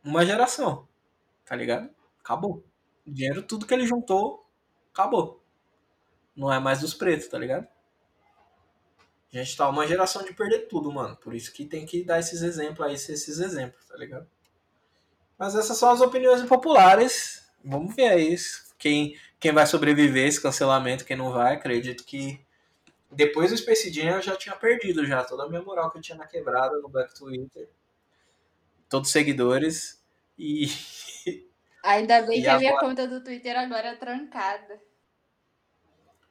Uma 0.05 0.25
geração 0.25 0.89
tá 1.49 1.57
ligado? 1.57 1.89
Acabou. 2.21 2.63
O 3.07 3.11
dinheiro, 3.11 3.43
tudo 3.43 3.67
que 3.67 3.73
ele 3.73 3.87
juntou, 3.87 4.47
acabou. 4.93 5.43
Não 6.37 6.53
é 6.53 6.61
mais 6.61 6.81
dos 6.81 6.93
pretos, 6.93 7.27
tá 7.27 7.39
ligado? 7.39 7.67
A 9.33 9.37
gente 9.37 9.57
tá 9.57 9.69
uma 9.69 9.87
geração 9.87 10.25
de 10.25 10.33
perder 10.33 10.69
tudo, 10.69 10.91
mano. 10.91 11.17
Por 11.17 11.35
isso 11.35 11.53
que 11.53 11.67
tem 11.67 11.85
que 11.85 12.03
dar 12.03 12.19
esses 12.19 12.43
exemplos 12.43 12.87
aí, 12.87 12.95
esses 12.95 13.39
exemplos, 13.39 13.85
tá 13.87 13.97
ligado? 13.97 14.27
Mas 15.39 15.55
essas 15.55 15.77
são 15.77 15.91
as 15.91 16.01
opiniões 16.01 16.43
populares. 16.43 17.47
Vamos 17.63 17.95
ver 17.95 18.09
aí 18.09 18.37
quem, 18.79 19.19
quem 19.39 19.53
vai 19.53 19.67
sobreviver 19.67 20.27
esse 20.27 20.41
cancelamento, 20.41 21.05
quem 21.05 21.17
não 21.17 21.31
vai. 21.31 21.55
Acredito 21.55 22.05
que 22.05 22.41
depois 23.11 23.51
do 23.51 23.57
Space 23.57 23.93
Jam 23.93 24.17
eu 24.17 24.23
já 24.23 24.37
tinha 24.37 24.57
perdido 24.57 25.07
já 25.07 25.23
toda 25.23 25.45
a 25.45 25.49
minha 25.49 25.63
moral 25.63 25.91
que 25.91 25.99
eu 25.99 26.03
tinha 26.03 26.17
na 26.17 26.27
quebrada 26.27 26.79
no 26.79 26.89
Black 26.89 27.15
Twitter. 27.15 27.69
Todos 28.89 29.09
os 29.09 29.13
seguidores. 29.13 30.03
E 30.39 30.69
Ainda 31.83 32.23
bem 32.23 32.41
e 32.41 32.43
que 32.43 32.49
agora... 32.49 32.57
a 32.57 32.59
minha 32.59 32.81
conta 32.81 33.07
do 33.07 33.23
Twitter 33.23 33.57
agora 33.59 33.89
é 33.89 33.97
trancada. 33.97 34.81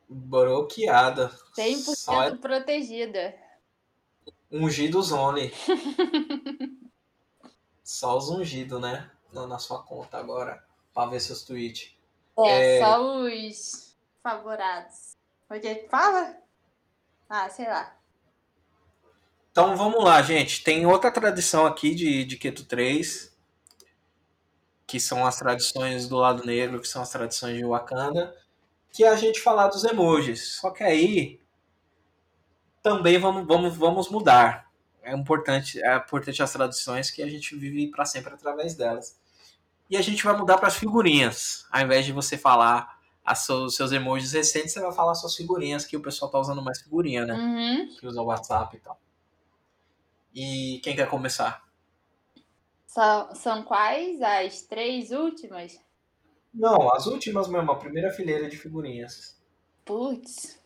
Bloqueada. 0.08 1.30
100% 1.58 1.96
Só... 1.96 2.24
É 2.24 2.36
protegida. 2.36 3.36
Ungidos 4.52 5.12
only. 5.12 5.54
só 7.84 8.18
os 8.18 8.30
ungidos, 8.30 8.82
né? 8.82 9.12
Na 9.34 9.60
sua 9.60 9.84
conta 9.84 10.18
agora. 10.18 10.64
Pra 10.94 11.06
ver 11.06 11.20
seus 11.20 11.44
tweets. 11.44 11.94
É, 12.40 12.78
é... 12.78 12.80
só 12.80 13.20
os 13.20 13.96
favorados. 14.24 15.18
O 15.50 15.60
que 15.60 15.88
fala? 15.90 16.38
Ah, 17.30 17.50
sei 17.50 17.68
lá. 17.68 17.96
Então 19.52 19.76
vamos 19.76 20.04
lá, 20.04 20.22
gente. 20.22 20.64
Tem 20.64 20.86
outra 20.86 21.12
tradição 21.12 21.66
aqui 21.66 21.94
de, 21.94 22.24
de 22.24 22.38
Keto 22.38 22.64
3 22.64 23.38
que 24.88 25.02
são 25.02 25.26
as 25.26 25.38
tradições 25.38 26.08
do 26.08 26.16
lado 26.16 26.46
negro, 26.46 26.80
que 26.80 26.88
são 26.88 27.02
as 27.02 27.10
tradições 27.10 27.58
de 27.58 27.66
Wakanda, 27.66 28.34
que 28.98 29.04
é 29.04 29.10
a 29.10 29.16
gente 29.16 29.40
falar 29.40 29.68
dos 29.68 29.84
emojis. 29.84 30.56
Só 30.56 30.72
que 30.72 30.84
aí 30.84 31.40
também 32.82 33.20
vamos, 33.20 33.46
vamos, 33.46 33.78
vamos 33.78 34.10
mudar. 34.10 34.72
É 35.04 35.14
importante, 35.14 35.80
é 35.80 35.98
importante 35.98 36.42
as 36.42 36.52
tradições 36.52 37.12
que 37.12 37.22
a 37.22 37.30
gente 37.30 37.56
vive 37.56 37.92
para 37.92 38.06
sempre 38.06 38.34
através 38.34 38.74
delas. 38.74 39.16
E 39.88 39.96
a 39.96 40.02
gente 40.02 40.24
vai 40.24 40.36
mudar 40.36 40.58
para 40.58 40.70
as 40.70 40.78
figurinhas. 40.78 41.68
Ao 41.72 41.80
invés 41.80 42.08
de 42.08 42.12
você 42.12 42.40
falar 42.40 42.98
os 43.32 43.38
seus, 43.46 43.76
seus 43.76 43.92
emojis 43.92 44.32
recentes, 44.34 44.74
você 44.74 44.82
vai 44.82 44.92
falar 44.92 45.14
suas 45.14 45.36
figurinhas, 45.36 45.86
que 45.86 45.96
o 45.96 46.02
pessoal 46.02 46.32
tá 46.32 46.40
usando 46.40 46.64
mais 46.64 46.82
figurinha, 46.82 47.24
né? 47.24 47.36
Uhum. 47.36 47.96
Que 48.00 48.08
usa 48.08 48.20
o 48.20 48.26
WhatsApp 48.26 48.78
e 48.78 48.80
tal. 48.80 49.00
E 50.34 50.82
quem 50.84 50.96
quer 50.96 51.08
começar? 51.08 51.64
São, 52.88 53.36
são 53.36 53.64
quais 53.64 54.20
as 54.24 54.64
três 54.64 55.12
últimas? 55.12 55.80
Não, 56.54 56.94
as 56.94 57.06
últimas 57.06 57.48
mesmo, 57.48 57.72
a 57.72 57.76
primeira 57.76 58.12
fileira 58.12 58.50
de 58.50 58.58
figurinhas. 58.58 59.40
Putz. 59.86 60.60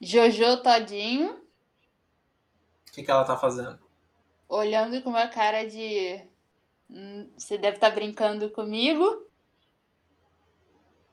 Jojo 0.00 0.62
Todinho. 0.62 1.32
O 2.88 2.92
que, 2.92 3.02
que 3.02 3.10
ela 3.10 3.24
tá 3.24 3.36
fazendo? 3.36 3.78
Olhando 4.48 5.02
com 5.02 5.10
uma 5.10 5.28
cara 5.28 5.68
de. 5.68 6.22
Hum, 6.88 7.28
você 7.36 7.58
deve 7.58 7.76
estar 7.76 7.90
tá 7.90 7.94
brincando 7.94 8.50
comigo. 8.50 9.26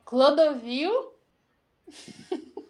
Clodovil. 0.06 1.14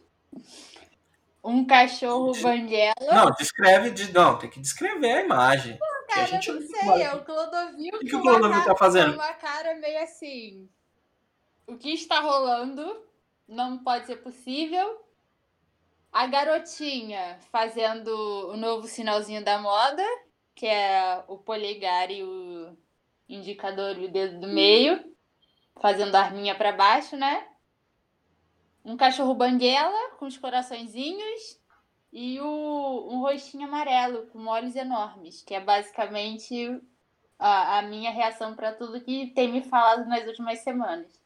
um 1.44 1.65
cachorro 1.65 2.32
banguela. 2.41 2.94
Não, 3.02 3.32
descreve. 3.32 3.91
De... 3.91 4.14
Não, 4.14 4.38
tem 4.38 4.49
que 4.49 4.60
descrever 4.60 5.11
a 5.11 5.23
imagem 5.23 5.80
cara, 6.11 6.23
a 6.23 6.26
gente 6.26 6.49
eu 6.49 6.56
não 6.56 6.61
sei, 6.61 7.03
é 7.03 7.14
o 7.14 7.23
Clodovil. 7.23 7.95
O 7.95 7.99
que, 7.99 8.06
que 8.06 8.15
o 8.15 8.22
Clodovil 8.22 8.64
tá 8.64 8.76
fazendo? 8.76 9.14
uma 9.14 9.34
cara 9.34 9.76
meio 9.76 10.03
assim. 10.03 10.69
O 11.72 11.77
que 11.77 11.93
está 11.93 12.19
rolando 12.19 13.02
não 13.48 13.77
pode 13.77 14.06
ser 14.06 14.18
possível. 14.18 15.06
A 16.11 16.27
garotinha 16.27 17.39
fazendo 17.49 18.10
o 18.49 18.57
novo 18.57 18.89
sinalzinho 18.89 19.41
da 19.41 19.57
moda, 19.57 20.03
que 20.53 20.68
é 20.68 21.23
o 21.30 21.38
polegar 21.38 22.11
e 22.11 22.23
o 22.23 22.77
indicador 23.30 23.98
e 23.98 24.07
o 24.07 24.11
dedo 24.11 24.41
do 24.41 24.49
meio, 24.49 25.02
fazendo 25.80 26.14
a 26.14 26.19
arminha 26.19 26.53
para 26.56 26.73
baixo, 26.73 27.15
né? 27.15 27.48
Um 28.84 28.98
cachorro 28.98 29.34
banguela 29.34 30.18
com 30.18 30.26
os 30.26 30.38
coraçõezinhos 30.38 31.57
e 32.11 32.38
o, 32.41 33.07
um 33.10 33.22
rostinho 33.22 33.65
amarelo 33.65 34.27
com 34.27 34.45
olhos 34.45 34.76
enormes, 34.76 35.41
que 35.41 35.56
é 35.56 35.61
basicamente 35.61 36.81
a, 37.39 37.77
a 37.77 37.81
minha 37.84 38.11
reação 38.11 38.57
para 38.57 38.73
tudo 38.73 38.99
que 38.99 39.27
tem 39.27 39.49
me 39.49 39.64
falado 39.64 40.06
nas 40.10 40.27
últimas 40.27 40.60
semanas. 40.60 41.22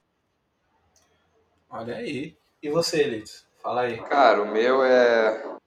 Olha 1.77 1.97
aí. 1.97 2.37
E 2.63 2.69
você, 2.69 3.01
Elito? 3.01 3.31
Fala 3.61 3.81
aí. 3.81 4.01
Cara, 4.03 4.41
o 4.41 4.51
meu 4.51 4.81
é. 4.83 5.57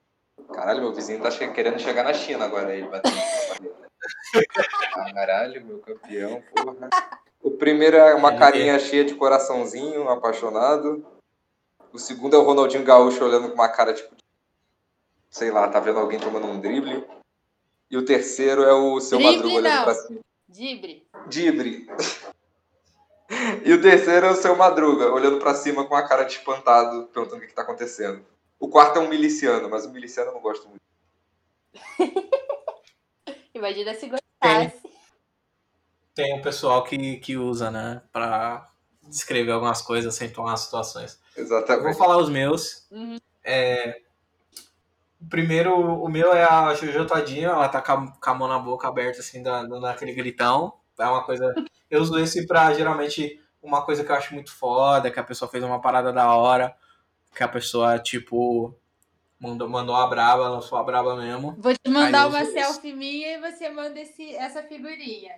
Caralho, 0.51 0.81
meu 0.81 0.93
vizinho 0.93 1.21
tá 1.21 1.29
querendo 1.29 1.79
chegar 1.79 2.03
na 2.03 2.13
China 2.13 2.45
agora 2.45 2.69
aí, 2.69 2.81
batendo. 2.81 3.15
Caralho, 5.13 5.63
meu 5.63 5.77
campeão, 5.79 6.41
porra. 6.55 6.89
O 7.43 7.51
primeiro 7.51 7.95
é 7.95 8.15
uma 8.15 8.35
carinha 8.35 8.79
cheia 8.79 9.05
de 9.05 9.13
coraçãozinho, 9.13 10.09
apaixonado. 10.09 11.05
O 11.93 11.99
segundo 11.99 12.35
é 12.35 12.39
o 12.39 12.43
Ronaldinho 12.43 12.83
Gaúcho 12.83 13.23
olhando 13.23 13.49
com 13.49 13.53
uma 13.53 13.69
cara 13.69 13.93
tipo 13.93 14.15
sei 15.29 15.51
lá, 15.51 15.67
tá 15.67 15.79
vendo 15.79 15.99
alguém 15.99 16.19
tomando 16.19 16.47
um 16.47 16.59
drible. 16.59 17.05
E 17.89 17.97
o 17.97 18.03
terceiro 18.03 18.63
é 18.63 18.73
o 18.73 18.99
seu 18.99 19.19
drible 19.19 19.35
Madruga 19.37 19.55
olhando 19.55 19.75
não. 19.75 19.83
pra 19.83 19.93
cima. 19.93 20.19
Dibre. 20.47 21.07
Dibre. 21.27 21.87
e 23.63 23.73
o 23.73 23.81
terceiro 23.81 24.25
é 24.25 24.31
o 24.31 24.35
seu 24.35 24.55
Madruga, 24.55 25.11
olhando 25.11 25.39
para 25.39 25.53
cima 25.53 25.85
com 25.85 25.95
a 25.95 26.07
cara 26.07 26.23
de 26.23 26.33
espantado, 26.33 27.07
perguntando 27.13 27.37
o 27.37 27.41
que, 27.41 27.47
que 27.47 27.53
tá 27.53 27.61
acontecendo. 27.61 28.25
O 28.59 28.67
quarto 28.67 28.97
é 28.97 29.01
um 29.01 29.07
miliciano, 29.07 29.69
mas 29.69 29.85
o 29.85 29.91
miliciano 29.91 30.31
eu 30.31 30.35
não 30.35 30.41
gosto 30.41 30.67
muito. 30.67 30.81
Imagina 33.53 33.93
se 33.93 34.07
gostasse. 34.09 34.81
tem 36.15 36.33
um 36.33 36.41
pessoal 36.41 36.83
que, 36.83 37.17
que 37.17 37.37
usa, 37.37 37.69
né? 37.69 38.01
Pra 38.11 38.69
descrever 39.03 39.51
algumas 39.51 39.81
coisas, 39.81 40.15
acentuar 40.15 40.53
as 40.53 40.61
situações. 40.61 41.19
Exatamente. 41.35 41.85
Eu 41.85 41.91
vou 41.91 41.93
falar 41.93 42.17
os 42.17 42.29
meus. 42.29 42.87
Uhum. 42.91 43.17
É, 43.43 44.01
o 45.21 45.27
primeiro, 45.27 45.75
o 45.75 46.07
meu 46.07 46.33
é 46.33 46.43
a 46.43 46.73
Jojo 46.73 47.05
Todinha, 47.05 47.49
ela 47.49 47.67
tá 47.67 47.81
com 47.81 48.29
a 48.29 48.33
mão 48.33 48.47
na 48.47 48.59
boca 48.59 48.87
aberta, 48.87 49.19
assim, 49.19 49.43
da, 49.43 49.63
naquele 49.63 50.13
gritão. 50.13 50.78
É 50.99 51.07
uma 51.07 51.23
coisa. 51.23 51.53
Eu 51.89 52.01
uso 52.01 52.17
esse 52.19 52.45
pra 52.45 52.73
geralmente 52.73 53.39
uma 53.61 53.83
coisa 53.83 54.03
que 54.03 54.11
eu 54.11 54.15
acho 54.15 54.33
muito 54.33 54.53
foda, 54.53 55.11
que 55.11 55.19
a 55.19 55.23
pessoa 55.23 55.49
fez 55.49 55.63
uma 55.63 55.81
parada 55.81 56.13
da 56.13 56.33
hora, 56.33 56.75
que 57.35 57.43
a 57.43 57.47
pessoa, 57.47 57.99
tipo, 57.99 58.75
mandou, 59.39 59.67
mandou 59.69 59.95
a 59.95 60.07
braba, 60.07 60.49
lançou 60.49 60.77
a 60.77 60.83
braba 60.83 61.15
mesmo. 61.15 61.55
Vou 61.57 61.73
te 61.73 61.89
mandar 61.89 62.27
uma 62.27 62.45
selfie 62.45 62.93
minha 62.93 63.37
e 63.37 63.39
você 63.39 63.69
manda 63.69 63.99
esse, 63.99 64.35
essa 64.35 64.63
figurinha. 64.63 65.35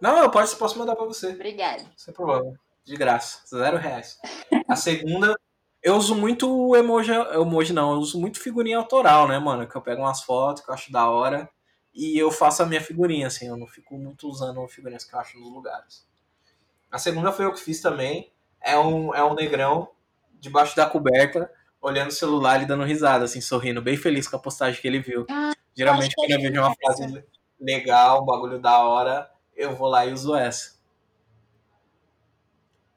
Não, 0.00 0.18
eu 0.18 0.30
posso, 0.30 0.56
posso 0.58 0.78
mandar 0.78 0.96
pra 0.96 1.06
você. 1.06 1.28
Obrigada. 1.28 1.84
Sem 1.96 2.12
problema. 2.12 2.52
De 2.84 2.96
graça. 2.96 3.40
Zero 3.46 3.78
reais. 3.78 4.18
A 4.68 4.76
segunda, 4.76 5.34
eu 5.82 5.96
uso 5.96 6.14
muito 6.14 6.76
emoji. 6.76 7.12
Emoji 7.12 7.72
não, 7.72 7.92
eu 7.92 7.98
uso 7.98 8.20
muito 8.20 8.40
figurinha 8.40 8.76
autoral, 8.76 9.26
né, 9.26 9.38
mano? 9.38 9.66
Que 9.66 9.74
eu 9.74 9.80
pego 9.80 10.02
umas 10.02 10.22
fotos 10.22 10.62
que 10.62 10.70
eu 10.70 10.74
acho 10.74 10.92
da 10.92 11.08
hora 11.08 11.48
e 11.94 12.18
eu 12.18 12.30
faço 12.30 12.62
a 12.62 12.66
minha 12.66 12.80
figurinha, 12.80 13.28
assim. 13.28 13.46
Eu 13.46 13.56
não 13.56 13.66
fico 13.66 13.96
muito 13.96 14.28
usando 14.28 14.66
figurinhas 14.68 15.04
que 15.04 15.14
eu 15.14 15.20
acho 15.20 15.38
nos 15.38 15.52
lugares. 15.52 16.06
A 16.90 16.98
segunda 16.98 17.32
foi 17.32 17.44
eu 17.44 17.52
que 17.52 17.60
fiz 17.60 17.80
também. 17.80 18.32
É 18.60 18.78
um, 18.78 19.14
é 19.14 19.22
um 19.24 19.34
negrão 19.34 19.90
debaixo 20.40 20.76
da 20.76 20.86
coberta, 20.86 21.50
olhando 21.80 22.08
o 22.10 22.14
celular 22.14 22.62
e 22.62 22.66
dando 22.66 22.84
risada, 22.84 23.24
assim, 23.24 23.40
sorrindo, 23.40 23.80
bem 23.80 23.96
feliz 23.96 24.26
com 24.26 24.36
a 24.36 24.38
postagem 24.38 24.80
que 24.80 24.86
ele 24.88 25.00
viu. 25.00 25.26
Ah, 25.30 25.52
Geralmente, 25.76 26.14
quando 26.14 26.30
eu 26.30 26.40
vejo 26.40 26.60
uma 26.60 26.74
frase 26.74 27.24
legal, 27.60 28.22
um 28.22 28.26
bagulho 28.26 28.58
da 28.58 28.78
hora, 28.78 29.30
eu 29.54 29.74
vou 29.74 29.88
lá 29.88 30.04
e 30.06 30.12
uso 30.12 30.34
essa. 30.34 30.74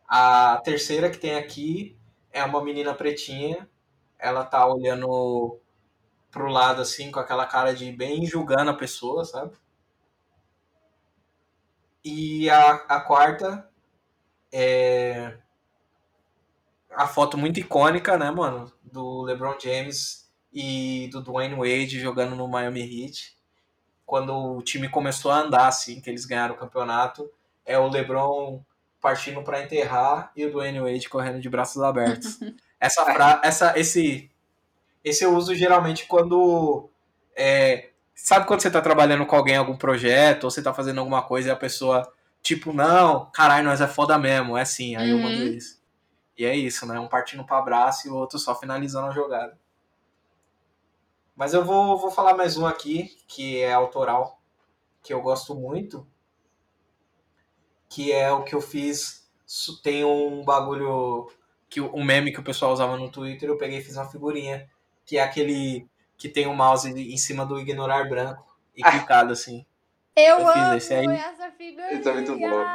A 0.08 0.62
terceira 0.64 1.10
que 1.10 1.18
tem 1.18 1.36
aqui 1.36 1.98
é 2.32 2.44
uma 2.44 2.64
menina 2.64 2.94
pretinha. 2.94 3.68
Ela 4.18 4.44
tá 4.46 4.66
olhando 4.66 5.60
pro 6.38 6.50
lado 6.50 6.82
assim, 6.82 7.12
com 7.12 7.20
aquela 7.20 7.46
cara 7.46 7.74
de 7.74 7.92
bem 7.92 8.26
julgando 8.26 8.70
a 8.70 8.76
pessoa, 8.76 9.26
sabe? 9.26 9.56
E 12.06 12.50
a, 12.50 12.74
a 12.88 13.02
quarta 13.02 13.70
é 14.52 15.38
a 16.92 17.08
foto 17.08 17.38
muito 17.38 17.60
icônica, 17.60 18.18
né, 18.18 18.32
mano? 18.32 18.72
Do 18.84 19.24
LeBron 19.24 19.58
James 19.60 20.32
e 20.54 21.10
do 21.12 21.22
Dwayne 21.22 21.56
Wade 21.56 22.00
jogando 22.00 22.36
no 22.36 22.48
Miami 22.48 22.82
Heat 22.82 23.36
quando 24.06 24.34
o 24.34 24.62
time 24.62 24.88
começou 24.88 25.32
a 25.32 25.42
andar, 25.42 25.68
assim, 25.68 26.00
que 26.00 26.10
eles 26.10 26.26
ganharam 26.26 26.56
o 26.56 26.58
campeonato, 26.58 27.30
é 27.66 27.78
o 27.78 27.90
LeBron 27.90 28.64
partindo 29.02 29.44
para 29.44 29.62
enterrar 29.62 30.32
e 30.34 30.46
o 30.46 30.52
Dwayne 30.52 30.80
Wade 30.80 31.10
correndo 31.10 31.42
de 31.42 31.50
braços 31.50 31.84
abertos. 31.84 32.40
essa, 32.80 33.04
fra 33.04 33.42
essa 33.44 33.78
esse, 33.78 34.32
esse 35.08 35.24
eu 35.24 35.36
uso 35.36 35.56
geralmente 35.56 36.06
quando. 36.06 36.90
É, 37.36 37.90
sabe 38.16 38.48
quando 38.48 38.62
você 38.62 38.72
tá 38.72 38.82
trabalhando 38.82 39.26
com 39.26 39.36
alguém 39.36 39.56
em 39.56 39.58
algum 39.58 39.78
projeto, 39.78 40.46
ou 40.46 40.52
você 40.52 40.62
tá 40.62 40.74
fazendo 40.74 41.00
alguma 41.00 41.22
coisa 41.22 41.50
e 41.50 41.52
a 41.52 41.56
pessoa, 41.56 42.12
tipo, 42.42 42.74
não, 42.74 43.30
caralho, 43.32 43.66
nós 43.66 43.80
é 43.80 43.88
foda 43.88 44.18
mesmo, 44.18 44.58
é 44.58 44.62
assim, 44.62 44.96
aí 44.96 45.12
uhum. 45.12 45.18
eu 45.18 45.24
mando 45.24 45.42
uhum. 45.44 45.54
isso. 45.54 45.78
E 46.38 46.46
é 46.46 46.56
isso, 46.56 46.86
né? 46.86 47.00
Um 47.00 47.08
partindo 47.08 47.44
para 47.44 47.58
abraço 47.58 48.08
e 48.08 48.12
o 48.12 48.16
outro 48.16 48.38
só 48.38 48.54
finalizando 48.54 49.08
a 49.08 49.12
jogada. 49.12 49.58
Mas 51.36 51.54
eu 51.54 51.64
vou, 51.64 51.98
vou 51.98 52.10
falar 52.10 52.36
mais 52.36 52.58
um 52.58 52.66
aqui, 52.66 53.16
que 53.28 53.60
é 53.60 53.72
autoral, 53.72 54.42
que 55.04 55.14
eu 55.14 55.22
gosto 55.22 55.54
muito, 55.54 56.06
que 57.88 58.12
é 58.12 58.32
o 58.32 58.44
que 58.44 58.56
eu 58.56 58.62
fiz. 58.62 59.30
Tem 59.84 60.04
um 60.04 60.44
bagulho, 60.44 61.32
que 61.70 61.80
um 61.80 62.04
meme 62.04 62.32
que 62.32 62.40
o 62.40 62.44
pessoal 62.44 62.74
usava 62.74 62.98
no 62.98 63.12
Twitter, 63.12 63.50
eu 63.50 63.58
peguei 63.58 63.80
e 63.80 63.84
fiz 63.84 63.96
uma 63.96 64.10
figurinha, 64.10 64.68
que 65.08 65.18
é 65.18 65.24
aquele 65.24 65.88
que 66.18 66.28
tem 66.28 66.46
o 66.46 66.52
um 66.52 66.56
mouse 66.56 66.90
em 66.90 67.18
cima 67.18 67.46
do 67.46 67.58
ignorar 67.58 68.08
branco 68.10 68.46
e 68.76 68.84
ah. 68.84 68.92
clicado 68.92 69.34
assim. 69.34 69.66
Eu, 70.16 70.40
eu 70.40 70.50
amo 70.50 70.76
esse 70.76 70.94
aí. 70.94 71.08
essa 71.08 71.50
figurinha! 71.52 71.94
Isso 71.94 72.10
é 72.10 72.14
muito 72.14 72.38
bom. 72.38 72.66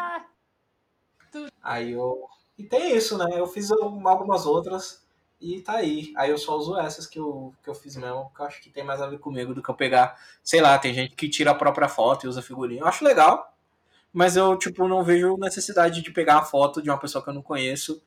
Aí 1.63 1.93
eu. 1.93 2.27
E 2.57 2.65
tem 2.65 2.97
isso, 2.97 3.19
né? 3.19 3.27
Eu 3.35 3.47
fiz 3.47 3.71
algumas 3.71 4.47
outras. 4.47 5.03
E 5.41 5.61
tá 5.61 5.75
aí. 5.75 6.13
Aí 6.17 6.31
eu 6.31 6.39
só 6.39 6.57
uso 6.57 6.79
essas 6.79 7.07
que 7.07 7.19
eu, 7.19 7.53
que 7.63 7.69
eu 7.69 7.75
fiz 7.75 7.97
mesmo, 7.97 8.27
porque 8.27 8.43
eu 8.43 8.47
acho 8.47 8.63
que 8.63 8.71
tem 8.71 8.85
mais 8.85 9.03
a 9.03 9.09
ver 9.09 9.19
comigo 9.19 9.53
do 9.53 9.63
que 9.63 9.69
eu 9.69 9.75
pegar. 9.75 10.17
Sei 10.43 10.61
lá, 10.61 10.79
tem 10.79 10.95
gente 10.95 11.17
que 11.17 11.29
tira 11.29 11.51
a 11.51 11.55
própria 11.55 11.89
foto 11.89 12.25
e 12.25 12.29
usa 12.29 12.41
figurinha. 12.41 12.83
Eu 12.83 12.87
acho 12.87 13.05
legal, 13.05 13.53
mas 14.13 14.37
eu, 14.37 14.57
tipo, 14.57 14.87
não 14.87 15.03
vejo 15.03 15.37
necessidade 15.37 16.01
de 16.01 16.11
pegar 16.13 16.39
a 16.39 16.45
foto 16.45 16.81
de 16.81 16.89
uma 16.89 16.99
pessoa 16.99 17.25
que 17.25 17.31
eu 17.31 17.35
não 17.35 17.43
conheço 17.43 18.01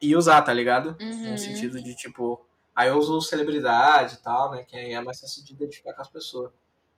e 0.00 0.14
usar, 0.14 0.42
tá 0.42 0.52
ligado? 0.52 0.94
Uhum. 1.00 1.30
No 1.32 1.38
sentido 1.38 1.82
de, 1.82 1.94
tipo. 1.94 2.44
Aí 2.78 2.90
eu 2.90 2.96
uso 2.96 3.20
celebridade 3.20 4.14
e 4.14 4.18
tal, 4.18 4.52
né? 4.52 4.62
Que 4.62 4.76
aí 4.76 4.92
é 4.92 5.00
mais 5.00 5.20
fácil 5.20 5.44
de 5.44 5.52
identificar 5.52 5.92
com 5.94 6.00
as 6.00 6.08
pessoas. 6.08 6.52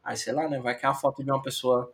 Aí, 0.04 0.14
sei 0.14 0.30
lá, 0.34 0.46
né? 0.46 0.60
Vai 0.60 0.76
que 0.76 0.84
é 0.84 0.88
a 0.90 0.92
foto 0.92 1.24
de 1.24 1.30
uma 1.30 1.40
pessoa 1.40 1.90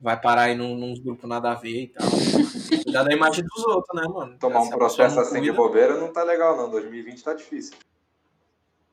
vai 0.00 0.20
parar 0.20 0.42
aí 0.42 0.56
num, 0.56 0.74
num 0.74 0.92
grupos 0.94 1.30
nada 1.30 1.52
a 1.52 1.54
ver 1.54 1.82
e 1.82 1.86
tal. 1.86 2.08
Cuidar 2.82 3.04
da 3.04 3.12
imagem 3.12 3.44
dos 3.44 3.64
outros, 3.64 3.94
né, 3.94 4.08
mano? 4.08 4.36
Tomar 4.38 4.62
um 4.62 4.70
processo 4.70 5.20
assim 5.20 5.38
cuida, 5.38 5.52
de 5.52 5.56
bobeira 5.56 6.00
não 6.00 6.12
tá 6.12 6.24
legal, 6.24 6.56
não. 6.56 6.68
2020 6.68 7.22
tá 7.22 7.32
difícil. 7.32 7.76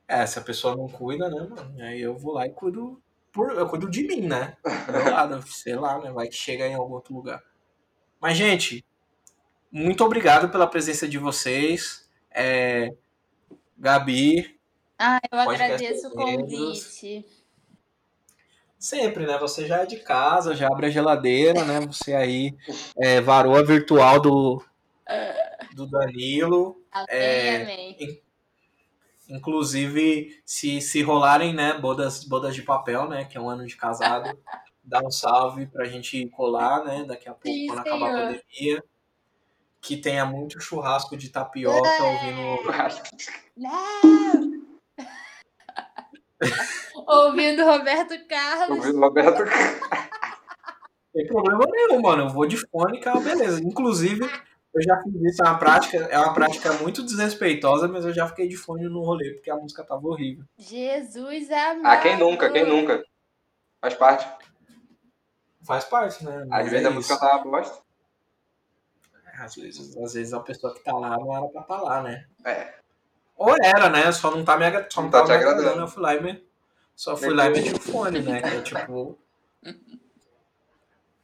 É, 0.06 0.24
se 0.24 0.38
a 0.38 0.42
pessoa 0.42 0.76
não 0.76 0.86
cuida, 0.86 1.28
né, 1.28 1.40
mano? 1.40 1.82
Aí 1.82 2.00
eu 2.00 2.16
vou 2.16 2.34
lá 2.34 2.46
e 2.46 2.50
cuido. 2.50 3.02
Por, 3.32 3.50
eu 3.50 3.68
cuido 3.68 3.90
de 3.90 4.06
mim, 4.06 4.28
né? 4.28 4.56
Do 4.62 5.10
lado, 5.10 5.42
sei 5.48 5.74
lá, 5.74 5.98
né? 5.98 6.12
Vai 6.12 6.28
que 6.28 6.36
chega 6.36 6.68
em 6.68 6.74
algum 6.74 6.94
outro 6.94 7.12
lugar. 7.12 7.42
Mas, 8.20 8.36
gente, 8.36 8.86
muito 9.72 10.04
obrigado 10.04 10.48
pela 10.50 10.68
presença 10.68 11.08
de 11.08 11.18
vocês. 11.18 12.08
É, 12.30 12.94
Gabi. 13.76 14.58
Ah, 14.98 15.20
eu 15.30 15.38
agradeço 15.38 16.08
o 16.08 16.10
convite. 16.12 17.24
Sempre, 18.78 19.26
né? 19.26 19.38
Você 19.38 19.66
já 19.66 19.78
é 19.78 19.86
de 19.86 19.96
casa, 19.96 20.54
já 20.54 20.68
abre 20.68 20.86
a 20.86 20.90
geladeira, 20.90 21.64
né? 21.64 21.80
Você 21.80 22.14
aí 22.14 22.54
é, 22.98 23.20
varou 23.20 23.56
a 23.56 23.62
virtual 23.62 24.20
do, 24.20 24.62
do 25.74 25.86
Danilo. 25.86 26.80
Amém, 26.92 27.06
é, 27.08 27.62
amém. 27.62 28.22
Inclusive, 29.28 30.40
se, 30.44 30.80
se 30.80 31.02
rolarem, 31.02 31.52
né, 31.52 31.76
bodas, 31.78 32.22
bodas 32.24 32.54
de 32.54 32.62
papel, 32.62 33.08
né? 33.08 33.24
Que 33.24 33.36
é 33.36 33.40
um 33.40 33.48
ano 33.48 33.66
de 33.66 33.76
casado, 33.76 34.38
dá 34.84 35.00
um 35.04 35.10
salve 35.10 35.66
pra 35.66 35.84
gente 35.86 36.28
colar, 36.28 36.84
né? 36.84 37.04
Daqui 37.04 37.28
a 37.28 37.32
pouco, 37.32 37.48
Sim, 37.48 37.66
quando 37.66 37.82
senhor. 37.82 37.96
acabar 37.96 38.14
a 38.14 38.26
pandemia. 38.26 38.84
Que 39.86 39.96
tenha 39.96 40.26
muito 40.26 40.60
churrasco 40.60 41.16
de 41.16 41.28
tapioca 41.28 41.88
é. 41.88 42.02
ouvindo. 42.02 42.58
Não! 43.56 44.56
Ouvindo 47.06 47.64
Roberto 47.64 48.26
Carlos. 48.26 48.78
Ouvindo 48.78 48.98
Roberto 48.98 49.44
Carlos. 49.44 49.80
Tem 51.14 51.26
problema 51.28 51.64
nenhum, 51.70 52.00
mano. 52.02 52.24
Eu 52.24 52.30
vou 52.30 52.46
de 52.46 52.56
fone, 52.56 52.98
cara, 52.98 53.20
beleza. 53.20 53.62
Inclusive, 53.62 54.28
eu 54.74 54.82
já 54.82 55.00
fiz 55.02 55.14
isso, 55.22 55.42
é 55.42 55.48
uma 55.48 55.58
prática, 55.58 55.96
é 55.98 56.18
uma 56.18 56.34
prática 56.34 56.72
muito 56.74 57.04
desrespeitosa, 57.04 57.86
mas 57.86 58.04
eu 58.04 58.12
já 58.12 58.26
fiquei 58.26 58.48
de 58.48 58.56
fone 58.56 58.88
no 58.88 59.04
rolê, 59.04 59.34
porque 59.34 59.50
a 59.50 59.56
música 59.56 59.84
tava 59.84 60.06
horrível. 60.06 60.44
Jesus 60.58 61.48
amado. 61.50 61.86
Ah, 61.86 61.96
quem 61.98 62.18
nunca, 62.18 62.50
quem 62.50 62.66
nunca? 62.66 63.04
Faz 63.80 63.94
parte. 63.94 64.26
Faz 65.64 65.84
parte, 65.84 66.24
né? 66.24 66.44
Às 66.50 66.70
vezes 66.70 66.84
é 66.84 66.88
a 66.88 66.92
música 66.92 67.18
tava 67.18 67.44
bosta. 67.44 67.85
Às 69.38 69.54
vezes, 69.54 69.96
às 69.96 70.14
vezes 70.14 70.32
a 70.32 70.40
pessoa 70.40 70.74
que 70.74 70.82
tá 70.82 70.92
lá 70.92 71.10
não 71.18 71.36
era 71.36 71.46
pra 71.48 71.62
estar 71.62 71.76
tá 71.76 71.82
lá, 71.82 72.02
né? 72.02 72.26
É. 72.44 72.74
Ou 73.36 73.54
era, 73.62 73.90
né? 73.90 74.10
Só 74.12 74.30
não 74.30 74.44
tá 74.44 74.56
me, 74.56 74.64
só 74.90 75.02
não, 75.02 75.04
não 75.04 75.10
tá 75.10 75.24
me 75.24 75.32
agradando. 75.32 75.60
agradando. 75.60 75.82
Eu 75.82 75.88
fui 75.88 76.02
lá 76.02 76.14
e 76.14 76.22
me, 76.22 76.46
só 76.94 77.16
fui 77.16 77.34
lá 77.34 77.46
e 77.46 77.50
meti 77.50 77.74
o 77.74 77.80
fone, 77.80 78.20
né? 78.20 78.40
Que 78.40 78.48
é 78.48 78.62
tipo. 78.62 79.18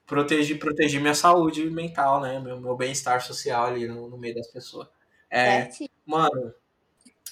proteger, 0.06 0.58
proteger 0.58 1.00
minha 1.00 1.14
saúde 1.14 1.64
mental, 1.70 2.20
né? 2.20 2.38
Meu, 2.38 2.60
meu 2.60 2.76
bem-estar 2.76 3.22
social 3.22 3.64
ali 3.64 3.88
no, 3.88 4.10
no, 4.10 4.18
meio 4.18 4.34
das 4.34 4.46
pessoas. 4.48 4.86
É, 5.30 5.70
mano, 6.04 6.52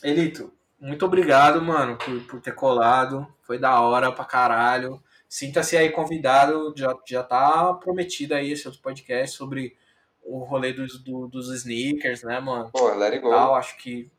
Elito, 0.02 0.51
muito 0.81 1.05
obrigado, 1.05 1.61
mano, 1.61 1.98
por, 1.98 2.27
por 2.27 2.40
ter 2.40 2.55
colado. 2.55 3.27
Foi 3.43 3.59
da 3.59 3.78
hora 3.81 4.11
pra 4.11 4.24
caralho. 4.24 5.02
Sinta-se 5.28 5.77
aí 5.77 5.90
convidado, 5.90 6.73
já, 6.74 6.97
já 7.07 7.23
tá 7.23 7.74
prometido 7.74 8.35
aí 8.35 8.52
esse 8.52 8.66
outro 8.66 8.81
podcast 8.81 9.36
sobre 9.36 9.77
o 10.23 10.45
rolê 10.45 10.73
dos, 10.73 11.03
do, 11.03 11.27
dos 11.27 11.49
sneakers, 11.51 12.23
né, 12.23 12.39
mano? 12.41 12.71
Pô, 12.71 12.95
let 12.95 13.13
it 13.13 13.21
go. 13.21 13.31
Tal, 13.31 13.55
acho 13.55 13.77
que 13.77 14.11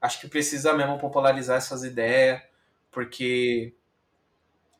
acho 0.00 0.20
que 0.20 0.28
precisa 0.28 0.72
mesmo 0.72 0.98
popularizar 0.98 1.58
essas 1.58 1.84
ideias, 1.84 2.42
porque 2.90 3.74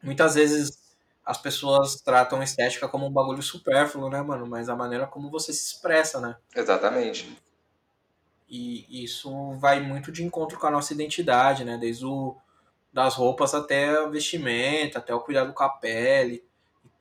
muitas 0.02 0.34
vezes 0.34 0.82
as 1.24 1.38
pessoas 1.38 2.00
tratam 2.00 2.42
estética 2.42 2.88
como 2.88 3.06
um 3.06 3.12
bagulho 3.12 3.42
supérfluo, 3.42 4.10
né, 4.10 4.20
mano? 4.20 4.46
Mas 4.46 4.68
a 4.68 4.74
maneira 4.74 5.06
como 5.06 5.30
você 5.30 5.52
se 5.52 5.66
expressa, 5.66 6.20
né? 6.20 6.36
Exatamente. 6.54 7.38
E 8.48 9.04
isso 9.04 9.52
vai 9.58 9.80
muito 9.80 10.10
de 10.10 10.24
encontro 10.24 10.58
com 10.58 10.66
a 10.66 10.70
nossa 10.70 10.92
identidade, 10.92 11.64
né? 11.64 11.78
Desde 11.78 12.04
o 12.04 12.36
das 12.92 13.14
roupas 13.14 13.54
até 13.54 13.88
a 13.88 14.06
vestimenta, 14.06 14.98
até 14.98 15.14
o 15.14 15.20
cuidado 15.20 15.54
com 15.54 15.62
a 15.62 15.68
pele 15.70 16.44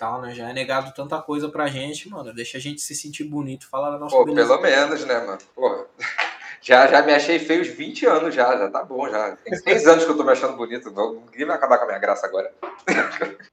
tal, 0.01 0.19
né? 0.19 0.33
Já 0.33 0.49
é 0.49 0.53
negado 0.53 0.91
tanta 0.95 1.21
coisa 1.21 1.47
pra 1.47 1.67
gente, 1.67 2.09
mano. 2.09 2.33
Deixa 2.33 2.57
a 2.57 2.61
gente 2.61 2.81
se 2.81 2.95
sentir 2.95 3.23
bonito, 3.23 3.69
falar 3.69 3.91
da 3.91 3.99
nossa 3.99 4.17
Pô, 4.17 4.25
beleza. 4.25 4.57
pelo 4.57 4.61
menos, 4.61 5.05
né, 5.05 5.19
mano? 5.19 5.37
Porra. 5.53 5.85
Já, 6.63 6.85
já 6.85 7.01
me 7.01 7.11
achei 7.11 7.39
feio 7.39 7.63
os 7.63 7.69
20 7.69 8.05
anos 8.05 8.35
já, 8.35 8.55
já 8.55 8.69
tá 8.69 8.83
bom 8.83 9.09
já. 9.09 9.35
Tem 9.37 9.55
6 9.55 9.87
anos 9.87 10.05
que 10.05 10.11
eu 10.11 10.15
tô 10.15 10.23
me 10.23 10.31
achando 10.31 10.55
bonito, 10.55 10.91
não, 10.91 11.13
ninguém 11.13 11.43
vai 11.47 11.55
acabar 11.55 11.79
com 11.79 11.85
a 11.85 11.87
minha 11.87 11.97
graça 11.97 12.27
agora. 12.27 12.53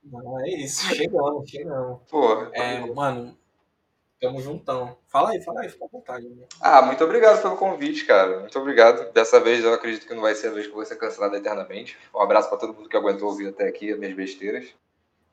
Não, 0.05 0.45
é 0.45 0.51
isso, 0.51 0.95
chegamos, 0.95 1.49
chegamos. 1.49 2.01
Pô, 2.11 2.43
é, 2.53 2.81
mano, 2.93 3.35
tamo 4.21 4.43
juntão. 4.43 4.99
Fala 5.07 5.31
aí, 5.31 5.41
fala 5.43 5.63
aí, 5.63 5.71
fica 5.71 5.87
à 5.87 5.89
vontade. 5.91 6.29
Né? 6.29 6.45
Ah, 6.61 6.83
muito 6.83 7.03
obrigado 7.03 7.41
pelo 7.41 7.57
convite, 7.57 8.05
cara. 8.05 8.41
Muito 8.41 8.59
obrigado. 8.59 9.11
Dessa 9.15 9.41
vez 9.41 9.65
eu 9.65 9.73
acredito 9.73 10.07
que 10.07 10.13
não 10.13 10.21
vai 10.21 10.35
ser 10.35 10.49
a 10.49 10.51
vez 10.51 10.67
que 10.67 10.73
eu 10.73 10.77
vou 10.77 10.85
ser 10.85 10.97
cancelado 10.97 11.35
eternamente. 11.35 11.97
Um 12.15 12.21
abraço 12.21 12.51
pra 12.51 12.59
todo 12.59 12.75
mundo 12.75 12.91
que 12.91 12.97
aguentou 12.97 13.31
ouvir 13.31 13.49
até 13.49 13.67
aqui 13.67 13.91
as 13.91 13.99
minhas 13.99 14.15
besteiras. 14.15 14.69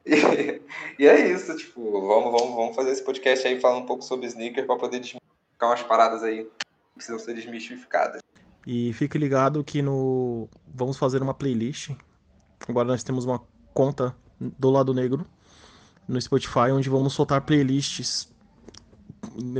E, 0.97 1.07
é 1.07 1.29
isso, 1.29 1.55
tipo, 1.57 1.91
vamos, 1.91 2.31
vamos, 2.31 2.55
vamos 2.55 2.75
fazer 2.75 2.91
esse 2.91 3.03
podcast 3.03 3.45
aí 3.45 3.59
falando 3.59 3.83
um 3.83 3.85
pouco 3.85 4.03
sobre 4.03 4.27
sneakers 4.27 4.65
pra 4.65 4.77
poder 4.77 4.99
desmistificar 4.99 5.69
umas 5.69 5.83
paradas 5.83 6.23
aí 6.23 6.47
precisam 6.95 7.19
ser 7.19 7.33
desmistificadas. 7.33 8.21
E 8.65 8.93
fique 8.93 9.17
ligado 9.17 9.63
que 9.63 9.81
no 9.81 10.47
vamos 10.73 10.97
fazer 10.97 11.21
uma 11.21 11.33
playlist. 11.33 11.91
Agora 12.67 12.87
nós 12.87 13.03
temos 13.03 13.25
uma 13.25 13.41
conta 13.73 14.15
do 14.39 14.69
lado 14.69 14.93
negro 14.93 15.25
no 16.07 16.19
Spotify 16.19 16.71
onde 16.71 16.89
vamos 16.89 17.13
soltar 17.13 17.41
playlists 17.41 18.33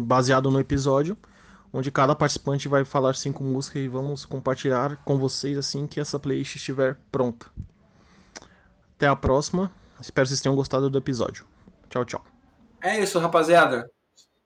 baseado 0.03 0.49
no 0.49 0.59
episódio, 0.59 1.17
onde 1.73 1.91
cada 1.91 2.15
participante 2.15 2.67
vai 2.67 2.85
falar 2.85 3.15
cinco 3.15 3.43
músicas 3.43 3.83
e 3.83 3.87
vamos 3.87 4.25
compartilhar 4.25 4.97
com 5.03 5.17
vocês 5.17 5.57
assim 5.57 5.85
que 5.85 5.99
essa 5.99 6.19
playlist 6.19 6.55
estiver 6.55 6.97
pronta. 7.11 7.47
Até 8.95 9.07
a 9.07 9.15
próxima. 9.15 9.71
Espero 9.99 10.25
que 10.25 10.29
vocês 10.29 10.41
tenham 10.41 10.55
gostado 10.55 10.89
do 10.89 10.97
episódio. 10.97 11.45
Tchau, 11.89 12.05
tchau. 12.05 12.25
É 12.81 12.99
isso, 12.99 13.17
rapaziada. 13.19 13.89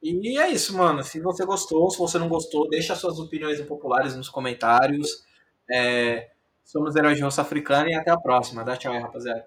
E 0.01 0.39
é 0.39 0.49
isso, 0.49 0.77
mano. 0.77 1.03
Se 1.03 1.19
você 1.19 1.45
gostou, 1.45 1.89
se 1.89 1.97
você 1.97 2.17
não 2.17 2.29
gostou, 2.29 2.69
deixa 2.69 2.95
suas 2.95 3.19
opiniões 3.19 3.59
populares 3.61 4.15
nos 4.15 4.29
comentários. 4.29 5.25
É, 5.69 6.31
somos 6.63 6.95
Heróis 6.95 7.17
de 7.17 7.23
Roça 7.23 7.41
Africana 7.41 7.89
e 7.89 7.93
até 7.93 8.11
a 8.11 8.17
próxima. 8.17 8.63
Dá 8.63 8.77
tchau 8.77 8.93
aí, 8.93 8.99
rapaziada. 8.99 9.45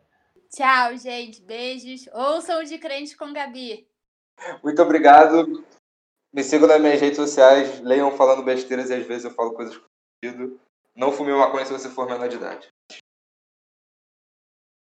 Tchau, 0.54 0.96
gente. 0.98 1.40
Beijos. 1.42 2.06
Ouçam 2.12 2.60
o 2.60 2.64
de 2.64 2.78
Crente 2.78 3.16
com 3.16 3.32
Gabi. 3.32 3.88
Muito 4.62 4.82
obrigado. 4.82 5.64
Me 6.32 6.42
sigam 6.42 6.68
nas 6.68 6.80
minhas 6.80 7.00
redes 7.00 7.16
sociais. 7.16 7.80
Leiam 7.80 8.10
falando 8.12 8.44
besteiras 8.44 8.90
e 8.90 8.94
às 8.94 9.06
vezes 9.06 9.24
eu 9.24 9.30
falo 9.30 9.54
coisas 9.54 9.76
com 9.76 9.84
sentido. 10.22 10.60
Não 10.94 11.12
fume 11.12 11.32
maconha 11.32 11.64
se 11.64 11.72
você 11.72 11.88
for 11.88 12.06
menor 12.06 12.28
de 12.28 12.36
idade. 12.36 12.68